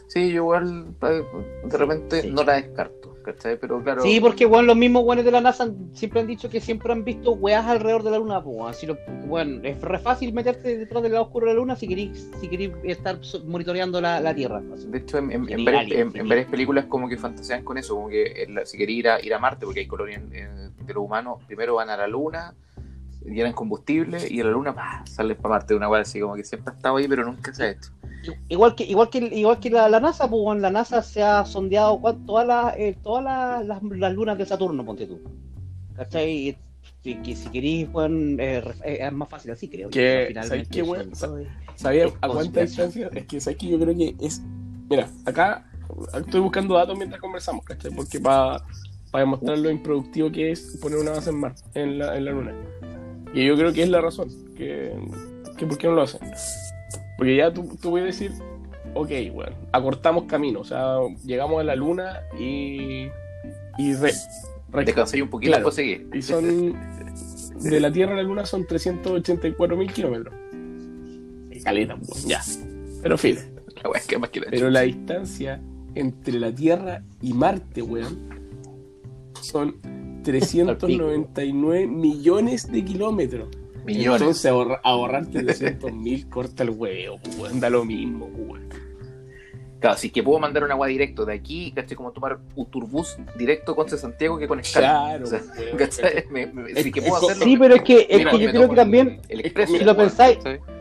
Sí, 0.09 0.29
yo 0.29 0.35
igual 0.41 0.87
eh, 1.03 1.23
de 1.65 1.77
repente 1.77 2.21
Sí. 2.23 2.31
no 2.31 2.43
la 2.43 2.53
descarto, 2.55 3.15
¿cachai? 3.23 3.59
Pero 3.59 3.79
claro. 3.83 4.01
Sí, 4.01 4.19
porque 4.19 4.47
weón, 4.47 4.65
los 4.65 4.75
mismos 4.75 5.03
weones 5.03 5.23
de 5.23 5.29
la 5.31 5.39
NASA 5.39 5.69
siempre 5.93 6.19
han 6.21 6.25
dicho 6.25 6.49
que 6.49 6.59
siempre 6.59 6.91
han 6.91 7.03
visto 7.03 7.33
weas 7.33 7.63
alrededor 7.67 8.01
de 8.01 8.09
la 8.11 8.17
luna, 8.17 8.43
pues. 8.43 8.57
Así 8.75 8.87
lo, 8.87 8.97
weón, 9.27 9.63
es 9.63 9.79
re 9.81 9.99
fácil 9.99 10.33
meterte 10.33 10.77
detrás 10.79 11.03
del 11.03 11.11
lado 11.11 11.25
oscuro 11.25 11.45
de 11.45 11.53
la 11.53 11.59
luna 11.59 11.75
si 11.75 11.87
querís, 11.87 12.27
si 12.41 12.47
querís 12.47 12.71
estar 12.85 13.19
monitoreando 13.45 14.01
la, 14.01 14.19
la 14.19 14.33
Tierra. 14.33 14.63
así. 14.73 14.87
De 14.87 14.97
hecho, 14.97 15.19
en, 15.19 15.31
en- 15.31 15.63
varias, 15.63 15.91
en- 15.91 16.27
varias 16.27 16.47
películas 16.47 16.85
como 16.85 17.07
que 17.07 17.15
fantasean 17.15 17.63
con 17.63 17.77
eso, 17.77 17.93
como 17.95 18.09
que 18.09 18.47
la- 18.49 18.65
si 18.65 18.79
quería 18.79 18.97
ir 18.97 19.09
a, 19.09 19.21
ir 19.23 19.31
a 19.33 19.37
Marte, 19.39 19.65
porque 19.67 19.81
hay 19.81 19.87
colonias 19.87 20.23
eh, 20.31 20.47
de 20.85 20.93
los 20.95 21.03
humanos, 21.03 21.37
primero 21.45 21.75
van 21.75 21.91
a 21.91 21.97
la 21.97 22.07
Luna, 22.07 22.55
llenan 23.25 23.53
combustible 23.53 24.19
y 24.29 24.39
a 24.41 24.45
la 24.45 24.51
Luna 24.51 24.73
¡pah! 24.73 25.03
salen 25.05 25.37
para 25.37 25.55
Marte, 25.55 25.75
una 25.75 25.89
weá 25.89 26.01
así 26.01 26.19
como 26.19 26.35
que 26.35 26.43
siempre 26.43 26.73
ha 26.73 26.75
estado 26.75 26.97
ahí, 26.97 27.07
pero 27.07 27.23
nunca 27.25 27.53
se 27.53 27.63
ha 27.63 27.69
hecho. 27.71 27.91
Igual 28.49 28.75
que, 28.75 28.83
igual 28.83 29.09
que, 29.09 29.19
igual 29.19 29.59
que 29.59 29.69
la, 29.69 29.87
la 29.89 29.99
NASA, 29.99 30.29
pues 30.29 30.59
la 30.59 30.69
NASA 30.69 31.01
se 31.01 31.23
ha 31.23 31.45
sondeado 31.45 31.99
todas 32.25 32.45
las, 32.47 32.75
eh, 32.77 32.97
todas 33.01 33.23
las, 33.23 33.65
las, 33.65 33.81
las 33.83 34.13
lunas 34.13 34.37
de 34.37 34.45
Saturno, 34.45 34.85
ponte 34.85 35.05
tú. 35.07 35.19
¿Cachai? 35.95 36.49
Y- 36.49 36.57
y 37.03 37.15
que 37.15 37.35
si 37.35 37.49
querís, 37.49 37.87
weón, 37.93 38.37
eh, 38.39 38.61
es 38.83 39.11
más 39.13 39.29
fácil 39.29 39.51
así, 39.51 39.69
creo. 39.69 39.89
Que, 39.89 40.25
Finalmente 40.29 40.47
¿sabes 40.47 40.67
qué, 40.67 40.79
son 40.81 40.89
weón? 40.89 41.11
todo- 41.11 41.45
¿Sabía 41.75 42.05
Es 42.05 42.13
a 42.21 42.27
cuánta 42.27 42.61
distancia? 42.61 43.09
Es 43.13 43.25
que 43.25 43.39
sabes 43.39 43.57
que 43.57 43.67
yo 43.67 43.79
creo 43.79 43.95
que 43.95 44.15
es. 44.19 44.41
Mira, 44.89 45.07
acá 45.25 45.65
estoy 46.13 46.41
buscando 46.41 46.75
datos 46.75 46.97
mientras 46.97 47.21
conversamos, 47.21 47.63
¿cachai? 47.63 47.91
Porque 47.91 48.19
para 48.19 48.61
demostrar 49.13 49.57
lo 49.59 49.69
improductivo 49.69 50.29
que 50.31 50.51
es 50.51 50.77
poner 50.81 50.99
una 50.99 51.11
base 51.11 51.29
en 51.29 51.39
Marte, 51.39 51.61
en 51.73 51.99
la, 51.99 52.17
en 52.17 52.25
la 52.25 52.31
Luna. 52.31 52.53
Y 53.33 53.45
yo 53.45 53.55
creo 53.55 53.71
que 53.73 53.83
es 53.83 53.89
la 53.89 54.01
razón, 54.01 54.29
que, 54.55 54.91
que 55.57 55.65
¿por 55.67 55.77
qué 55.77 55.87
no 55.87 55.93
lo 55.93 56.01
hacen? 56.03 56.19
Porque 57.17 57.35
ya 57.35 57.53
tú, 57.53 57.67
tú 57.81 57.91
puedes 57.91 58.07
decir, 58.07 58.31
ok, 58.95 59.09
bueno, 59.33 59.55
acortamos 59.71 60.23
camino, 60.23 60.61
o 60.61 60.63
sea, 60.63 60.97
llegamos 61.25 61.59
a 61.59 61.63
la 61.63 61.75
Luna 61.75 62.21
y. 62.39 63.07
y 63.77 63.93
re, 63.93 64.11
re- 64.71 65.21
un 65.21 65.29
poquito 65.29 65.51
Claro. 65.53 65.71
seguir. 65.71 66.09
y 66.13 66.21
son. 66.21 66.73
De 67.59 67.79
la 67.81 67.91
Tierra 67.91 68.13
a 68.13 68.15
la 68.15 68.23
Luna 68.23 68.45
son 68.45 68.65
384 68.65 69.75
mil 69.77 69.91
kilómetros. 69.91 70.33
Caleta, 71.63 71.97
pues, 71.97 72.25
ya. 72.25 72.41
Pero 73.01 73.17
filo. 73.17 73.41
La 73.83 73.99
que 74.07 74.17
más 74.17 74.29
que 74.29 74.39
la 74.39 74.47
Pero 74.49 74.69
la 74.69 74.81
distancia 74.81 75.59
entre 75.95 76.39
la 76.39 76.53
Tierra 76.53 77.03
y 77.21 77.33
Marte, 77.33 77.81
weón, 77.81 78.17
son 79.41 79.75
399 80.31 81.87
millones 81.87 82.71
de 82.71 82.83
kilómetros. 82.85 83.47
millones. 83.85 84.21
Entonces 84.21 84.45
ahorra- 84.51 84.79
ahorrarte 84.83 85.41
300 85.43 85.91
mil 85.93 86.27
corta 86.29 86.63
el 86.63 86.69
huevo, 86.71 87.17
pues, 87.23 87.37
weón, 87.39 87.59
da 87.59 87.69
lo 87.69 87.85
mismo, 87.85 88.25
weón. 88.25 88.69
Claro, 89.79 89.97
si 89.97 90.07
es 90.07 90.13
que 90.13 90.21
puedo 90.21 90.39
mandar 90.39 90.63
una 90.65 90.75
weá 90.75 90.89
directo 90.89 91.25
de 91.25 91.33
aquí, 91.33 91.71
¿cachai? 91.71 91.95
Como 91.95 92.11
tomar 92.11 92.37
un 92.55 92.65
turbús 92.65 93.17
directo 93.37 93.75
con 93.77 93.87
Santiago 93.89 94.37
que 94.37 94.45
con 94.47 94.59
escala. 94.59 94.87
Claro, 95.17 95.23
O 95.23 95.27
sea, 95.27 95.41
weón, 95.57 95.77
¿cachai? 95.77 96.25
Me- 96.29 96.47
me- 96.47 96.73
si 96.75 96.79
Es- 96.89 96.91
que 96.93 97.01
puedo 97.01 97.17
es- 97.17 97.23
hacerlo. 97.23 97.43
Sí, 97.45 97.57
pero 97.57 97.75
es 97.75 97.81
que, 97.83 98.07
es 98.09 98.17
mira, 98.19 98.31
que 98.31 98.39
yo 98.39 98.49
creo 98.51 98.69
que 98.69 98.75
también, 98.75 99.21
el 99.29 99.39
expreso, 99.39 99.77
si 99.77 99.83
lo 99.83 99.95
pensáis- 99.95 100.37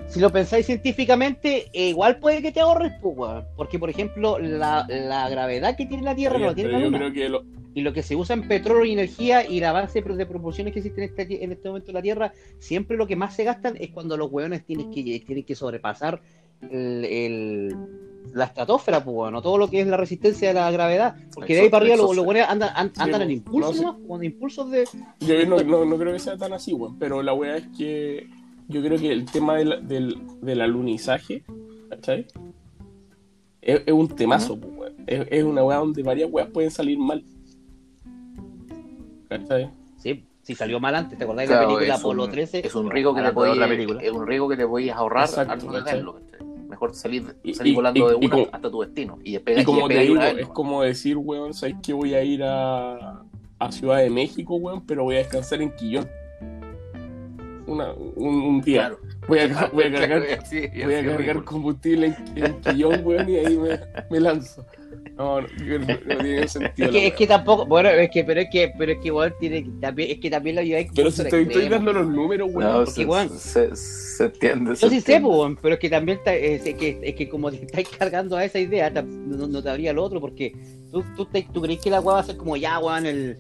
si 0.09 0.20
lo 0.20 0.30
pensáis 0.32 0.66
científicamente, 0.66 1.66
eh, 1.72 1.88
igual 1.90 2.18
puede 2.18 2.42
que 2.42 2.51
te 2.51 2.61
ahorres, 2.61 2.92
pues, 3.01 3.16
weón. 3.16 3.44
Porque, 3.57 3.78
por 3.78 3.88
ejemplo, 3.88 4.38
la, 4.40 4.84
la 4.88 5.28
gravedad 5.28 5.76
que 5.76 5.86
tiene 5.86 6.03
la 6.03 6.16
Tierra 6.16 6.38
no 6.38 6.46
la 6.46 6.55
tiene 6.55 6.72
la 6.72 6.80
yo 6.80 6.90
creo 6.90 7.12
que 7.12 7.28
lo- 7.28 7.44
Y 7.74 7.82
lo 7.82 7.92
que 7.92 8.02
se 8.02 8.16
usa 8.16 8.34
en 8.34 8.48
petróleo 8.48 8.84
y 8.84 8.92
energía 8.92 9.48
y 9.48 9.58
el 9.58 9.64
avance 9.64 10.00
de 10.02 10.26
proporciones 10.26 10.72
que 10.72 10.80
existe 10.80 11.04
en 11.04 11.08
este, 11.10 11.44
en 11.44 11.52
este 11.52 11.68
momento 11.68 11.90
en 11.90 11.94
la 11.94 12.02
Tierra, 12.02 12.32
siempre 12.58 12.96
lo 12.96 13.06
que 13.06 13.14
más 13.16 13.36
se 13.36 13.44
gastan 13.44 13.76
es 13.78 13.90
cuando 13.90 14.16
los 14.16 14.32
hueones 14.32 14.64
tienen 14.64 14.90
que, 14.90 15.02
tienen 15.24 15.44
que 15.44 15.54
sobrepasar 15.54 16.20
el, 16.70 17.04
el- 17.04 17.76
la 18.34 18.44
estratosfera, 18.44 19.02
pues, 19.02 19.14
bueno, 19.14 19.40
todo 19.40 19.56
lo 19.56 19.70
que 19.70 19.80
es 19.80 19.86
la 19.86 19.96
resistencia 19.96 20.48
de 20.48 20.54
la 20.54 20.70
gravedad. 20.70 21.16
Porque 21.34 21.54
de 21.54 21.60
ahí 21.62 21.68
para 21.70 21.82
arriba 21.84 21.96
los, 21.96 22.14
los 22.14 22.26
hueones 22.26 22.44
andan, 22.48 22.70
Sí, 22.94 23.00
andan 23.00 23.22
en 23.22 23.28
no, 23.28 23.32
impulsos, 23.34 23.76
sí. 23.76 23.82
¿no? 23.82 24.22
Impulsos 24.22 24.70
de... 24.70 24.84
Yo 25.20 25.46
no, 25.46 25.62
no, 25.62 25.84
no 25.86 25.96
creo 25.96 26.12
que 26.12 26.18
sea 26.18 26.36
tan 26.36 26.52
así, 26.52 26.74
weón. 26.74 26.98
Pero 26.98 27.22
la 27.22 27.32
weá 27.32 27.56
es 27.56 27.68
que 27.78 28.26
yo 28.68 28.82
creo 28.82 28.98
que 28.98 29.12
el 29.12 29.24
tema 29.24 29.56
del, 29.56 29.86
del, 29.88 30.18
del 30.42 30.60
alunizaje, 30.60 31.42
¿cachai? 31.88 32.26
Es, 33.62 33.82
es 33.86 33.92
un 33.92 34.08
temazo, 34.08 34.58
pues. 34.58 34.92
Es, 35.06 35.26
es 35.30 35.44
una 35.44 35.62
weá 35.64 35.78
donde 35.78 36.02
varias 36.02 36.28
weas 36.30 36.48
pueden 36.50 36.70
salir 36.70 36.98
mal. 36.98 37.24
¿Cachai? 39.29 39.70
Sí, 39.97 40.24
sí 40.43 40.55
salió 40.55 40.81
mal 40.81 40.95
antes, 40.95 41.18
¿te 41.18 41.24
acordás 41.24 41.49
de 41.49 41.55
la 41.55 41.61
película 41.62 41.85
un- 41.95 42.01
Apolo 42.01 42.29
13? 42.29 42.66
Es 42.66 42.74
un 42.74 42.91
riesgo 42.91 43.14
que 43.14 43.22
te 43.22 43.33
podías, 43.33 43.70
es 44.03 44.12
un 44.12 44.26
riesgo 44.26 44.49
que 44.49 44.57
te 44.57 44.66
podías 44.66 44.97
ahorrar 44.97 45.24
Exacto, 45.29 45.53
antes 45.53 45.70
de 45.70 45.79
hacerlo. 45.79 46.20
Mejor 46.68 46.95
salir, 46.95 47.35
salir 47.55 47.72
y- 47.72 47.74
volando 47.74 48.07
y- 48.07 48.11
de 48.11 48.14
una 48.16 48.31
como- 48.31 48.47
hasta 48.53 48.70
tu 48.70 48.81
destino. 48.83 49.18
Y 49.24 49.37
Y 49.37 49.64
como 49.64 49.89
te 49.89 49.99
digo, 50.01 50.20
es 50.22 50.49
como 50.49 50.83
decir, 50.83 51.16
weón, 51.16 51.53
¿sabes 51.55 51.76
que 51.83 51.93
voy 51.93 52.14
a 52.14 52.22
ir 52.22 52.43
a, 52.45 53.22
a 53.59 53.72
Ciudad 53.72 53.99
de 53.99 54.11
México, 54.11 54.55
weón? 54.57 54.87
Pero 54.87 55.05
voy 55.05 55.16
a 55.16 55.18
descansar 55.18 55.61
en 55.62 55.74
Quillón. 55.74 56.09
Una, 57.66 57.93
un, 57.93 58.35
un 58.43 58.61
día. 58.62 58.89
Claro. 58.89 58.99
Voy, 59.29 59.39
a, 59.41 59.70
voy 59.72 59.85
a 59.85 59.93
cargar 59.93 60.47
Sí, 60.47 60.62
Voy 60.85 60.95
a 60.95 61.05
cargar 61.05 61.45
combustible 61.45 62.16
en, 62.35 62.45
en 62.45 62.61
Quillón, 62.61 63.01
weón, 63.05 63.29
y 63.29 63.37
ahí 63.37 63.57
me, 63.57 63.79
me 64.11 64.20
lanzo. 64.20 64.64
No, 65.16 65.41
no, 65.41 65.49
no, 65.66 65.79
no 65.87 66.16
tiene 66.18 66.49
sentido. 66.49 66.89
Es 66.89 66.93
que, 66.93 66.99
es 67.07 67.11
weá. 67.11 67.16
que 67.16 67.26
tampoco, 67.26 67.66
bueno, 67.66 67.89
es 67.91 68.09
que, 68.11 68.24
pero 68.24 68.41
es 68.41 68.49
que, 68.51 68.72
pero 68.79 68.93
es 68.93 68.99
que 68.99 69.07
igual 69.09 69.35
tiene 69.39 69.64
que- 69.64 69.70
también, 69.81 70.11
es 70.12 70.18
que 70.20 70.31
también 70.31 70.57
la 70.57 70.62
vida 70.62 70.79
es 70.79 70.89
Pero 70.95 71.11
si 71.11 71.22
estoy, 71.22 71.43
estoy 71.43 71.68
dando 71.68 71.93
los 71.93 72.07
números, 72.09 72.49
weón. 72.53 72.70
No, 72.72 72.79
porque, 72.85 72.91
se, 72.93 73.05
weón, 73.05 73.29
se, 73.31 73.76
se 73.76 74.24
entiende. 74.24 74.70
Yo 74.70 74.76
se 74.76 74.91
sí 74.91 75.01
sé, 75.01 75.18
weón, 75.18 75.57
pero 75.61 75.74
es 75.74 75.81
que 75.81 75.91
también 75.91 76.18
está- 76.18 76.35
es, 76.35 76.64
es 76.66 76.74
que, 76.74 76.99
es 77.03 77.14
que 77.14 77.29
como 77.29 77.51
te 77.51 77.64
estáis 77.64 77.89
cargando 77.89 78.37
a 78.37 78.45
esa 78.45 78.59
idea, 78.61 78.89
no, 78.91 79.03
no 79.47 79.62
te 79.62 79.68
habría 79.68 79.93
lo 79.93 80.05
otro, 80.05 80.20
porque 80.20 80.53
tú, 80.91 81.05
tú, 81.16 81.26
te- 81.26 81.47
tú 81.53 81.61
crees 81.62 81.81
que 81.81 81.91
la 81.91 82.01
weá 82.01 82.14
va 82.14 82.20
a 82.20 82.24
ser 82.24 82.37
como 82.37 82.57
ya, 82.57 82.79
weón, 82.79 83.05
el, 83.07 83.37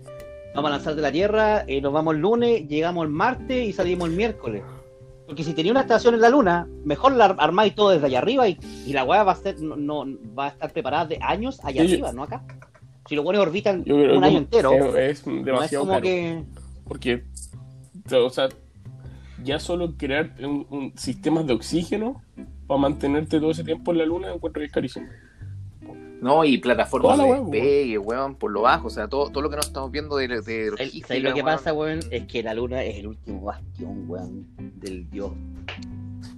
vamos 0.54 0.70
a 0.70 0.74
lanzar 0.74 0.94
de 0.96 1.02
la 1.02 1.12
Tierra, 1.12 1.64
eh, 1.66 1.80
nos 1.80 1.92
vamos 1.92 2.14
el 2.16 2.20
lunes, 2.20 2.66
llegamos 2.68 3.04
el 3.06 3.10
martes 3.12 3.68
y 3.68 3.72
salimos 3.72 4.10
el 4.10 4.16
miércoles. 4.16 4.62
Porque 5.28 5.44
si 5.44 5.52
tenía 5.52 5.70
una 5.70 5.82
estación 5.82 6.14
en 6.14 6.22
la 6.22 6.30
Luna, 6.30 6.66
mejor 6.84 7.12
la 7.12 7.26
ar- 7.26 7.36
armáis 7.38 7.74
todo 7.74 7.90
desde 7.90 8.06
allá 8.06 8.18
arriba 8.18 8.48
y, 8.48 8.58
y 8.86 8.92
la 8.94 9.04
weá 9.04 9.22
va 9.22 9.32
a 9.32 9.36
ser, 9.36 9.60
no, 9.60 9.76
no- 9.76 10.06
va 10.36 10.46
a 10.46 10.48
estar 10.48 10.72
preparada 10.72 11.04
de 11.04 11.18
años 11.20 11.60
allá 11.62 11.82
Sí, 11.82 11.88
yo- 11.88 11.94
arriba, 11.96 12.12
no 12.12 12.22
acá. 12.22 12.42
Si 13.06 13.14
los 13.14 13.24
buenos 13.24 13.42
orbitan 13.42 13.84
un 13.86 14.24
año 14.24 14.38
entero, 14.38 14.72
Es, 14.96 15.20
es 15.20 15.26
no 15.26 15.38
es 15.40 15.44
demasiado 15.44 15.82
como 15.84 15.92
caro. 15.92 16.02
que. 16.02 16.44
Porque, 16.86 17.24
o 18.10 18.30
sea, 18.30 18.48
ya 19.44 19.58
solo 19.60 19.94
crear 19.98 20.34
un, 20.42 20.66
un- 20.70 20.92
sistemas 20.96 21.46
de 21.46 21.52
oxígeno 21.52 22.22
para 22.66 22.80
mantenerte 22.80 23.38
todo 23.38 23.50
ese 23.50 23.64
tiempo 23.64 23.92
en 23.92 23.98
la 23.98 24.06
luna 24.06 24.32
encuentro 24.32 24.60
que 24.60 24.66
es 24.66 24.72
carísimo. 24.72 25.06
No, 26.20 26.44
y 26.44 26.58
plataformas 26.58 27.16
Toda 27.16 27.28
de 27.28 27.40
despegue, 27.40 27.98
weón, 27.98 28.34
por 28.34 28.50
lo 28.50 28.62
bajo. 28.62 28.88
O 28.88 28.90
sea, 28.90 29.06
todo, 29.08 29.30
todo 29.30 29.42
lo 29.42 29.50
que 29.50 29.56
nos 29.56 29.66
estamos 29.66 29.90
viendo 29.92 30.16
de, 30.16 30.26
de 30.28 30.64
El- 30.66 30.70
logística, 30.72 31.08
¿sabes 31.08 31.22
lo 31.22 31.34
que 31.34 31.42
weón. 31.42 31.56
pasa, 31.56 31.72
weón? 31.72 32.00
Es 32.10 32.24
que 32.26 32.42
la 32.42 32.54
luna 32.54 32.82
es 32.82 32.96
el 32.96 33.06
último 33.06 33.40
bastión, 33.42 34.04
weón, 34.08 34.46
del 34.80 35.08
dios 35.10 35.30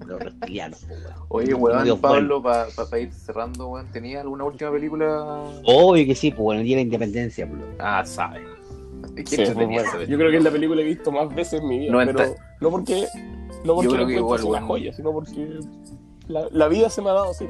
de 0.01 0.07
los 0.07 0.21
reptilianos, 0.21 0.87
weón. 0.89 1.03
Oye, 1.29 1.55
weón, 1.55 1.85
Dios, 1.85 1.99
Pablo, 1.99 2.43
para 2.43 2.69
ir 3.01 3.13
cerrando, 3.13 3.69
weón, 3.69 3.87
¿tenía 3.91 4.21
alguna 4.21 4.45
última 4.45 4.71
película? 4.71 5.45
Obvio 5.65 6.05
que 6.07 6.15
sí, 6.15 6.31
pues 6.31 6.41
bueno, 6.43 6.61
el 6.61 6.67
día 6.67 6.77
de 6.77 6.83
la 6.83 6.87
independencia, 6.87 7.49
po. 7.49 7.55
Ah, 7.79 8.05
sabe. 8.05 8.41
¿Qué 9.17 9.25
Sí, 9.27 9.37
pues, 9.39 9.55
bueno, 9.55 10.03
yo 10.07 10.19
creo 10.19 10.31
que 10.31 10.37
es 10.37 10.45
la 10.45 10.51
película 10.51 10.83
que 10.83 10.87
he 10.87 10.91
visto 10.95 11.11
más 11.11 11.35
veces 11.35 11.61
en 11.63 11.69
mi 11.69 11.79
vida. 11.79 11.93
No 11.93 11.99
pero 11.99 12.35
no 12.61 12.71
porque, 12.71 13.07
no 13.65 13.75
porque 13.75 13.89
Yo 13.89 13.95
creo 13.95 14.07
que 14.07 14.15
igual, 14.15 14.41
una 14.43 14.51
weón. 14.59 14.67
joya, 14.67 14.93
sino 14.93 15.11
porque 15.13 15.59
la, 16.29 16.49
la 16.53 16.69
vida 16.69 16.91
se 16.91 17.01
me 17.01 17.09
ha 17.09 17.15
dado 17.15 17.31
así. 17.31 17.47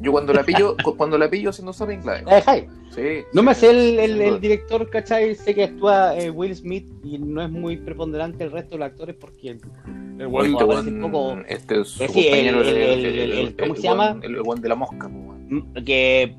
Yo 0.00 0.12
cuando 0.12 0.32
la 0.32 0.42
pillo, 0.44 0.76
cu- 0.82 0.96
cuando 0.96 1.16
la 1.18 1.28
pillo 1.30 1.50
haciendo 1.50 1.72
zapping, 1.72 2.04
la 2.04 2.14
veo. 2.14 2.24
¿La 2.26 2.34
dejáis? 2.36 2.64
Sí. 2.94 3.02
No 3.32 3.42
me 3.42 3.54
sé 3.54 3.70
el, 3.70 3.98
el- 3.98 4.20
el 4.20 4.40
director, 4.40 4.88
¿cachai? 4.90 5.34
Sé 5.34 5.54
que 5.54 5.64
actúa 5.64 6.16
eh, 6.16 6.30
Will 6.30 6.54
Smith 6.56 6.86
y 7.04 7.18
no 7.18 7.42
es 7.42 7.50
muy 7.50 7.76
preponderante 7.76 8.44
el 8.44 8.50
resto 8.50 8.70
de 8.72 8.78
los 8.78 8.86
actores 8.86 9.14
porque 9.14 9.50
El 9.50 10.26
un 10.26 11.00
poco- 11.12 11.36
Este 11.48 11.80
es 11.80 11.88
su 11.88 12.02
Eh, 12.02 12.06
el- 12.06 12.12
compañero, 12.12 12.60
el- 12.62 12.68
el- 12.68 13.04
el- 13.06 13.32
el- 13.32 13.56
¿cómo 13.56 13.74
se 13.76 13.82
llama? 13.82 14.18
El, 14.22 14.34
el 14.34 14.42
weón 14.42 14.60
de 14.60 14.68
la 14.68 14.74
mosca, 14.74 15.08
pues, 15.08 15.38
mm, 15.48 15.84
que 15.84 16.34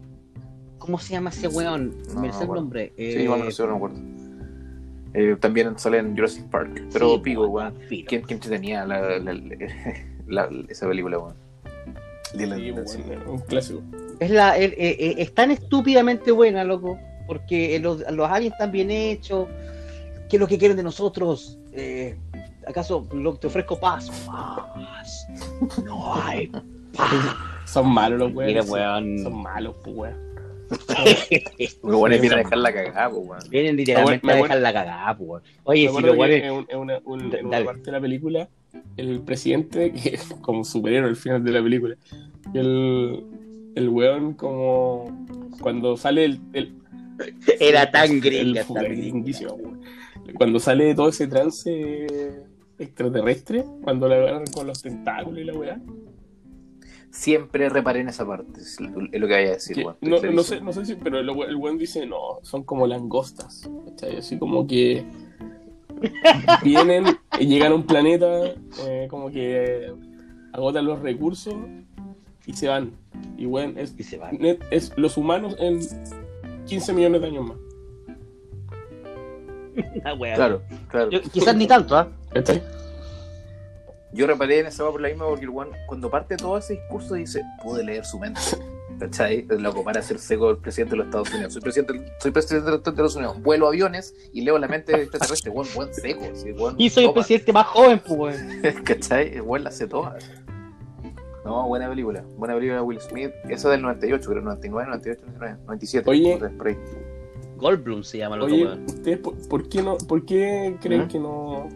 ¿cómo 0.77 0.99
se 0.99 1.13
llama 1.13 1.29
ese 1.29 1.47
weón? 1.47 1.95
No, 2.13 2.21
me 2.21 2.27
no 2.27 2.33
sé 2.33 2.43
el 2.43 2.49
nombre. 2.51 2.93
Sí, 2.97 3.03
Eh, 3.03 3.25
no 3.27 3.51
sé, 3.51 3.63
no 3.63 3.69
me 3.69 3.75
acuerdo. 3.75 3.99
Eh, 5.13 5.35
también 5.39 5.77
sale 5.79 5.97
en 5.99 6.13
Jurassic 6.15 6.45
Park. 6.49 6.83
Pero 6.93 7.15
sí, 7.15 7.21
pico, 7.23 7.49
pues, 7.49 7.71
weón. 7.73 8.05
¿Quién, 8.05 8.21
quién 8.23 8.39
tenía 8.39 8.85
la, 8.85 9.17
la- 9.19 9.33
la- 10.27 10.49
esa 10.67 10.87
película, 10.87 11.17
weón? 11.19 11.35
Sí, 12.31 12.37
sí. 12.85 13.01
bueno, 13.07 13.31
un 13.31 13.39
clásico. 13.39 13.81
Es, 14.19 14.29
la, 14.29 14.57
el- 14.57 14.73
eh, 14.77 15.15
es 15.17 15.33
tan 15.33 15.51
estúpidamente 15.51 16.31
buena, 16.31 16.63
loco, 16.63 16.99
porque 17.27 17.79
los, 17.79 17.99
los 18.11 18.29
aliens 18.29 18.53
están 18.53 18.71
bien 18.71 18.91
hechos. 18.91 19.47
¿Qué 20.29 20.35
es 20.35 20.39
lo 20.39 20.47
que 20.47 20.57
quieren 20.57 20.77
de 20.77 20.83
nosotros? 20.83 21.57
Eh, 21.73 22.15
¿Acaso 22.67 23.07
lo, 23.13 23.35
te 23.35 23.47
ofrezco 23.47 23.79
paz? 23.79 24.09
Paz. 24.27 25.27
No 25.83 26.13
hay 26.23 26.47
paz. 26.47 26.63
Son 27.65 27.87
malos 27.87 28.19
los 28.19 28.31
Mira, 28.33 28.61
weones. 28.63 28.69
weón. 28.69 29.19
Son 29.23 29.41
malos, 29.41 29.75
pues, 29.83 29.95
weón. 29.95 30.29
Los 31.83 31.95
buenos 31.99 32.21
vienen 32.21 32.39
a 32.39 32.43
dejar 32.43 32.57
la 32.59 32.71
cagada, 32.73 33.09
po, 33.09 33.17
weón. 33.17 33.41
Vienen 33.49 33.75
literalmente 33.75 34.25
Me 34.27 34.33
a 34.33 34.35
dejar 34.35 34.57
la 34.59 34.73
cagada, 34.73 35.17
pues. 35.17 35.43
Oye, 35.63 35.89
si 35.89 36.01
los 36.01 36.15
guanes. 36.15 36.43
en, 36.43 36.51
un- 36.51 36.67
en 36.69 36.77
una, 37.45 37.63
parte 37.65 37.81
de 37.81 37.91
la 37.91 37.99
película, 38.01 38.49
el 38.97 39.21
presidente, 39.21 39.91
que 39.93 40.15
es 40.15 40.23
como 40.41 40.63
superhéroe 40.63 41.09
al 41.09 41.15
final 41.15 41.43
de 41.43 41.51
la 41.51 41.63
película, 41.63 41.95
el, 42.53 43.23
el 43.75 43.89
weón 43.89 44.33
como 44.33 45.25
cuando 45.61 45.97
sale 45.97 46.25
el, 46.25 46.39
el, 46.53 46.75
Era 47.59 47.91
tan 47.91 48.21
weón. 48.21 49.81
cuando 50.35 50.59
sale 50.59 50.85
de 50.85 50.95
todo 50.95 51.09
ese 51.09 51.27
trance 51.27 52.07
extraterrestre, 52.77 53.65
cuando 53.83 54.07
la 54.07 54.15
agarran 54.15 54.45
con 54.53 54.67
los 54.67 54.81
tentáculos 54.81 55.39
y 55.39 55.43
la 55.43 55.53
weá, 55.53 55.81
Siempre 57.11 57.69
reparé 57.69 58.01
en 58.01 58.09
esa 58.09 58.25
parte, 58.25 58.61
es 58.61 58.79
lo 58.79 59.09
que 59.09 59.33
vaya 59.33 59.49
a 59.49 59.53
decir, 59.53 59.77
que 59.77 59.83
no, 59.83 60.21
no 60.21 60.43
sé, 60.43 60.61
no 60.61 60.71
sé 60.71 60.85
si, 60.85 60.93
pero 60.93 61.19
el, 61.19 61.27
el 61.27 61.55
weón 61.55 61.79
dice, 61.79 62.05
no, 62.05 62.37
son 62.43 62.63
como 62.63 62.85
langostas, 62.85 63.67
¿cachai? 63.87 64.17
Así 64.17 64.37
como 64.37 64.67
que 64.67 65.03
vienen 66.63 67.05
y 67.39 67.47
llegan 67.47 67.71
a 67.71 67.75
un 67.75 67.83
planeta, 67.83 68.27
eh, 68.87 69.07
como 69.09 69.29
que 69.31 69.93
agotan 70.53 70.85
los 70.85 70.99
recursos 71.01 71.55
y 72.45 72.53
se 72.53 72.67
van. 72.67 72.91
Y 73.37 73.45
weón, 73.45 73.77
es, 73.77 73.93
Y 73.97 74.03
se 74.03 74.17
van. 74.17 74.37
net- 74.39 74.63
es 74.71 74.91
los 74.97 75.17
humanos 75.17 75.55
en 75.59 75.79
15 76.65 76.93
millones 76.93 77.21
de 77.21 77.27
años 77.27 77.45
más. 77.47 77.57
Ah. 80.03 80.13
Claro, 80.35 80.61
claro. 80.89 81.09
Yo- 81.09 81.21
quizás 81.21 81.55
ni 81.55 81.67
tanto, 81.67 81.95
¿ah? 81.95 82.09
¿Cachai? 82.33 82.61
Yo 84.11 84.25
reparé 84.27 84.59
en 84.59 84.67
esa 84.67 84.83
por 84.89 84.99
la 84.99 85.07
misma 85.09 85.27
porque 85.27 85.43
el 85.45 85.49
weón, 85.51 85.69
cuando 85.87 86.09
parte 86.09 86.35
todo 86.35 86.57
ese 86.57 86.73
discurso, 86.73 87.13
dice: 87.13 87.43
Pude 87.63 87.83
leer 87.83 88.05
su 88.05 88.19
mente. 88.19 88.41
¿Cachai? 88.99 89.47
Loco, 89.49 89.83
para 89.83 90.01
ser 90.01 90.19
seco 90.19 90.51
el 90.51 90.57
presidente 90.57 90.91
de 90.91 90.97
los 90.97 91.05
Estados 91.07 91.33
Unidos. 91.33 91.53
Soy 91.53 91.61
presidente, 91.61 92.13
soy 92.19 92.31
presidente 92.31 92.65
de 92.65 92.77
los 92.77 92.87
Estados 92.87 93.15
Unidos. 93.15 93.41
Vuelo 93.41 93.67
aviones 93.67 94.13
y 94.33 94.41
leo 94.41 94.57
la 94.57 94.67
mente 94.67 94.91
de 94.91 95.03
extraterrestre. 95.03 95.51
Weón, 95.51 95.67
buen 95.73 95.93
seco. 95.93 96.25
sí, 96.33 96.51
weón, 96.51 96.75
Y 96.77 96.89
soy 96.89 97.05
el 97.05 97.13
presidente 97.13 97.53
más 97.53 97.67
joven, 97.67 98.01
pues, 98.05 98.41
weón. 98.41 98.61
¿Cachai? 98.83 99.35
El 99.35 99.41
weón 99.41 99.63
la 99.63 99.69
hace 99.69 99.87
toda. 99.87 100.17
No, 101.45 101.67
buena 101.67 101.87
película. 101.89 102.23
Buena 102.37 102.55
película 102.55 102.75
de 102.75 102.81
Will 102.81 102.99
Smith. 102.99 103.31
Esa 103.47 103.69
del 103.69 103.81
98, 103.81 104.29
creo. 104.29 104.41
99, 104.43 104.87
98, 104.89 105.21
99, 105.25 105.63
97. 105.65 106.09
Oye. 106.09 106.37
no 106.37 106.47
sé, 106.47 106.55
por 106.55 106.67
ahí. 106.67 106.77
Goldblum 107.57 108.03
se 108.03 108.17
llama 108.17 108.35
otro 108.35 108.47
Oye. 108.47 108.65
¿ustedes 108.85 109.17
por, 109.19 109.35
por 109.47 109.67
qué 109.67 109.81
no, 109.81 109.97
por 109.97 110.25
qué 110.25 110.77
creen 110.81 111.05
¿Mm? 111.05 111.07
que 111.07 111.19
no 111.19 111.67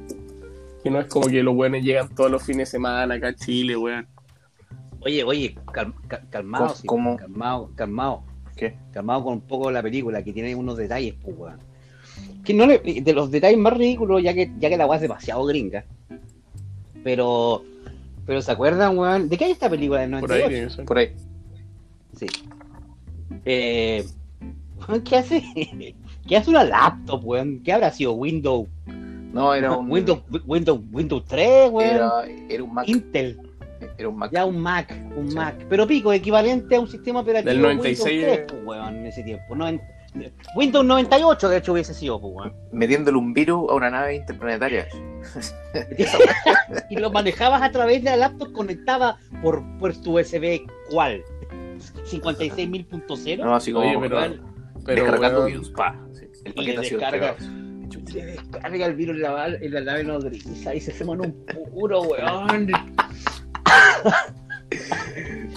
que 0.82 0.90
no 0.90 1.00
es 1.00 1.08
como 1.08 1.28
que 1.28 1.42
los 1.44 1.56
weones 1.56 1.84
llegan 1.84 2.14
todos 2.14 2.30
los 2.30 2.44
fines 2.44 2.70
de 2.70 2.72
semana 2.78 3.16
acá 3.16 3.30
a 3.30 3.36
Chile, 3.36 3.78
weón? 3.78 4.06
Oye, 5.06 5.24
oye, 5.24 5.56
cal- 5.72 5.94
cal- 6.08 6.28
calmado, 6.30 6.66
¿Cómo- 6.68 6.76
sí, 6.76 6.88
cómo? 6.88 7.18
calmado, 7.18 7.72
calmado. 7.76 8.24
¿Qué? 8.56 8.76
calmado 8.92 9.24
con 9.24 9.34
un 9.34 9.42
poco 9.42 9.72
la 9.72 9.82
película, 9.82 10.24
que 10.24 10.32
tiene 10.32 10.54
unos 10.56 10.78
detalles, 10.78 11.16
pues, 11.24 11.36
weón. 11.38 11.58
Que 12.46 12.54
no 12.54 12.68
le, 12.68 12.78
de 12.80 13.14
los 13.14 13.32
detalles 13.32 13.58
más 13.58 13.74
ridículos, 13.76 14.22
ya 14.22 14.34
que, 14.34 14.52
ya 14.60 14.70
que 14.70 14.78
la 14.78 14.86
weá 14.86 14.98
es 14.98 15.02
demasiado 15.02 15.44
gringa. 15.46 15.84
Pero, 17.04 17.64
pero 18.26 18.42
¿se 18.42 18.52
acuerdan, 18.52 18.98
weón? 18.98 19.28
¿De 19.28 19.38
qué 19.38 19.46
hay 19.46 19.52
esta 19.52 19.70
película 19.70 20.02
del 20.02 20.12
Por 20.20 20.32
ahí 20.32 20.42
98? 20.42 20.48
tiene 20.50 20.68
que 20.68 20.74
ser. 20.74 20.86
Por 20.86 20.98
ahí. 21.00 21.14
Sí. 22.16 22.26
Eh, 23.46 24.06
¿qué 25.04 25.16
hace? 25.18 25.44
¿Qué 26.28 26.38
hace 26.38 26.50
una 26.50 26.64
laptop, 26.64 27.22
weón? 27.26 27.60
¿Qué 27.64 27.74
habrá 27.74 27.92
sido? 27.92 28.14
Windows, 28.14 28.68
No, 29.34 29.54
era 29.54 29.72
un. 29.78 29.90
Windows, 29.92 30.20
Windows, 30.46 30.80
Windows 30.92 31.26
3, 31.26 31.72
weón. 31.72 31.90
Era, 31.96 32.12
era 32.50 32.64
un 32.64 32.74
Mac. 32.74 32.88
Intel, 32.88 33.40
Era 33.98 34.10
un 34.10 34.18
Mac. 34.18 34.32
ya 34.32 34.46
un 34.46 34.60
Mac, 34.60 34.94
un 35.16 35.30
Sí. 35.30 35.36
Mac. 35.36 35.56
Pero 35.70 35.88
pico, 35.88 36.12
equivalente 36.14 36.76
a 36.76 36.80
un 36.80 36.88
sistema 36.90 37.20
operativo 37.22 37.52
Del 37.52 37.62
96 37.62 38.10
Windows 38.10 38.36
3, 38.36 38.46
pues, 38.52 38.62
weón, 38.66 38.96
en 38.98 39.06
ese 39.08 39.24
tiempo. 39.24 39.56
Windows 40.56 40.86
98, 40.86 41.50
de 41.50 41.58
hecho, 41.58 41.74
hubiese 41.74 41.94
sido, 41.94 42.22
pues, 42.22 42.34
weón. 42.36 42.54
Metiéndole 42.72 43.18
un 43.18 43.34
virus 43.34 43.70
a 43.70 43.74
una 43.76 43.90
nave 43.90 44.16
interplanetaria. 44.16 44.88
y 46.90 46.96
lo 46.98 47.12
manejabas 47.12 47.62
a 47.62 47.72
través 47.72 48.04
de 48.04 48.12
la 48.12 48.18
laptop 48.18 48.52
conectada 48.52 49.18
por 49.42 49.64
puerto 49.80 50.12
USB, 50.12 50.62
¿cuál? 50.90 51.24
56.000.0 52.06 53.44
No, 53.44 53.56
así 53.56 53.72
como. 53.72 53.88
Oye, 53.88 53.98
pero- 54.00 54.18
weón. 54.18 54.54
Pero, 54.86 55.04
descargando 55.04 55.40
weón, 55.40 55.52
virus. 55.52 55.70
Pa. 55.72 55.96
Sí, 56.12 56.26
El 56.44 56.52
Y 56.52 56.56
paquete 56.56 56.78
ha 56.80 56.84
sido 56.84 57.00
descarga. 57.00 57.36
el 58.86 58.96
virus 58.96 59.16
en 59.16 59.22
la, 59.22 59.46
en 59.48 59.74
la 59.74 59.82
nave 59.82 60.04
nodriza 60.04 60.76
y 60.76 60.82
se 60.82 60.92
se 60.92 61.04
en 61.04 61.10
un 61.10 61.46
puro, 61.72 62.02
weón. 62.02 62.68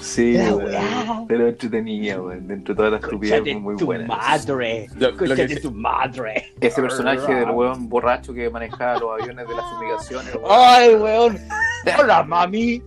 Sí, 0.01 0.37
weón. 0.37 1.27
Pero 1.27 1.49
entretenida, 1.49 2.21
weón. 2.21 2.47
Dentro 2.47 2.75
de 2.75 2.77
todas 2.77 2.93
las 2.93 3.01
de 3.45 3.55
muy 3.57 3.77
tu 3.77 3.87
buena. 3.87 4.07
madre. 4.07 4.87
Lo- 4.99 5.11
lo 5.13 5.35
que 5.35 5.47
tu 5.61 5.71
madre. 5.73 6.53
Ese 6.61 6.83
personaje 6.83 7.35
del 7.35 7.51
weón 7.51 7.89
borracho 7.89 8.33
que 8.35 8.49
manejaba 8.51 8.99
los 8.99 9.21
aviones 9.21 9.49
de 9.49 9.55
las 9.55 9.65
fumigaciones, 9.71 10.35
weón. 10.35 10.47
Ay, 10.51 10.95
weón. 10.97 11.39
Hola, 11.99 12.23
mami. 12.25 12.83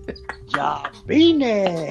Ya 0.56 0.84
vine. 1.06 1.90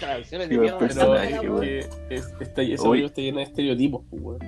Traducciones 0.00 0.48
de 0.48 0.58
mierda. 0.58 0.78
pero 0.78 0.88
personaje, 0.94 1.34
es 1.34 1.40
weón. 1.42 1.60
que 1.60 1.78
es- 2.10 2.34
está, 2.40 2.62
está 3.06 3.20
llena 3.20 3.38
de 3.38 3.44
estereotipos, 3.44 4.02
pues, 4.10 4.22
weón. 4.22 4.38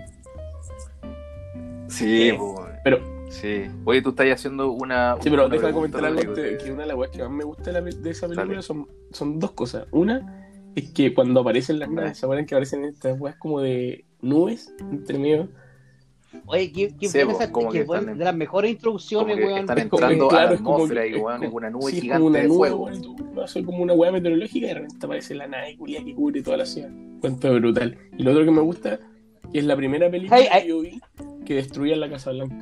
Sí, 1.89 2.33
weón. 2.33 2.71
Pero, 2.85 3.20
Sí. 3.31 3.63
Oye, 3.85 4.03
tú 4.03 4.11
estás 4.11 4.27
haciendo 4.33 4.73
una. 4.73 5.15
sí, 5.21 5.31
pero 5.31 5.47
una 5.47 5.55
deja 5.55 5.69
de 5.69 5.73
pregunta, 5.73 5.99
comentar 5.99 6.05
algo 6.05 6.35
que- 6.35 6.59
que 6.59 6.73
una 6.73 6.83
de 6.83 6.89
las 6.89 6.97
weas 6.97 7.11
que 7.13 7.23
más 7.23 7.31
me 7.31 7.45
gusta 7.45 7.63
de, 7.65 7.73
la 7.73 7.81
de 7.81 8.11
esa 8.11 8.29
película 8.29 8.61
son, 8.61 8.89
son 9.13 9.39
dos 9.39 9.53
cosas. 9.53 9.87
Una 9.93 10.49
es 10.75 10.91
que 10.91 11.15
cuando 11.15 11.41
aparecen 11.41 11.79
las 11.79 11.89
naves, 11.91 12.19
¿se 12.19 12.27
acuerdan 12.27 12.45
que 12.47 12.55
aparecen 12.55 12.85
estas 12.85 13.19
weas 13.21 13.37
como 13.37 13.61
de 13.61 14.05
nubes 14.21 14.75
entre 14.81 15.19
medio? 15.19 15.49
Oye, 16.47 16.71
qué, 16.73 16.89
qué 16.89 17.09
Sí, 17.09 17.19
qué 17.19 17.27
que 17.73 17.81
en- 17.97 18.19
de 18.19 18.25
las 18.25 18.35
mejores 18.37 18.71
introducciones, 18.73 19.35
como 19.35 19.39
que 19.47 19.53
weón. 19.53 19.59
están 19.61 19.79
entrando 19.79 20.29
claro, 20.29 20.47
a 20.47 20.51
la 20.51 20.55
es 20.57 20.61
como 20.61 20.75
atmósfera 20.77 21.03
que- 21.03 21.09
y 21.09 21.15
weón, 21.17 21.43
es 21.45 21.53
una 21.53 21.71
nube 21.71 21.91
sí, 21.91 21.97
es 21.97 22.03
gigante 22.03 22.19
como 22.21 22.27
una 22.31 22.39
de 22.41 22.49
nube, 22.49 22.57
fuego. 22.57 22.77
weón, 22.85 22.95
y 22.95 23.01
tú 23.01 23.17
vas 23.35 23.57
a 23.57 23.63
como 23.63 23.83
una 23.83 23.93
wea 23.95 24.13
meteorológica 24.13 24.67
y 24.67 24.69
de 24.69 24.75
repente 24.75 25.07
aparece 25.07 25.35
la 25.35 25.47
nave 25.49 25.77
culia 25.77 26.05
que 26.05 26.15
cubre 26.15 26.43
toda 26.43 26.57
la 26.57 26.67
ciudad. 26.67 26.91
Cuento 27.21 27.53
brutal. 27.55 27.97
Y 28.17 28.23
lo 28.23 28.31
otro 28.33 28.45
que 28.45 28.51
me 28.51 28.61
gusta, 28.61 28.99
que 29.53 29.59
es 29.59 29.65
la 29.65 29.77
primera 29.77 30.09
película 30.11 30.39
hey. 30.41 30.63
que 30.63 30.69
yo 30.69 30.81
vi 30.81 31.01
que 31.45 31.55
destruían 31.55 31.99
la 32.01 32.09
Casa 32.11 32.31
Blanca. 32.31 32.57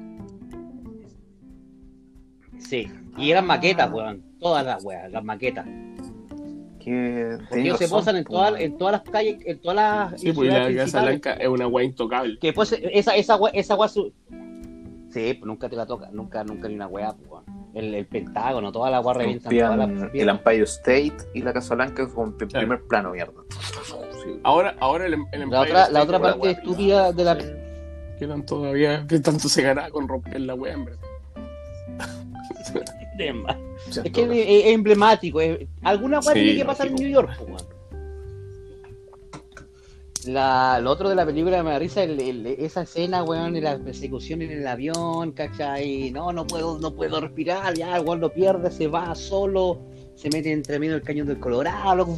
Sí. 2.59 2.91
Y 3.17 3.31
eran 3.31 3.47
maquetas, 3.47 3.91
weón. 3.93 4.23
Todas 4.41 4.65
las 4.65 4.85
weas, 4.85 5.11
las 5.11 5.25
maquetas. 5.25 5.67
Que 6.79 7.37
Porque 7.49 7.61
ellos 7.61 7.79
se 7.79 7.89
posan 7.89 8.17
en 8.17 8.25
todas, 8.25 8.59
en 8.61 8.79
todas 8.79 8.93
las 8.93 9.03
calles, 9.03 9.39
en 9.45 9.59
todas 9.61 9.77
las 9.77 10.21
Sí, 10.21 10.33
pues 10.33 10.49
la 10.51 10.75
Casa. 10.75 11.03
Blanca 11.03 11.33
es 11.35 11.49
una 11.49 11.67
wea 11.67 11.85
intocable. 11.85 12.39
Que 12.39 12.49
después 12.49 12.73
esa, 12.73 13.17
esa 13.17 13.37
wea, 13.37 13.53
esa 13.53 13.75
wea 13.75 13.89
su... 13.89 14.13
Sí, 15.11 15.35
pues 15.35 15.45
nunca 15.45 15.69
te 15.69 15.77
la 15.77 15.87
toca, 15.87 16.09
nunca, 16.13 16.45
nunca 16.45 16.69
ni 16.69 16.75
una 16.75 16.87
wea, 16.87 17.13
pues, 17.13 17.31
weón. 17.31 17.45
El, 17.75 17.95
el 17.95 18.07
Pentágono, 18.07 18.73
toda 18.73 18.91
la 18.91 19.01
wea 19.01 19.15
revientan, 19.15 19.79
las 19.79 20.15
el 20.15 20.29
Empire 20.29 20.63
State 20.63 21.17
y 21.35 21.43
la 21.43 21.53
Casa 21.53 21.75
Blanca 21.75 22.09
con 22.09 22.33
Claro. 22.33 22.49
primer 22.49 22.83
plano, 22.89 23.11
mierda. 23.13 23.33
Sí. 24.25 24.41
Ahora, 24.43 24.75
ahora 24.81 25.07
el, 25.07 25.15
el 25.33 25.51
La 25.51 25.61
otra, 25.61 25.91
la 25.91 26.03
otra 26.03 26.19
parte 26.21 26.53
estúpida 26.53 27.13
de 27.13 27.25
la... 27.25 27.37
pelada. 27.37 27.59
Que 28.19 28.27
tan 28.27 28.45
todavía, 28.47 29.07
que 29.07 29.21
tanto 29.21 29.49
se 29.49 29.63
gana 29.63 29.91
con 29.91 30.09
romper 30.09 30.41
la 30.41 30.55
wea, 30.55 30.73
en 30.75 30.85
verdad. 30.87 31.01
Es 34.05 34.13
que 34.13 34.23
es, 34.23 34.65
es 34.67 34.73
emblemático. 34.73 35.41
es- 35.41 35.67
alguna 35.83 36.21
Sí, 36.23 36.29
tiene 36.35 36.57
que 36.57 36.65
pasar 36.65 36.87
en. 36.89 36.95
New 36.95 37.09
York. 37.09 37.31
La, 40.27 40.81
lo 40.81 40.91
otro 40.91 41.09
de 41.09 41.15
la 41.15 41.25
película 41.25 41.63
me 41.63 41.71
da 41.71 41.79
risa 41.79 42.03
el- 42.03 42.21
el- 42.21 42.47
esa 42.47 42.83
escena, 42.83 43.23
weón, 43.23 43.55
de 43.55 43.61
la 43.61 43.79
persecución 43.79 44.43
en 44.43 44.51
el 44.51 44.67
avión, 44.67 45.33
¿cachai? 45.33 46.11
No, 46.11 46.33
no 46.33 46.47
puedo, 46.47 46.79
no 46.79 46.93
puedo 46.95 47.21
respirar, 47.21 47.75
ya, 47.75 47.97
el 47.97 48.05
weón 48.05 48.21
lo 48.21 48.33
pierde, 48.33 48.71
se 48.71 48.89
va 48.89 49.15
solo, 49.15 49.79
se 50.17 50.29
mete 50.31 50.51
entre 50.53 50.79
medio 50.81 50.95
del 50.95 51.03
cañón 51.03 51.29
del 51.29 51.39
Colorado. 51.39 52.09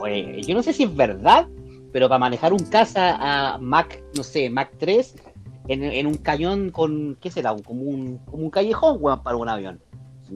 Oye, 0.00 0.42
yo 0.42 0.54
no 0.54 0.62
sé 0.62 0.72
si 0.72 0.84
es 0.84 0.96
verdad, 0.96 1.46
pero 1.92 2.08
para 2.08 2.18
manejar 2.18 2.52
un 2.54 2.64
caza 2.64 3.16
a 3.54 3.58
Mac, 3.58 4.02
no 4.16 4.22
sé, 4.24 4.48
Mac 4.48 4.72
3, 4.78 5.14
en, 5.68 5.82
en 5.84 6.06
un 6.06 6.14
cañón 6.14 6.70
con, 6.70 7.16
¿qué 7.20 7.30
será? 7.30 7.54
Como 7.56 7.82
un, 7.82 8.18
como 8.18 8.44
un 8.44 8.50
callejón, 8.50 8.96
weón, 9.00 9.22
para 9.22 9.36
un 9.36 9.48
avión. 9.48 9.80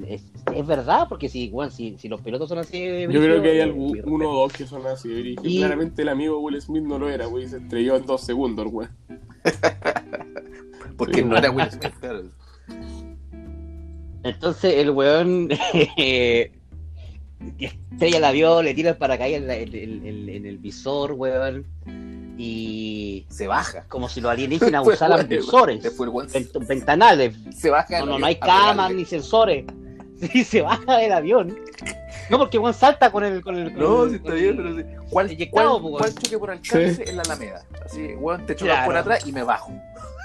¿Es, 0.09 0.25
es 0.53 0.67
verdad? 0.67 1.07
Porque 1.09 1.29
si, 1.29 1.49
weón, 1.51 1.71
si, 1.71 1.97
si 1.99 2.09
los 2.09 2.21
pilotos 2.21 2.49
son 2.49 2.59
así... 2.59 2.81
Yo 3.03 3.21
creo 3.21 3.41
que 3.43 3.51
hay 3.51 3.61
algún, 3.61 4.01
uno 4.05 4.29
o 4.31 4.35
dos 4.41 4.53
que 4.53 4.67
son 4.67 4.85
así. 4.87 5.09
y 5.09 5.37
Y- 5.49 5.59
Claramente 5.59 6.03
el 6.03 6.09
amigo 6.09 6.39
Will 6.41 6.61
Smith 6.61 6.83
no 6.83 6.99
lo 6.99 7.09
era, 7.09 7.27
güey. 7.27 7.47
Se 7.49 7.59
estrelló 7.59 7.95
en 7.97 8.05
dos 8.07 8.23
segundos, 8.23 8.67
güey. 8.67 8.89
Porque 10.97 11.21
Sí. 11.21 11.25
no 11.25 11.37
era 11.37 11.51
Will 11.51 11.71
Smith, 11.71 11.93
claro. 12.01 12.23
Entonces 14.23 14.75
el 14.79 14.91
weón 14.91 15.49
eh, 15.97 16.51
estrella 17.59 18.19
el 18.19 18.25
avión, 18.25 18.65
le 18.65 18.75
tira 18.75 18.91
el 18.91 18.97
paracaídas 18.97 19.43
en- 19.59 19.75
en- 19.75 20.07
en- 20.07 20.29
en 20.29 20.47
el 20.47 20.59
visor, 20.59 21.13
weón. 21.13 21.67
Y 22.37 23.27
Se 23.29 23.47
baja. 23.47 23.85
como 23.89 24.09
si 24.09 24.21
los 24.21 24.31
alienígenas 24.33 24.83
usaran 24.87 25.19
weón, 25.19 25.29
visores, 25.29 25.83
Después 25.83 26.09
el 26.09 26.15
weón 26.15 26.29
se, 26.29 26.41
vent- 26.53 26.67
ventanales. 26.67 27.37
se 27.57 27.71
baja. 27.71 27.87
No, 27.91 27.97
del 27.97 28.07
no, 28.07 28.13
avión 28.15 28.21
no 28.21 28.27
hay 28.27 28.37
cámaras 28.37 28.95
ni 28.95 29.05
sensores. 29.05 29.65
Sí, 30.33 30.45
se 30.45 30.63
baja 30.63 30.97
del 30.99 31.13
avión. 31.13 31.59
No, 32.31 32.39
porque 32.39 32.57
Juan 32.57 32.73
salta 32.73 33.11
con 33.11 33.25
el. 33.25 33.43
Con 33.43 33.57
el 33.59 33.73
con 33.75 33.83
No, 33.83 34.05
el- 34.05 34.11
sí 34.11 34.17
está 34.17 34.33
bien, 34.33 34.49
el- 34.51 34.57
pero 34.57 34.77
sí. 34.77 34.83
¿Cuál, 35.11 35.37
cuál, 35.51 35.67
weón. 35.67 35.93
cuál 35.99 36.15
choque 36.15 36.39
por 36.39 36.51
alcance 36.53 37.05
en 37.11 37.17
la 37.17 37.23
Alameda? 37.25 37.65
Así, 37.85 38.15
weón, 38.15 38.47
te 38.47 38.55
chocas 38.55 38.75
Claro. 38.77 38.87
por 38.87 38.97
atrás 38.97 39.27
y 39.27 39.33
me 39.33 39.43
bajo. 39.43 39.73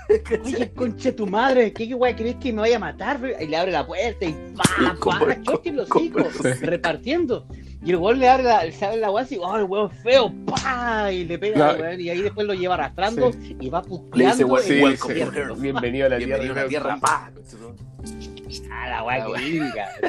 Oye, 0.45 0.72
conche 0.73 1.11
tu 1.11 1.27
madre, 1.27 1.73
¿qué 1.73 1.94
weá 1.94 2.15
crees 2.15 2.36
que 2.38 2.53
me 2.53 2.61
vaya 2.61 2.77
a 2.77 2.80
matar? 2.80 3.19
Y 3.41 3.45
le 3.48 3.57
abre 3.57 3.72
la 3.72 3.86
puerta 3.86 4.26
y 4.26 4.31
pa, 4.56 4.64
Y 4.80 4.98
con- 4.99 5.19
pa, 5.19 5.41
choque 5.41 5.69
en 5.69 5.76
los 5.77 5.90
hijos, 5.99 6.27
Sí. 6.41 6.48
repartiendo. 6.65 7.45
Y 7.84 7.91
el 7.91 7.95
weón 7.95 8.19
le 8.19 8.27
abre 8.27 8.43
la, 8.43 8.69
se 8.72 8.85
abre 8.85 8.97
la 8.97 9.10
weá 9.10 9.23
así, 9.23 9.38
oh, 9.41 9.57
el 9.57 9.64
weón 9.64 9.89
feo, 9.89 10.34
pa, 10.45 11.11
y 11.14 11.23
le 11.23 11.39
pega 11.39 11.57
No. 11.57 11.64
al 11.65 11.81
weón, 11.81 12.01
y 12.01 12.10
ahí 12.10 12.22
después 12.22 12.45
lo 12.45 12.53
lleva 12.53 12.73
arrastrando 12.73 13.31
y 13.60 13.69
va 13.69 13.81
Le 13.81 13.88
puteando 13.88 14.56
dice, 14.57 14.73
en 14.73 14.77
el 14.80 14.84
welcome 14.84 15.15
sí. 15.56 15.61
Bienvenido 15.61 16.06
a 16.06 16.10
la 16.10 16.18
Bienvenido 16.18 16.53
a 16.53 16.56
la 16.64 16.68
tierra. 16.68 16.97
tierra, 16.97 16.99
pa. 16.99 17.31
Ah, 18.72 18.89
la 18.89 19.03
weá. 19.03 19.26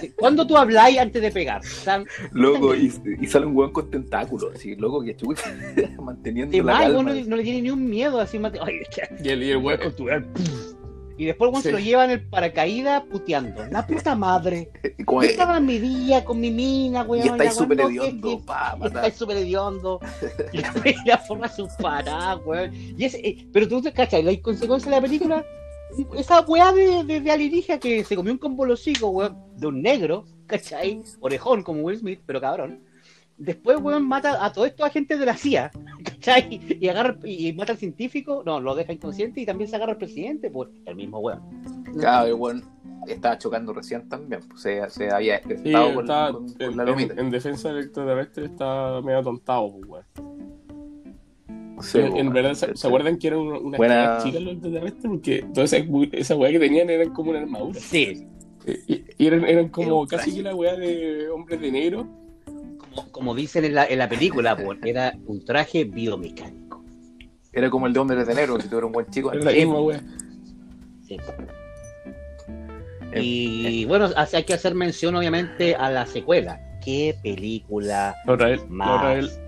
Sí. 0.00 0.12
¿Cuándo 0.16 0.46
tú 0.46 0.56
habláis 0.56 0.98
antes 0.98 1.20
de 1.20 1.30
pegar? 1.30 1.62
Sam? 1.62 2.06
Loco, 2.32 2.74
y, 2.74 2.90
y 3.20 3.26
sale 3.26 3.44
un 3.46 3.54
weón 3.54 3.72
con 3.72 3.90
tentáculos, 3.90 4.54
así, 4.54 4.74
loco, 4.76 5.02
que 5.02 5.14
chucha, 5.14 5.44
manteniendo 6.02 6.56
De 6.56 6.62
la 6.62 6.72
el 6.86 6.94
calma. 6.94 7.12
no, 7.12 7.20
no 7.26 7.36
le 7.36 7.42
tiene 7.42 7.62
ni 7.62 7.70
un 7.70 7.86
miedo 7.88 8.18
así, 8.18 8.38
mate- 8.38 8.58
Oye, 8.60 8.82
Y 9.22 9.28
el, 9.28 9.42
y 9.42 9.50
el 9.50 9.56
weón 9.62 9.78
con 9.80 9.94
tu 9.94 10.08
y 11.20 11.26
después 11.26 11.48
el 11.48 11.52
weón 11.52 11.62
se 11.62 11.68
Sí. 11.68 11.72
lo 11.74 11.78
lleva 11.78 12.04
en 12.06 12.12
el 12.12 12.26
paracaídas 12.28 13.02
puteando. 13.10 13.66
La 13.70 13.86
puta 13.86 14.14
madre. 14.14 14.70
Yo 15.06 15.22
estaba 15.22 15.58
en 15.58 15.66
mi 15.66 15.78
día 15.78 16.24
con 16.24 16.40
mi 16.40 16.50
mina, 16.50 17.02
weón. 17.02 17.26
y 17.26 17.28
estáis 17.28 17.54
súper 17.54 17.78
hediondo, 17.82 18.40
pa. 18.40 18.78
Estáis 18.82 19.14
súper 19.14 19.36
hediondo. 19.36 20.00
Y 20.52 20.58
la 20.58 20.72
pelea 20.72 21.18
forma 21.18 21.46
su 21.48 21.68
parada, 21.78 22.36
weón. 22.38 22.72
Y 22.74 23.04
ese, 23.04 23.18
eh, 23.18 23.46
pero 23.52 23.68
tú 23.68 23.82
te 23.82 23.92
cachas, 23.92 24.24
la 24.24 24.34
consecuencia 24.40 24.90
de 24.90 24.96
la 24.96 25.02
película, 25.02 25.44
esa 26.16 26.40
weá 26.40 26.72
de, 26.72 27.04
de, 27.04 27.20
de 27.20 27.30
alienígena 27.30 27.78
que 27.78 28.02
se 28.02 28.16
comió 28.16 28.32
un 28.32 28.38
combo 28.38 28.64
los 28.64 28.80
hocico, 28.80 29.08
weón, 29.10 29.36
de 29.56 29.66
un 29.66 29.82
negro, 29.82 30.24
¿cachai? 30.46 31.02
Orejón 31.20 31.62
como 31.62 31.82
Will 31.82 31.98
Smith, 31.98 32.20
pero 32.24 32.40
cabrón. 32.40 32.80
Después, 33.42 33.78
weón, 33.80 34.06
mata 34.06 34.44
a 34.44 34.52
todos 34.52 34.68
estos 34.68 34.86
agentes 34.86 35.18
de 35.18 35.24
la 35.26 35.34
CIA, 35.34 35.70
¿cachai? 36.04 36.60
Y 36.78 36.88
agarra 36.88 37.16
y, 37.24 37.48
y 37.48 37.52
mata 37.54 37.72
al 37.72 37.78
científico, 37.78 38.42
no, 38.44 38.60
lo 38.60 38.74
deja 38.74 38.92
inconsciente 38.92 39.40
y 39.40 39.46
también 39.46 39.68
se 39.70 39.76
agarra 39.76 39.92
al 39.92 39.98
presidente, 39.98 40.50
pues, 40.50 40.68
el 40.84 40.94
mismo 40.94 41.18
weón. 41.20 41.40
Claro, 41.98 42.26
el 42.28 42.34
weón 42.34 42.62
estaba 43.08 43.38
chocando 43.38 43.72
recién 43.72 44.06
también, 44.10 44.42
pues 44.46 44.60
se, 44.60 44.88
se 44.90 45.10
había 45.10 45.40
Sí, 45.42 45.48
despertado 45.48 45.94
con, 45.94 46.04
está, 46.04 46.32
con- 46.32 46.48
con 46.52 46.62
en, 46.62 46.76
la 46.76 46.82
en- 46.82 46.88
lomita. 46.90 47.14
en 47.20 47.30
defensa 47.30 47.72
del 47.72 47.84
extraterrestre 47.84 48.44
está 48.44 49.00
medio 49.02 49.18
atontado, 49.20 49.70
pues, 49.72 49.86
weón. 49.88 50.04
Sí, 51.82 51.98
en, 51.98 52.30
verdad, 52.30 52.52
¿se, 52.52 52.76
se 52.76 52.86
acuerdan 52.86 53.16
que 53.18 53.28
eran 53.28 53.38
una, 53.40 53.58
una 53.58 53.78
Buena- 53.78 54.18
chica 54.22 54.38
los 54.38 54.52
extraterrestres? 54.52 55.04
Porque 55.06 55.46
toda 55.54 55.64
esa, 55.64 55.78
esa 56.12 56.36
weá 56.36 56.50
que 56.50 56.58
tenían 56.60 56.90
eran 56.90 57.08
como 57.14 57.30
una 57.30 57.40
armadura. 57.40 57.80
Sí, 57.80 58.26
Y, 58.86 59.02
y 59.16 59.26
eran, 59.26 59.44
eran 59.46 59.64
Era 59.64 59.70
como 59.72 60.06
casi 60.06 60.34
que 60.34 60.42
la 60.42 60.54
weá 60.54 60.76
de 60.76 61.30
hombres 61.30 61.58
de 61.58 61.72
negro. 61.72 62.06
Como, 62.94 63.12
como 63.12 63.34
dicen 63.34 63.64
en 63.64 63.74
la, 63.74 63.86
en 63.86 63.98
la 63.98 64.08
película, 64.08 64.56
pues, 64.56 64.78
era 64.84 65.14
un 65.26 65.44
traje 65.44 65.84
biomecánico. 65.84 66.82
Era 67.52 67.68
como 67.70 67.86
el 67.86 67.92
de 67.92 67.98
Hombres 68.00 68.26
de 68.26 68.34
Negro, 68.34 68.60
si 68.60 68.68
tú 68.68 68.76
eras 68.78 68.86
un 68.86 68.92
buen 68.92 69.06
chico. 69.10 69.32
Era 69.32 69.42
la 69.44 69.50
Sí, 69.50 69.66
misma. 69.66 70.00
Sí. 71.06 71.16
Y 73.14 73.84
bueno, 73.86 74.08
hace- 74.16 74.36
hay 74.36 74.44
que 74.44 74.54
hacer 74.54 74.74
mención 74.74 75.16
obviamente 75.16 75.74
a 75.74 75.90
la 75.90 76.06
secuela. 76.06 76.60
Qué 76.84 77.16
película 77.22 78.14
La 78.24 78.32
otra 78.34 78.48
vez, 78.48 78.60
la 78.62 78.66
más 78.68 78.96
otra 78.98 79.14
vez, 79.14 79.40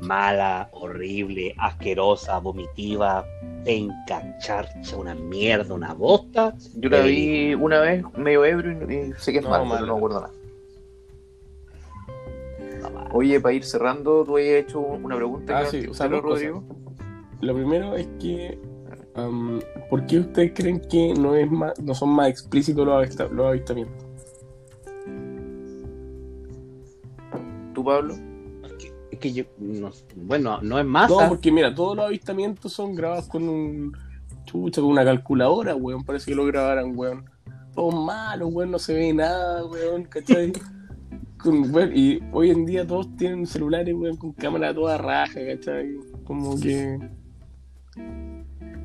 mala, 0.00 0.68
horrible, 0.72 1.54
asquerosa, 1.58 2.38
vomitiva, 2.38 3.24
penca, 3.64 4.36
charcha, 4.38 4.96
una 4.96 5.14
mierda, 5.14 5.74
una 5.74 5.92
bosta. 5.92 6.54
Yo 6.76 6.88
la 6.88 7.00
vi 7.02 7.54
una 7.54 7.80
vez 7.80 8.02
medio 8.16 8.44
ebrio 8.44 8.72
y, 8.90 9.12
sé 9.18 9.32
que 9.32 9.38
es 9.38 9.44
No, 9.44 9.50
malo, 9.50 9.66
mala. 9.66 9.80
pero 9.80 9.86
no 9.86 9.92
me 9.94 9.98
acuerdo 9.98 10.20
nada. 10.22 10.32
Oye, 13.16 13.40
para 13.40 13.54
ir 13.54 13.64
cerrando, 13.64 14.24
tú 14.24 14.36
habías 14.36 14.64
hecho 14.64 14.80
una 14.80 15.14
pregunta. 15.14 15.58
Ah, 15.58 15.62
que 15.70 15.82
sí, 15.82 15.86
o 15.88 15.94
sea, 15.94 16.08
¿no, 16.08 16.20
Rodrigo? 16.20 16.64
Lo 17.40 17.54
primero 17.54 17.94
es 17.94 18.08
que. 18.18 18.58
am, 19.14 19.60
¿Por 19.88 20.04
qué 20.06 20.18
ustedes 20.18 20.52
creen 20.52 20.80
que 20.80 21.14
no, 21.14 21.36
es 21.36 21.48
más, 21.48 21.78
no 21.80 21.94
son 21.94 22.08
más 22.10 22.28
explícitos 22.28 22.84
los, 22.84 22.94
avista- 22.96 23.28
los 23.28 23.46
avistamientos? 23.46 24.04
¿Tú, 27.72 27.84
Pablo? 27.84 28.14
Es 29.12 29.18
que 29.20 29.32
yo, 29.32 29.44
no- 29.58 29.90
bueno, 30.16 30.58
no 30.62 30.78
es 30.80 30.84
No, 30.84 30.90
masa. 30.90 31.28
porque 31.28 31.52
mira, 31.52 31.72
todos 31.72 31.96
los 31.96 32.06
avistamientos 32.06 32.72
son 32.72 32.94
grabados 32.96 33.28
con 33.28 33.48
un. 33.48 33.92
Chucha, 34.44 34.80
con 34.80 34.90
una 34.90 35.04
calculadora, 35.04 35.74
weón. 35.76 36.04
Parece 36.04 36.30
que 36.30 36.34
lo 36.34 36.44
grabaran, 36.46 36.92
weón. 36.98 37.24
Todos 37.74 37.94
malos, 37.94 38.48
weón. 38.52 38.72
No 38.72 38.78
se 38.80 38.92
ve 38.92 39.12
nada, 39.14 39.64
weón. 39.66 40.02
¿Cachai? 40.04 40.52
Con- 41.44 41.74
weón, 41.74 41.92
y 41.94 42.20
hoy 42.32 42.50
en 42.50 42.64
día 42.66 42.86
todos 42.86 43.14
tienen 43.16 43.46
celulares, 43.46 43.94
weón, 43.94 44.16
con 44.16 44.32
cámara 44.32 44.74
toda 44.74 44.96
raja, 44.98 45.40
¿cachai? 45.46 45.94
Como 46.24 46.58
que. 46.58 46.98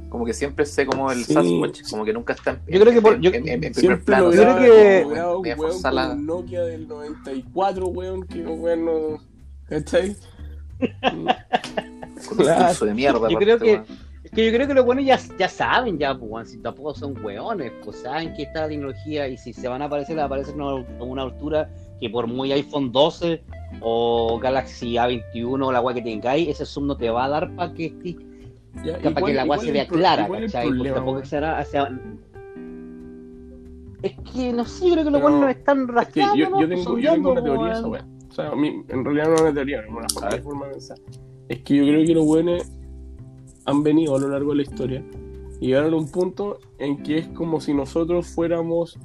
Como 0.09 0.25
que 0.25 0.33
siempre 0.33 0.65
sé 0.65 0.85
como 0.85 1.11
el 1.11 1.23
Sí. 1.23 1.33
Sasquatch, 1.33 1.81
como 1.89 2.03
que 2.03 2.13
nunca 2.13 2.33
está 2.33 2.51
en, 2.51 2.73
Yo 2.73 2.79
creo 2.81 2.93
que 2.93 3.01
por- 3.01 3.13
en- 3.15 3.21
yo- 3.21 3.31
en- 3.31 3.47
en 3.63 3.73
primer 3.73 4.03
plano. 4.03 4.25
lo 4.25 4.33
Yo 4.33 4.41
creo 4.41 4.57
que- 5.41 5.55
weón 5.55 5.81
con 5.81 5.95
la- 5.95 6.15
Nokia 6.15 6.61
del 6.63 6.87
94, 6.87 7.87
weón, 7.87 8.23
que 8.25 8.45
weón, 8.45 8.85
no. 8.85 9.17
¿Cachai? 9.67 10.15
con 10.99 12.37
un 12.39 12.43
Claro. 12.43 12.85
de 12.85 12.93
mierda. 12.93 13.29
Yo 13.29 13.37
creo 13.37 13.59
que- 13.59 13.71
weón. 13.73 13.85
Es 14.23 14.31
que 14.31 14.45
yo 14.45 14.51
creo 14.51 14.67
que 14.67 14.73
los 14.73 14.85
buenos 14.85 15.05
ya, 15.05 15.17
ya 15.37 15.47
saben, 15.47 15.97
ya, 15.97 16.13
pues, 16.17 16.51
si 16.51 16.57
tampoco 16.57 16.93
son 16.93 17.15
weones, 17.23 17.71
pues 17.83 17.97
saben 18.01 18.33
que 18.33 18.43
está 18.43 18.61
la 18.61 18.67
tecnología 18.67 19.27
y 19.27 19.37
si 19.37 19.53
se 19.53 19.67
van 19.67 19.81
a 19.81 19.85
aparecer, 19.85 20.15
van 20.17 20.23
a 20.23 20.25
aparecer 20.25 20.53
a 20.53 20.57
una, 20.57 20.85
a 20.99 21.03
una 21.03 21.21
altura 21.23 21.69
que 21.99 22.09
por 22.09 22.27
muy 22.27 22.51
iPhone 22.51 22.91
12 22.91 23.41
o 23.81 24.39
Galaxy 24.39 24.93
A21 24.93 25.65
o 25.65 25.71
la 25.71 25.81
weá 25.81 25.95
que 25.95 26.01
tengáis, 26.01 26.49
ese 26.49 26.65
zoom 26.65 26.87
no 26.87 26.97
te 26.97 27.09
va 27.09 27.25
a 27.25 27.29
dar 27.29 27.55
para 27.55 27.73
que 27.73 27.89
para 29.13 29.21
¿y 29.21 29.25
que 29.25 29.33
la 29.33 29.45
cuál 29.45 29.59
se 29.59 29.67
es 29.67 29.73
vea 29.73 29.87
clara, 29.87 30.25
es 30.25 30.51
¿cachai? 30.51 30.67
Problema, 30.69 30.95
tampoco 30.95 31.25
será 31.25 31.59
hacia... 31.59 31.99
Es 34.01 34.13
que 34.33 34.53
no 34.53 34.63
sé, 34.63 34.87
yo 34.87 34.93
creo 34.93 35.05
que 35.05 35.11
los 35.11 35.21
buenos 35.21 35.49
están 35.49 35.81
Es 35.81 35.85
que 35.87 35.91
rastreando, 35.91 36.35
yo, 36.35 36.49
¿no? 36.49 36.61
yo 36.61 36.69
tengo, 36.69 36.81
yo 36.81 36.83
Sondeando, 36.83 37.15
tengo 37.15 37.31
una 37.31 37.43
teoría 37.43 37.73
esa 37.73 37.87
weá. 37.87 38.07
O 38.29 38.33
sea, 38.33 38.49
a 38.49 38.55
mí, 38.55 38.83
en 38.87 39.03
realidad 39.03 39.27
no 39.27 39.35
es 39.35 39.41
una 39.41 39.53
teoría, 39.53 39.81
es 39.81 39.89
una 39.89 40.41
forma 40.41 40.65
de 40.67 40.71
pensar. 40.71 40.97
Es 41.49 41.59
que 41.59 41.75
yo 41.75 41.83
creo 41.83 42.05
que 42.05 42.13
los 42.13 42.25
buenos 42.25 42.71
han 43.65 43.83
venido 43.83 44.15
a 44.15 44.19
lo 44.19 44.29
largo 44.29 44.51
de 44.51 44.57
la 44.57 44.61
historia 44.61 45.03
y 45.59 45.67
llegaron 45.67 45.93
a 45.93 45.97
un 45.97 46.09
punto 46.09 46.59
en 46.77 47.03
que 47.03 47.17
es 47.17 47.27
como 47.29 47.59
si 47.59 47.73
nosotros 47.73 48.27
fuéramos 48.27 48.97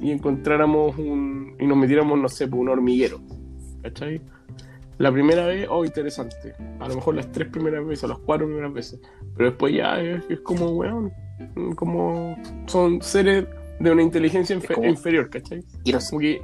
y 0.00 0.10
encontráramos 0.10 0.96
un. 0.98 1.54
y 1.58 1.66
nos 1.66 1.76
metiéramos, 1.76 2.18
no 2.18 2.28
sé, 2.28 2.46
por 2.48 2.60
un 2.60 2.68
hormiguero. 2.68 3.20
¿Cachai? 3.82 4.20
La 4.98 5.12
primera 5.12 5.46
vez, 5.46 5.66
oh, 5.70 5.84
interesante. 5.84 6.54
A 6.80 6.88
lo 6.88 6.96
mejor 6.96 7.14
las 7.14 7.30
tres 7.30 7.48
primeras 7.48 7.86
veces, 7.86 8.04
o 8.04 8.08
las 8.08 8.18
cuatro 8.18 8.46
primeras 8.46 8.72
veces. 8.72 9.00
Pero 9.36 9.50
después 9.50 9.72
ya 9.74 10.00
es, 10.00 10.24
es 10.28 10.40
como, 10.40 10.70
weón. 10.70 11.12
Como. 11.76 12.36
Son 12.66 13.00
seres 13.00 13.46
de 13.78 13.90
una 13.92 14.02
inteligencia 14.02 14.56
infe- 14.56 14.74
como- 14.74 14.88
inferior, 14.88 15.30
¿cachai? 15.30 15.62
Ir, 15.84 15.94
a- 15.94 16.00
Como 16.00 16.18
que 16.20 16.40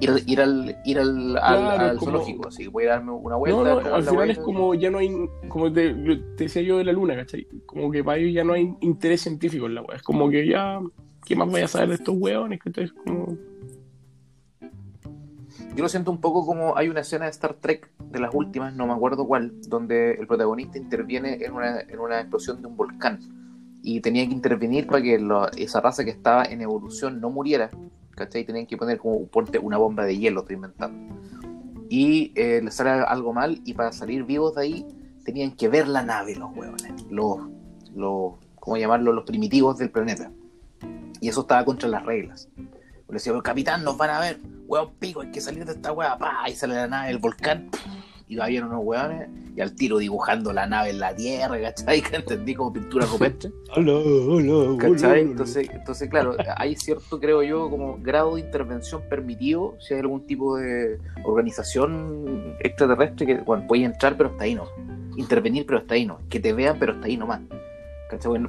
ir, 0.00 0.10
ir 0.26 0.40
al, 0.40 0.76
ir 0.84 0.98
al, 0.98 1.36
al- 1.36 1.58
Claro, 1.60 1.84
al 1.90 1.96
como- 1.98 2.10
zoológico, 2.10 2.48
así 2.48 2.64
que 2.64 2.68
voy 2.68 2.84
a 2.86 2.88
darme 2.90 3.12
una 3.12 3.36
vuelta. 3.36 3.56
No, 3.58 3.80
no, 3.80 3.94
al 3.94 4.02
final 4.02 4.30
es 4.30 4.38
como 4.38 4.74
ya 4.74 4.90
no 4.90 4.98
hay, 4.98 5.14
como 5.48 5.72
te, 5.72 5.94
te 5.94 6.44
decía 6.44 6.62
yo 6.62 6.78
de 6.78 6.84
la 6.84 6.92
luna, 6.92 7.14
¿cachai? 7.14 7.46
Como 7.66 7.90
que 7.92 8.02
para 8.02 8.18
ellos 8.18 8.34
ya 8.34 8.42
no 8.42 8.52
hay 8.54 8.74
interés 8.80 9.20
científico 9.22 9.66
en 9.66 9.76
la 9.76 9.82
wea. 9.82 9.96
Es 9.96 10.02
como 10.02 10.28
que 10.28 10.46
ya, 10.46 10.80
¿qué 11.24 11.36
más 11.36 11.48
voy 11.48 11.62
a 11.62 11.68
saber 11.68 11.88
de 11.88 11.94
estos 11.96 12.16
weones? 12.18 12.60
¿cachai? 12.60 12.84
Es 12.84 12.92
como, 12.92 13.36
Yo 15.74 15.82
lo 15.82 15.88
siento 15.88 16.10
un 16.10 16.20
poco 16.20 16.44
como 16.46 16.76
hay 16.76 16.88
una 16.88 17.00
escena 17.00 17.26
de 17.26 17.30
Star 17.30 17.54
Trek 17.54 17.90
de 17.98 18.20
las 18.20 18.34
últimas, 18.34 18.74
no 18.74 18.86
me 18.86 18.92
acuerdo 18.92 19.26
cuál, 19.26 19.60
donde 19.68 20.12
el 20.12 20.26
protagonista 20.26 20.78
interviene 20.78 21.44
en 21.44 21.52
una, 21.52 21.80
en 21.80 21.98
una 21.98 22.20
explosión 22.20 22.60
de 22.60 22.68
un 22.68 22.76
volcán 22.76 23.20
y 23.82 24.00
tenía 24.00 24.26
que 24.26 24.32
intervenir 24.32 24.86
para 24.86 25.02
que 25.02 25.20
esa 25.56 25.80
raza 25.80 26.04
que 26.04 26.10
estaba 26.10 26.44
en 26.44 26.60
evolución 26.60 27.20
no 27.20 27.30
muriera, 27.30 27.70
¿cachai? 28.12 28.44
Tenían 28.44 28.66
que 28.66 28.76
poner 28.76 28.98
como 28.98 29.26
ponte 29.26 29.58
una 29.58 29.76
bomba 29.76 30.04
de 30.04 30.16
hielo, 30.16 30.42
estoy 30.42 30.56
inventando. 30.56 31.16
Y 31.88 32.32
eh, 32.36 32.60
les 32.62 32.74
sale 32.74 32.90
algo 32.90 33.32
mal 33.32 33.60
y 33.64 33.74
para 33.74 33.92
salir 33.92 34.24
vivos 34.24 34.54
de 34.54 34.62
ahí 34.62 34.86
tenían 35.24 35.52
que 35.52 35.68
ver 35.68 35.88
la 35.88 36.02
nave 36.02 36.34
los 36.36 36.50
huevones, 36.56 37.04
los, 37.10 37.38
los, 37.94 38.34
¿cómo 38.54 38.76
llamarlo? 38.76 39.12
Los 39.12 39.24
primitivos 39.24 39.78
del 39.78 39.90
planeta. 39.90 40.30
Y 41.22 41.28
eso 41.28 41.42
estaba 41.42 41.64
contra 41.64 41.88
las 41.88 42.04
reglas. 42.04 42.48
Le 42.56 43.14
decía, 43.14 43.32
capitán, 43.44 43.84
nos 43.84 43.96
van 43.96 44.10
a 44.10 44.18
ver, 44.18 44.40
hueón 44.66 44.90
pico, 44.98 45.20
hay 45.20 45.30
que 45.30 45.40
salir 45.40 45.64
de 45.64 45.70
esta 45.70 45.92
hueá, 45.92 46.18
pa, 46.18 46.48
y 46.48 46.54
sale 46.56 46.74
la 46.74 46.88
nave 46.88 47.08
del 47.08 47.18
volcán, 47.18 47.70
y 48.26 48.40
habían 48.40 48.64
unos 48.64 48.80
weones 48.82 49.28
y 49.54 49.60
al 49.60 49.72
tiro 49.76 49.98
dibujando 49.98 50.52
la 50.52 50.66
nave 50.66 50.90
en 50.90 50.98
la 50.98 51.14
tierra, 51.14 51.60
¿cachai? 51.60 52.02
Que 52.10 52.16
entendí 52.16 52.56
como 52.56 52.72
pintura 52.72 53.06
copestre. 53.06 53.52
Hola, 53.76 53.92
hola, 53.92 54.76
¿Cachai? 54.78 55.20
Entonces, 55.20 55.68
entonces, 55.72 56.10
claro, 56.10 56.34
hay 56.56 56.74
cierto, 56.74 57.20
creo 57.20 57.44
yo, 57.44 57.70
como 57.70 57.98
grado 57.98 58.34
de 58.34 58.40
intervención 58.40 59.02
permitido 59.08 59.76
si 59.78 59.94
hay 59.94 60.00
algún 60.00 60.26
tipo 60.26 60.56
de 60.56 60.98
organización 61.22 62.56
extraterrestre 62.58 63.26
que, 63.26 63.34
bueno, 63.36 63.64
puede 63.68 63.84
entrar, 63.84 64.16
pero 64.16 64.30
hasta 64.30 64.42
ahí 64.42 64.56
no. 64.56 64.64
Intervenir, 65.16 65.66
pero 65.66 65.78
hasta 65.78 65.94
ahí 65.94 66.04
no. 66.04 66.18
Que 66.28 66.40
te 66.40 66.52
vean, 66.52 66.78
pero 66.80 66.94
hasta 66.94 67.06
ahí 67.06 67.16
nomás. 67.16 67.42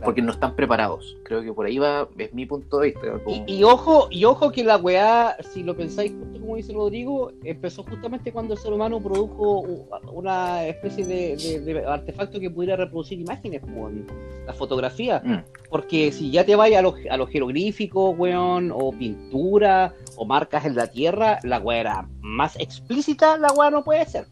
Porque 0.05 0.21
no 0.21 0.31
están 0.31 0.55
preparados. 0.55 1.17
Creo 1.23 1.41
que 1.41 1.53
por 1.53 1.65
ahí 1.65 1.77
va, 1.77 2.07
es 2.17 2.33
mi 2.33 2.45
punto 2.45 2.79
de 2.79 2.87
vista. 2.91 3.19
como- 3.23 3.43
Y, 3.47 3.55
y 3.59 3.63
ojo, 3.63 4.07
y 4.11 4.25
ojo 4.25 4.51
que 4.51 4.63
la 4.63 4.77
weá, 4.77 5.35
si 5.53 5.63
lo 5.63 5.75
pensáis 5.75 6.11
justo 6.11 6.39
como 6.39 6.55
dice 6.57 6.73
Rodrigo, 6.73 7.31
empezó 7.43 7.83
justamente 7.83 8.31
cuando 8.33 8.53
el 8.53 8.59
ser 8.59 8.73
humano 8.73 8.99
produjo 9.01 9.65
una 10.11 10.65
especie 10.65 11.05
de, 11.05 11.37
de- 11.37 11.59
de 11.61 11.85
artefacto 11.85 12.39
que 12.39 12.49
pudiera 12.49 12.75
reproducir 12.75 13.19
imágenes, 13.19 13.61
con 13.61 14.05
la 14.45 14.53
fotografía. 14.53 15.21
Mm. 15.23 15.37
Porque 15.69 16.11
si 16.11 16.31
ya 16.31 16.45
te 16.45 16.55
vayas 16.55 16.79
a 16.79 16.81
los, 16.81 16.95
a 17.09 17.17
los 17.17 17.29
jeroglíficos, 17.29 18.15
weón, 18.17 18.71
o 18.73 18.91
pintura, 18.91 19.93
o 20.17 20.25
marcas 20.25 20.65
en 20.65 20.75
la 20.75 20.87
tierra, 20.87 21.39
la 21.43 21.59
weá 21.59 21.79
era 21.79 22.07
más 22.21 22.59
explícita, 22.59 23.37
la 23.37 23.51
weá 23.53 23.69
no 23.71 23.83
puede 23.83 24.05
ser. 24.05 24.25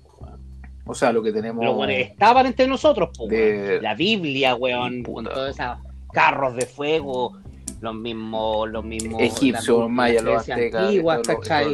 O 0.92 0.96
sea, 0.96 1.14
lo 1.14 1.24
que 1.24 1.32
tenemos. 1.32 1.64
Los 1.64 1.90
estaban 1.90 2.46
entre 2.46 2.68
nosotros, 2.68 3.10
po, 3.18 3.28
De-. 3.28 3.80
La 3.82 3.96
Biblia, 3.96 4.56
weón, 4.56 5.04
con 5.04 5.24
todos 5.24 5.58
esos 5.58 5.78
carros 6.12 6.56
de 6.56 6.66
fuego, 6.66 7.38
los 7.80 7.96
mismos, 7.96 8.70
los 8.70 8.84
mismos 8.84 9.22
egipcios, 9.22 9.90
mayas, 9.90 10.24
los 10.24 10.42
aztecas, 10.42 10.84
antiguas, 10.84 11.22
¿cachai? 11.26 11.74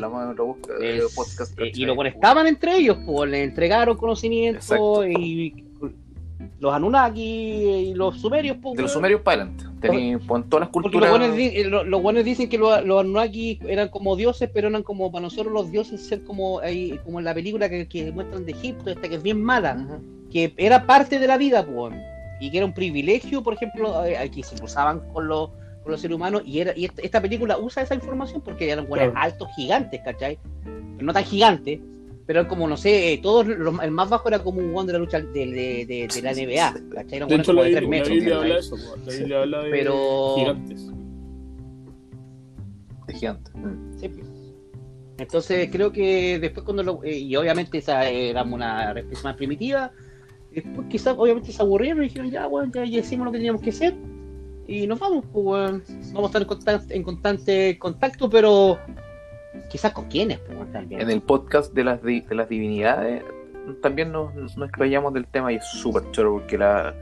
eh, 0.79 1.01
eh, 1.57 1.71
y 1.73 1.85
los 1.85 1.95
buenos 1.95 2.13
estaban 2.13 2.45
entre 2.45 2.77
ellos, 2.77 2.97
pues 3.05 3.31
le 3.31 3.43
entregaron 3.43 3.97
conocimiento 3.97 4.59
Exacto. 4.59 5.07
y 5.07 5.66
los 6.59 6.73
Anunnaki 6.73 7.21
y 7.21 7.93
los 7.93 8.19
sumerios, 8.19 8.57
pues, 8.61 8.75
De 8.75 8.81
los 8.83 8.91
sumerios 8.91 9.21
para 9.21 9.43
adelante. 9.43 9.65
Tení, 9.79 10.17
pon 10.17 10.49
todas 10.49 10.61
las 10.61 10.69
culturas. 10.69 11.09
los 11.11 11.19
buenos, 11.19 11.37
di- 11.37 11.51
eh, 11.59 11.65
lo- 11.65 11.83
los 11.83 12.01
buenos 12.01 12.23
dicen 12.25 12.49
que 12.49 12.57
los, 12.57 12.83
los 12.83 13.01
Anunnaki 13.01 13.59
eran 13.67 13.89
como 13.89 14.15
dioses, 14.15 14.49
pero 14.53 14.67
eran 14.67 14.81
como 14.83 15.11
para 15.11 15.23
nosotros 15.23 15.53
los 15.53 15.69
dioses 15.71 16.01
ser 16.01 16.23
como 16.23 16.59
ahí, 16.59 16.99
como 17.05 17.19
en 17.19 17.25
la 17.25 17.33
película 17.35 17.69
que, 17.69 17.87
que 17.87 18.11
muestran 18.11 18.45
de 18.45 18.53
Egipto, 18.53 18.89
esta 18.89 19.07
que 19.07 19.15
es 19.15 19.21
bien 19.23 19.41
mala, 19.41 19.99
que 20.31 20.53
era 20.57 20.85
parte 20.87 21.19
de 21.19 21.27
la 21.27 21.37
vida, 21.37 21.63
pues, 21.65 21.93
y 22.39 22.49
que 22.49 22.57
era 22.57 22.65
un 22.65 22.73
privilegio, 22.73 23.43
por 23.43 23.53
ejemplo, 23.53 24.03
eh, 24.05 24.29
que 24.33 24.41
se 24.43 24.55
cruzaban 24.55 25.01
con 25.13 25.27
los 25.27 25.49
con 25.83 25.91
los 25.93 26.01
seres 26.01 26.15
humanos 26.15 26.41
y 26.45 26.59
era 26.59 26.73
y 26.75 26.83
esta, 26.83 27.01
esta 27.01 27.21
película 27.21 27.57
usa 27.57 27.81
esa 27.81 27.95
información 27.95 28.41
porque 28.41 28.69
eran 28.69 28.87
buenos 28.89 29.11
Claro. 29.13 29.25
altos 29.25 29.47
gigantes, 29.55 30.01
¿cachai? 30.03 30.37
Pero 30.65 31.05
no 31.05 31.13
tan 31.13 31.23
gigantes, 31.23 31.79
pero 32.27 32.47
como, 32.47 32.67
no 32.67 32.77
sé, 32.77 33.13
eh, 33.13 33.17
todos 33.19 33.47
los- 33.47 33.81
el 33.81 33.89
más 33.91 34.09
bajo 34.09 34.27
era 34.27 34.39
como 34.39 34.59
un 34.59 34.71
guan 34.73 34.85
de 34.85 34.93
la 34.93 34.99
lucha 34.99 35.19
de, 35.21 35.27
de, 35.31 35.85
de- 35.87 36.07
de 36.13 36.21
la 36.21 36.31
NBA, 36.33 36.73
¿cachai? 36.93 37.17
Eran 37.17 37.29
De 37.29 37.35
hecho, 37.35 37.53
la 37.53 37.63
de 37.63 37.71
la 37.81 37.87
metros, 37.87 38.09
Biblia 38.09 38.35
¿cachai? 38.35 38.41
habla 38.43 38.53
de 38.53 38.59
eso, 38.59 38.75
po. 38.75 38.97
la 39.05 39.13
Biblia 39.17 39.41
habla 39.41 39.63
de 39.63 39.71
Pero- 39.71 40.35
gigantes. 40.37 40.91
De 43.07 43.13
gigante. 43.13 43.51
Mm. 43.57 43.99
Sí. 43.99 44.11
Entonces 45.19 45.69
creo 45.71 45.91
que 45.91 46.37
después 46.39 46.63
cuando 46.63 46.83
lo, 46.83 47.03
eh, 47.03 47.17
y 47.17 47.35
obviamente 47.35 47.79
esa 47.79 48.07
era 48.07 48.43
una 48.43 48.93
respuesta 48.93 49.29
más 49.29 49.37
primitiva, 49.37 49.91
después 50.51 50.87
quizás 50.89 51.15
obviamente 51.17 51.51
se 51.51 51.61
aburrieron 51.61 52.03
y 52.03 52.07
dijeron 52.09 52.29
ya 52.29 52.45
bueno 52.47 52.71
ya, 52.75 52.85
ya 52.85 52.99
hicimos 52.99 53.25
lo 53.25 53.31
que 53.31 53.37
teníamos 53.39 53.61
que 53.61 53.69
hacer 53.71 53.95
y 54.67 54.85
nos 54.85 54.99
vamos, 54.99 55.25
pues 55.31 55.81
vamos 56.13 56.23
a 56.23 56.25
estar 56.27 56.41
en 56.41 56.47
constante, 56.47 56.95
en 56.95 57.03
constante 57.03 57.77
contacto, 57.79 58.29
pero 58.29 58.77
quizás 59.69 59.91
con 59.93 60.05
quiénes, 60.05 60.39
pues 60.39 60.71
también. 60.71 61.01
En 61.01 61.09
el 61.09 61.21
podcast 61.21 61.73
de 61.73 61.83
las, 61.83 62.01
de 62.01 62.23
las 62.31 62.49
divinidades 62.49 63.23
también 63.81 64.11
nos, 64.13 64.33
nos 64.33 64.57
explayamos 64.57 65.13
del 65.13 65.27
tema 65.27 65.51
y 65.51 65.57
es 65.57 65.65
súper 65.65 66.09
choro 66.11 66.33
porque 66.33 66.57
la, 66.57 66.93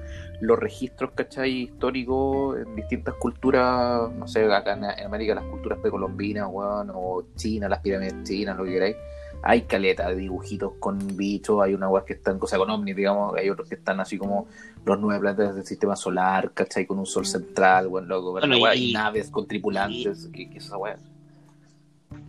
los 0.41 0.57
registros, 0.57 1.11
¿cachai? 1.13 1.51
Históricos 1.63 2.57
en 2.57 2.75
distintas 2.75 3.13
culturas, 3.15 4.11
no 4.17 4.27
sé, 4.27 4.51
acá 4.51 4.73
en, 4.73 4.83
en 4.83 5.05
América 5.05 5.35
las 5.35 5.43
culturas 5.45 5.77
precolombinas, 5.79 6.47
weón, 6.49 6.91
o 6.93 7.23
China, 7.35 7.69
las 7.69 7.79
pirámides 7.79 8.15
chinas, 8.23 8.57
lo 8.57 8.63
que 8.63 8.71
queráis. 8.71 8.95
Hay 9.43 9.61
caleta 9.61 10.09
de 10.09 10.15
dibujitos 10.15 10.73
con 10.79 10.97
bichos, 11.15 11.61
hay 11.61 11.75
unas 11.75 11.91
weas 11.91 12.03
que 12.05 12.13
están, 12.13 12.39
cosa 12.39 12.57
con 12.57 12.67
ovnis, 12.71 12.95
digamos, 12.95 13.35
hay 13.35 13.47
otros 13.51 13.69
que 13.69 13.75
están 13.75 13.99
así 13.99 14.17
como 14.17 14.47
los 14.85 14.99
nueve 14.99 15.19
planetas 15.19 15.55
del 15.55 15.65
sistema 15.65 15.95
solar, 15.95 16.51
¿cachai? 16.51 16.87
Con 16.87 16.97
un 16.97 17.05
sol 17.05 17.27
central, 17.27 17.85
weón, 17.87 18.07
loco, 18.07 18.31
Bueno, 18.31 18.57
wea, 18.57 18.73
y- 18.75 18.89
y 18.89 18.93
naves 18.93 19.29
con 19.29 19.47
tripulantes, 19.47 20.29
¿qué, 20.33 20.49
qué 20.49 20.57
es 20.57 20.65
esa 20.65 20.77
wea? 20.77 20.97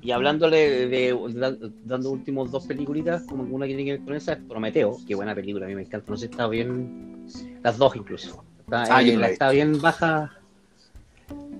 Y 0.02 0.10
hablándole 0.12 0.56
de, 0.56 0.86
de- 0.88 1.12
de- 1.14 1.70
dando 1.84 2.10
últimos 2.10 2.50
dos 2.50 2.66
peliculitas, 2.66 3.22
como 3.24 3.42
una 3.44 3.66
que 3.66 3.74
tiene 3.74 3.84
que 3.84 3.92
ver 3.98 4.04
con 4.04 4.14
esa, 4.14 4.34
es 4.34 4.38
Prometeo, 4.48 4.98
qué 5.06 5.14
buena 5.14 5.34
película, 5.34 5.66
a 5.66 5.68
mí 5.68 5.74
me 5.74 5.82
encanta, 5.82 6.10
no 6.10 6.16
sé, 6.16 6.26
está 6.26 6.46
bien, 6.48 7.26
las 7.62 7.76
dos 7.78 7.96
incluso, 7.96 8.44
está, 8.60 8.84
Ah, 8.96 9.02
eh, 9.02 9.16
la 9.16 9.28
está 9.30 9.50
bien 9.50 9.80
baja. 9.80 10.32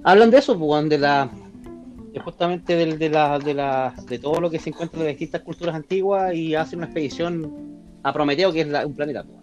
Hablan 0.04 0.30
de 0.30 0.38
eso, 0.38 0.56
pues, 0.58 0.88
de 0.88 0.98
la, 0.98 1.28
de 2.12 2.20
justamente 2.20 2.76
del- 2.76 2.98
de, 2.98 3.08
la, 3.10 3.38
de 3.38 3.54
la, 3.54 3.94
de 4.08 4.18
todo 4.18 4.40
lo 4.40 4.48
que 4.50 4.58
se 4.60 4.70
encuentra 4.70 5.00
en 5.00 5.06
las 5.06 5.12
distintas 5.14 5.42
culturas 5.42 5.74
antiguas 5.74 6.32
y 6.34 6.54
hacen 6.54 6.78
una 6.78 6.86
expedición 6.86 7.50
a 8.04 8.12
Prometeo, 8.12 8.52
que 8.52 8.60
es 8.60 8.68
la- 8.68 8.86
un 8.86 8.94
planeta, 8.94 9.24
pues. 9.24 9.36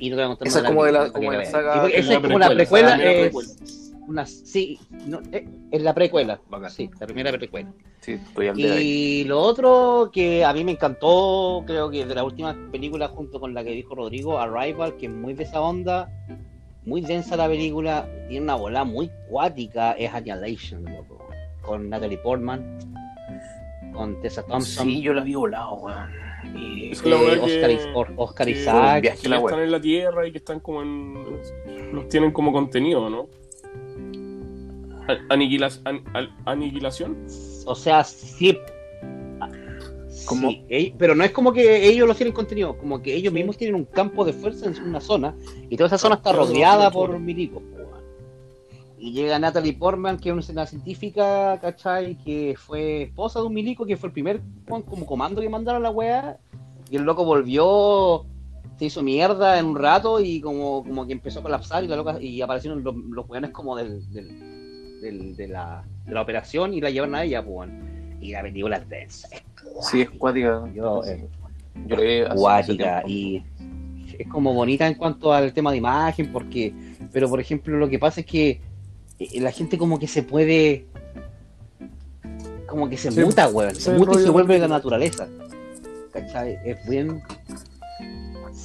Y 0.00 0.10
no 0.10 0.16
te 0.16 0.22
voy 0.22 0.24
a 0.24 0.26
contar 0.28 0.48
Esa 0.48 0.58
es 0.60 0.64
como 0.64 0.84
de 0.84 0.92
la- 0.92 1.12
como 1.12 1.30
de 1.30 1.38
que 1.38 1.46
saga- 1.46 1.86
Esa 1.88 2.12
es 2.14 2.18
como 2.20 2.38
la 2.38 2.46
es 2.46 2.54
precuela. 2.54 2.96
Una, 4.06 4.26
sí, 4.26 4.78
no, 5.06 5.20
eh, 5.32 5.46
es 5.70 5.82
la 5.82 5.94
precuela, 5.94 6.40
Bacán. 6.48 6.70
sí, 6.70 6.90
la 7.00 7.06
primera 7.06 7.32
precuela. 7.32 7.72
Sí, 8.00 8.12
estoy 8.12 8.48
al 8.48 8.56
de 8.56 8.70
ahí. 8.72 8.86
Y 9.20 9.24
lo 9.24 9.40
otro 9.40 10.10
que 10.12 10.44
a 10.44 10.52
mí 10.52 10.62
me 10.62 10.72
encantó, 10.72 11.62
creo 11.66 11.90
que 11.90 12.04
de 12.04 12.14
la 12.14 12.22
última 12.24 12.54
película 12.70 13.08
junto 13.08 13.40
con 13.40 13.54
la 13.54 13.64
que 13.64 13.70
dijo 13.70 13.94
Rodrigo, 13.94 14.38
Arrival, 14.38 14.96
que 14.96 15.06
es 15.06 15.12
muy 15.12 15.32
de 15.32 15.44
esa 15.44 15.60
onda, 15.62 16.10
muy 16.84 17.00
densa 17.00 17.34
la 17.36 17.48
película, 17.48 18.06
tiene 18.28 18.44
una 18.44 18.56
bola 18.56 18.84
muy 18.84 19.10
cuática, 19.30 19.92
es 19.92 20.12
Annihilation, 20.12 20.84
loco, 20.84 21.26
con 21.62 21.88
Natalie 21.88 22.18
Portman, 22.18 22.78
con 23.94 24.20
Tessa 24.20 24.42
Thompson, 24.42 24.86
Sí, 24.86 25.00
yo 25.00 25.14
la 25.14 25.22
vi 25.22 25.34
volado, 25.34 25.74
weón. 25.76 26.10
Y 26.54 26.90
Es 26.92 27.02
la 27.06 27.16
eh, 27.16 27.24
que- 27.34 27.40
Oscar, 27.40 27.70
Is- 27.70 27.88
Or- 27.94 28.12
Oscar 28.16 28.46
que- 28.46 28.52
Isaac, 28.52 29.00
que 29.02 29.08
están 29.08 29.60
en 29.60 29.70
la 29.72 29.80
Tierra 29.80 30.26
y 30.26 30.32
que 30.32 30.38
están 30.38 30.60
como 30.60 30.82
en. 30.82 31.14
los 31.92 32.08
tienen 32.10 32.32
como 32.32 32.52
contenido, 32.52 33.08
¿no? 33.08 33.28
Aniquilas- 35.28 35.80
an- 35.84 36.02
aniquilación. 36.44 37.26
o 37.66 37.74
sea, 37.74 38.04
sí. 38.04 38.56
Como- 40.26 40.50
Sí, 40.50 40.64
ell- 40.70 40.94
pero 40.96 41.14
no 41.14 41.22
es 41.24 41.32
como 41.32 41.52
que 41.52 41.86
ellos 41.86 42.06
los 42.08 42.16
tienen 42.16 42.32
contenido, 42.32 42.78
como 42.78 43.02
que 43.02 43.14
ellos 43.14 43.32
mismos 43.32 43.58
tienen 43.58 43.74
un 43.74 43.84
campo 43.84 44.24
de 44.24 44.32
fuerza 44.32 44.66
en 44.70 44.82
una 44.82 45.00
zona 45.00 45.34
y 45.68 45.76
toda 45.76 45.88
esa 45.88 45.98
zona 45.98 46.14
está 46.14 46.30
Claro, 46.30 46.46
rodeada 46.46 46.90
por 46.90 47.18
milicos. 47.18 47.62
Y 48.98 49.12
llega 49.12 49.38
Natalie 49.38 49.74
Portman, 49.74 50.18
que 50.18 50.30
es 50.30 50.48
una 50.48 50.64
científica, 50.64 51.58
¿cachai? 51.60 52.16
Que 52.24 52.54
fue 52.56 53.02
esposa 53.02 53.40
de 53.40 53.46
un 53.46 53.52
milico, 53.52 53.84
que 53.84 53.98
fue 53.98 54.06
el 54.06 54.12
primer 54.14 54.40
como 54.66 55.04
comando 55.04 55.42
que 55.42 55.48
mandaron 55.50 55.82
a 55.82 55.88
la 55.88 55.90
weá. 55.90 56.38
Y 56.90 56.96
el 56.96 57.02
loco 57.02 57.22
volvió, 57.24 58.24
se 58.78 58.86
hizo 58.86 59.02
mierda 59.02 59.58
en 59.58 59.66
un 59.66 59.76
rato 59.76 60.20
y 60.20 60.40
como, 60.40 60.82
como 60.84 61.06
que 61.06 61.12
empezó 61.12 61.40
a 61.40 61.42
colapsar 61.42 61.84
y, 61.84 61.88
la 61.88 61.96
loca, 61.96 62.18
y 62.18 62.40
aparecieron 62.40 62.82
los, 62.82 62.94
los 62.96 63.28
weones 63.28 63.50
como 63.50 63.76
del, 63.76 64.10
del- 64.10 64.53
del- 65.04 65.36
de, 65.36 65.48
la, 65.48 65.84
de 66.06 66.12
la 66.14 66.22
operación 66.22 66.74
y 66.74 66.80
la 66.80 66.90
llevaron 66.90 67.14
a 67.14 67.24
ella, 67.24 67.44
pues. 67.44 67.70
Y 68.20 68.32
la 68.32 68.42
película 68.42 68.76
es 68.78 68.88
densa, 68.88 69.28
Sí, 69.82 70.00
es 70.02 70.10
cuática. 70.10 70.62
Yo, 70.74 71.04
eh, 71.04 71.26
Yo 71.86 71.96
cuática 72.34 73.02
y 73.06 73.42
es 74.18 74.26
como 74.28 74.54
bonita 74.54 74.86
en 74.86 74.94
cuanto 74.94 75.32
al 75.32 75.52
tema 75.52 75.72
de 75.72 75.78
imagen, 75.78 76.32
porque, 76.32 76.72
pero 77.12 77.28
por 77.28 77.40
ejemplo, 77.40 77.76
lo 77.76 77.88
que 77.88 77.98
pasa 77.98 78.20
es 78.20 78.26
que 78.26 78.60
eh, 79.18 79.40
la 79.40 79.50
gente 79.50 79.76
como 79.76 79.98
que 79.98 80.06
se 80.06 80.22
puede, 80.22 80.86
como 82.66 82.88
que 82.88 82.96
se 82.96 83.10
muta, 83.10 83.48
weón, 83.48 83.74
se 83.74 83.80
se 83.82 83.90
muta 83.92 84.12
y 84.14 84.22
se 84.22 84.30
vuelve 84.30 84.58
la 84.58 84.68
naturaleza, 84.68 85.28
¿cachai? 86.12 86.58
Es 86.64 86.88
bien. 86.88 87.20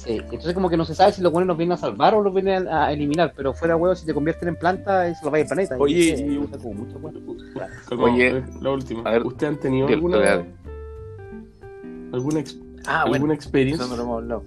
Sí, 0.04 0.16
entonces 0.16 0.54
como 0.54 0.70
que 0.70 0.78
no 0.78 0.86
se 0.86 0.94
sabe 0.94 1.12
si 1.12 1.20
los 1.20 1.30
buenos 1.30 1.48
nos 1.48 1.58
vienen 1.58 1.74
a 1.74 1.76
salvar 1.76 2.14
o 2.14 2.22
los 2.22 2.32
vienen 2.32 2.66
a, 2.68 2.90
eliminar, 2.90 3.34
pero 3.36 3.52
fuera 3.52 3.76
huevo, 3.76 3.94
si 3.94 4.06
te 4.06 4.14
convierten 4.14 4.48
en 4.48 4.56
planta, 4.56 5.06
eso 5.06 5.26
lo 5.26 5.30
va 5.30 5.38
al 5.38 5.46
planeta. 5.46 5.76
Oye, 5.78 6.16
y, 6.18 6.36
y- 6.36 6.46
como 6.58 6.72
mucho. 6.72 6.98
Calma, 7.86 8.04
Oye, 8.04 8.38
eh, 8.38 8.44
la 8.62 8.70
última. 8.70 9.02
a 9.08 9.12
ver, 9.12 9.26
¿Ustedes 9.26 9.52
han 9.52 9.60
tenido 9.60 9.88
alguna, 9.88 10.18
dale. 10.18 10.46
alguna, 12.12 12.40
ex- 12.40 12.58
Ah, 12.86 13.02
bueno, 13.02 13.16
alguna 13.16 13.34
experiencia? 13.34 13.84
eso 13.84 13.90
no 13.94 13.96
lo 13.98 14.02
hemos 14.04 14.22
hablado. 14.22 14.42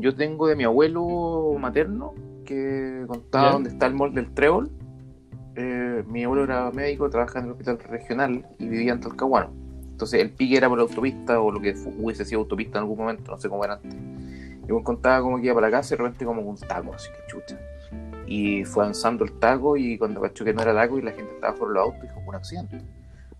Yo 0.00 0.14
tengo 0.16 0.48
de 0.48 0.56
mi 0.56 0.64
abuelo 0.64 1.56
materno 1.60 2.14
que 2.44 3.04
contaba 3.06 3.52
dónde 3.52 3.70
está 3.70 3.86
el 3.86 3.94
mall 3.94 4.12
del 4.12 4.34
Trébol. 4.34 4.70
Eh, 5.54 6.02
mi 6.08 6.24
abuelo 6.24 6.42
era 6.44 6.70
médico, 6.72 7.08
trabajaba 7.08 7.40
en 7.40 7.46
el 7.46 7.52
hospital 7.52 7.78
regional 7.78 8.44
y 8.58 8.66
vivía 8.68 8.92
en 8.92 9.00
Talcahuano. 9.00 9.50
Entonces 9.94 10.20
el 10.20 10.30
pique 10.30 10.56
era 10.56 10.68
por 10.68 10.76
la 10.76 10.82
autopista 10.82 11.40
o 11.40 11.52
lo 11.52 11.60
que 11.60 11.72
hubiese 11.98 12.24
sido 12.24 12.40
autopista 12.40 12.78
en 12.78 12.82
algún 12.82 12.98
momento, 12.98 13.30
no 13.30 13.38
sé 13.38 13.48
cómo 13.48 13.64
era 13.64 13.74
antes. 13.74 13.94
Y 13.94 14.72
me 14.72 14.82
contaba 14.82 15.20
como 15.22 15.36
que 15.38 15.46
iba 15.46 15.54
para 15.54 15.68
la 15.68 15.76
casa 15.78 15.94
y 15.94 15.96
de 15.98 16.02
repente 16.02 16.24
como 16.24 16.42
un 16.42 16.56
taco, 16.56 16.92
así 16.94 17.08
que 17.10 17.30
chucha. 17.30 17.56
Y 18.26 18.64
fue 18.64 18.82
avanzando 18.82 19.24
el 19.24 19.32
taco 19.38 19.76
y 19.76 19.96
cuando 19.96 20.20
cachó 20.20 20.44
que 20.44 20.52
no 20.52 20.62
era 20.62 20.74
taco 20.74 20.98
y 20.98 21.02
la 21.02 21.12
gente 21.12 21.32
estaba 21.34 21.54
por 21.54 21.70
los 21.70 21.82
autos, 21.84 22.02
dijo, 22.02 22.20
un 22.26 22.34
accidente. 22.34 22.80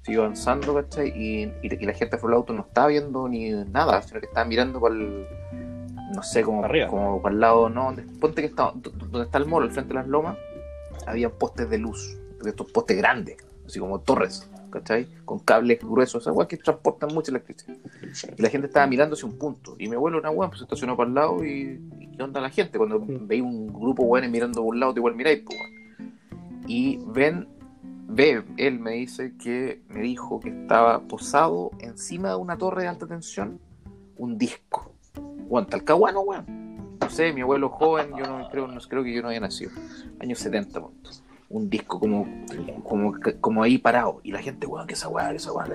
siguió 0.03 0.21
avanzando, 0.23 0.75
¿cachai? 0.75 1.09
Y, 1.09 1.45
y, 1.63 1.75
y 1.83 1.87
la 1.87 1.93
gente 1.93 2.19
por 2.19 2.31
el 2.31 2.37
auto 2.37 2.53
no 2.53 2.63
estaba 2.63 2.87
viendo 2.89 3.27
ni 3.29 3.51
nada, 3.51 4.01
sino 4.03 4.21
que 4.21 4.27
estaba 4.27 4.47
mirando 4.47 4.81
para 4.81 4.95
el, 4.95 5.27
no 6.15 6.23
sé, 6.23 6.43
como 6.43 6.63
arriba. 6.65 6.87
como 6.87 7.21
para 7.21 7.35
el 7.35 7.41
lado, 7.41 7.69
no, 7.69 7.87
donde- 7.87 8.03
ponte 8.21 8.43
que 8.43 8.47
está, 8.49 8.71
do- 8.75 8.91
donde 8.91 9.23
está 9.23 9.39
el 9.39 9.47
mall, 9.47 9.65
al 9.65 9.71
frente 9.73 9.89
de 9.89 9.95
las 10.01 10.07
lomas, 10.07 10.37
había 11.07 11.31
postes 11.31 11.69
de 11.69 11.79
luz, 11.79 12.17
de 12.43 12.51
estos 12.51 12.71
postes 12.71 12.97
grandes, 12.97 13.39
así 13.67 13.81
como 13.81 13.99
torres, 14.01 14.49
¿cachai? 14.75 15.07
Con 15.25 15.39
cables 15.39 15.81
gruesos, 15.81 16.23
esas 16.23 16.35
weas 16.35 16.49
que 16.49 16.57
transportan 16.57 17.15
mucha 17.15 17.31
electricidad. 17.31 17.77
Y 18.37 18.43
la 18.43 18.49
gente 18.49 18.67
estaba 18.67 18.87
mirando 18.87 19.15
hacia 19.15 19.29
un 19.29 19.39
punto. 19.39 19.77
Y 19.79 19.89
mi 19.89 19.95
abuelo, 19.95 20.19
una 20.19 20.31
weá, 20.31 20.49
pues 20.49 20.59
se 20.59 20.65
estacionó 20.65 20.97
para 20.97 21.09
el 21.09 21.15
lado 21.15 21.45
y, 21.45 21.81
y 22.01 22.09
¿qué 22.17 22.23
onda 22.23 22.41
la 22.41 22.51
gente? 22.51 22.77
Cuando 22.77 23.01
veis 23.01 23.43
un 23.43 23.73
grupo 23.73 24.03
de 24.03 24.09
weones 24.09 24.31
mirando 24.31 24.63
por 24.63 24.75
un 24.75 24.81
lado, 24.81 24.93
te 24.93 25.01
igual 25.01 25.15
miráis, 25.15 25.43
pues. 25.45 25.59
Y 26.67 26.99
ven, 27.07 27.47
ve, 28.09 28.43
él 28.57 28.81
me 28.81 28.93
dice 28.93 29.35
que 29.37 29.81
me 29.89 30.01
dijo 30.01 30.41
que 30.41 30.49
estaba 30.49 31.01
posado 31.01 31.71
encima 31.79 32.31
de 32.31 32.37
una 32.37 32.59
torre 32.59 32.83
de 32.83 32.89
alta 32.89 33.07
tensión 33.07 33.61
un 34.17 34.37
disco. 34.37 34.93
Weón, 35.47 35.67
talcahuano, 35.67 36.21
weón. 36.21 36.99
No 37.01 37.11
sé, 37.11 37.33
mi 37.33 37.43
abuelo 37.43 37.69
joven, 37.69 38.11
yo 38.17 38.27
no 38.27 38.49
creo, 38.51 38.67
no 38.67 38.81
creo 38.81 39.05
que 39.05 39.15
yo 39.15 39.23
no 39.23 39.29
había 39.29 39.41
nacido. 39.41 39.71
Años 40.21 40.39
70, 40.41 40.81
punto. 40.81 41.11
Un 41.55 41.71
disco 41.71 42.01
como, 42.01 42.27
como, 42.83 43.15
como 43.41 43.63
ahí 43.63 43.79
parado. 43.79 44.21
Y 44.25 44.33
la 44.33 44.43
gente, 44.43 44.67
weón, 44.67 44.89
que 44.89 44.95
esa 44.95 45.09
weá, 45.09 45.31
que 45.31 45.37
esa 45.37 45.53
weá. 45.53 45.67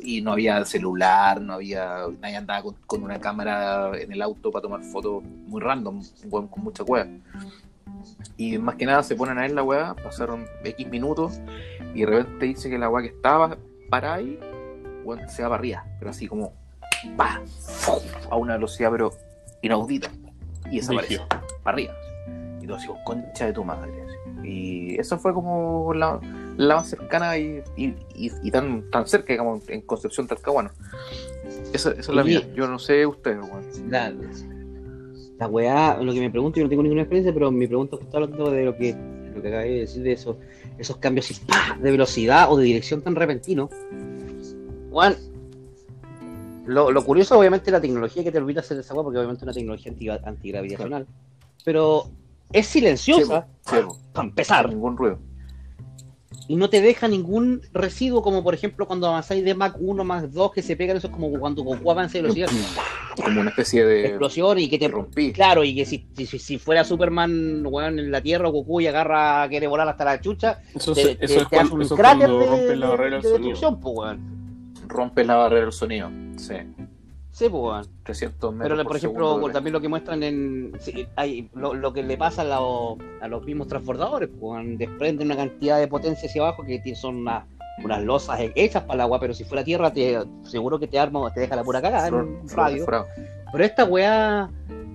Y 0.00 0.20
no 0.20 0.30
había 0.30 0.64
celular, 0.64 1.40
no 1.40 1.54
había. 1.54 2.04
Nadie 2.20 2.36
andaba 2.36 2.62
con, 2.62 2.76
con 2.86 3.02
una 3.02 3.18
cámara 3.18 3.90
en 3.98 4.12
el 4.12 4.22
auto 4.22 4.52
para 4.52 4.62
tomar 4.62 4.82
fotos 4.84 5.24
muy 5.24 5.60
random, 5.60 6.02
weón, 6.30 6.46
con 6.46 6.62
mucha 6.62 6.84
weá. 6.84 7.08
Y 8.36 8.58
más 8.58 8.76
que 8.76 8.86
nada 8.86 9.02
se 9.02 9.16
ponen 9.16 9.38
a 9.38 9.42
ver 9.42 9.50
la 9.50 9.64
weá, 9.64 9.94
pasaron 9.94 10.46
X 10.62 10.88
minutos 10.88 11.40
y 11.94 12.00
de 12.00 12.06
repente 12.06 12.46
dice 12.46 12.70
que 12.70 12.78
la 12.78 12.88
weá 12.88 13.02
que 13.02 13.14
estaba 13.14 13.56
para 13.90 14.14
ahí, 14.14 14.38
weón, 15.04 15.28
se 15.28 15.42
va 15.42 15.48
para 15.48 15.58
arriba, 15.58 15.84
pero 15.98 16.10
así 16.10 16.28
como 16.28 16.52
pa, 17.16 17.42
a 18.30 18.36
una 18.36 18.54
velocidad 18.54 18.90
pero 18.90 19.12
inaudita. 19.62 20.10
Y 20.70 20.76
desaparece, 20.76 21.18
Brígido. 21.18 21.28
para 21.62 21.74
arriba. 21.74 21.94
Y 22.60 22.66
todo 22.66 22.76
así, 22.76 22.86
como, 22.86 23.04
concha 23.04 23.46
de 23.46 23.52
tu 23.52 23.64
madre. 23.64 24.03
Y 24.44 24.94
eso 25.00 25.18
fue 25.18 25.32
como 25.32 25.92
la, 25.94 26.20
la 26.56 26.76
más 26.76 26.88
cercana 26.90 27.36
y, 27.38 27.62
y, 27.76 27.86
y- 28.14 28.32
y 28.42 28.50
tan, 28.50 28.90
tan 28.90 29.06
cerca, 29.06 29.32
digamos, 29.32 29.68
en 29.68 29.80
Concepción 29.82 30.26
Talcahuano. 30.26 30.70
Esa, 31.72 31.90
esa 31.92 32.00
es 32.00 32.08
la 32.08 32.22
mía. 32.24 32.42
Yo 32.54 32.68
no 32.68 32.78
sé 32.78 33.06
ustedes, 33.06 33.38
weón. 33.38 33.64
La, 33.90 35.48
weá, 35.48 35.98
lo 36.00 36.12
que 36.12 36.20
me 36.20 36.30
pregunto, 36.30 36.58
yo 36.58 36.64
no 36.64 36.70
tengo 36.70 36.82
ninguna 36.82 37.02
experiencia, 37.02 37.32
pero 37.34 37.50
mi 37.50 37.66
pregunta 37.66 37.96
está 38.00 38.18
hablando 38.18 38.50
de 38.50 38.64
lo 38.64 38.76
que, 38.76 38.94
lo 39.34 39.42
que 39.42 39.48
acabé 39.48 39.68
de 39.70 39.80
decir, 39.80 40.02
de 40.02 40.12
esos, 40.12 40.36
esos 40.78 40.96
cambios 40.98 41.30
así, 41.30 41.40
¡pah! 41.46 41.76
de 41.80 41.90
velocidad 41.90 42.50
o 42.50 42.56
de 42.56 42.64
dirección 42.64 43.02
tan 43.02 43.14
repentino. 43.16 43.68
Juan, 44.90 45.16
lo, 46.66 46.90
lo 46.92 47.04
curioso, 47.04 47.38
obviamente, 47.38 47.68
es 47.68 47.72
la 47.72 47.80
tecnología 47.80 48.22
que 48.22 48.30
te 48.30 48.38
permite 48.38 48.60
hacer 48.60 48.78
esa 48.78 48.94
weá, 48.94 49.02
porque 49.02 49.18
obviamente 49.18 49.40
es 49.40 49.42
una 49.42 49.52
tecnología 49.52 49.92
anti, 49.92 50.08
antigravitacional, 50.08 51.06
pero 51.64 52.04
es 52.52 52.66
silenciosa, 52.66 53.46
Sí, 53.66 53.76
po, 53.84 53.98
para 54.12 54.28
empezar, 54.28 54.68
ningún 54.68 54.96
ruido. 54.96 55.18
y 56.48 56.56
no 56.56 56.68
te 56.68 56.80
deja 56.82 57.08
ningún 57.08 57.62
residuo, 57.72 58.20
como 58.22 58.42
por 58.44 58.52
ejemplo 58.54 58.86
cuando 58.86 59.06
avanzáis 59.08 59.44
de 59.44 59.54
Mach 59.54 59.74
1, 59.78 60.04
Mach 60.04 60.24
2, 60.24 60.52
que 60.52 60.62
se 60.62 60.76
pegan, 60.76 60.96
eso 60.98 61.06
es 61.06 61.12
como 61.12 61.30
cuando 61.38 61.62
Goku 61.62 61.90
avanza 61.90 62.18
de 62.18 62.22
velocidad, 62.22 62.48
Como 63.22 63.40
una 63.40 63.50
especie 63.50 63.84
de. 63.84 64.06
explosión 64.08 64.58
y 64.58 64.68
que 64.68 64.76
te 64.76 64.88
rompí. 64.88 65.32
Claro, 65.32 65.62
y 65.62 65.72
que 65.76 65.84
si, 65.86 66.08
si, 66.16 66.26
si 66.26 66.58
fuera 66.58 66.82
Superman 66.82 67.64
weón, 67.64 68.00
en 68.00 68.10
la 68.10 68.20
Tierra 68.20 68.48
o 68.48 68.52
Goku 68.52 68.80
y 68.80 68.88
agarra, 68.88 69.48
quiere 69.48 69.68
volar 69.68 69.88
hasta 69.88 70.04
la 70.04 70.20
chucha, 70.20 70.60
Eso, 70.74 70.92
te, 70.94 71.02
eso 71.02 71.12
es 71.12 71.18
te 71.18 71.24
hace 71.36 71.44
cuando, 71.48 71.74
un 71.76 71.82
eso 71.82 71.94
es 71.94 72.00
cráter 72.00 72.28
de, 72.28 72.76
la 72.76 72.86
de- 72.86 72.90
barrera 72.90 73.16
de 73.18 73.22
del 73.22 73.22
sonido. 73.22 73.50
destrucción, 73.50 73.78
pues, 73.80 73.94
weón. 73.96 74.74
Rompes 74.88 75.26
la 75.28 75.36
barrera 75.36 75.62
del 75.62 75.72
sonido. 75.72 76.10
Sí. 76.36 76.54
Sí, 77.34 77.48
pues, 77.48 77.62
weón. 77.62 77.84
300 78.04 78.52
metros. 78.54 78.76
Pero, 78.78 78.86
por 78.88 78.96
ejemplo, 78.96 79.28
segundo, 79.34 79.50
también 79.50 79.72
lo 79.72 79.80
que 79.80 79.88
muestran 79.88 80.22
en. 80.22 80.72
sí, 80.78 81.04
hay, 81.16 81.50
lo, 81.54 81.74
lo 81.74 81.92
que 81.92 82.04
le 82.04 82.16
pasa 82.16 82.42
a, 82.42 82.44
los- 82.44 82.96
a 83.20 83.26
los 83.26 83.44
mismos 83.44 83.66
transbordadores, 83.66 84.28
pues, 84.40 84.78
desprenden 84.78 85.26
una 85.26 85.36
cantidad 85.36 85.80
de 85.80 85.88
potencia 85.88 86.28
hacia 86.28 86.42
abajo 86.42 86.62
que 86.64 86.94
son 86.94 87.16
unas, 87.16 87.44
unas 87.82 88.04
losas 88.04 88.38
hechas 88.54 88.84
para 88.84 88.94
el 88.94 89.00
agua, 89.00 89.18
pero 89.18 89.34
si 89.34 89.42
fuera 89.42 89.64
tierra, 89.64 89.92
te, 89.92 90.16
seguro 90.44 90.78
que 90.78 90.86
te 90.86 90.96
arma, 90.96 91.28
te 91.34 91.40
deja 91.40 91.56
la 91.56 91.64
pura 91.64 91.82
cagada 91.82 92.06
en 92.06 92.14
un 92.14 92.48
radio. 92.50 92.86
Pero 93.50 93.64
esta 93.64 93.84
weá. 93.84 94.48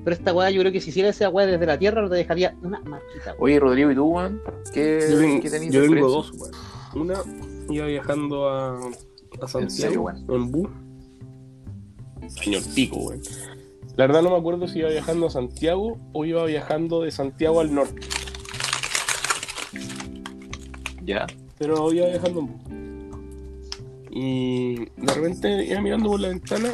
Pero 0.05 0.15
esta 0.15 0.33
weá, 0.33 0.49
yo 0.49 0.61
creo 0.61 0.71
que 0.71 0.79
si 0.79 0.91
hiciera 0.91 1.09
esa 1.09 1.27
weá 1.27 1.45
desde 1.45 1.65
la 1.65 1.77
tierra, 1.77 2.01
no 2.01 2.09
te 2.09 2.15
dejaría 2.15 2.55
una 2.63 2.79
marquita. 2.79 3.35
Oye, 3.37 3.59
Rodrigo, 3.59 3.91
¿y 3.91 3.95
tú, 3.95 4.05
weón? 4.05 4.41
¿Qué, 4.73 5.05
Yo, 5.11 5.19
tengo- 5.19 5.41
qué 5.41 5.49
tenías 5.49 5.73
yo 5.73 5.81
tengo 5.81 6.07
dos, 6.07 6.31
weón. 6.39 6.53
Una, 6.95 7.15
iba 7.69 7.85
viajando 7.85 8.47
a, 8.47 8.77
a 9.41 9.47
Santiago 9.47 9.69
serio, 9.69 10.01
weón? 10.03 10.25
en 10.29 10.51
bus. 10.51 10.69
Señor 12.29 12.63
pico, 12.75 12.97
weón. 12.97 13.21
La 13.95 14.07
verdad 14.07 14.21
no 14.21 14.29
me 14.31 14.37
acuerdo 14.37 14.67
si 14.67 14.79
iba 14.79 14.89
viajando 14.89 15.27
a 15.27 15.29
Santiago 15.29 15.97
o 16.13 16.25
iba 16.25 16.45
viajando 16.45 17.01
de 17.01 17.11
Santiago 17.11 17.59
al 17.59 17.73
norte. 17.73 17.99
Ya. 21.03 21.25
pero 21.57 21.91
iba 21.91 22.07
viajando. 22.07 22.47
Y 24.11 24.75
de 24.85 25.13
repente 25.13 25.65
iba 25.65 25.81
mirando 25.81 26.09
por 26.09 26.19
la 26.19 26.29
ventana 26.29 26.69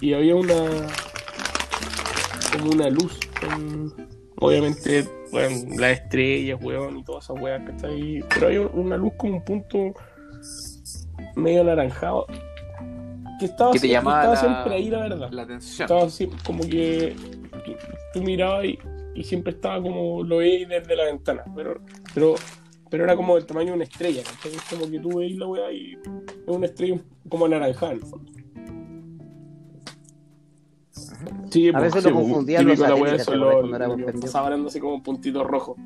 y 0.00 0.12
había 0.14 0.34
una. 0.34 0.54
como 2.52 2.70
una 2.70 2.90
luz. 2.90 3.18
con- 3.40 3.92
obviamente, 4.40 5.06
bueno, 5.30 5.56
las 5.78 6.00
estrellas, 6.00 6.58
weón, 6.62 6.98
y 6.98 7.04
todas 7.04 7.24
esas 7.24 7.40
weas 7.40 7.62
que 7.64 7.70
está 7.72 7.86
ahí. 7.88 8.20
Pero 8.34 8.46
había 8.46 8.60
una 8.62 8.96
luz 8.96 9.12
con 9.16 9.34
un 9.34 9.44
punto 9.44 9.94
medio 11.36 11.60
anaranjado. 11.62 12.26
Que 13.38 13.46
estaba, 13.46 13.72
Que 13.72 13.80
te 13.80 13.86
sie- 13.86 13.90
llamaba 13.90 14.34
estaba 14.34 14.34
la- 14.34 14.40
siempre 14.62 14.74
ahí, 14.76 14.90
la 14.90 14.98
verdad. 15.00 15.30
La 15.30 15.42
atención. 15.42 15.84
Estaba 15.86 16.04
así, 16.04 16.28
como 16.46 16.60
que 16.64 17.16
tú, 17.64 17.72
tú 18.12 18.22
mirabas 18.22 18.64
y, 18.66 18.78
y 19.14 19.24
siempre 19.24 19.52
estaba 19.52 19.80
como 19.82 20.22
lo 20.22 20.38
veis 20.38 20.68
desde 20.68 20.94
la 20.96 21.04
ventana, 21.06 21.42
pero, 21.54 21.80
pero, 22.14 22.34
pero 22.90 23.04
era 23.04 23.16
como 23.16 23.34
del 23.36 23.46
tamaño 23.46 23.68
de 23.68 23.74
una 23.74 23.84
estrella, 23.84 24.22
¿cachai? 24.22 24.52
Es 24.54 24.62
como 24.70 24.90
que 24.90 25.00
tú 25.00 25.18
veis 25.18 25.36
la 25.36 25.46
weá 25.46 25.72
y 25.72 25.92
es 25.94 25.98
una 26.46 26.66
estrella 26.66 27.00
como 27.28 27.46
anaranjada 27.46 27.92
en 27.92 27.98
el 27.98 28.04
fondo. 28.04 28.32
Sí, 31.50 31.68
A 31.68 31.72
pues, 31.72 31.84
veces 31.84 32.02
sí, 32.02 32.08
lo 32.08 32.14
pues, 32.16 32.26
confundían 32.26 32.64
los 32.66 32.74
típico 32.76 32.88
la 32.88 32.94
weá, 32.94 33.18
satélites, 33.18 33.22
eso 33.22 33.30
¿te 33.32 33.36
lo, 33.36 33.50
cuando 33.52 33.76
como 34.80 34.94
un 34.94 35.02
puntito 35.02 35.44
rojo. 35.44 35.76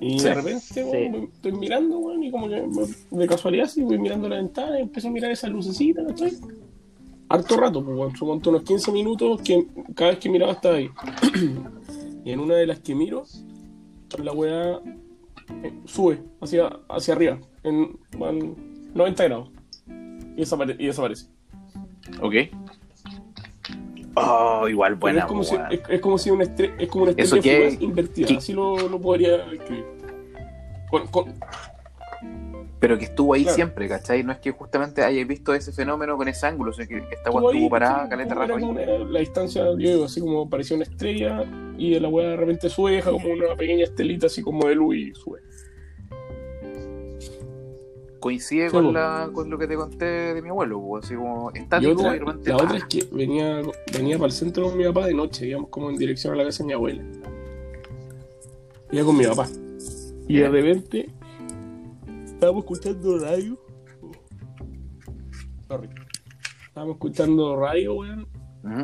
Y 0.00 0.18
Sí. 0.18 0.24
de 0.26 0.34
repente, 0.34 0.84
voy- 0.84 1.28
estoy 1.32 1.52
mirando, 1.52 1.98
weón, 1.98 2.22
y 2.22 2.30
como 2.30 2.48
que 2.48 2.62
de 3.10 3.26
casualidad 3.26 3.66
sí 3.66 3.82
voy 3.82 3.98
mirando 3.98 4.28
la 4.28 4.36
ventana 4.36 4.78
y 4.78 4.82
empiezo 4.82 5.08
a 5.08 5.10
mirar 5.10 5.30
esa 5.30 5.48
lucecita, 5.48 6.04
¿cachai? 6.06 6.32
Harto 7.28 7.56
rato, 7.56 7.82
pues, 7.84 7.96
weón, 7.96 8.16
son 8.16 8.40
unos 8.54 8.62
15 8.64 8.92
minutos 8.92 9.40
que 9.42 9.66
cada 9.94 10.10
vez 10.10 10.18
que 10.20 10.28
miraba 10.28 10.52
estaba 10.52 10.76
ahí. 10.76 10.90
y 12.24 12.30
en 12.30 12.40
una 12.40 12.54
de 12.56 12.66
las 12.66 12.80
que 12.80 12.94
miro, 12.94 13.24
la 14.22 14.32
weá 14.32 14.80
eh, 15.62 15.72
sube 15.84 16.22
hacia, 16.40 16.68
hacia 16.88 17.14
arriba, 17.14 17.38
en, 17.62 17.98
en 18.20 18.90
90 18.94 19.24
grados. 19.24 19.50
Y, 20.36 20.40
desapare- 20.42 20.76
y 20.78 20.86
desaparece. 20.86 21.26
Ok. 22.20 22.34
Oh, 24.16 24.68
igual 24.68 24.94
buena, 24.94 25.20
es, 25.20 25.24
como 25.26 25.42
si, 25.44 25.56
es, 25.70 25.80
es 25.88 26.00
como 26.00 26.18
si 26.18 26.30
una 26.30 26.44
estrella, 26.44 26.74
es 26.78 26.88
como 26.88 27.04
una 27.04 27.14
¿Eso 27.16 27.36
estrella 27.36 27.66
fugaz 27.68 27.82
invertida, 27.82 28.26
qué- 28.28 28.36
así 28.36 28.52
lo, 28.52 28.76
lo 28.88 29.00
podría 29.00 29.36
escribir. 29.52 29.84
Con- 30.90 31.06
con- 31.08 31.34
Pero 32.78 32.98
que 32.98 33.06
estuvo 33.06 33.34
ahí 33.34 33.42
Claro. 33.42 33.54
siempre, 33.56 33.88
¿cachai? 33.88 34.22
No 34.22 34.32
es 34.32 34.38
que 34.38 34.50
justamente 34.52 35.02
hayáis 35.02 35.26
visto 35.26 35.54
ese 35.54 35.72
fenómeno 35.72 36.16
con 36.16 36.28
ese 36.28 36.46
ángulo, 36.46 36.72
sino 36.72 36.86
que 36.86 36.98
esta 36.98 37.14
estuvo 37.30 37.48
ahí, 37.48 37.56
estuvo 37.56 37.70
parada, 37.70 38.08
caleta 38.08 38.34
rato 38.34 38.58
La 39.08 39.20
distancia, 39.20 39.64
yo 39.64 39.74
digo, 39.76 40.04
así 40.04 40.20
como 40.20 40.48
parecía 40.48 40.76
una 40.76 40.84
estrella 40.84 41.44
y 41.78 41.98
la 41.98 42.08
weá 42.08 42.28
de 42.30 42.36
repente 42.36 42.68
sube, 42.68 42.92
deja 42.92 43.10
como 43.10 43.28
una 43.32 43.56
pequeña 43.56 43.84
estelita 43.84 44.26
así 44.26 44.42
como 44.42 44.68
de 44.68 44.74
luz 44.74 44.96
y 44.96 45.14
sube. 45.14 45.40
Coincide 48.24 48.70
Sí, 48.70 48.72
con, 48.72 48.94
la, 48.94 49.28
con 49.34 49.50
lo 49.50 49.58
que 49.58 49.66
te 49.68 49.76
conté 49.76 50.06
de 50.06 50.40
mi 50.40 50.48
abuelo, 50.48 50.80
po, 50.80 50.96
así 50.96 51.14
como 51.14 51.50
estático 51.50 51.90
Y 51.90 51.92
otra, 51.92 52.16
la 52.16 52.56
otra 52.56 52.78
es 52.78 52.84
que 52.86 53.06
venía, 53.12 53.60
venía 53.92 54.16
para 54.16 54.28
el 54.28 54.32
centro 54.32 54.64
con 54.64 54.78
mi 54.78 54.84
papá 54.84 55.04
de 55.04 55.12
noche, 55.12 55.46
íbamos 55.46 55.68
como 55.68 55.90
en 55.90 55.96
dirección 55.96 56.32
a 56.32 56.36
la 56.36 56.44
casa 56.44 56.62
de 56.62 56.68
mi 56.68 56.72
abuela. 56.72 57.04
Iba 58.90 59.04
con 59.04 59.18
mi 59.18 59.26
papá. 59.26 59.46
Y 60.26 60.38
de 60.38 60.48
repente 60.48 61.10
estábamos 62.24 62.64
escuchando 62.64 63.18
radio. 63.18 63.58
Sorry. 65.68 65.90
Estábamos 66.68 66.94
escuchando 66.94 67.56
radio, 67.56 67.94
weón. 67.94 68.26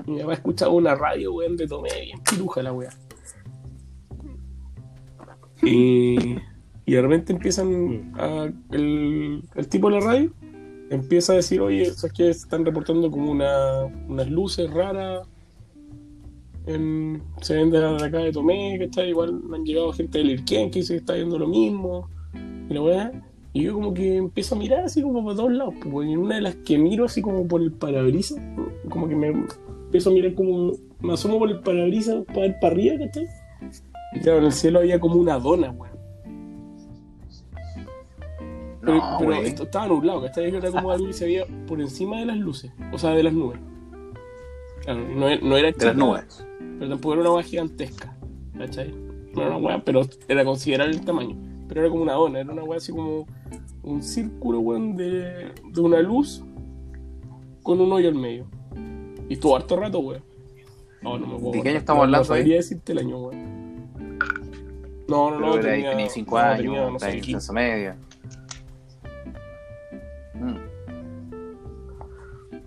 Y 0.05 0.11
mi 0.11 0.21
papá 0.21 0.35
escuchaba 0.35 0.73
una 0.75 0.95
radio, 0.95 1.33
weón, 1.33 1.57
de 1.57 1.67
Tomé, 1.67 1.89
bien 2.03 2.21
piruja 2.31 2.63
la 2.63 2.75
weá. 2.75 2.91
Y, 5.63 6.37
y 6.91 6.95
de 6.95 7.03
repente 7.03 7.33
empiezan 7.33 8.13
a, 8.19 8.51
el, 8.73 9.45
el 9.55 9.69
tipo 9.69 9.89
de 9.89 10.01
la 10.01 10.05
radio 10.05 10.33
empieza 10.91 11.35
a 11.35 11.37
decir, 11.37 11.61
oye, 11.61 11.85
¿sabes 11.87 12.13
que 12.13 12.29
están 12.31 12.65
reportando 12.65 13.13
como 13.13 13.31
una, 13.31 13.85
unas 14.09 14.29
luces 14.29 14.69
raras? 14.69 15.27
En, 16.67 17.23
se 17.43 17.55
ven 17.55 17.71
de 17.71 17.79
acá 17.79 18.19
de 18.19 18.33
Tomé, 18.33 18.77
que 18.77 18.87
está 18.87 19.05
igual 19.05 19.41
han 19.55 19.65
llegado 19.65 19.93
gente 19.93 20.19
del 20.19 20.33
Irquén 20.33 20.69
que 20.69 20.81
dice 20.81 20.95
que 20.95 20.99
está 20.99 21.15
viendo 21.15 21.39
lo 21.39 21.47
mismo. 21.47 22.09
Y 22.69 22.75
la 22.75 22.83
weá, 22.83 23.13
Y 23.53 23.63
yo 23.63 23.75
como 23.75 23.95
que 23.95 24.17
empiezo 24.17 24.57
a 24.57 24.59
mirar 24.59 24.81
así 24.81 25.01
como 25.01 25.23
por 25.23 25.37
todos 25.37 25.53
lados, 25.53 25.75
pues, 25.81 26.09
y 26.09 26.13
en 26.13 26.19
una 26.19 26.35
de 26.35 26.41
las 26.41 26.57
que 26.57 26.77
miro 26.77 27.05
así 27.05 27.23
como 27.23 27.47
por 27.47 27.63
el 27.63 27.71
parabrisas, 27.71 28.41
como 28.89 29.09
que 29.09 29.15
me 29.15 29.29
empiezo 29.29 30.11
a 30.11 30.13
mirar 30.13 30.35
como, 30.35 30.73
me 30.99 31.13
asomo 31.13 31.39
por 31.39 31.51
el 31.51 31.61
parabrisas 31.61 32.25
para 32.27 32.41
ver 32.41 32.57
para 32.61 32.75
arriba, 32.75 32.97
¿cachai? 32.99 33.29
Y 34.13 34.19
claro, 34.19 34.39
en 34.39 34.47
el 34.47 34.53
cielo 34.53 34.81
había 34.81 34.99
como 34.99 35.15
una 35.15 35.39
dona, 35.39 35.71
weón. 35.71 35.90
Pero, 38.93 39.11
No, 39.11 39.19
pero 39.19 39.33
esto 39.35 39.63
estaba 39.65 39.87
nublado, 39.89 40.23
¿cachai? 40.23 40.55
Era 40.55 40.71
como 40.71 40.91
algo 40.91 41.07
que 41.07 41.13
se 41.13 41.25
veía 41.27 41.45
por 41.67 41.81
encima 41.81 42.19
de 42.19 42.27
las 42.27 42.37
luces, 42.37 42.71
o 42.93 42.99
sea, 42.99 43.11
de 43.11 43.23
las 43.23 43.33
nubes. 43.33 43.59
Claro, 44.85 45.01
no, 45.09 45.37
no 45.37 45.57
era 45.57 45.73
De 45.73 45.85
las 45.87 45.97
nubes. 45.97 46.47
pero 46.79 46.89
tampoco 46.91 47.13
era 47.15 47.21
una 47.23 47.33
hueá 47.33 47.43
gigantesca, 47.43 48.17
¿cachai? 48.57 48.93
No 49.35 49.43
era 49.43 49.51
una 49.57 49.59
hueá, 49.59 49.83
pero 49.85 50.03
era 50.29 50.45
considerable 50.45 50.95
el 50.97 51.05
tamaño. 51.05 51.37
Pero 51.69 51.83
era 51.83 51.91
como 51.91 52.03
una 52.03 52.15
dona, 52.15 52.41
era 52.41 52.53
una 52.53 52.65
hueá 52.65 52.79
así 52.79 52.91
como 52.91 53.27
un 53.83 54.03
círculo, 54.03 54.59
weón, 54.61 54.97
de, 54.97 55.53
de 55.73 55.81
una 55.81 56.01
luz 56.01 56.43
con 57.63 57.81
un 57.81 57.93
hoyo 57.93 58.09
al 58.09 58.15
medio. 58.17 58.47
Y 59.29 59.35
estuvo 59.35 59.55
harto 59.55 59.77
rato, 59.77 60.01
weón. 60.01 60.23
No, 61.03 61.17
no 61.19 61.27
me 61.27 61.39
puedo 61.39 61.53
¿De 61.53 61.63
qué 61.63 61.69
año 61.71 61.79
estamos 61.79 62.01
No- 62.01 62.05
hablando 62.05 62.29
No 62.29 62.35
sabría 62.37 62.57
decirte 62.57 62.93
el 62.93 62.99
año, 62.99 63.19
weón. 63.19 63.61
No, 65.09 65.31
no, 65.31 65.37
Pero 65.37 65.47
no, 65.47 65.55
ahí, 65.55 65.61
tenía, 65.61 65.91
tenía 65.91 66.09
5 66.09 66.31
no, 66.39 66.45
años, 66.45 66.59
tenía, 66.63 66.91
no 66.91 66.99
sé, 66.99 67.07
en 67.07 67.13
15. 67.13 67.17
enseñanza 67.17 67.53
media. 67.53 67.97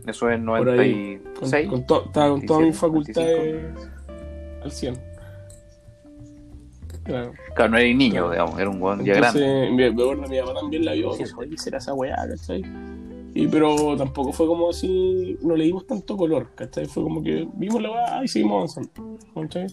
Eso 0.05 0.29
es 0.29 0.39
Por 0.39 0.69
ahí. 0.69 1.17
Con, 1.17 1.33
96. 1.49 1.69
con 1.69 1.85
to- 1.85 2.05
estaba 2.05 2.29
con 2.29 2.45
todas 2.45 2.61
mis 2.63 2.81
27, 2.81 3.13
facultades 3.21 3.89
al 4.63 4.71
100. 4.71 4.97
Claro. 7.03 7.33
Claro, 7.55 7.71
no 7.71 7.77
era 7.77 7.91
un 7.91 7.97
niño, 7.97 8.31
digamos, 8.31 8.59
era 8.59 8.69
un 8.69 8.81
weón 8.81 9.03
ya 9.03 9.13
grande. 9.15 9.69
Mi, 9.71 9.89
mi 9.89 10.39
papá 10.39 10.53
también 10.53 10.85
la 10.85 10.93
vio. 10.93 11.13
Sí. 11.13 11.23
¿qué 11.49 11.57
será 11.57 11.77
esa 11.79 11.93
weá, 11.93 12.15
cachai? 12.15 12.63
Y, 13.35 13.47
pero 13.47 13.97
tampoco 13.97 14.31
fue 14.31 14.45
como 14.47 14.69
así, 14.69 15.37
no 15.41 15.55
le 15.55 15.65
dimos 15.65 15.85
tanto 15.87 16.15
color, 16.15 16.51
¿cachai? 16.55 16.85
Fue 16.85 17.03
como 17.03 17.21
que 17.21 17.47
vimos 17.55 17.81
la 17.81 17.91
weá 17.91 18.23
y 18.23 18.27
seguimos 18.27 18.77
avanzando, 18.77 19.17
¿cachai? 19.33 19.67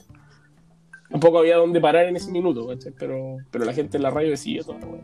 Tampoco 1.11 1.39
había 1.39 1.57
dónde 1.57 1.81
parar 1.81 2.07
en 2.07 2.16
ese 2.16 2.31
minuto, 2.32 2.66
¿cachai? 2.66 2.93
Pero, 2.98 3.36
pero 3.51 3.65
la 3.65 3.73
gente 3.74 3.97
en 3.98 4.02
la 4.02 4.11
radio 4.11 4.31
decía 4.31 4.62
toda 4.62 4.78
la 4.81 4.86
weá. 4.86 5.02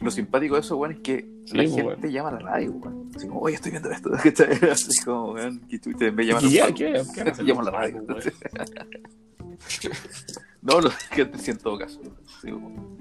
Lo 0.00 0.10
simpático 0.10 0.54
de 0.54 0.60
eso, 0.60 0.76
weón, 0.76 0.92
es 0.94 1.00
que 1.00 1.28
Sí, 1.46 1.56
la 1.56 1.62
pues, 1.62 1.74
gente 1.74 1.84
weón. 2.00 2.12
llama 2.12 2.28
a 2.28 2.32
la 2.32 2.38
radio, 2.40 2.70
weón. 2.72 3.10
Así 3.14 3.28
como, 3.28 3.40
oye, 3.40 3.54
estoy 3.54 3.70
viendo 3.70 3.90
esto. 3.90 4.10
¿cachai? 4.22 4.70
Así 4.70 5.04
como, 5.04 5.32
weón, 5.32 5.60
que 5.68 5.78
tú 5.78 5.92
te 5.92 6.06
Y 6.22 6.30
a 6.30 6.34
pacos, 6.34 6.74
¿Qué 7.14 7.52
van 7.52 7.60
a 7.60 7.62
la 7.64 7.70
radio. 7.70 8.06
pacos, 8.06 8.24
No, 10.62 10.80
lo 10.80 10.90
que 11.14 11.22
en 11.50 11.58
todo 11.58 11.78
caso. 11.78 12.00
Sí, 12.42 12.50
weón. 12.52 12.96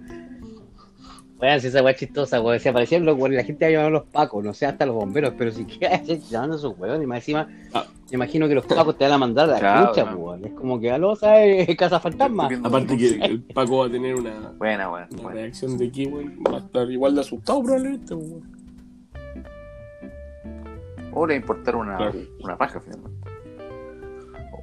Weón, 1.42 1.60
si 1.60 1.68
esa 1.68 1.84
weá 1.84 1.92
es 1.92 2.00
chistosa, 2.00 2.40
weón. 2.42 2.60
Si 2.60 2.70
aparecían 2.70 3.04
los 3.06 3.18
weones, 3.18 3.38
la 3.38 3.44
gente 3.44 3.66
va 3.66 3.70
a 3.70 3.72
llamar 3.72 3.88
a 3.88 3.90
los 3.92 4.04
pacos, 4.06 4.44
no 4.44 4.54
sé, 4.54 4.66
hasta 4.68 4.86
los 4.86 4.96
bomberos, 4.96 5.34
pero 5.38 5.52
si 5.52 5.66
quedas 5.80 6.06
llamando 6.30 6.56
a 6.56 6.60
esos 6.60 6.78
weones, 6.80 7.04
y 7.04 7.08
más 7.08 7.18
encima, 7.18 7.48
Ah. 7.74 7.86
me 8.10 8.16
imagino 8.16 8.48
que 8.48 8.56
los 8.56 8.66
pacos 8.66 8.98
te 8.98 9.04
van 9.04 9.14
a 9.14 9.18
mandar 9.18 9.50
a 9.50 9.54
la 9.54 9.60
Claro, 9.92 10.18
weón. 10.18 10.46
Es 10.46 10.54
como 10.54 10.80
que, 10.80 10.92
aló, 10.92 11.16
¿sabes? 11.16 11.68
Casa 11.78 12.00
fantasma. 12.00 12.48
Aparte 12.64 12.96
que 12.98 13.16
el 13.26 13.44
Paco 13.44 13.80
va 13.80 13.88
a 13.88 13.90
tener 13.92 14.16
una, 14.16 14.32
Buena, 14.58 14.90
weón. 14.90 15.08
una 15.12 15.22
buena. 15.24 15.42
reacción 15.42 15.78
de 15.78 15.88
aquí, 15.88 16.06
weón. 16.06 16.40
Va 16.50 16.56
a 16.58 16.60
estar 16.62 16.90
igual 16.90 17.16
de 17.16 17.22
asustado 17.22 17.62
probablemente, 17.64 18.14
weón. 18.14 18.56
O 21.14 21.26
le 21.26 21.34
va 21.34 21.38
a 21.38 21.42
importar 21.42 21.76
una, 21.76 21.98
Claro. 21.98 22.20
una 22.44 22.58
paja, 22.58 22.80
finalmente. 22.80 23.30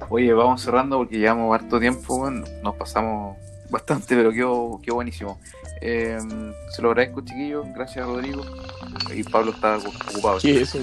Oye, 0.09 0.33
vamos 0.33 0.61
cerrando 0.61 0.97
porque 0.97 1.17
llevamos 1.17 1.53
harto 1.53 1.79
tiempo, 1.79 2.15
weón. 2.15 2.43
Nos 2.63 2.75
pasamos 2.75 3.37
bastante, 3.69 4.15
pero 4.15 4.31
quedó, 4.31 4.79
quedó 4.83 4.95
buenísimo. 4.95 5.39
Eh, 5.85 6.17
se 6.69 6.81
lo 6.81 6.89
agradezco, 6.91 7.21
chiquillos. 7.21 7.65
Gracias, 7.75 8.05
Rodrigo. 8.05 8.41
Y 9.13 9.23
Pablo 9.23 9.51
está 9.51 9.77
ocupado. 9.77 10.37
¿Qué 10.41 10.61
es 10.61 10.73
eso? 10.75 10.79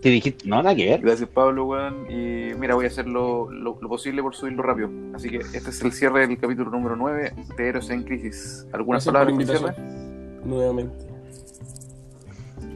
Te 0.00 0.08
dijiste, 0.10 0.46
no, 0.48 0.56
nada 0.62 0.74
que 0.74 0.86
ver. 0.86 1.00
Gracias, 1.00 1.28
Pablo, 1.28 1.66
weón. 1.66 2.10
Y 2.10 2.54
mira, 2.58 2.74
voy 2.74 2.84
a 2.84 2.88
hacer 2.88 3.06
lo, 3.06 3.50
lo- 3.50 3.78
lo 3.80 3.88
posible 3.88 4.22
por 4.22 4.34
subirlo 4.34 4.62
rápido. 4.62 4.90
Así 5.14 5.28
que 5.30 5.38
este 5.38 5.58
es 5.70 5.80
el 5.82 5.92
cierre 5.92 6.26
del 6.26 6.38
capítulo 6.38 6.70
número 6.70 6.96
9 6.96 7.34
de 7.56 7.68
Héroes 7.68 7.88
en 7.90 8.02
Crisis. 8.04 8.66
¿Algunas 8.72 9.04
palabras 9.04 9.34
cierre? 9.36 9.52
invitación. 9.54 10.40
Nuevamente. 10.48 11.06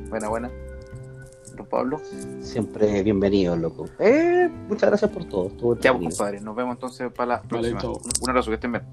Buena, 0.09 0.29
buena. 0.29 0.51
Don 1.57 1.67
Pablo. 1.67 2.01
Siempre 2.41 3.03
bienvenido, 3.03 3.57
loco. 3.57 3.87
Eh, 3.99 4.49
muchas 4.69 4.89
gracias 4.89 5.11
por 5.11 5.25
todo. 5.25 5.49
Estuvo 5.49 5.77
Ya, 5.79 5.93
pues, 5.97 6.17
compadre. 6.17 6.41
Nos 6.41 6.57
vemos 6.57 6.77
entonces 6.77 7.11
para 7.13 7.27
la 7.27 7.37
Vale, 7.37 7.49
próxima. 7.49 7.81
chao. 7.81 8.01
Un 8.23 8.29
abrazo, 8.31 8.51
que 8.51 8.55
estén 8.55 8.73
bien. 8.73 8.85